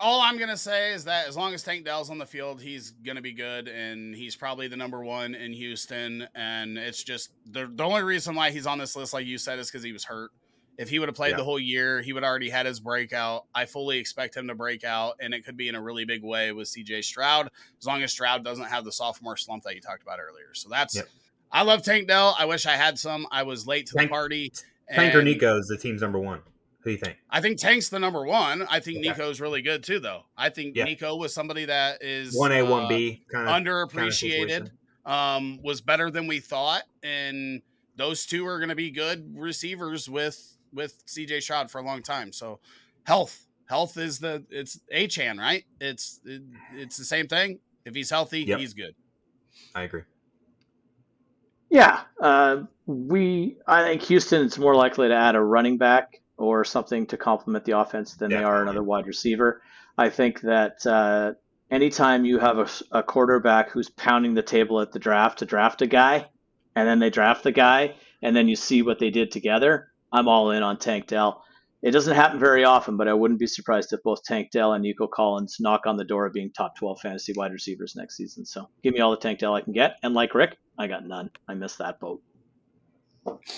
All 0.00 0.20
I'm 0.20 0.36
gonna 0.36 0.56
say 0.56 0.92
is 0.92 1.04
that 1.04 1.28
as 1.28 1.36
long 1.36 1.54
as 1.54 1.62
Tank 1.62 1.84
Dell's 1.84 2.10
on 2.10 2.18
the 2.18 2.26
field, 2.26 2.60
he's 2.60 2.90
gonna 2.90 3.22
be 3.22 3.32
good, 3.32 3.68
and 3.68 4.14
he's 4.14 4.34
probably 4.34 4.66
the 4.66 4.76
number 4.76 5.02
one 5.04 5.34
in 5.34 5.52
Houston. 5.52 6.26
And 6.34 6.76
it's 6.76 7.02
just 7.04 7.30
the 7.46 7.70
the 7.72 7.84
only 7.84 8.02
reason 8.02 8.34
why 8.34 8.50
he's 8.50 8.66
on 8.66 8.78
this 8.78 8.96
list, 8.96 9.14
like 9.14 9.24
you 9.24 9.38
said, 9.38 9.58
is 9.60 9.70
because 9.70 9.84
he 9.84 9.92
was 9.92 10.04
hurt. 10.04 10.32
If 10.76 10.88
he 10.88 10.98
would 10.98 11.08
have 11.08 11.14
played 11.14 11.32
yeah. 11.32 11.36
the 11.36 11.44
whole 11.44 11.58
year, 11.58 12.02
he 12.02 12.12
would 12.12 12.24
already 12.24 12.50
had 12.50 12.66
his 12.66 12.80
breakout. 12.80 13.44
I 13.54 13.64
fully 13.64 13.98
expect 13.98 14.36
him 14.36 14.48
to 14.48 14.54
break 14.54 14.82
out, 14.82 15.14
and 15.20 15.32
it 15.32 15.44
could 15.44 15.56
be 15.56 15.68
in 15.68 15.74
a 15.74 15.80
really 15.80 16.04
big 16.04 16.24
way 16.24 16.50
with 16.52 16.68
CJ 16.68 17.04
Stroud, 17.04 17.50
as 17.78 17.86
long 17.86 18.02
as 18.02 18.10
Stroud 18.10 18.44
doesn't 18.44 18.64
have 18.64 18.84
the 18.84 18.92
sophomore 18.92 19.36
slump 19.36 19.62
that 19.64 19.74
you 19.74 19.80
talked 19.80 20.02
about 20.02 20.18
earlier. 20.18 20.52
So 20.52 20.68
that's 20.68 20.96
yep. 20.96 21.08
I 21.52 21.62
love 21.62 21.82
Tank 21.82 22.08
Dell. 22.08 22.34
I 22.38 22.46
wish 22.46 22.66
I 22.66 22.72
had 22.72 22.98
some. 22.98 23.26
I 23.30 23.44
was 23.44 23.66
late 23.66 23.86
to 23.86 23.94
Tank, 23.94 24.10
the 24.10 24.12
party. 24.12 24.52
Tank 24.92 25.14
or 25.14 25.22
Nico 25.22 25.58
is 25.58 25.68
the 25.68 25.78
team's 25.78 26.02
number 26.02 26.18
one. 26.18 26.40
Who 26.80 26.90
do 26.90 26.92
you 26.92 26.98
think? 26.98 27.16
I 27.30 27.40
think 27.40 27.58
Tank's 27.58 27.88
the 27.88 27.98
number 27.98 28.24
one. 28.24 28.66
I 28.68 28.80
think 28.80 28.98
okay. 28.98 29.08
Nico's 29.08 29.40
really 29.40 29.62
good 29.62 29.84
too, 29.84 30.00
though. 30.00 30.24
I 30.36 30.50
think 30.50 30.76
yeah. 30.76 30.84
Nico 30.84 31.16
was 31.16 31.32
somebody 31.32 31.64
that 31.66 32.02
is 32.02 32.36
one 32.36 32.52
A, 32.52 32.62
one 32.62 32.88
B 32.88 33.22
uh, 33.32 33.32
kind 33.44 33.48
of 33.66 33.90
underappreciated. 33.90 34.48
Kind 34.48 34.70
of 35.06 35.12
um, 35.12 35.60
was 35.62 35.80
better 35.80 36.10
than 36.10 36.26
we 36.26 36.40
thought, 36.40 36.82
and 37.02 37.62
those 37.96 38.26
two 38.26 38.46
are 38.46 38.58
going 38.58 38.68
to 38.68 38.74
be 38.74 38.90
good 38.90 39.34
receivers 39.38 40.08
with 40.08 40.53
with 40.74 41.04
CJ 41.06 41.42
Stroud 41.42 41.70
for 41.70 41.78
a 41.78 41.84
long 41.84 42.02
time. 42.02 42.32
So 42.32 42.60
health, 43.04 43.46
health 43.66 43.96
is 43.96 44.18
the 44.18 44.44
it's 44.50 44.80
Achane, 44.94 45.38
right? 45.38 45.64
It's 45.80 46.20
it, 46.24 46.42
it's 46.74 46.96
the 46.96 47.04
same 47.04 47.28
thing. 47.28 47.60
If 47.84 47.94
he's 47.94 48.10
healthy, 48.10 48.42
yep. 48.42 48.58
he's 48.58 48.74
good. 48.74 48.94
I 49.74 49.82
agree. 49.82 50.02
Yeah, 51.70 52.02
uh, 52.20 52.62
we. 52.86 53.56
I 53.66 53.82
think 53.82 54.02
Houston 54.02 54.46
is 54.46 54.58
more 54.58 54.74
likely 54.74 55.08
to 55.08 55.14
add 55.14 55.34
a 55.34 55.40
running 55.40 55.78
back 55.78 56.20
or 56.36 56.64
something 56.64 57.06
to 57.06 57.16
complement 57.16 57.64
the 57.64 57.78
offense 57.78 58.14
than 58.14 58.30
Definitely. 58.30 58.44
they 58.44 58.58
are 58.58 58.62
another 58.62 58.82
wide 58.82 59.06
receiver. 59.06 59.62
I 59.96 60.08
think 60.08 60.40
that 60.42 60.86
uh, 60.86 61.34
anytime 61.70 62.24
you 62.24 62.38
have 62.38 62.58
a, 62.58 62.68
a 62.98 63.02
quarterback 63.02 63.70
who's 63.70 63.88
pounding 63.90 64.34
the 64.34 64.42
table 64.42 64.80
at 64.80 64.92
the 64.92 64.98
draft 64.98 65.40
to 65.40 65.46
draft 65.46 65.82
a 65.82 65.86
guy, 65.86 66.26
and 66.74 66.88
then 66.88 66.98
they 66.98 67.10
draft 67.10 67.44
the 67.44 67.52
guy, 67.52 67.94
and 68.22 68.34
then 68.34 68.48
you 68.48 68.56
see 68.56 68.82
what 68.82 68.98
they 68.98 69.10
did 69.10 69.30
together, 69.30 69.88
I'm 70.14 70.28
all 70.28 70.52
in 70.52 70.62
on 70.62 70.78
Tank 70.78 71.08
Dell. 71.08 71.42
It 71.82 71.90
doesn't 71.90 72.14
happen 72.14 72.38
very 72.38 72.64
often, 72.64 72.96
but 72.96 73.08
I 73.08 73.12
wouldn't 73.12 73.40
be 73.40 73.46
surprised 73.46 73.92
if 73.92 74.02
both 74.02 74.22
Tank 74.22 74.50
Dell 74.52 74.72
and 74.72 74.82
Nico 74.82 75.06
Collins 75.06 75.56
knock 75.60 75.82
on 75.86 75.98
the 75.98 76.04
door 76.04 76.24
of 76.24 76.32
being 76.32 76.50
top 76.50 76.76
12 76.78 77.00
fantasy 77.00 77.34
wide 77.36 77.52
receivers 77.52 77.94
next 77.94 78.16
season. 78.16 78.46
So 78.46 78.70
give 78.82 78.94
me 78.94 79.00
all 79.00 79.10
the 79.10 79.18
Tank 79.18 79.40
Dell 79.40 79.54
I 79.54 79.60
can 79.60 79.74
get. 79.74 79.96
And 80.02 80.14
like 80.14 80.34
Rick, 80.34 80.56
I 80.78 80.86
got 80.86 81.04
none. 81.04 81.30
I 81.46 81.54
missed 81.54 81.78
that 81.78 82.00
boat. 82.00 82.22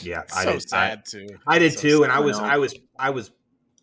Yeah, 0.01 0.23
I 0.35 0.45
so 0.45 0.53
did, 0.55 0.69
sad 0.69 0.99
I, 0.99 1.03
too. 1.09 1.29
I 1.47 1.59
did 1.59 1.75
so 1.75 1.81
too, 1.81 1.97
sad. 1.99 2.03
and 2.05 2.13
I 2.13 2.21
was, 2.21 2.39
I, 2.39 2.55
I 2.55 2.57
was, 2.57 2.75
I 2.99 3.11
was 3.11 3.31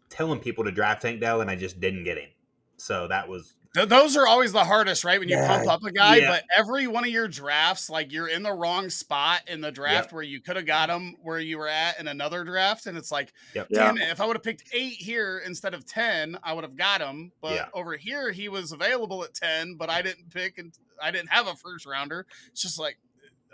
telling 0.10 0.40
people 0.40 0.64
to 0.66 0.72
draft 0.72 1.04
Tank 1.04 1.22
Dell, 1.22 1.42
and 1.42 1.50
I 1.50 1.56
just 1.56 1.80
didn't 1.80 2.04
get 2.04 2.18
him. 2.18 2.30
So 2.78 3.08
that 3.08 3.30
was 3.30 3.56
Th- 3.74 3.90
those 3.90 4.16
are 4.16 4.28
always 4.28 4.52
the 4.54 4.64
hardest, 4.64 5.04
right? 5.04 5.20
When 5.20 5.30
you 5.30 5.38
Yeah, 5.38 5.48
pump 5.48 5.68
up 5.68 5.84
a 5.84 5.92
guy, 5.92 6.20
yeah. 6.20 6.28
but 6.28 6.44
every 6.56 6.86
one 6.86 7.04
of 7.04 7.10
your 7.10 7.28
drafts, 7.28 7.90
like 7.90 8.12
you're 8.12 8.28
in 8.28 8.44
the 8.44 8.54
wrong 8.54 8.90
spot 8.90 9.42
in 9.48 9.62
the 9.62 9.72
draft 9.72 10.12
where 10.14 10.22
you 10.22 10.42
could 10.42 10.56
have 10.58 10.68
got 10.68 10.92
him 10.92 11.16
where 11.22 11.40
you 11.40 11.58
were 11.58 11.68
at 11.68 12.00
in 12.00 12.08
another 12.08 12.44
draft, 12.44 12.86
and 12.86 12.96
it's 12.98 13.12
like, 13.12 13.34
Yep. 13.56 13.68
Yeah. 13.72 13.80
damn 13.86 13.98
it! 13.98 14.10
If 14.12 14.22
I 14.22 14.28
would 14.28 14.36
have 14.36 14.44
picked 14.44 14.64
eight 14.74 14.94
here 14.94 15.40
instead 15.46 15.74
of 15.74 15.86
ten, 15.88 16.38
I 16.44 16.54
would 16.54 16.64
have 16.64 16.76
got 16.76 17.02
him. 17.02 17.32
But 17.42 17.56
Yeah. 17.56 17.66
over 17.74 17.98
here, 17.98 18.32
he 18.32 18.48
was 18.48 18.72
available 18.74 19.24
at 19.24 19.34
ten, 19.34 19.76
but 19.76 19.90
I 19.90 20.04
didn't 20.04 20.30
pick, 20.32 20.60
and 20.60 20.72
I 21.02 21.10
didn't 21.10 21.30
have 21.32 21.48
a 21.48 21.56
first 21.56 21.86
rounder. 21.88 22.28
It's 22.52 22.62
just 22.62 22.78
like, 22.80 23.00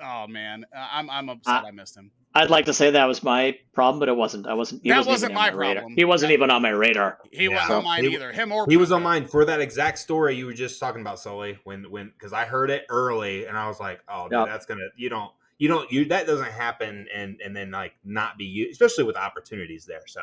oh 0.02 0.28
man, 0.28 0.66
I'm 0.76 1.10
I'm 1.10 1.30
upset 1.30 1.64
I 1.64 1.72
missed 1.72 1.96
him. 1.96 2.12
I'd 2.40 2.50
like 2.50 2.66
to 2.66 2.74
say 2.74 2.92
that 2.92 3.06
was 3.06 3.22
my 3.24 3.58
problem, 3.74 4.00
but 4.00 4.10
it 4.10 4.16
wasn't. 4.16 4.48
I 4.48 4.54
wasn't. 4.54 4.82
He 4.84 4.90
That 4.90 4.98
wasn't, 5.06 5.12
wasn't 5.14 5.32
even 5.32 5.38
on 5.38 5.42
my 5.54 5.58
radar. 5.58 5.76
problem. 5.82 5.96
He 5.98 6.06
wasn't 6.06 6.30
That- 6.30 6.34
even 6.34 6.52
on 6.52 6.62
my 6.62 6.70
radar. 6.70 7.18
He 7.32 7.44
Yeah. 7.46 7.50
wasn't 7.56 7.72
on 7.72 7.84
mine 7.84 8.04
He- 8.06 8.14
either. 8.14 8.32
Him 8.32 8.52
or 8.52 8.66
he 8.70 8.78
was 8.78 8.92
on 8.92 9.04
mine 9.04 9.26
for 9.28 9.46
that 9.46 9.60
exact 9.62 10.00
story 10.00 10.36
you 10.36 10.46
were 10.46 10.54
just 10.54 10.80
talking 10.80 11.02
about, 11.02 11.20
Sully. 11.20 11.60
When 11.66 11.90
when 11.92 12.10
because 12.10 12.34
I 12.34 12.46
heard 12.46 12.70
it 12.70 12.86
early 12.90 13.46
and 13.46 13.58
I 13.58 13.68
was 13.68 13.80
like, 13.80 14.00
oh, 14.08 14.24
dude, 14.30 14.40
Yep. 14.40 14.48
that's 14.48 14.66
gonna 14.66 14.88
you 14.96 15.10
don't 15.10 15.32
you 15.58 15.68
don't 15.68 15.92
you 15.92 16.06
that 16.06 16.26
doesn't 16.26 16.52
happen 16.52 17.08
and 17.14 17.40
and 17.44 17.56
then 17.56 17.72
like 17.72 17.94
not 18.04 18.38
be 18.38 18.46
you, 18.46 18.70
especially 18.72 19.04
with 19.04 19.18
opportunities 19.18 19.86
there. 19.86 20.04
So 20.08 20.22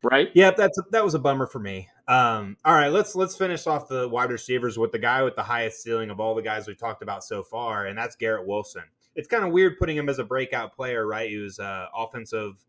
Right? 0.00 0.30
Yep, 0.32 0.56
that's 0.56 0.78
that 0.92 1.04
was 1.04 1.14
a 1.14 1.18
bummer 1.18 1.48
for 1.48 1.58
me. 1.58 1.88
Um, 2.06 2.56
all 2.64 2.72
right, 2.74 2.86
let's 2.92 3.16
let's 3.16 3.36
finish 3.36 3.66
off 3.66 3.88
the 3.88 4.08
wide 4.08 4.30
receivers 4.30 4.78
with 4.78 4.92
the 4.92 4.98
guy 5.00 5.24
with 5.24 5.34
the 5.34 5.42
highest 5.42 5.82
ceiling 5.82 6.10
of 6.10 6.20
all 6.20 6.36
the 6.36 6.42
guys 6.42 6.68
we've 6.68 6.78
talked 6.78 7.02
about 7.02 7.24
so 7.24 7.42
far, 7.42 7.86
and 7.86 7.98
that's 7.98 8.14
Garrett 8.14 8.46
Wilson. 8.46 8.84
It's 9.18 9.26
kind 9.26 9.44
of 9.44 9.50
weird 9.50 9.78
putting 9.78 9.96
him 9.96 10.08
as 10.08 10.20
a 10.20 10.24
breakout 10.24 10.76
player, 10.76 11.04
right? 11.04 11.28
He 11.28 11.38
was 11.38 11.58
uh, 11.58 11.86
offensive. 11.92 12.64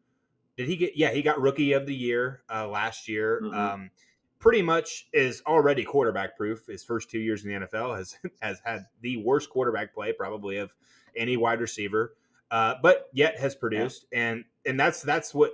Did 0.57 0.67
he 0.67 0.75
get? 0.75 0.97
Yeah, 0.97 1.11
he 1.11 1.21
got 1.21 1.39
rookie 1.39 1.73
of 1.73 1.85
the 1.85 1.93
year 1.93 2.41
uh, 2.51 2.67
last 2.67 3.07
year. 3.07 3.39
Mhm. 3.43 3.53
Um, 3.55 3.91
pretty 4.39 4.63
much 4.63 5.07
is 5.13 5.43
already 5.45 5.83
quarterback 5.83 6.35
proof. 6.35 6.65
His 6.65 6.83
first 6.83 7.11
two 7.11 7.19
years 7.19 7.45
in 7.45 7.51
the 7.51 7.67
NFL 7.67 7.95
has 7.95 8.17
has 8.41 8.59
had 8.65 8.87
the 9.01 9.17
worst 9.17 9.51
quarterback 9.51 9.93
play 9.93 10.11
probably 10.11 10.57
of 10.57 10.73
any 11.15 11.37
wide 11.37 11.61
receiver, 11.61 12.15
uh, 12.49 12.75
but 12.81 13.09
yet 13.13 13.39
has 13.39 13.53
produced, 13.55 14.07
and 14.11 14.43
and 14.65 14.79
that's 14.79 15.03
that's 15.03 15.35
what 15.35 15.51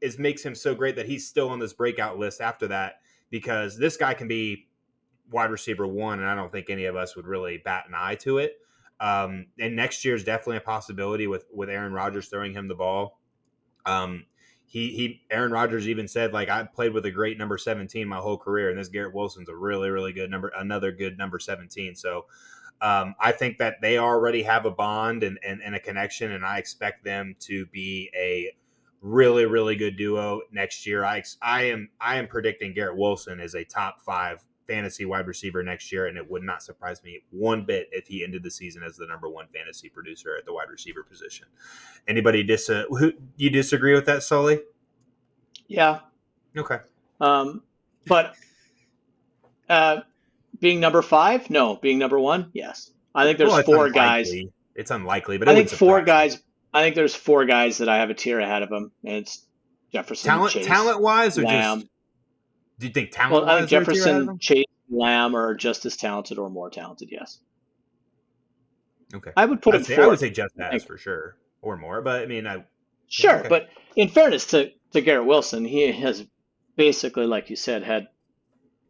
is 0.00 0.18
makes 0.18 0.42
him 0.42 0.54
so 0.54 0.74
great 0.74 0.96
that 0.96 1.06
he's 1.06 1.28
still 1.28 1.50
on 1.50 1.58
this 1.58 1.74
breakout 1.74 2.18
list 2.18 2.40
after 2.40 2.68
that 2.68 3.00
because 3.28 3.76
this 3.76 3.98
guy 3.98 4.14
can 4.14 4.28
be 4.28 4.66
wide 5.30 5.50
receiver 5.50 5.86
one, 5.86 6.20
and 6.20 6.28
I 6.28 6.34
don't 6.34 6.50
think 6.50 6.70
any 6.70 6.86
of 6.86 6.96
us 6.96 7.16
would 7.16 7.26
really 7.26 7.58
bat 7.58 7.84
an 7.86 7.94
eye 7.94 8.14
to 8.16 8.38
it. 8.38 8.61
Um, 9.02 9.46
and 9.58 9.74
next 9.74 10.04
year 10.04 10.14
is 10.14 10.22
definitely 10.22 10.58
a 10.58 10.60
possibility 10.60 11.26
with 11.26 11.44
with 11.52 11.68
Aaron 11.68 11.92
Rodgers 11.92 12.28
throwing 12.28 12.54
him 12.54 12.68
the 12.68 12.76
ball. 12.76 13.20
Um, 13.84 14.26
he 14.64 14.90
he 14.90 15.22
Aaron 15.28 15.50
Rodgers 15.50 15.88
even 15.88 16.06
said 16.06 16.32
like 16.32 16.48
I 16.48 16.62
played 16.62 16.94
with 16.94 17.04
a 17.04 17.10
great 17.10 17.36
number 17.36 17.58
17 17.58 18.06
my 18.06 18.18
whole 18.18 18.38
career, 18.38 18.70
and 18.70 18.78
this 18.78 18.88
Garrett 18.88 19.12
Wilson's 19.12 19.48
a 19.48 19.56
really 19.56 19.90
really 19.90 20.12
good 20.12 20.30
number, 20.30 20.52
another 20.56 20.92
good 20.92 21.18
number 21.18 21.38
17. 21.38 21.96
So. 21.96 22.26
Um, 22.80 23.14
I 23.20 23.30
think 23.30 23.58
that 23.58 23.80
they 23.80 23.98
already 23.98 24.42
have 24.42 24.66
a 24.66 24.70
bond 24.72 25.22
and, 25.22 25.38
and, 25.46 25.62
and 25.62 25.76
a 25.76 25.78
connection, 25.78 26.32
and 26.32 26.44
I 26.44 26.58
expect 26.58 27.04
them 27.04 27.36
to 27.42 27.64
be 27.66 28.10
a 28.12 28.56
really 29.02 29.46
really 29.46 29.76
good 29.76 29.96
duo 29.96 30.40
next 30.50 30.84
year. 30.84 31.04
I 31.04 31.22
I 31.40 31.64
am 31.64 31.90
I 32.00 32.16
am 32.16 32.26
predicting 32.26 32.74
Garrett 32.74 32.96
Wilson 32.96 33.38
is 33.38 33.54
a 33.54 33.64
top 33.64 34.00
five 34.00 34.44
fantasy 34.66 35.04
wide 35.04 35.26
receiver 35.26 35.62
next 35.62 35.90
year, 35.92 36.06
and 36.06 36.16
it 36.16 36.30
would 36.30 36.42
not 36.42 36.62
surprise 36.62 37.02
me 37.02 37.20
one 37.30 37.64
bit 37.64 37.88
if 37.92 38.06
he 38.06 38.24
ended 38.24 38.42
the 38.42 38.50
season 38.50 38.82
as 38.82 38.96
the 38.96 39.06
number 39.06 39.28
one 39.28 39.46
fantasy 39.54 39.88
producer 39.88 40.36
at 40.38 40.44
the 40.46 40.52
wide 40.52 40.68
receiver 40.70 41.02
position. 41.02 41.46
Anybody 42.08 42.42
dis 42.42 42.68
who 42.68 43.12
you 43.36 43.50
disagree 43.50 43.94
with 43.94 44.06
that, 44.06 44.22
Sully? 44.22 44.60
Yeah. 45.68 46.00
Okay, 46.56 46.78
Um, 47.20 47.62
but 48.06 48.34
uh, 49.68 50.00
being 50.60 50.80
number 50.80 51.00
five, 51.02 51.48
no. 51.50 51.76
Being 51.76 51.98
number 51.98 52.18
one, 52.18 52.50
yes. 52.52 52.90
I 53.14 53.24
think 53.24 53.38
there's 53.38 53.50
Well, 53.50 53.62
four 53.62 53.90
guys. 53.90 54.30
It's 54.74 54.90
unlikely, 54.90 55.38
but 55.38 55.48
I 55.48 55.54
think 55.54 55.68
four 55.68 56.00
surprise 56.00 56.32
me. 56.34 56.36
guys. 56.36 56.42
I 56.74 56.82
think 56.82 56.94
there's 56.94 57.14
four 57.14 57.44
guys 57.44 57.78
that 57.78 57.88
I 57.88 57.98
have 57.98 58.10
a 58.10 58.14
tier 58.14 58.38
ahead 58.40 58.62
of 58.62 58.70
them, 58.70 58.90
and 59.04 59.16
it's 59.16 59.46
Jefferson, 59.92 60.28
talent 60.30 60.52
Chase, 60.52 60.66
talent 60.66 61.00
wise, 61.00 61.38
or 61.38 61.42
Lamb. 61.42 61.80
just 61.80 61.91
do 62.82 62.88
you 62.88 62.92
think 62.92 63.12
talent? 63.12 63.46
Well, 63.46 63.54
I 63.54 63.58
think 63.58 63.70
Jefferson, 63.70 64.38
Chase, 64.38 64.66
Lamb 64.90 65.34
are 65.36 65.54
just 65.54 65.86
as 65.86 65.96
talented 65.96 66.36
or 66.38 66.50
more 66.50 66.68
talented. 66.68 67.08
Yes, 67.10 67.38
Okay, 69.14 69.30
I 69.36 69.44
would 69.46 69.62
put 69.62 69.74
I'd 69.74 69.78
him 69.78 69.84
say. 69.84 70.02
I 70.02 70.06
would 70.06 70.18
say 70.18 70.30
just 70.30 70.58
I 70.60 70.70
as 70.74 70.84
for 70.84 70.98
sure, 70.98 71.36
or 71.62 71.76
more. 71.76 72.02
But 72.02 72.22
I 72.22 72.26
mean, 72.26 72.46
I 72.46 72.64
Sure, 73.08 73.38
Okay. 73.40 73.48
but 73.48 73.68
in 73.94 74.08
fairness 74.08 74.46
to, 74.48 74.72
to 74.92 75.00
Garrett 75.02 75.26
Wilson, 75.26 75.64
he 75.66 75.92
has 75.92 76.24
basically, 76.76 77.26
like 77.26 77.50
you 77.50 77.56
said, 77.56 77.82
had 77.82 78.08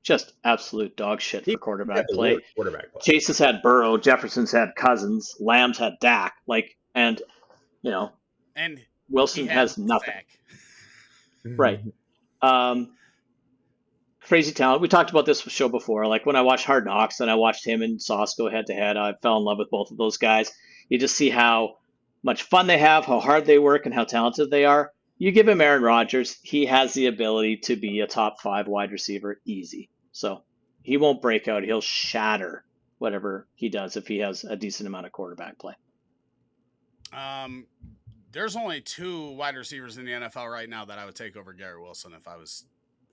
just 0.02 0.32
absolute 0.44 0.96
dog 0.96 1.20
shit 1.20 1.44
for 1.44 1.56
quarterback 1.58 2.08
play. 2.08 2.38
quarterback 2.54 2.92
play. 2.92 3.00
Chase 3.02 3.26
has 3.26 3.38
had 3.38 3.62
Burrow, 3.62 3.98
Jefferson's 3.98 4.52
had 4.52 4.74
Cousins, 4.76 5.36
Lamb's 5.40 5.76
had 5.78 5.94
Dak, 6.00 6.34
like, 6.46 6.76
and 6.94 7.20
you 7.82 7.90
know 7.90 8.12
and 8.56 8.80
Wilson 9.10 9.48
has 9.48 9.76
nothing. 9.76 10.14
Zach. 10.14 10.26
Right. 11.44 11.80
Um, 12.44 12.94
crazy 14.26 14.52
talent. 14.52 14.80
We 14.80 14.88
talked 14.88 15.10
about 15.10 15.26
this 15.26 15.40
show 15.42 15.68
before. 15.68 16.06
Like 16.06 16.26
when 16.26 16.36
I 16.36 16.42
watched 16.42 16.64
Hard 16.64 16.84
Knocks 16.84 17.20
and 17.20 17.30
I 17.30 17.34
watched 17.34 17.66
him 17.66 17.82
and 17.82 18.00
Sauce 18.00 18.34
go 18.34 18.50
head 18.50 18.66
to 18.66 18.74
head, 18.74 18.96
I 18.96 19.14
fell 19.22 19.38
in 19.38 19.44
love 19.44 19.58
with 19.58 19.70
both 19.70 19.90
of 19.90 19.96
those 19.96 20.16
guys. 20.16 20.50
You 20.88 20.98
just 20.98 21.16
see 21.16 21.30
how 21.30 21.78
much 22.22 22.44
fun 22.44 22.66
they 22.66 22.78
have, 22.78 23.04
how 23.04 23.20
hard 23.20 23.46
they 23.46 23.58
work, 23.58 23.86
and 23.86 23.94
how 23.94 24.04
talented 24.04 24.50
they 24.50 24.64
are. 24.64 24.92
You 25.18 25.32
give 25.32 25.48
him 25.48 25.60
Aaron 25.60 25.82
Rodgers, 25.82 26.38
he 26.42 26.66
has 26.66 26.94
the 26.94 27.06
ability 27.06 27.58
to 27.64 27.76
be 27.76 28.00
a 28.00 28.06
top 28.06 28.40
five 28.40 28.66
wide 28.66 28.90
receiver 28.90 29.40
easy. 29.44 29.88
So 30.12 30.42
he 30.82 30.96
won't 30.96 31.22
break 31.22 31.48
out. 31.48 31.62
He'll 31.62 31.80
shatter 31.80 32.64
whatever 32.98 33.46
he 33.54 33.68
does 33.68 33.96
if 33.96 34.06
he 34.06 34.18
has 34.18 34.44
a 34.44 34.56
decent 34.56 34.86
amount 34.86 35.06
of 35.06 35.12
quarterback 35.12 35.58
play. 35.58 35.74
Um, 37.12 37.66
there's 38.32 38.56
only 38.56 38.80
two 38.80 39.32
wide 39.32 39.56
receivers 39.56 39.98
in 39.98 40.04
the 40.04 40.12
NFL 40.12 40.50
right 40.50 40.68
now 40.68 40.84
that 40.84 40.98
I 40.98 41.04
would 41.04 41.14
take 41.14 41.36
over 41.36 41.52
Garrett 41.52 41.82
Wilson 41.82 42.12
if 42.14 42.26
I 42.26 42.36
was 42.36 42.64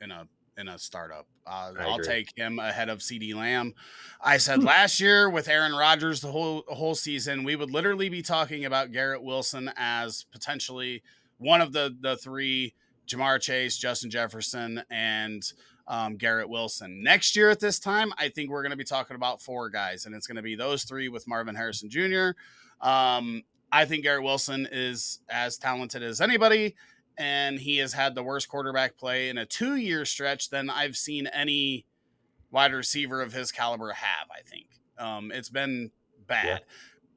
in 0.02 0.12
a 0.12 0.28
in 0.60 0.68
a 0.68 0.78
startup. 0.78 1.26
Uh, 1.48 1.74
I'll 1.80 1.96
agree. 1.96 2.06
take 2.06 2.38
him 2.38 2.60
ahead 2.60 2.90
of 2.90 3.02
CD 3.02 3.34
Lamb. 3.34 3.74
I 4.22 4.38
said 4.38 4.60
Hmm. 4.60 4.66
last 4.68 5.00
year 5.00 5.30
with 5.30 5.48
Aaron 5.48 5.74
Rodgers 5.74 6.22
the 6.22 6.32
whole 6.32 6.64
whole 6.68 6.96
season, 6.96 7.44
we 7.44 7.56
would 7.56 7.72
literally 7.72 8.10
be 8.10 8.22
talking 8.22 8.66
about 8.66 8.92
Garrett 8.92 9.24
Wilson 9.24 9.72
as 9.78 10.26
potentially 10.32 11.02
one 11.38 11.62
of 11.62 11.72
the 11.74 11.96
the 12.00 12.18
three: 12.18 12.76
Ja'Marr 13.08 13.42
Chase, 13.42 13.78
Justin 13.78 14.10
Jefferson, 14.12 14.84
and 14.92 15.42
um, 15.88 16.18
Garrett 16.18 16.50
Wilson. 16.50 17.02
Next 17.02 17.36
year 17.36 17.50
at 17.50 17.60
this 17.60 17.80
time, 17.80 18.14
I 18.20 18.30
think 18.30 18.52
we're 18.52 18.62
going 18.62 18.70
to 18.72 18.78
be 18.78 18.84
talking 18.84 19.16
about 19.16 19.42
four 19.42 19.70
guys, 19.72 20.06
and 20.06 20.14
it's 20.14 20.28
going 20.28 20.36
to 20.36 20.44
be 20.44 20.56
those 20.56 20.84
three 20.84 21.10
with 21.10 21.28
Marvin 21.28 21.56
Harrison 21.56 21.90
Jr. 21.90 22.32
Um, 22.82 23.42
I 23.72 23.86
think 23.86 24.04
Garrett 24.04 24.24
Wilson 24.24 24.68
is 24.72 25.20
as 25.30 25.58
talented 25.58 26.04
as 26.04 26.22
anybody, 26.22 26.76
and 27.20 27.60
he 27.60 27.78
has 27.78 27.92
had 27.92 28.16
the 28.16 28.24
worst 28.24 28.48
quarterback 28.48 28.98
play 28.98 29.30
in 29.30 29.38
a 29.38 29.46
two 29.46 29.76
year 29.76 30.06
stretch 30.06 30.50
than 30.50 30.70
I've 30.70 30.96
seen 30.96 31.28
any 31.28 31.86
wide 32.50 32.74
receiver 32.74 33.22
of 33.22 33.34
his 33.34 33.52
caliber 33.52 33.92
have. 33.92 34.28
I 34.32 34.42
think 34.42 34.68
um, 34.98 35.32
it's 35.32 35.50
been 35.50 35.92
bad. 36.26 36.46
Yeah. 36.46 36.58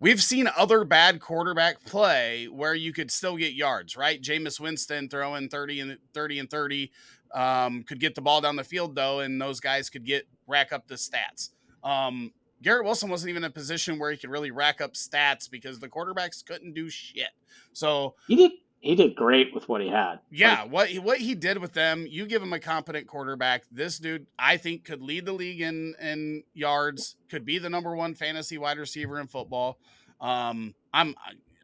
We've 0.01 0.21
seen 0.21 0.49
other 0.59 0.83
bad 0.85 1.21
quarterback 1.21 1.85
play 1.85 2.47
where 2.47 2.75
you 2.75 2.93
could 2.93 3.13
still 3.13 3.37
get 3.37 3.53
yards, 3.53 3.97
right? 3.97 4.21
Jameis 4.21 4.59
Winston 4.59 5.09
throwing 5.09 5.49
30 5.49 5.81
and 5.81 5.99
30 6.13 6.41
and 6.41 6.51
30 6.51 6.91
um, 7.33 7.85
could 7.85 8.01
get 8.01 8.17
the 8.17 8.21
ball 8.21 8.41
down 8.41 8.57
the 8.57 8.65
field 8.65 8.97
though, 8.97 9.21
and 9.21 9.41
those 9.41 9.61
guys 9.61 9.89
could 9.89 10.05
get 10.05 10.27
rack 10.49 10.73
up 10.73 10.89
the 10.89 10.97
stats. 10.97 11.51
Um, 11.85 12.33
Garrett 12.63 12.85
Wilson 12.85 13.11
wasn't 13.11 13.31
even 13.31 13.45
in 13.45 13.51
a 13.51 13.53
position 13.53 13.99
where 13.99 14.11
he 14.11 14.17
could 14.17 14.31
really 14.31 14.51
rack 14.51 14.81
up 14.81 14.95
stats 14.95 15.49
because 15.49 15.79
the 15.79 15.89
quarterbacks 15.89 16.45
couldn't 16.45 16.75
do 16.75 16.89
shit. 16.89 17.31
So 17.73 18.15
He 18.27 18.37
did 18.37 18.53
he 18.83 18.95
did 18.97 19.15
great 19.15 19.55
with 19.55 19.69
what 19.69 19.81
he 19.81 19.89
had. 19.89 20.17
yeah, 20.31 20.63
Like, 20.63 20.73
what 20.73 20.89
he, 20.89 20.99
what 20.99 21.19
he 21.19 21.35
did 21.37 21.59
with 21.59 21.73
them, 21.73 22.05
you 22.09 22.27
give 22.27 22.43
him 22.43 22.53
a 22.53 22.59
competent 22.61 23.07
quarterback. 23.07 23.63
This 23.71 23.99
dude, 23.99 24.27
I 24.39 24.57
think, 24.57 24.85
could 24.85 25.01
lead 25.01 25.25
the 25.25 25.33
league 25.33 25.61
in 25.61 25.95
in 26.01 26.43
yards. 26.53 27.17
Could 27.31 27.45
be 27.45 27.59
the 27.59 27.71
number 27.71 27.95
one 27.97 28.15
fantasy 28.15 28.59
wide 28.59 28.79
receiver 28.79 29.21
in 29.21 29.29
football. 29.29 29.79
Um, 30.21 30.75
I'm 30.93 31.15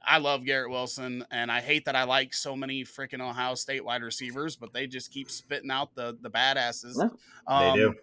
I 0.07 0.19
love 0.19 0.45
Garrett 0.45 0.71
Wilson, 0.71 1.25
and 1.31 1.51
I 1.51 1.61
hate 1.61 1.85
that 1.87 1.97
I 1.97 2.05
like 2.05 2.33
so 2.33 2.57
many 2.57 2.85
freaking 2.85 3.21
Ohio 3.21 3.55
State 3.57 3.85
wide 3.85 4.03
receivers, 4.03 4.57
but 4.57 4.73
they 4.73 4.87
just 4.87 5.11
keep 5.13 5.31
spitting 5.31 5.71
out 5.71 5.95
the 5.97 6.17
the 6.23 6.31
badasses. 6.31 6.95
Yeah, 6.97 7.09
Um, 7.47 7.79
they 7.79 7.85
do. 7.85 7.95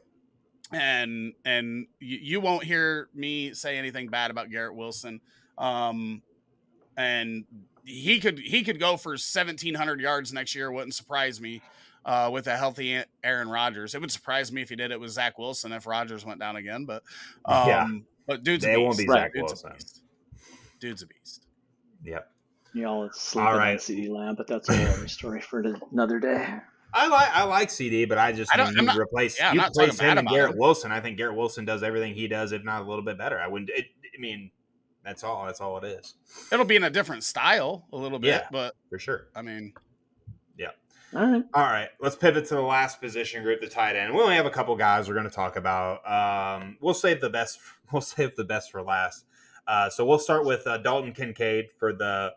and 0.73 1.33
and 1.45 1.87
you, 1.99 2.17
you 2.21 2.41
won't 2.41 2.63
hear 2.65 3.09
me 3.15 3.53
say 3.53 3.77
anything 3.77 4.09
bad 4.09 4.29
about 4.29 4.49
Garrett 4.51 4.75
Wilson. 4.75 5.21
Um, 5.57 6.21
and 6.97 7.45
he 7.85 8.19
could 8.19 8.39
he 8.39 8.63
could 8.63 8.79
go 8.79 8.97
for 8.97 9.15
seventeen 9.17 9.75
hundred 9.75 10.01
yards 10.01 10.33
next 10.33 10.55
year. 10.55 10.71
Wouldn't 10.71 10.95
surprise 10.95 11.39
me. 11.39 11.61
Uh, 12.07 12.29
with 12.31 12.45
a 12.45 12.55
healthy 12.55 13.01
Aaron 13.23 13.49
Rodgers, 13.49 13.95
it 13.95 14.01
would 14.01 14.11
surprise 14.11 14.51
me 14.51 14.61
if 14.61 14.69
he 14.69 14.75
did 14.75 14.91
it 14.91 14.99
with 14.99 15.09
Zach 15.09 15.39
Wilson 15.39 15.71
if 15.71 15.87
Rodgers 15.87 16.23
went 16.23 16.39
down 16.39 16.55
again. 16.55 16.85
But 16.85 17.01
um, 17.45 17.67
Yeah. 17.67 17.87
but 18.27 18.43
dude's 18.43 18.63
a 18.63 18.67
They 18.67 18.77
won't 18.77 18.95
beast. 18.95 19.07
be 19.09 19.13
Zach 19.13 19.33
Dude's 19.33 19.41
Wilson. 19.51 19.71
A 19.71 19.73
beast. 19.73 20.01
Dude's 20.79 21.01
a 21.01 21.07
beast. 21.07 21.47
Yep. 22.03 22.31
You 22.73 22.85
all 22.87 23.09
sleeping 23.11 23.53
right. 23.53 23.71
on 23.73 23.79
CD 23.79 24.07
Lamb, 24.09 24.35
but 24.35 24.45
that's 24.45 24.69
another 24.69 25.07
story 25.07 25.41
for 25.41 25.63
another 25.91 26.19
day. 26.19 26.57
I 26.93 27.07
like 27.07 27.29
I 27.35 27.43
like 27.45 27.71
CD, 27.71 28.05
but 28.05 28.19
I 28.19 28.31
just 28.33 28.53
I 28.53 28.57
don't- 28.57 28.67
I'm 28.67 28.75
you 28.75 28.81
not- 28.83 28.97
replace 28.99 29.39
yeah, 29.39 29.49
I'm 29.49 29.55
you 29.55 29.61
not 29.61 29.71
replace 29.71 29.99
him 29.99 30.17
and 30.19 30.27
Garrett 30.27 30.51
him. 30.53 30.59
Wilson. 30.59 30.91
I 30.91 30.99
think 30.99 31.17
Garrett 31.17 31.35
Wilson 31.35 31.65
does 31.65 31.81
everything 31.81 32.13
he 32.13 32.27
does, 32.27 32.51
if 32.51 32.63
not 32.63 32.83
a 32.83 32.85
little 32.87 33.03
bit 33.03 33.17
better. 33.17 33.39
I 33.39 33.47
wouldn't. 33.47 33.71
It, 33.71 33.87
I 34.15 34.21
mean, 34.21 34.51
that's 35.05 35.23
all. 35.23 35.45
That's 35.45 35.61
all 35.61 35.77
it 35.77 35.83
is 35.85 36.15
It'll 36.51 36.65
be 36.65 36.75
in 36.75 36.83
a 36.83 36.89
different 36.89 37.23
style 37.23 37.85
a 37.93 37.97
little 37.97 38.19
bit, 38.19 38.29
Yeah. 38.29 38.47
but 38.51 38.75
for 38.89 38.99
sure. 38.99 39.27
I 39.35 39.41
mean, 39.41 39.73
yeah. 40.57 40.71
All 41.13 41.25
right. 41.25 41.43
All 41.53 41.63
right, 41.63 41.89
let's 42.01 42.15
pivot 42.15 42.45
to 42.47 42.55
the 42.55 42.61
last 42.61 42.99
position 42.99 43.43
group, 43.43 43.61
the 43.61 43.67
tight 43.67 43.95
end. 43.95 44.13
We 44.13 44.21
only 44.21 44.35
have 44.35 44.45
a 44.45 44.49
couple 44.51 44.75
guys 44.75 45.07
we're 45.07 45.13
going 45.15 45.29
to 45.29 45.33
talk 45.35 45.55
about. 45.55 46.01
Um, 46.09 46.77
we'll 46.81 46.93
save 46.93 47.21
the 47.21 47.29
best. 47.29 47.59
We'll 47.91 48.01
save 48.01 48.35
the 48.35 48.43
best 48.43 48.71
for 48.71 48.81
last. 48.81 49.25
Uh, 49.67 49.91
so 49.91 50.05
we'll 50.05 50.17
start 50.19 50.43
with 50.43 50.65
uh, 50.65 50.79
Dalton 50.79 51.13
Kincaid 51.13 51.67
for 51.77 51.93
the 51.93 52.33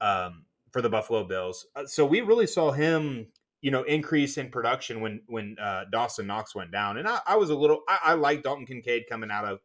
um, 0.00 0.44
for 0.72 0.82
the 0.82 0.88
Buffalo 0.90 1.22
Bills. 1.24 1.66
Uh, 1.76 1.86
so 1.86 2.04
we 2.04 2.20
really 2.22 2.46
saw 2.48 2.72
him, 2.72 3.28
you 3.60 3.70
know, 3.70 3.82
increase 3.84 4.36
in 4.36 4.50
production 4.50 5.00
when 5.00 5.20
when 5.28 5.56
uh, 5.60 5.84
Dawson 5.92 6.26
Knox 6.26 6.56
went 6.56 6.72
down, 6.72 6.96
and 6.98 7.06
I, 7.06 7.20
I 7.26 7.36
was 7.36 7.50
a 7.50 7.54
little. 7.54 7.82
I, 7.88 7.98
I 8.02 8.14
like 8.14 8.42
Dalton 8.42 8.66
Kincaid 8.66 9.04
coming 9.08 9.30
out 9.30 9.44
of 9.44 9.60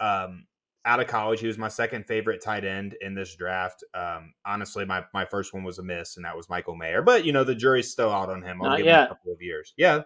um, 0.00 0.46
out 0.88 1.00
of 1.00 1.06
college. 1.06 1.40
He 1.40 1.46
was 1.46 1.58
my 1.58 1.68
second 1.68 2.06
favorite 2.06 2.42
tight 2.42 2.64
end 2.64 2.96
in 3.02 3.14
this 3.14 3.36
draft. 3.36 3.84
Um, 3.92 4.32
honestly, 4.46 4.86
my, 4.86 5.04
my 5.12 5.26
first 5.26 5.52
one 5.52 5.62
was 5.62 5.78
a 5.78 5.82
miss, 5.82 6.16
and 6.16 6.24
that 6.24 6.34
was 6.34 6.48
Michael 6.48 6.74
Mayer. 6.74 7.02
But 7.02 7.26
you 7.26 7.32
know, 7.32 7.44
the 7.44 7.54
jury's 7.54 7.92
still 7.92 8.10
out 8.10 8.30
on 8.30 8.42
him. 8.42 8.62
I'll 8.62 8.70
Not 8.70 8.78
give 8.78 8.86
him 8.86 8.94
a 9.00 9.08
couple 9.08 9.32
of 9.32 9.42
years. 9.42 9.74
Yeah, 9.76 10.02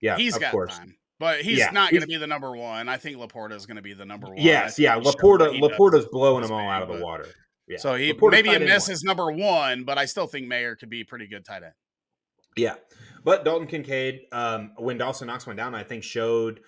yeah, 0.00 0.16
he's 0.16 0.36
of 0.36 0.40
got 0.40 0.52
course. 0.52 0.78
time. 0.78 0.96
But 1.18 1.40
he's 1.42 1.58
Yeah, 1.58 1.70
not 1.72 1.90
going 1.90 2.00
to 2.00 2.06
be 2.06 2.16
the 2.16 2.26
number 2.26 2.56
one. 2.56 2.88
I 2.88 2.96
think 2.96 3.18
Laporta 3.18 3.52
is 3.52 3.66
going 3.66 3.76
to 3.76 3.82
be 3.82 3.92
the 3.92 4.06
number 4.06 4.28
one. 4.28 4.38
Yes, 4.38 4.78
yeah. 4.78 4.98
he 4.98 5.04
Laporta, 5.04 5.60
what. 5.60 5.72
Laporta's 5.72 6.06
blowing 6.06 6.42
is 6.42 6.48
them 6.48 6.56
all 6.56 6.70
out 6.70 6.80
of 6.82 6.88
the 6.88 6.94
but- 6.94 7.02
water. 7.02 7.26
Yeah. 7.68 7.76
So 7.76 7.94
he 7.94 8.12
Laporta's 8.12 8.32
maybe 8.32 8.48
tight 8.48 8.62
a 8.62 8.64
miss 8.64 8.88
is 8.88 9.02
number 9.02 9.30
one, 9.30 9.84
but 9.84 9.98
I 9.98 10.06
still 10.06 10.26
think 10.26 10.48
Mayer 10.48 10.76
could 10.76 10.88
be 10.90 11.02
a 11.02 11.04
pretty 11.04 11.26
good 11.28 11.44
tight 11.44 11.62
end. 11.62 11.74
Yeah, 12.56 12.74
but 13.22 13.44
Dalton 13.44 13.68
Kincaid, 13.68 14.22
um, 14.32 14.72
when 14.76 14.98
Dawson 14.98 15.26
Knox 15.28 15.46
went 15.46 15.56
down, 15.56 15.74
I 15.74 15.84
think 15.84 16.02
showed 16.02 16.60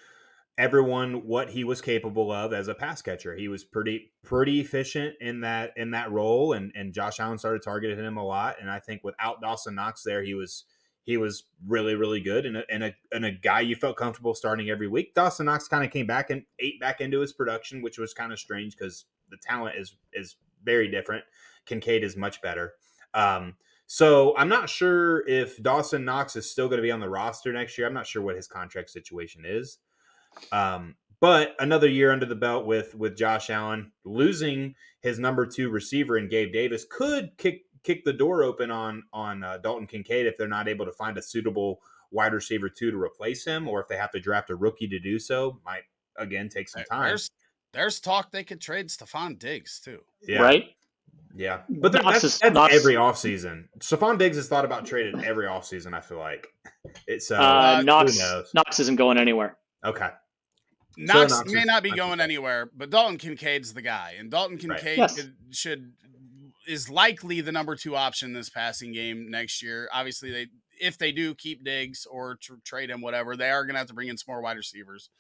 everyone 0.59 1.27
what 1.27 1.51
he 1.51 1.65
was 1.65 1.81
capable 1.81 2.31
of 2.31 2.53
as 2.53 2.69
a 2.69 2.75
pass 2.75 3.03
catcher. 3.03 3.35
He 3.35 3.49
was 3.49 3.65
pretty 3.65 4.13
pretty 4.23 4.61
efficient 4.61 5.17
in 5.21 5.41
that 5.41 5.73
in 5.77 5.93
that 5.93 6.11
role, 6.11 6.53
and 6.53 6.73
and 6.75 6.93
Josh 6.93 7.21
Allen 7.21 7.39
started 7.39 7.63
targeting 7.63 7.99
him 7.99 8.17
a 8.17 8.25
lot. 8.25 8.57
And 8.61 8.71
I 8.71 8.79
think 8.79 9.03
without 9.03 9.41
Dawson 9.41 9.75
Knox 9.75 10.03
there, 10.03 10.23
he 10.23 10.35
was 10.35 10.65
he 11.05 11.17
was 11.17 11.45
really 11.67 11.95
really 11.95 12.21
good 12.21 12.47
and 12.47 12.59
a, 12.59 12.65
and 12.71 12.85
a 12.85 12.95
and 13.11 13.25
a 13.25 13.33
guy 13.33 13.61
you 13.61 13.75
felt 13.75 13.97
comfortable 13.97 14.35
starting 14.35 14.71
every 14.71 14.89
week. 14.89 15.15
Dawson 15.15 15.47
Knox 15.47 15.69
kind 15.69 15.85
of 15.85 15.91
came 15.91 16.07
back 16.07 16.31
and 16.31 16.43
ate 16.59 16.79
back 16.81 17.01
into 17.01 17.21
his 17.21 17.33
production, 17.33 17.83
which 17.83 17.99
was 17.99 18.15
kind 18.15 18.33
of 18.33 18.39
strange 18.39 18.77
because 18.77 19.07
the 19.31 19.39
talent 19.39 19.77
is 19.77 19.97
is 20.13 20.37
very 20.65 20.89
different. 20.89 21.25
Kincaid 21.65 22.05
is 22.05 22.17
much 22.17 22.43
better. 22.43 22.75
Um, 23.15 23.57
so 23.87 24.35
I'm 24.37 24.49
not 24.49 24.71
sure 24.71 25.27
if 25.29 25.63
Dawson 25.63 26.05
Knox 26.05 26.35
is 26.35 26.51
still 26.51 26.69
going 26.69 26.79
to 26.79 26.83
be 26.83 26.91
on 26.91 27.01
the 27.01 27.11
roster 27.11 27.53
next 27.53 27.77
year. 27.77 27.87
I'm 27.87 27.95
not 27.95 28.07
sure 28.07 28.23
what 28.23 28.37
his 28.37 28.49
contract 28.49 28.91
situation 28.91 29.43
is. 29.45 29.79
Um, 30.51 30.97
but 31.21 31.55
another 31.61 31.89
year 31.89 32.13
under 32.13 32.27
the 32.27 32.35
belt 32.35 32.67
with 32.67 32.95
with 32.95 33.17
Josh 33.17 33.49
Allen 33.51 33.93
losing 34.05 34.75
his 35.01 35.19
number 35.19 35.47
two 35.47 35.71
receiver 35.71 36.17
in 36.19 36.29
Gabe 36.29 36.53
Davis 36.53 36.85
could 36.91 37.31
kick 37.39 37.63
kick 37.85 38.05
the 38.05 38.13
door 38.13 38.43
open 38.43 38.71
on 38.71 39.03
on 39.13 39.43
uh, 39.45 39.59
Dalton 39.59 39.87
Kincaid 39.87 40.27
if 40.27 40.37
they're 40.37 40.49
not 40.49 40.69
able 40.69 40.85
to 40.87 40.93
find 40.93 41.17
a 41.19 41.23
suitable 41.23 41.81
wide 42.11 42.33
receiver 42.35 42.69
two 42.69 42.91
to 42.91 42.97
replace 43.01 43.45
him, 43.45 43.67
or 43.69 43.81
if 43.81 43.89
they 43.89 43.97
have 43.97 44.11
to 44.13 44.21
draft 44.21 44.51
a 44.51 44.55
rookie 44.57 44.89
to 44.89 44.99
do 44.99 45.19
so. 45.19 45.59
Might 45.65 45.83
again 46.19 46.49
take 46.49 46.69
some 46.69 46.85
time. 46.85 47.09
There's 47.09 47.31
there's 47.73 48.01
talk 48.01 48.31
they 48.33 48.45
could 48.45 48.61
trade 48.61 48.89
Stefon 48.89 49.39
Diggs 49.39 49.81
too. 49.81 50.01
yeah, 50.29 50.43
Right? 50.43 50.65
yeah. 51.35 51.61
But 51.71 51.93
that- 51.93 52.05
that's, 52.05 52.23
is- 52.25 52.39
that's 52.39 52.53
Knox- 52.53 52.75
every 52.75 52.95
offseason. 52.97 53.69
Stefon 53.79 54.19
Diggs 54.19 54.37
has 54.37 54.47
thought 54.47 54.67
about 54.67 54.85
trading 54.85 55.25
every 55.25 55.47
offseason. 55.47 55.95
I 55.95 56.01
feel 56.03 56.19
like 56.19 56.47
it's 57.07 57.31
uh, 57.31 57.37
Uh, 57.37 57.77
who 57.79 57.85
Knox, 57.85 58.19
knows? 58.19 58.51
Knox 58.55 58.79
isn't 58.81 58.97
going 58.97 59.17
anywhere. 59.17 59.57
okay. 59.85 60.11
Knox, 60.97 61.33
Knox 61.33 61.51
may 61.53 61.61
is- 61.61 61.67
not 61.67 61.83
be 61.83 61.91
Knox 61.91 61.99
going 62.01 62.21
anywhere, 62.21 62.71
but 62.75 62.91
Dalton 62.91 63.19
Kincaid's 63.19 63.73
the 63.75 63.83
guy, 63.83 64.17
and 64.19 64.31
Dalton 64.31 64.57
Right. 64.57 64.79
Kincaid 64.81 64.99
Yes. 64.99 65.15
could, 65.17 65.37
should 65.51 65.93
is 66.67 66.89
likely 66.89 67.41
the 67.41 67.51
number 67.53 67.75
two 67.75 67.97
option 67.97 68.33
this 68.33 68.49
passing 68.49 68.93
game 68.93 69.31
next 69.31 69.63
year. 69.63 69.89
Obviously, 69.93 70.31
they 70.31 70.47
if 70.81 70.99
they 70.99 71.13
do 71.13 71.35
keep 71.35 71.65
Diggs 71.65 72.07
or 72.07 72.37
tr- 72.37 72.55
trade 72.65 72.91
him, 72.91 73.01
whatever, 73.01 73.37
they 73.37 73.51
are 73.51 73.65
going 73.65 73.75
to 73.75 73.79
have 73.79 73.87
to 73.89 73.95
bring 73.95 74.09
in 74.09 74.17
some 74.19 74.33
more 74.33 74.41
wide 74.43 74.57
receivers. 74.57 75.11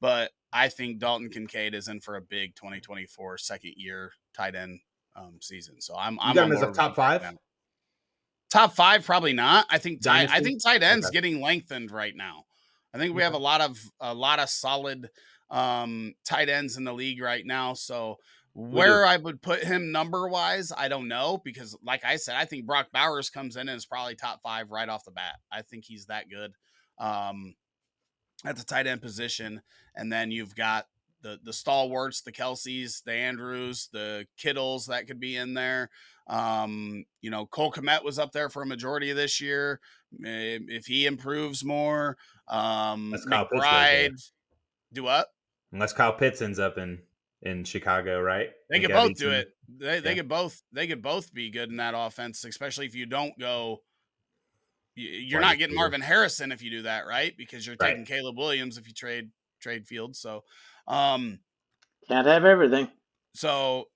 But 0.00 0.32
I 0.52 0.68
think 0.68 0.98
Dalton 0.98 1.28
Kincaid 1.30 1.74
is 1.74 1.86
in 1.86 2.00
for 2.00 2.16
a 2.16 2.20
big 2.20 2.56
2024 2.56 3.38
second 3.38 3.74
year 3.76 4.12
tight 4.34 4.54
end 4.56 4.80
um, 5.14 5.38
season. 5.40 5.80
So 5.80 5.94
I'm 5.96 6.14
You 6.14 6.18
I'm 6.22 6.34
got 6.34 6.44
on 6.44 6.50
him 6.50 6.56
as 6.56 6.62
a 6.62 6.72
top 6.72 6.96
five? 6.96 7.22
Yeah. 7.22 7.32
Top 8.50 8.74
five, 8.74 9.04
probably 9.04 9.32
not. 9.32 9.66
I 9.70 9.78
think 9.78 10.02
tight, 10.02 10.28
I 10.30 10.40
think 10.40 10.62
tight 10.62 10.82
ends 10.82 11.06
Okay. 11.06 11.12
getting 11.14 11.40
lengthened 11.40 11.90
right 11.90 12.14
now. 12.16 12.44
I 12.94 12.98
think 12.98 13.14
we 13.14 13.22
have 13.22 13.34
a 13.34 13.38
lot 13.38 13.60
of 13.60 13.78
a 14.00 14.14
lot 14.14 14.38
of 14.38 14.48
solid 14.48 15.10
um 15.50 16.14
tight 16.24 16.48
ends 16.48 16.76
in 16.76 16.84
the 16.84 16.92
league 16.92 17.20
right 17.20 17.44
now. 17.44 17.74
So 17.74 18.18
where 18.54 19.06
I 19.06 19.16
would 19.16 19.40
put 19.40 19.64
him 19.64 19.92
number 19.92 20.28
wise, 20.28 20.72
I 20.76 20.88
don't 20.88 21.08
know 21.08 21.40
because 21.42 21.76
like 21.82 22.04
I 22.04 22.16
said, 22.16 22.36
I 22.36 22.44
think 22.44 22.66
Brock 22.66 22.88
Bowers 22.92 23.30
comes 23.30 23.56
in 23.56 23.68
and 23.68 23.76
is 23.76 23.86
probably 23.86 24.14
top 24.14 24.40
five 24.42 24.70
right 24.70 24.88
off 24.88 25.04
the 25.04 25.10
bat. 25.10 25.36
I 25.50 25.62
think 25.62 25.84
he's 25.84 26.06
that 26.06 26.28
good. 26.28 26.52
Um 26.98 27.54
at 28.44 28.56
the 28.56 28.64
tight 28.64 28.86
end 28.86 29.02
position. 29.02 29.62
And 29.94 30.12
then 30.12 30.30
you've 30.30 30.54
got 30.54 30.86
the 31.22 31.38
the 31.42 31.52
stalwarts, 31.52 32.22
the 32.22 32.32
Kelces, 32.32 33.02
the 33.04 33.12
Andrews, 33.12 33.88
the 33.92 34.26
Kittles 34.36 34.86
that 34.86 35.06
could 35.06 35.20
be 35.20 35.36
in 35.36 35.54
there. 35.54 35.90
Um, 36.26 37.04
you 37.20 37.30
know, 37.30 37.46
Cole 37.46 37.72
Kmet 37.72 38.04
was 38.04 38.18
up 38.18 38.32
there 38.32 38.48
for 38.48 38.62
a 38.62 38.66
majority 38.66 39.10
of 39.10 39.16
this 39.16 39.40
year. 39.40 39.80
If 40.12 40.86
he 40.86 41.06
improves 41.06 41.64
more, 41.64 42.16
um, 42.48 43.10
That's 43.10 43.24
Kyle 43.26 43.46
Pitts. 43.46 43.66
McBride, 43.72 44.30
do 44.92 45.02
what? 45.04 45.28
Unless 45.72 45.94
Kyle 45.94 46.12
Pitts 46.12 46.40
ends 46.42 46.58
up 46.58 46.78
in 46.78 47.02
in 47.40 47.64
Chicago, 47.64 48.20
right? 48.20 48.50
They 48.70 48.76
And 48.76 48.84
could 48.84 48.92
both 48.92 49.14
do 49.16 49.30
Gettleton. 49.30 49.40
it. 49.40 49.56
They 49.68 50.00
they 50.00 50.10
Yeah. 50.10 50.14
could 50.14 50.28
both 50.28 50.62
they 50.72 50.86
could 50.86 51.02
both 51.02 51.32
be 51.32 51.50
good 51.50 51.70
in 51.70 51.76
that 51.76 51.94
offense, 51.96 52.44
especially 52.44 52.86
if 52.86 52.94
you 52.94 53.06
don't 53.06 53.38
go. 53.38 53.82
You're 54.94 55.40
Wide 55.40 55.46
not 55.46 55.58
getting. 55.58 55.74
Marvin 55.76 56.00
Harrison 56.02 56.52
if 56.52 56.62
you 56.62 56.70
do 56.70 56.82
that, 56.82 57.06
right? 57.06 57.34
Because 57.36 57.66
you're 57.66 57.76
Right. 57.78 57.96
taking 57.96 58.04
Caleb 58.04 58.36
Williams 58.36 58.76
if 58.76 58.86
you 58.86 58.92
trade 58.92 59.30
trade 59.60 59.86
Fields. 59.86 60.20
So, 60.20 60.44
um, 60.86 61.40
Can't 62.06 62.26
have 62.28 62.44
everything. 62.44 62.92
so 63.34 63.88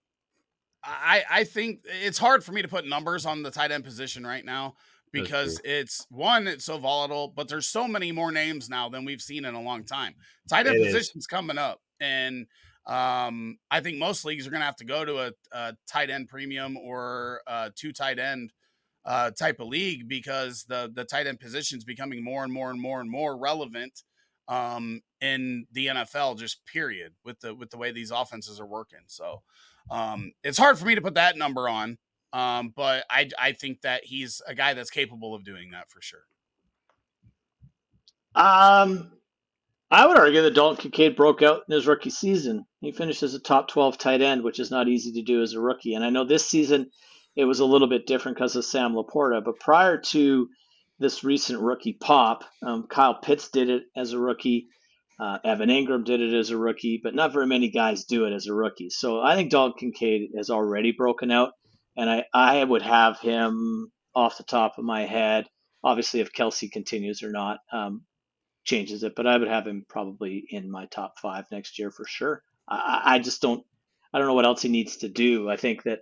I 0.87 1.25
I 1.31 1.45
think 1.45 1.81
it's 1.85 2.19
hard 2.19 2.45
for 2.45 2.53
me 2.53 2.63
to 2.63 2.69
put 2.69 2.87
numbers 2.87 3.27
on 3.27 3.43
the 3.43 3.51
tight 3.51 3.73
end 3.73 3.85
position 3.85 4.27
right 4.27 4.45
now 4.45 4.75
because 5.13 5.61
it's 5.65 6.07
one 6.11 6.47
it's 6.47 6.65
so 6.65 6.79
volatile, 6.79 7.33
but 7.35 7.49
there's 7.49 7.67
so 7.67 7.89
many 7.89 8.13
more 8.13 8.33
names 8.33 8.69
now 8.69 8.89
than 8.89 9.05
we've 9.05 9.23
seen 9.23 9.45
in 9.45 9.55
a 9.55 9.61
long 9.61 9.85
time. 9.85 10.15
Tight 10.49 10.67
end 10.67 10.77
It 10.77 10.83
is. 10.83 10.95
position's 10.95 11.27
coming 11.27 11.59
up, 11.59 11.81
and 12.01 12.47
um, 12.87 13.59
I 13.71 13.81
think 13.81 13.99
most 13.99 14.25
leagues 14.25 14.47
are 14.47 14.51
going 14.51 14.61
to 14.61 14.67
have 14.67 14.77
to 14.77 14.85
go 14.85 15.05
to 15.05 15.19
a, 15.19 15.33
a 15.53 15.77
tight 15.89 16.11
end 16.11 16.29
premium 16.29 16.77
or 16.77 17.41
uh, 17.47 17.71
two 17.75 17.93
tight 17.93 18.19
end 18.19 18.53
uh, 19.05 19.31
type 19.31 19.61
of 19.61 19.69
league 19.69 20.09
because 20.09 20.65
the 20.65 20.91
the 20.95 21.05
tight 21.05 21.27
end 21.27 21.41
position 21.41 21.79
is 21.79 21.85
becoming 21.85 22.23
more 22.23 22.45
and 22.45 22.53
more 22.53 22.71
and 22.71 22.81
more 22.81 23.01
and 23.01 23.11
more 23.11 23.37
relevant 23.37 24.03
um, 24.49 25.01
in 25.21 25.67
the 25.73 25.87
NFL. 25.87 26.39
Just 26.39 26.65
period 26.67 27.15
with 27.25 27.41
the 27.41 27.55
with 27.55 27.71
the 27.71 27.79
way 27.79 27.93
these 27.93 28.11
offenses 28.11 28.61
are 28.61 28.67
working. 28.67 29.01
So 29.07 29.43
um, 29.91 30.33
it's 30.43 30.59
hard 30.59 30.79
for 30.79 30.87
me 30.87 30.95
to 30.95 31.01
put 31.01 31.15
that 31.15 31.37
number 31.37 31.69
on, 31.69 31.99
um, 32.33 32.73
but 32.75 33.05
I 33.11 33.31
I 33.39 33.53
think 33.53 33.83
that 33.83 34.05
he's 34.05 34.43
a 34.47 34.55
guy 34.55 34.75
that's 34.75 34.91
capable 34.91 35.35
of 35.35 35.45
doing 35.45 35.71
that 35.73 35.91
for 35.91 36.01
sure. 36.01 36.25
Um, 38.35 39.13
I 39.91 40.07
would 40.07 40.19
argue 40.19 40.43
that 40.43 40.55
Dalton 40.55 40.83
Kincaid 40.83 41.17
broke 41.17 41.43
out 41.43 41.63
in 41.69 41.75
his 41.75 41.87
rookie 41.87 42.11
season. 42.11 42.67
He 42.81 42.93
finished 42.93 43.23
as 43.23 43.35
a 43.35 43.41
top 43.41 43.69
12 43.69 43.99
tight 43.99 44.21
end, 44.21 44.43
which 44.43 44.59
is 44.59 44.71
not 44.71 44.89
easy 44.89 45.13
to 45.13 45.23
do 45.23 45.43
as 45.43 45.55
a 45.55 45.61
rookie. 45.61 45.95
And 45.95 46.05
I 46.05 46.11
know 46.11 46.25
this 46.25 46.47
season 46.47 46.91
it 47.37 47.45
was 47.45 47.61
a 47.61 47.65
little 47.65 47.87
bit 47.87 48.07
different 48.07 48.37
because 48.37 48.57
of 48.57 48.65
Sam 48.65 48.95
Laporta, 48.95 49.45
but 49.45 49.61
prior 49.61 49.99
to 49.99 50.49
this 50.99 51.23
recent 51.23 51.61
rookie 51.61 51.93
pop, 51.93 52.45
um, 52.63 52.87
Kyle 52.89 53.15
Pitts 53.15 53.51
did 53.51 53.69
it 53.69 53.85
as 53.95 54.13
a 54.13 54.19
rookie. 54.19 54.69
Uh, 55.19 55.39
Evan 55.45 55.71
Engram 55.71 56.05
did 56.05 56.21
it 56.21 56.35
as 56.35 56.51
a 56.51 56.59
rookie, 56.59 57.01
but 57.03 57.15
not 57.15 57.33
very 57.33 57.47
many 57.47 57.71
guys 57.71 58.05
do 58.05 58.27
it 58.27 58.33
as 58.33 58.47
a 58.47 58.55
rookie. 58.55 58.91
So 58.91 59.21
I 59.21 59.35
think 59.35 59.51
Dalton 59.51 59.75
Kincaid 59.79 60.31
has 60.37 60.51
already 60.51 60.93
broken 60.93 61.31
out, 61.31 61.53
and 61.97 62.11
I, 62.11 62.25
I 62.35 62.63
would 62.63 62.83
have 62.83 63.19
him 63.21 63.91
off 64.15 64.37
the 64.37 64.45
top 64.45 64.77
of 64.77 64.85
my 64.85 65.07
head. 65.07 65.47
Obviously, 65.83 66.21
if 66.21 66.33
Kelce 66.33 66.71
continues 66.71 67.23
or 67.23 67.31
not, 67.31 67.59
um, 67.73 68.03
changes 68.65 69.05
it, 69.05 69.15
but 69.17 69.27
I 69.27 69.39
would 69.39 69.49
have 69.49 69.67
him 69.67 69.87
probably 69.89 70.45
in 70.51 70.71
my 70.71 70.87
top 70.87 71.19
five 71.19 71.45
next 71.51 71.79
year 71.79 71.91
for 71.91 72.05
sure. 72.07 72.43
I, 72.69 73.03
I 73.05 73.19
just 73.19 73.41
don't, 73.41 73.65
I 74.13 74.19
don't 74.19 74.27
know 74.27 74.35
what 74.35 74.45
else 74.45 74.63
he 74.63 74.69
needs 74.69 74.99
to 74.99 75.09
do. 75.09 75.49
I 75.49 75.57
think 75.57 75.85
that, 75.85 76.01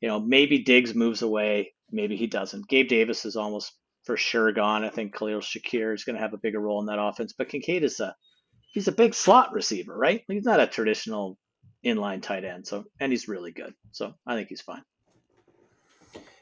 you 0.00 0.08
know, 0.08 0.20
maybe 0.20 0.62
Diggs 0.62 0.94
moves 0.94 1.22
away, 1.22 1.74
maybe 1.90 2.16
he 2.16 2.28
doesn't. 2.28 2.68
Gabe 2.68 2.88
Davis 2.88 3.24
is 3.24 3.36
almost 3.36 3.72
for 4.04 4.16
sure 4.16 4.52
gone. 4.52 4.84
I 4.84 4.90
think 4.90 5.14
Khalil 5.14 5.40
Shakir 5.40 5.94
is 5.94 6.04
going 6.04 6.16
to 6.16 6.22
have 6.22 6.34
a 6.34 6.38
bigger 6.38 6.60
role 6.60 6.80
in 6.80 6.86
that 6.86 7.00
offense, 7.00 7.34
but 7.36 7.48
Kincaid 7.48 7.82
is 7.82 8.00
a, 8.00 8.14
he's 8.74 8.88
a 8.88 8.92
big 8.92 9.14
slot 9.14 9.52
receiver, 9.52 9.96
right? 9.96 10.22
He's 10.28 10.44
not 10.44 10.60
a 10.60 10.66
traditional 10.66 11.38
inline 11.84 12.20
tight 12.20 12.44
end, 12.44 12.66
so 12.66 12.84
and 13.00 13.10
he's 13.12 13.28
really 13.28 13.52
good, 13.52 13.72
so 13.92 14.12
I 14.26 14.34
think 14.34 14.48
he's 14.48 14.60
fine. 14.60 14.82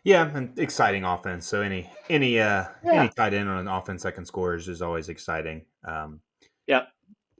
Yeah, 0.04 0.28
and 0.34 0.58
exciting 0.58 1.04
offense. 1.04 1.46
So 1.46 1.60
any 1.60 1.88
any 2.10 2.40
uh 2.40 2.64
Yeah. 2.84 3.02
any 3.02 3.08
tight 3.10 3.34
end 3.34 3.48
on 3.48 3.58
an 3.58 3.68
offense 3.68 4.02
that 4.02 4.16
can 4.16 4.24
score 4.24 4.54
is, 4.56 4.66
is 4.68 4.82
always 4.82 5.08
exciting. 5.08 5.64
Um, 5.84 6.20
Yep. 6.66 6.88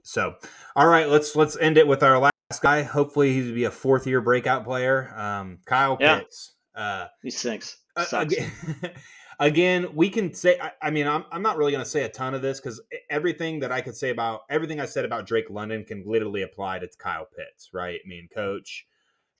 So, 0.03 0.35
all 0.75 0.87
right, 0.87 1.07
let's 1.09 1.35
let's 1.35 1.57
end 1.57 1.77
it 1.77 1.87
with 1.87 2.03
our 2.03 2.19
last 2.19 2.61
guy. 2.61 2.83
Hopefully, 2.83 3.33
he's 3.33 3.51
be 3.51 3.63
a 3.65 3.71
fourth 3.71 4.05
year 4.07 4.21
breakout 4.21 4.63
player. 4.65 5.13
Um, 5.17 5.59
Kyle 5.65 5.97
Yeah. 5.99 6.19
Pitts. 6.19 6.53
Uh, 6.75 7.07
He 7.21 7.31
stinks. 7.31 7.77
uh, 7.95 8.05
again, 8.13 8.51
again, 9.39 9.87
we 9.93 10.09
can 10.09 10.33
say. 10.33 10.57
I, 10.59 10.71
I 10.81 10.89
mean, 10.91 11.07
I'm, 11.07 11.25
I'm 11.31 11.41
not 11.41 11.57
really 11.57 11.71
going 11.71 11.83
to 11.83 11.89
say 11.89 12.03
a 12.03 12.09
ton 12.09 12.33
of 12.33 12.41
this 12.41 12.59
because 12.59 12.81
everything 13.09 13.59
that 13.59 13.71
I 13.71 13.81
could 13.81 13.95
say 13.95 14.09
about 14.09 14.41
everything 14.49 14.79
I 14.79 14.85
said 14.85 15.05
about 15.05 15.25
Drake 15.25 15.49
London 15.49 15.83
can 15.83 16.03
literally 16.05 16.41
apply 16.41 16.79
to 16.79 16.89
Kyle 16.97 17.27
Pitts, 17.35 17.69
right? 17.73 17.99
I 18.03 18.07
mean, 18.07 18.27
coach, 18.33 18.85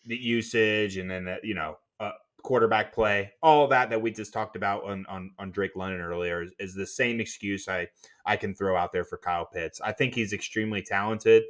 the 0.05 0.15
usage, 0.15 0.97
and 0.97 1.09
then 1.09 1.25
that 1.25 1.43
you 1.43 1.55
know, 1.55 1.77
uh, 1.99 2.11
quarterback 2.43 2.93
play, 2.93 3.31
all 3.41 3.67
that 3.67 3.89
that 3.89 4.01
we 4.01 4.11
just 4.11 4.33
talked 4.33 4.55
about 4.55 4.83
on 4.83 5.05
on, 5.07 5.31
on 5.39 5.51
Drake 5.51 5.75
London 5.75 6.01
earlier 6.01 6.43
is, 6.43 6.51
is 6.59 6.75
the 6.75 6.87
same 6.87 7.19
excuse 7.19 7.67
I 7.67 7.87
I 8.25 8.37
can 8.37 8.53
throw 8.53 8.75
out 8.75 8.93
there 8.93 9.05
for 9.05 9.17
Kyle 9.17 9.45
Pitts. 9.45 9.81
I 9.81 9.91
think 9.91 10.13
he's 10.15 10.33
extremely 10.33 10.81
talented. 10.81 11.43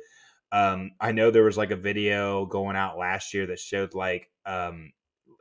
Um, 0.51 0.91
I 0.99 1.11
know 1.11 1.31
there 1.31 1.43
was 1.43 1.57
like 1.57 1.71
a 1.71 1.75
video 1.75 2.45
going 2.45 2.75
out 2.75 2.97
last 2.97 3.33
year 3.33 3.47
that 3.47 3.59
showed 3.59 3.95
like 3.95 4.29
um, 4.45 4.91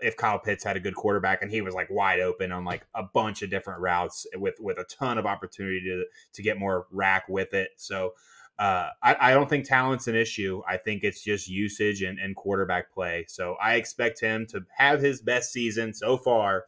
if 0.03 0.17
Kyle 0.17 0.39
Pitts 0.39 0.65
had 0.65 0.77
a 0.77 0.81
good 0.81 0.95
quarterback 0.95 1.43
and 1.43 1.51
he 1.51 1.61
was 1.61 1.75
like 1.75 1.89
wide 1.91 2.21
open 2.21 2.53
on 2.53 2.65
like 2.65 2.87
a 2.95 3.03
bunch 3.03 3.43
of 3.43 3.51
different 3.51 3.81
routes 3.81 4.27
with 4.35 4.55
with 4.61 4.79
a 4.79 4.85
ton 4.85 5.19
of 5.19 5.27
opportunity 5.27 5.81
to 5.81 6.05
to 6.33 6.43
get 6.43 6.59
more 6.59 6.87
rack 6.91 7.29
with 7.29 7.55
it. 7.55 7.71
So 7.77 8.15
uh, 8.59 8.91
I, 9.03 9.17
I 9.19 9.35
don't 9.35 9.49
think 9.49 9.67
talent's 9.67 10.09
an 10.09 10.15
issue. 10.15 10.63
I 10.69 10.77
think 10.77 11.05
it's 11.05 11.23
just 11.23 11.49
usage 11.49 12.03
and, 12.03 12.19
and 12.19 12.37
quarterback 12.37 12.93
play. 12.93 13.25
So 13.29 13.57
I 13.63 13.75
expect 13.75 14.21
him 14.21 14.47
to 14.51 14.65
have 14.77 15.01
his 15.01 15.21
best 15.21 15.53
season 15.53 15.95
so 15.95 16.17
far 16.17 16.67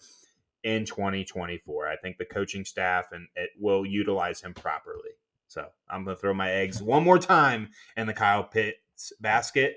in 0.62 0.86
2024. 0.86 1.86
I 1.86 1.96
think 1.96 2.18
the 2.18 2.24
coaching 2.24 2.64
staff 2.64 3.12
and 3.12 3.28
it 3.36 3.50
will 3.60 3.84
utilize 3.84 4.40
him 4.40 4.54
properly. 4.54 5.10
So 5.46 5.66
I'm 5.88 6.04
going 6.04 6.16
to 6.16 6.20
throw 6.20 6.34
my 6.34 6.50
eggs 6.50 6.82
one 6.82 7.04
more 7.04 7.18
time 7.18 7.68
in 7.96 8.06
the 8.06 8.14
Kyle 8.14 8.44
Pitts 8.44 9.12
basket 9.20 9.76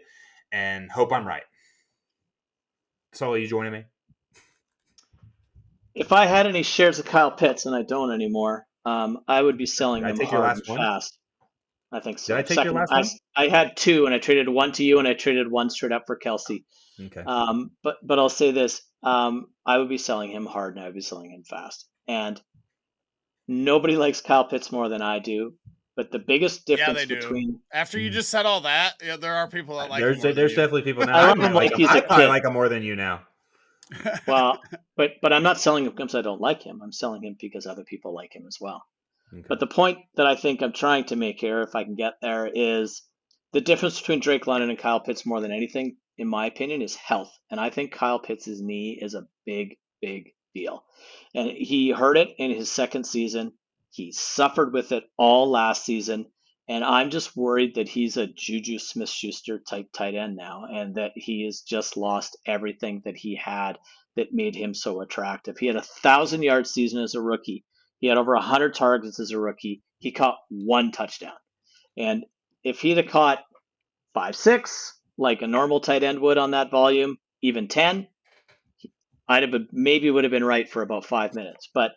and 0.52 0.90
hope 0.90 1.12
I'm 1.12 1.28
right. 1.28 1.44
Sully, 3.18 3.42
you 3.42 3.48
joining 3.48 3.74
me? 3.74 3.84
If 5.96 6.12
I 6.12 6.28
had 6.28 6.46
any 6.46 6.62
shares 6.62 7.00
of 7.00 7.06
Kyle 7.06 7.32
Pitts, 7.32 7.66
and 7.66 7.76
I 7.76 7.82
don't 7.82 8.12
anymore, 8.12 8.66
um, 8.86 9.20
I 9.28 9.42
would 9.42 9.58
be 9.58 9.66
selling 9.66 10.04
Did 10.04 10.10
I 10.10 10.12
them 10.12 10.20
take 10.20 10.32
your 10.32 10.42
hard 10.42 10.58
last 10.58 10.70
and 10.70 10.78
one? 10.78 10.88
fast. 10.88 11.20
I 11.92 12.00
think 12.00 12.20
so. 12.20 12.36
Did 12.36 12.40
I 12.40 12.44
take 12.44 12.64
your 12.64 12.74
last 12.74 12.92
I, 12.92 13.00
one? 13.00 13.08
I 13.36 13.48
had 13.48 13.76
two, 13.76 14.06
and 14.06 14.14
I 14.14 14.20
traded 14.20 14.48
one 14.48 14.72
to 14.74 14.84
you, 14.84 15.00
and 15.00 15.08
I 15.08 15.14
traded 15.14 15.50
one 15.50 15.70
straight 15.70 15.92
up 15.92 16.04
for 16.06 16.20
Kelce. 16.20 16.64
Okay. 17.04 17.22
Um, 17.26 17.72
but 17.84 17.98
but 18.04 18.20
I'll 18.20 18.30
say 18.30 18.52
this: 18.52 18.82
um, 19.02 19.48
I 19.66 19.80
would 19.80 19.90
be 19.90 19.98
selling 19.98 20.32
him 20.32 20.46
hard, 20.46 20.76
and 20.76 20.84
I 20.84 20.88
would 20.88 20.96
be 20.96 21.02
selling 21.02 21.32
him 21.32 21.44
fast. 21.44 21.88
And 22.08 22.40
nobody 23.48 23.98
likes 23.98 24.22
Kyle 24.22 24.46
Pitts 24.46 24.72
more 24.72 24.90
than 24.90 25.02
I 25.02 25.20
do. 25.20 25.56
But 25.98 26.12
the 26.12 26.20
biggest 26.20 26.70
Yeah, 26.70 26.78
difference 26.78 27.00
they 27.02 27.06
do. 27.08 27.16
between 27.16 27.60
After 27.74 28.00
you 28.00 28.10
just 28.10 28.30
said 28.30 28.46
all 28.46 28.62
that, 28.62 28.94
yeah, 29.04 29.18
there 29.18 29.36
are 29.36 29.50
people 29.50 29.78
that 29.80 29.90
like. 29.90 30.00
there's 30.00 30.18
him 30.18 30.22
more 30.22 30.28
than 30.30 30.36
there's 30.36 30.52
you. 30.52 30.56
definitely 30.58 30.82
people 30.84 31.06
now. 31.06 31.18
I 31.18 31.22
I, 31.24 31.28
love 31.30 31.38
might 31.38 31.54
like 31.54 31.72
like 31.72 31.72
him. 31.72 31.78
he's 31.80 31.90
a 31.90 31.98
I 31.98 32.00
probably 32.02 32.28
like 32.28 32.46
him 32.46 32.54
more 32.54 32.70
than 32.70 32.84
you 32.84 32.96
now. 32.96 33.22
well, 34.28 34.62
but 34.96 35.12
but 35.22 35.34
I'm 35.34 35.44
not 35.44 35.60
selling 35.60 35.86
him 35.86 35.92
because 35.96 36.16
I 36.16 36.22
don't 36.22 36.42
like 36.42 36.62
him. 36.62 36.82
I'm 36.84 36.92
selling 36.92 37.24
him 37.24 37.36
because 37.40 37.66
other 37.66 37.84
people 37.84 38.14
like 38.14 38.36
him 38.36 38.46
as 38.48 38.58
well. 38.62 38.86
Okay. 39.34 39.46
But 39.50 39.60
the 39.60 39.68
point 39.68 40.00
that 40.16 40.28
I 40.28 40.36
think 40.36 40.62
I'm 40.62 40.74
trying 40.74 41.06
to 41.06 41.16
make 41.16 41.40
here, 41.40 41.62
if 41.62 41.76
I 41.76 41.84
can 41.84 41.96
get 41.96 42.14
there, 42.22 42.50
is 42.54 43.02
the 43.54 43.62
difference 43.62 44.00
between 44.00 44.20
Drake 44.20 44.48
London 44.48 44.70
and 44.70 44.80
Kyle 44.80 45.00
Pitts 45.00 45.26
more 45.26 45.42
than 45.42 45.52
anything, 45.52 45.98
in 46.18 46.28
my 46.28 46.46
opinion, 46.46 46.82
is 46.82 46.96
health. 46.96 47.32
And 47.50 47.60
I 47.60 47.70
think 47.70 47.92
Kyle 47.92 48.20
Pitts' 48.20 48.60
knee 48.62 48.98
is 49.02 49.16
a 49.16 49.28
big, 49.46 49.78
big 50.02 50.32
deal. 50.54 50.84
And 51.34 51.50
he 51.50 51.92
hurt 51.92 52.18
it 52.18 52.36
in 52.38 52.52
his 52.52 52.72
second 52.72 53.06
season. 53.06 53.54
He 53.90 54.12
suffered 54.12 54.74
with 54.74 54.92
it 54.92 55.04
all 55.18 55.50
last 55.50 55.86
season. 55.86 56.28
And 56.70 56.84
I'm 56.84 57.10
just 57.10 57.38
worried 57.38 57.76
that 57.76 57.88
he's 57.88 58.18
a 58.18 58.28
Juju 58.28 58.80
Smith 58.80 59.10
Schuster 59.10 59.58
type 59.58 59.88
tight 59.94 60.16
end 60.16 60.36
now, 60.36 60.66
and 60.70 60.96
that 60.96 61.14
he 61.16 61.46
has 61.46 61.62
just 61.62 61.96
lost 61.96 62.38
everything 62.46 63.02
that 63.06 63.16
he 63.16 63.36
had 63.36 63.78
that 64.18 64.34
made 64.34 64.56
him 64.56 64.74
so 64.74 65.00
attractive. 65.00 65.58
He 65.58 65.68
had 65.68 65.78
a 65.78 65.82
thousand 65.82 66.44
yard 66.44 66.68
season 66.68 67.02
as 67.02 67.16
a 67.16 67.22
rookie. 67.22 67.64
He 68.00 68.08
had 68.08 68.18
over 68.18 68.34
100 68.34 68.76
targets 68.76 69.20
as 69.20 69.32
a 69.32 69.40
rookie. 69.40 69.82
He 70.00 70.12
caught 70.12 70.38
one 70.50 70.92
touchdown. 70.92 71.38
And 71.96 72.26
if 72.64 72.82
he'd 72.82 72.98
have 72.98 73.08
caught 73.08 73.44
five, 74.14 74.36
six, 74.36 75.00
like 75.18 75.42
a 75.42 75.48
normal 75.48 75.80
tight 75.80 76.04
end 76.04 76.20
would 76.20 76.38
on 76.38 76.52
that 76.52 76.70
volume, 76.70 77.18
even 77.42 77.68
10, 77.68 78.08
I'd 79.30 79.44
have 79.44 79.52
been, 79.52 79.68
maybe 79.72 80.12
would 80.12 80.26
have 80.26 80.32
been 80.32 80.44
right 80.44 80.70
for 80.70 80.82
about 80.82 81.06
five 81.06 81.34
minutes. 81.34 81.70
But 81.74 81.92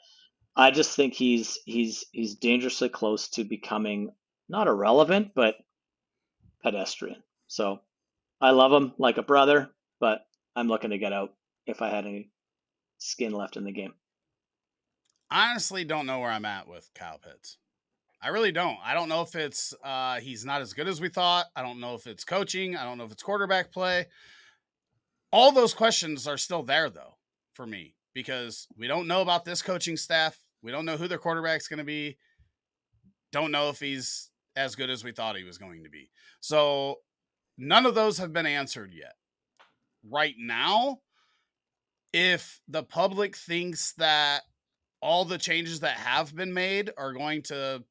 I 0.57 0.71
just 0.71 0.97
think 0.97 1.15
he's 1.15 1.59
he's 1.65 2.05
he's 2.13 2.35
dangerously 2.35 2.89
close 2.89 3.29
to 3.31 3.45
becoming 3.45 4.11
not 4.49 4.67
irrelevant, 4.67 5.33
but 5.35 5.57
pedestrian. 6.63 7.23
So 7.47 7.81
I 8.41 8.51
love 8.51 8.73
him 8.73 8.93
like 8.99 9.17
a 9.17 9.23
brother, 9.23 9.71
but 10.01 10.27
I'm 10.57 10.69
looking 10.69 10.91
to 10.91 10.99
get 10.99 11.13
out 11.13 11.35
if 11.67 11.83
I 11.83 11.89
had 11.89 12.05
any 12.05 12.31
skin 12.99 13.33
left 13.33 13.57
in 13.57 13.65
the 13.65 13.73
game. 13.73 13.95
Honestly 15.31 15.85
don't 15.85 16.07
know 16.07 16.19
where 16.19 16.31
I'm 16.31 16.45
at 16.45 16.69
with 16.69 16.91
Kyle 16.95 17.19
Pitts. 17.19 17.57
I 18.23 18.29
really 18.29 18.53
don't. 18.53 18.77
I 18.85 18.93
don't 18.93 19.09
know 19.09 19.23
if 19.23 19.35
it's 19.35 19.73
uh, 19.83 20.21
he's 20.21 20.45
not 20.45 20.61
as 20.61 20.75
good 20.75 20.89
as 20.89 21.01
we 21.01 21.09
thought. 21.09 21.47
I 21.55 21.63
don't 21.63 21.81
know 21.81 21.95
if 21.95 22.07
it's 22.07 22.25
coaching. 22.25 22.77
I 22.77 22.85
don't 22.85 22.99
know 22.99 23.05
if 23.05 23.13
it's 23.13 23.23
quarterback 23.23 23.73
play. 23.73 24.09
All 25.33 25.53
those 25.53 25.73
questions 25.73 26.27
are 26.27 26.37
still 26.37 26.65
there 26.65 26.91
though 26.91 27.15
for 27.55 27.67
me 27.67 27.95
because 28.15 28.67
we 28.77 28.87
don't 28.87 29.07
know 29.07 29.23
about 29.23 29.45
this 29.45 29.63
coaching 29.63 29.97
staff. 29.97 30.39
We 30.63 30.73
don't 30.73 30.85
know 30.85 30.97
who 30.97 31.09
their 31.09 31.19
quarterback's 31.19 31.69
going 31.69 31.79
to 31.79 31.85
be. 31.85 32.19
Don't 33.33 33.53
know 33.53 33.69
if 33.69 33.81
he's 33.81 34.31
as 34.57 34.75
good 34.75 34.91
as 34.91 35.05
we 35.05 35.13
thought 35.13 35.37
he 35.37 35.45
was 35.45 35.59
going 35.59 35.85
to 35.85 35.91
be. 35.91 36.11
So 36.41 36.97
none 37.57 37.87
of 37.87 37.95
those 37.95 38.19
have 38.19 38.33
been 38.33 38.47
answered 38.47 38.93
yet. 38.93 39.15
Right 40.09 40.35
now, 40.39 40.99
if 42.13 42.61
the 42.69 42.83
public 42.83 43.37
thinks 43.37 43.93
that 43.95 44.43
all 45.01 45.25
the 45.25 45.39
changes 45.39 45.81
that 45.81 45.97
have 45.97 46.35
been 46.35 46.53
made 46.53 46.91
are 46.97 47.13
going 47.13 47.43
to 47.43 47.85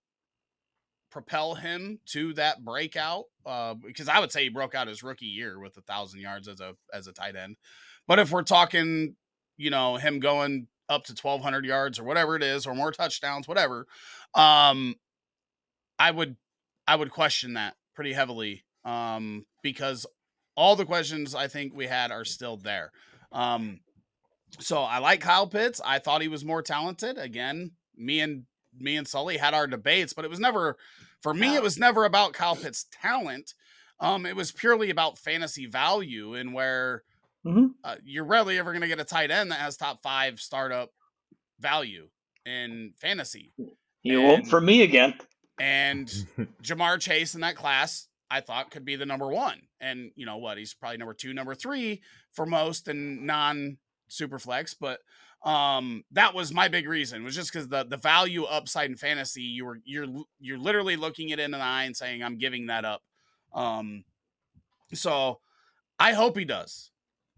propel 1.12 1.56
him 1.56 2.00
to 2.06 2.34
that 2.34 2.64
breakout 2.64 3.26
uh, 3.46 3.74
because 3.74 4.08
I 4.08 4.20
would 4.20 4.32
say 4.32 4.44
he 4.44 4.50
broke 4.50 4.76
out 4.76 4.88
his 4.88 5.02
rookie 5.02 5.26
year 5.26 5.60
with 5.60 5.76
a 5.78 5.82
thousand 5.82 6.20
yards 6.22 6.48
as 6.48 6.60
a 6.60 6.76
as 6.94 7.08
a 7.08 7.14
tight 7.14 7.36
end. 7.36 7.58
But 8.08 8.20
if 8.20 8.32
we're 8.32 8.44
talking, 8.44 9.16
you 9.60 9.70
know, 9.70 9.98
him 9.98 10.20
going 10.20 10.68
up 10.88 11.04
to 11.04 11.14
twelve 11.14 11.42
hundred 11.42 11.66
yards 11.66 12.00
or 12.00 12.06
whatever 12.06 12.36
it 12.36 12.42
is, 12.42 12.66
or 12.66 12.74
more 12.74 12.92
touchdowns, 12.92 13.48
whatever, 13.48 13.86
um, 14.34 14.96
I 16.00 16.10
would 16.10 16.38
I 16.88 16.96
would 16.96 17.12
question 17.12 17.54
that 17.54 17.76
pretty 17.94 18.14
heavily 18.14 18.64
um, 18.86 19.46
because 19.62 20.06
all 20.56 20.76
the 20.76 20.86
questions 20.86 21.36
I 21.36 21.48
think 21.48 21.74
we 21.74 21.88
had 21.88 22.12
are 22.12 22.26
still 22.26 22.58
there. 22.58 22.92
Um, 23.32 23.82
so 24.60 24.82
I 24.82 24.98
like 25.00 25.22
Kyle 25.22 25.46
Pitts. 25.48 25.80
I 25.86 26.00
thought 26.00 26.22
he 26.22 26.28
was 26.28 26.44
more 26.44 26.62
talented. 26.62 27.18
Again, 27.18 27.72
me 27.96 28.22
and 28.22 28.46
me 28.78 28.96
and 28.96 29.08
Sully 29.08 29.38
had 29.38 29.54
our 29.54 29.68
debates, 29.68 30.14
but 30.14 30.26
it 30.26 30.32
was 30.32 30.40
never 30.40 30.78
for 31.22 31.34
me. 31.34 31.56
It 31.56 31.62
was 31.62 31.78
never 31.78 32.06
about 32.06 32.34
Kyle 32.34 32.56
Pitts' 32.56 32.86
talent. 32.92 33.54
Um, 34.00 34.26
it 34.26 34.36
was 34.36 34.54
purely 34.54 34.90
about 34.90 35.18
fantasy 35.18 35.66
value 35.66 36.34
and 36.34 36.54
where 36.54 37.04
Mhm. 37.46 37.70
uh, 37.84 37.96
you're 38.04 38.26
rarely 38.26 38.58
ever 38.58 38.72
going 38.72 38.82
to 38.82 38.88
get 38.88 39.00
a 39.00 39.06
tight 39.06 39.32
end 39.32 39.52
that 39.52 39.60
has 39.60 39.78
top 39.78 40.02
five 40.04 40.40
startup 40.40 40.92
value 41.60 42.10
in 42.46 42.94
fantasy. 42.98 43.54
You 44.04 44.22
won't 44.22 44.48
for 44.48 44.60
me 44.62 44.82
again. 44.82 45.14
And 45.60 46.08
Ja'Marr 46.64 47.00
Chase 47.00 47.36
in 47.36 47.42
that 47.42 47.56
class, 47.56 48.08
I 48.32 48.42
thought 48.42 48.72
could 48.72 48.86
be 48.86 48.96
the 48.96 49.06
number 49.06 49.28
one. 49.28 49.62
And 49.80 50.12
you 50.16 50.26
know 50.26 50.38
what? 50.38 50.58
He's 50.58 50.74
probably 50.74 50.98
number 50.98 51.14
two, 51.14 51.34
number 51.34 51.56
three 51.56 52.02
for 52.32 52.46
most 52.46 52.88
and 52.88 53.26
non 53.26 53.78
super 54.08 54.40
flex. 54.40 54.74
But 54.74 55.00
um 55.44 56.04
that 56.12 56.34
was 56.34 56.54
my 56.54 56.68
big 56.68 56.86
reason 56.88 57.24
was 57.24 57.34
just 57.34 57.54
because 57.54 57.70
the 57.70 57.86
the 57.86 57.96
value 57.96 58.44
upside 58.44 58.90
in 58.90 58.98
fantasy, 58.98 59.42
you 59.44 59.66
were 59.66 59.80
you're 59.86 60.08
you're 60.40 60.58
literally 60.58 60.98
looking 60.98 61.30
it 61.30 61.40
in 61.40 61.54
an 61.54 61.62
eye 61.62 61.84
and 61.86 61.96
saying, 61.96 62.22
I'm 62.22 62.38
giving 62.38 62.68
that 62.68 62.84
up. 62.86 63.02
Um 63.54 64.04
so 64.94 65.40
I 65.98 66.14
hope 66.14 66.38
he 66.38 66.46
does. 66.46 66.89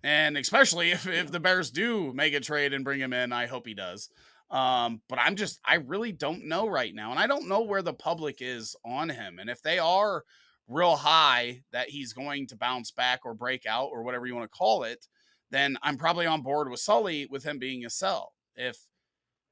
And 0.04 0.38
especially 0.38 0.92
if, 0.92 1.08
if 1.08 1.32
the 1.32 1.40
Bears 1.40 1.72
do 1.72 2.12
make 2.14 2.34
a 2.34 2.40
trade 2.40 2.74
and 2.74 2.84
bring 2.84 3.00
him 3.00 3.14
in, 3.14 3.32
I 3.32 3.46
hope 3.46 3.68
he 3.68 3.74
does. 3.74 4.10
Um, 4.50 5.02
but 5.08 5.20
I'm 5.20 5.36
just, 5.36 5.60
I 5.64 5.76
really 5.76 6.12
don't 6.12 6.46
know 6.46 6.68
right 6.68 6.94
now. 6.94 7.12
And 7.12 7.20
I 7.20 7.28
don't 7.28 7.48
know 7.48 7.62
where 7.62 7.82
the 7.82 7.94
public 7.94 8.38
is 8.42 8.76
on 8.84 9.10
him. 9.10 9.40
And 9.40 9.50
if 9.50 9.62
they 9.62 9.80
are 9.80 10.24
real 10.68 10.96
high 10.96 11.62
that 11.72 11.90
he's 11.90 12.14
going 12.14 12.48
to 12.48 12.58
bounce 12.58 12.92
back 12.92 13.22
or 13.26 13.34
break 13.34 13.66
out 13.66 13.90
or 13.92 14.04
whatever 14.04 14.26
you 14.26 14.36
want 14.36 14.52
to 14.52 14.58
call 14.58 14.84
it, 14.84 15.08
then 15.52 15.78
I'm 15.84 15.98
probably 15.98 16.26
on 16.26 16.42
board 16.42 16.70
with 16.70 16.80
Sully 16.80 17.28
with 17.30 17.44
him 17.44 17.60
being 17.60 17.86
a 17.86 17.90
sell. 17.90 18.34
If 18.56 18.78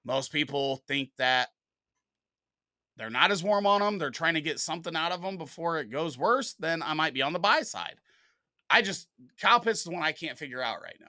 most 0.06 0.32
people 0.32 0.82
think 0.88 1.12
that 1.18 1.50
they're 2.98 3.10
not 3.10 3.32
as 3.32 3.44
warm 3.44 3.66
on 3.66 3.82
him, 3.82 3.98
they're 3.98 4.12
trying 4.12 4.34
to 4.34 4.42
get 4.42 4.60
something 4.60 4.96
out 4.96 5.12
of 5.12 5.24
him 5.24 5.38
before 5.38 5.80
it 5.80 5.92
goes 5.92 6.18
worse, 6.18 6.54
then 6.60 6.82
I 6.82 6.94
might 6.94 7.14
be 7.14 7.22
on 7.22 7.34
the 7.34 7.40
buy 7.40 7.62
side. 7.62 7.96
I 8.70 8.82
just, 8.82 9.08
Kyle 9.42 9.60
Pitts 9.60 9.80
is 9.80 9.86
the 9.86 9.92
one 9.92 10.04
I 10.04 10.12
can't 10.12 10.38
figure 10.38 10.62
out 10.62 10.82
right 10.82 10.96
now. 11.00 11.08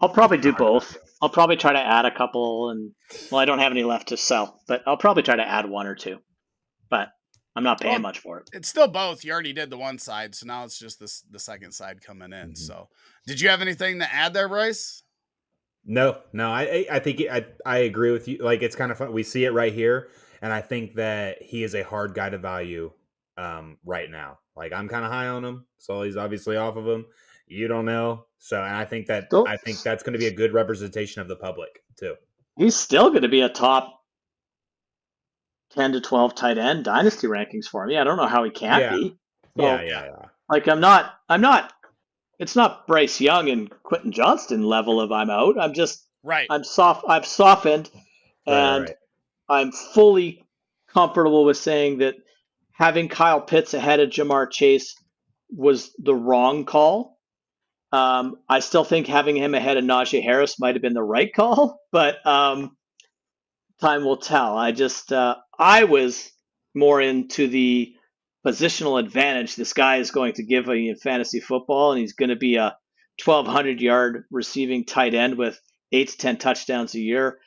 I'll 0.00 0.08
probably 0.08 0.38
do 0.38 0.52
both. 0.52 0.96
I'll 1.20 1.28
probably 1.28 1.56
try 1.56 1.72
to 1.72 1.78
add 1.78 2.04
a 2.04 2.10
couple, 2.16 2.70
and 2.70 2.92
well, 3.32 3.40
I 3.40 3.44
don't 3.44 3.58
have 3.58 3.72
any 3.72 3.82
left 3.82 4.08
to 4.08 4.16
sell, 4.16 4.60
but 4.68 4.82
I'll 4.86 4.96
probably 4.96 5.24
try 5.24 5.34
to 5.36 5.46
add 5.48 5.68
one 5.68 5.86
or 5.88 5.96
two. 5.96 6.18
But 6.88 7.08
I'm 7.56 7.64
not 7.64 7.80
paying 7.80 7.94
Well, 7.94 8.00
much 8.02 8.20
for 8.20 8.38
it. 8.38 8.48
It's 8.52 8.68
still 8.68 8.86
both. 8.86 9.24
You 9.24 9.32
already 9.32 9.52
did 9.52 9.70
the 9.70 9.76
one 9.76 9.98
side, 9.98 10.36
so 10.36 10.46
now 10.46 10.62
it's 10.64 10.78
just 10.78 11.00
this 11.00 11.22
the 11.30 11.40
second 11.40 11.72
side 11.72 12.00
coming 12.00 12.32
in. 12.32 12.52
Mhm. 12.52 12.56
So, 12.56 12.88
did 13.26 13.40
you 13.40 13.48
have 13.48 13.60
anything 13.60 13.98
to 13.98 14.12
add 14.14 14.34
there, 14.34 14.48
Bryce? 14.48 15.02
No, 15.84 16.20
no, 16.32 16.48
I 16.48 16.62
I- 16.62 16.86
I 16.92 16.98
think 17.00 17.22
I 17.28 17.46
I 17.66 17.78
agree 17.78 18.12
with 18.12 18.28
you. 18.28 18.38
Like 18.38 18.62
it's 18.62 18.76
kind 18.76 18.92
of 18.92 18.98
fun. 18.98 19.12
We 19.12 19.24
see 19.24 19.44
it 19.46 19.50
right 19.50 19.72
here, 19.72 20.10
and 20.40 20.52
I 20.52 20.60
think 20.60 20.94
that 20.94 21.42
he 21.42 21.64
is 21.64 21.74
a 21.74 21.82
hard 21.82 22.14
guy 22.14 22.30
to 22.30 22.38
value 22.38 22.92
um, 23.38 23.78
right 23.84 24.10
now. 24.10 24.38
Like 24.56 24.72
I'm 24.72 24.88
kind 24.88 25.04
of 25.04 25.10
high 25.10 25.28
on 25.28 25.44
him, 25.44 25.64
so 25.78 26.02
he's 26.02 26.16
obviously 26.16 26.56
off 26.56 26.76
of 26.76 26.86
him. 26.86 27.06
You 27.46 27.68
don't 27.68 27.86
know, 27.86 28.26
so 28.38 28.62
and 28.62 28.74
I 28.74 28.84
think 28.84 29.06
that 29.06 29.30
Don't- 29.30 29.48
I 29.48 29.56
think 29.56 29.80
that's 29.82 30.02
going 30.02 30.12
to 30.12 30.18
be 30.18 30.26
a 30.26 30.34
good 30.34 30.52
representation 30.52 31.22
of 31.22 31.28
the 31.28 31.36
public 31.36 31.82
too. 31.96 32.14
He's 32.58 32.76
still 32.76 33.08
going 33.10 33.22
to 33.22 33.28
be 33.28 33.40
a 33.40 33.48
top 33.48 34.02
ten 35.70 35.92
to 35.92 36.00
twelve 36.00 36.34
tight 36.34 36.58
end 36.58 36.84
dynasty 36.84 37.26
rankings 37.26 37.66
for 37.66 37.86
me. 37.86 37.96
I 37.96 38.04
don't 38.04 38.16
know 38.16 38.26
how 38.26 38.44
he 38.44 38.50
can't 38.50 38.82
Yeah. 38.82 38.90
be. 38.96 39.16
So, 39.56 39.62
Yeah, 39.64 39.80
yeah, 39.82 40.04
yeah. 40.04 40.26
Like 40.50 40.66
I'm 40.68 40.80
not. 40.80 41.14
I'm 41.28 41.40
not. 41.40 41.72
It's 42.38 42.54
not 42.56 42.86
Bryce 42.86 43.20
Young 43.20 43.48
and 43.50 43.70
Quentin 43.82 44.12
Johnston 44.12 44.62
level 44.62 45.00
of 45.00 45.10
I'm 45.12 45.30
out. 45.30 45.58
I'm 45.60 45.74
just. 45.74 46.04
Right. 46.24 46.46
I'm 46.50 46.64
soft. 46.64 47.04
I've 47.08 47.26
softened, 47.26 47.90
Right, 47.94 48.02
right, 48.46 48.54
and 48.74 48.84
right. 48.84 48.96
I'm 49.48 49.72
fully 49.72 50.44
comfortable 50.88 51.44
with 51.44 51.56
saying 51.56 51.98
that 51.98 52.16
having 52.78 53.08
Kyle 53.08 53.40
Pitts 53.40 53.74
ahead 53.74 54.00
of 54.00 54.08
Ja'Marr 54.08 54.50
Chase 54.50 54.94
was 55.50 55.92
the 55.98 56.14
wrong 56.14 56.64
call. 56.64 57.18
Um, 57.90 58.36
I 58.48 58.60
still 58.60 58.84
think 58.84 59.06
having 59.06 59.36
him 59.36 59.54
ahead 59.54 59.76
of 59.76 59.84
Najee 59.84 60.22
Harris 60.22 60.60
might 60.60 60.76
have 60.76 60.82
been 60.82 60.94
the 60.94 61.02
right 61.02 61.30
call, 61.34 61.80
but 61.92 62.24
um, 62.26 62.76
time 63.80 64.04
will 64.04 64.18
tell. 64.18 64.56
I 64.56 64.72
just 64.72 65.12
uh, 65.12 65.36
I 65.58 65.84
was 65.84 66.30
more 66.74 67.00
into 67.00 67.48
the 67.48 67.94
positional 68.46 69.00
advantage 69.00 69.56
this 69.56 69.72
guy 69.72 69.96
is 69.96 70.12
going 70.12 70.34
to 70.34 70.44
give 70.44 70.68
me 70.68 70.88
in 70.88 70.96
fantasy 70.96 71.40
football, 71.40 71.92
and 71.92 72.00
he's 72.00 72.12
going 72.12 72.28
to 72.28 72.36
be 72.36 72.56
a 72.56 72.76
1,200 73.24 73.80
yard 73.80 74.24
receiving 74.30 74.84
tight 74.84 75.14
end 75.14 75.36
with 75.36 75.58
eight 75.90 76.10
to 76.10 76.16
10 76.16 76.36
touchdowns 76.36 76.94
a 76.94 77.00
year, 77.00 77.38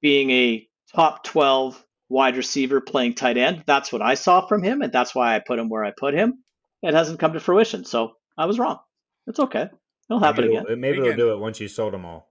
being 0.00 0.30
a 0.30 0.66
top 0.94 1.22
12 1.22 1.84
wide 2.10 2.36
receiver 2.36 2.82
playing 2.82 3.14
tight 3.14 3.38
end. 3.38 3.62
That's 3.66 3.90
what 3.90 4.02
I 4.02 4.14
saw 4.14 4.46
from 4.46 4.62
him, 4.62 4.82
and 4.82 4.92
that's 4.92 5.14
why 5.14 5.34
I 5.34 5.38
put 5.38 5.58
him 5.58 5.70
where 5.70 5.84
I 5.84 5.92
put 5.96 6.12
him. 6.12 6.44
It 6.82 6.92
hasn't 6.92 7.20
come 7.20 7.32
to 7.32 7.40
fruition, 7.40 7.84
so 7.86 8.12
I 8.36 8.44
was 8.44 8.58
wrong. 8.58 8.78
It's 9.26 9.38
okay. 9.38 9.68
It'll 10.08 10.20
happen 10.20 10.44
maybe 10.44 10.56
again. 10.56 10.64
They'll, 10.68 10.76
maybe 10.76 11.00
they'll 11.00 11.16
do 11.16 11.32
it 11.32 11.38
once 11.38 11.60
you 11.60 11.68
sold 11.68 11.94
them 11.94 12.04
all. 12.04 12.28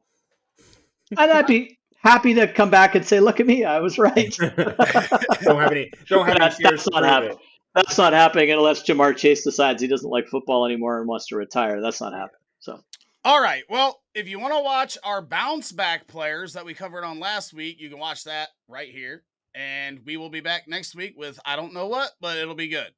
And 1.18 1.32
I'd 1.32 1.48
be 1.48 1.80
happy 2.04 2.34
to 2.36 2.48
come 2.52 2.70
back 2.70 2.94
and 2.94 3.06
say, 3.06 3.20
"Look 3.20 3.40
at 3.40 3.48
me, 3.48 3.64
I 3.64 3.80
was 3.80 3.98
right." 3.98 4.36
don't 4.38 5.60
have 5.60 5.72
any. 5.72 5.92
Don't 6.08 6.26
have 6.26 6.36
any 6.36 6.40
That's- 6.40 6.58
shares 6.58 6.84
that's 6.84 6.90
not 6.92 7.06
happening. 7.06 7.34
it. 7.34 7.40
That's 7.76 7.98
not 7.98 8.14
happening 8.14 8.52
unless 8.52 8.84
Ja'Marr 8.84 9.16
Chase 9.16 9.44
decides 9.44 9.82
he 9.82 9.88
doesn't 9.88 10.10
like 10.10 10.28
football 10.28 10.66
anymore 10.66 11.00
and 11.00 11.08
wants 11.08 11.28
to 11.28 11.36
retire. 11.36 11.82
That's 11.82 12.02
not 12.02 12.14
happening. 12.14 12.42
So 12.60 12.82
All 13.24 13.42
right. 13.42 13.64
Well, 13.70 14.02
if 14.16 14.28
you 14.28 14.40
want 14.40 14.54
to 14.56 14.62
watch 14.62 14.98
our 15.04 15.22
bounce 15.22 15.72
back 15.72 16.08
players 16.08 16.54
that 16.54 16.66
we 16.66 16.74
covered 16.74 17.04
on 17.06 17.20
last 17.20 17.54
week, 17.54 17.80
you 17.80 17.90
can 17.90 18.00
watch 18.00 18.24
that 18.24 18.50
right 18.68 18.90
here. 18.90 19.24
And 19.56 20.00
we 20.06 20.18
will 20.18 20.30
be 20.30 20.42
back 20.42 20.68
next 20.68 20.96
week 20.96 21.16
with 21.18 21.40
I 21.46 21.56
don't 21.56 21.74
know 21.74 21.88
what, 21.88 22.12
but 22.22 22.38
it'll 22.38 22.56
be 22.56 22.68
good. 22.68 22.92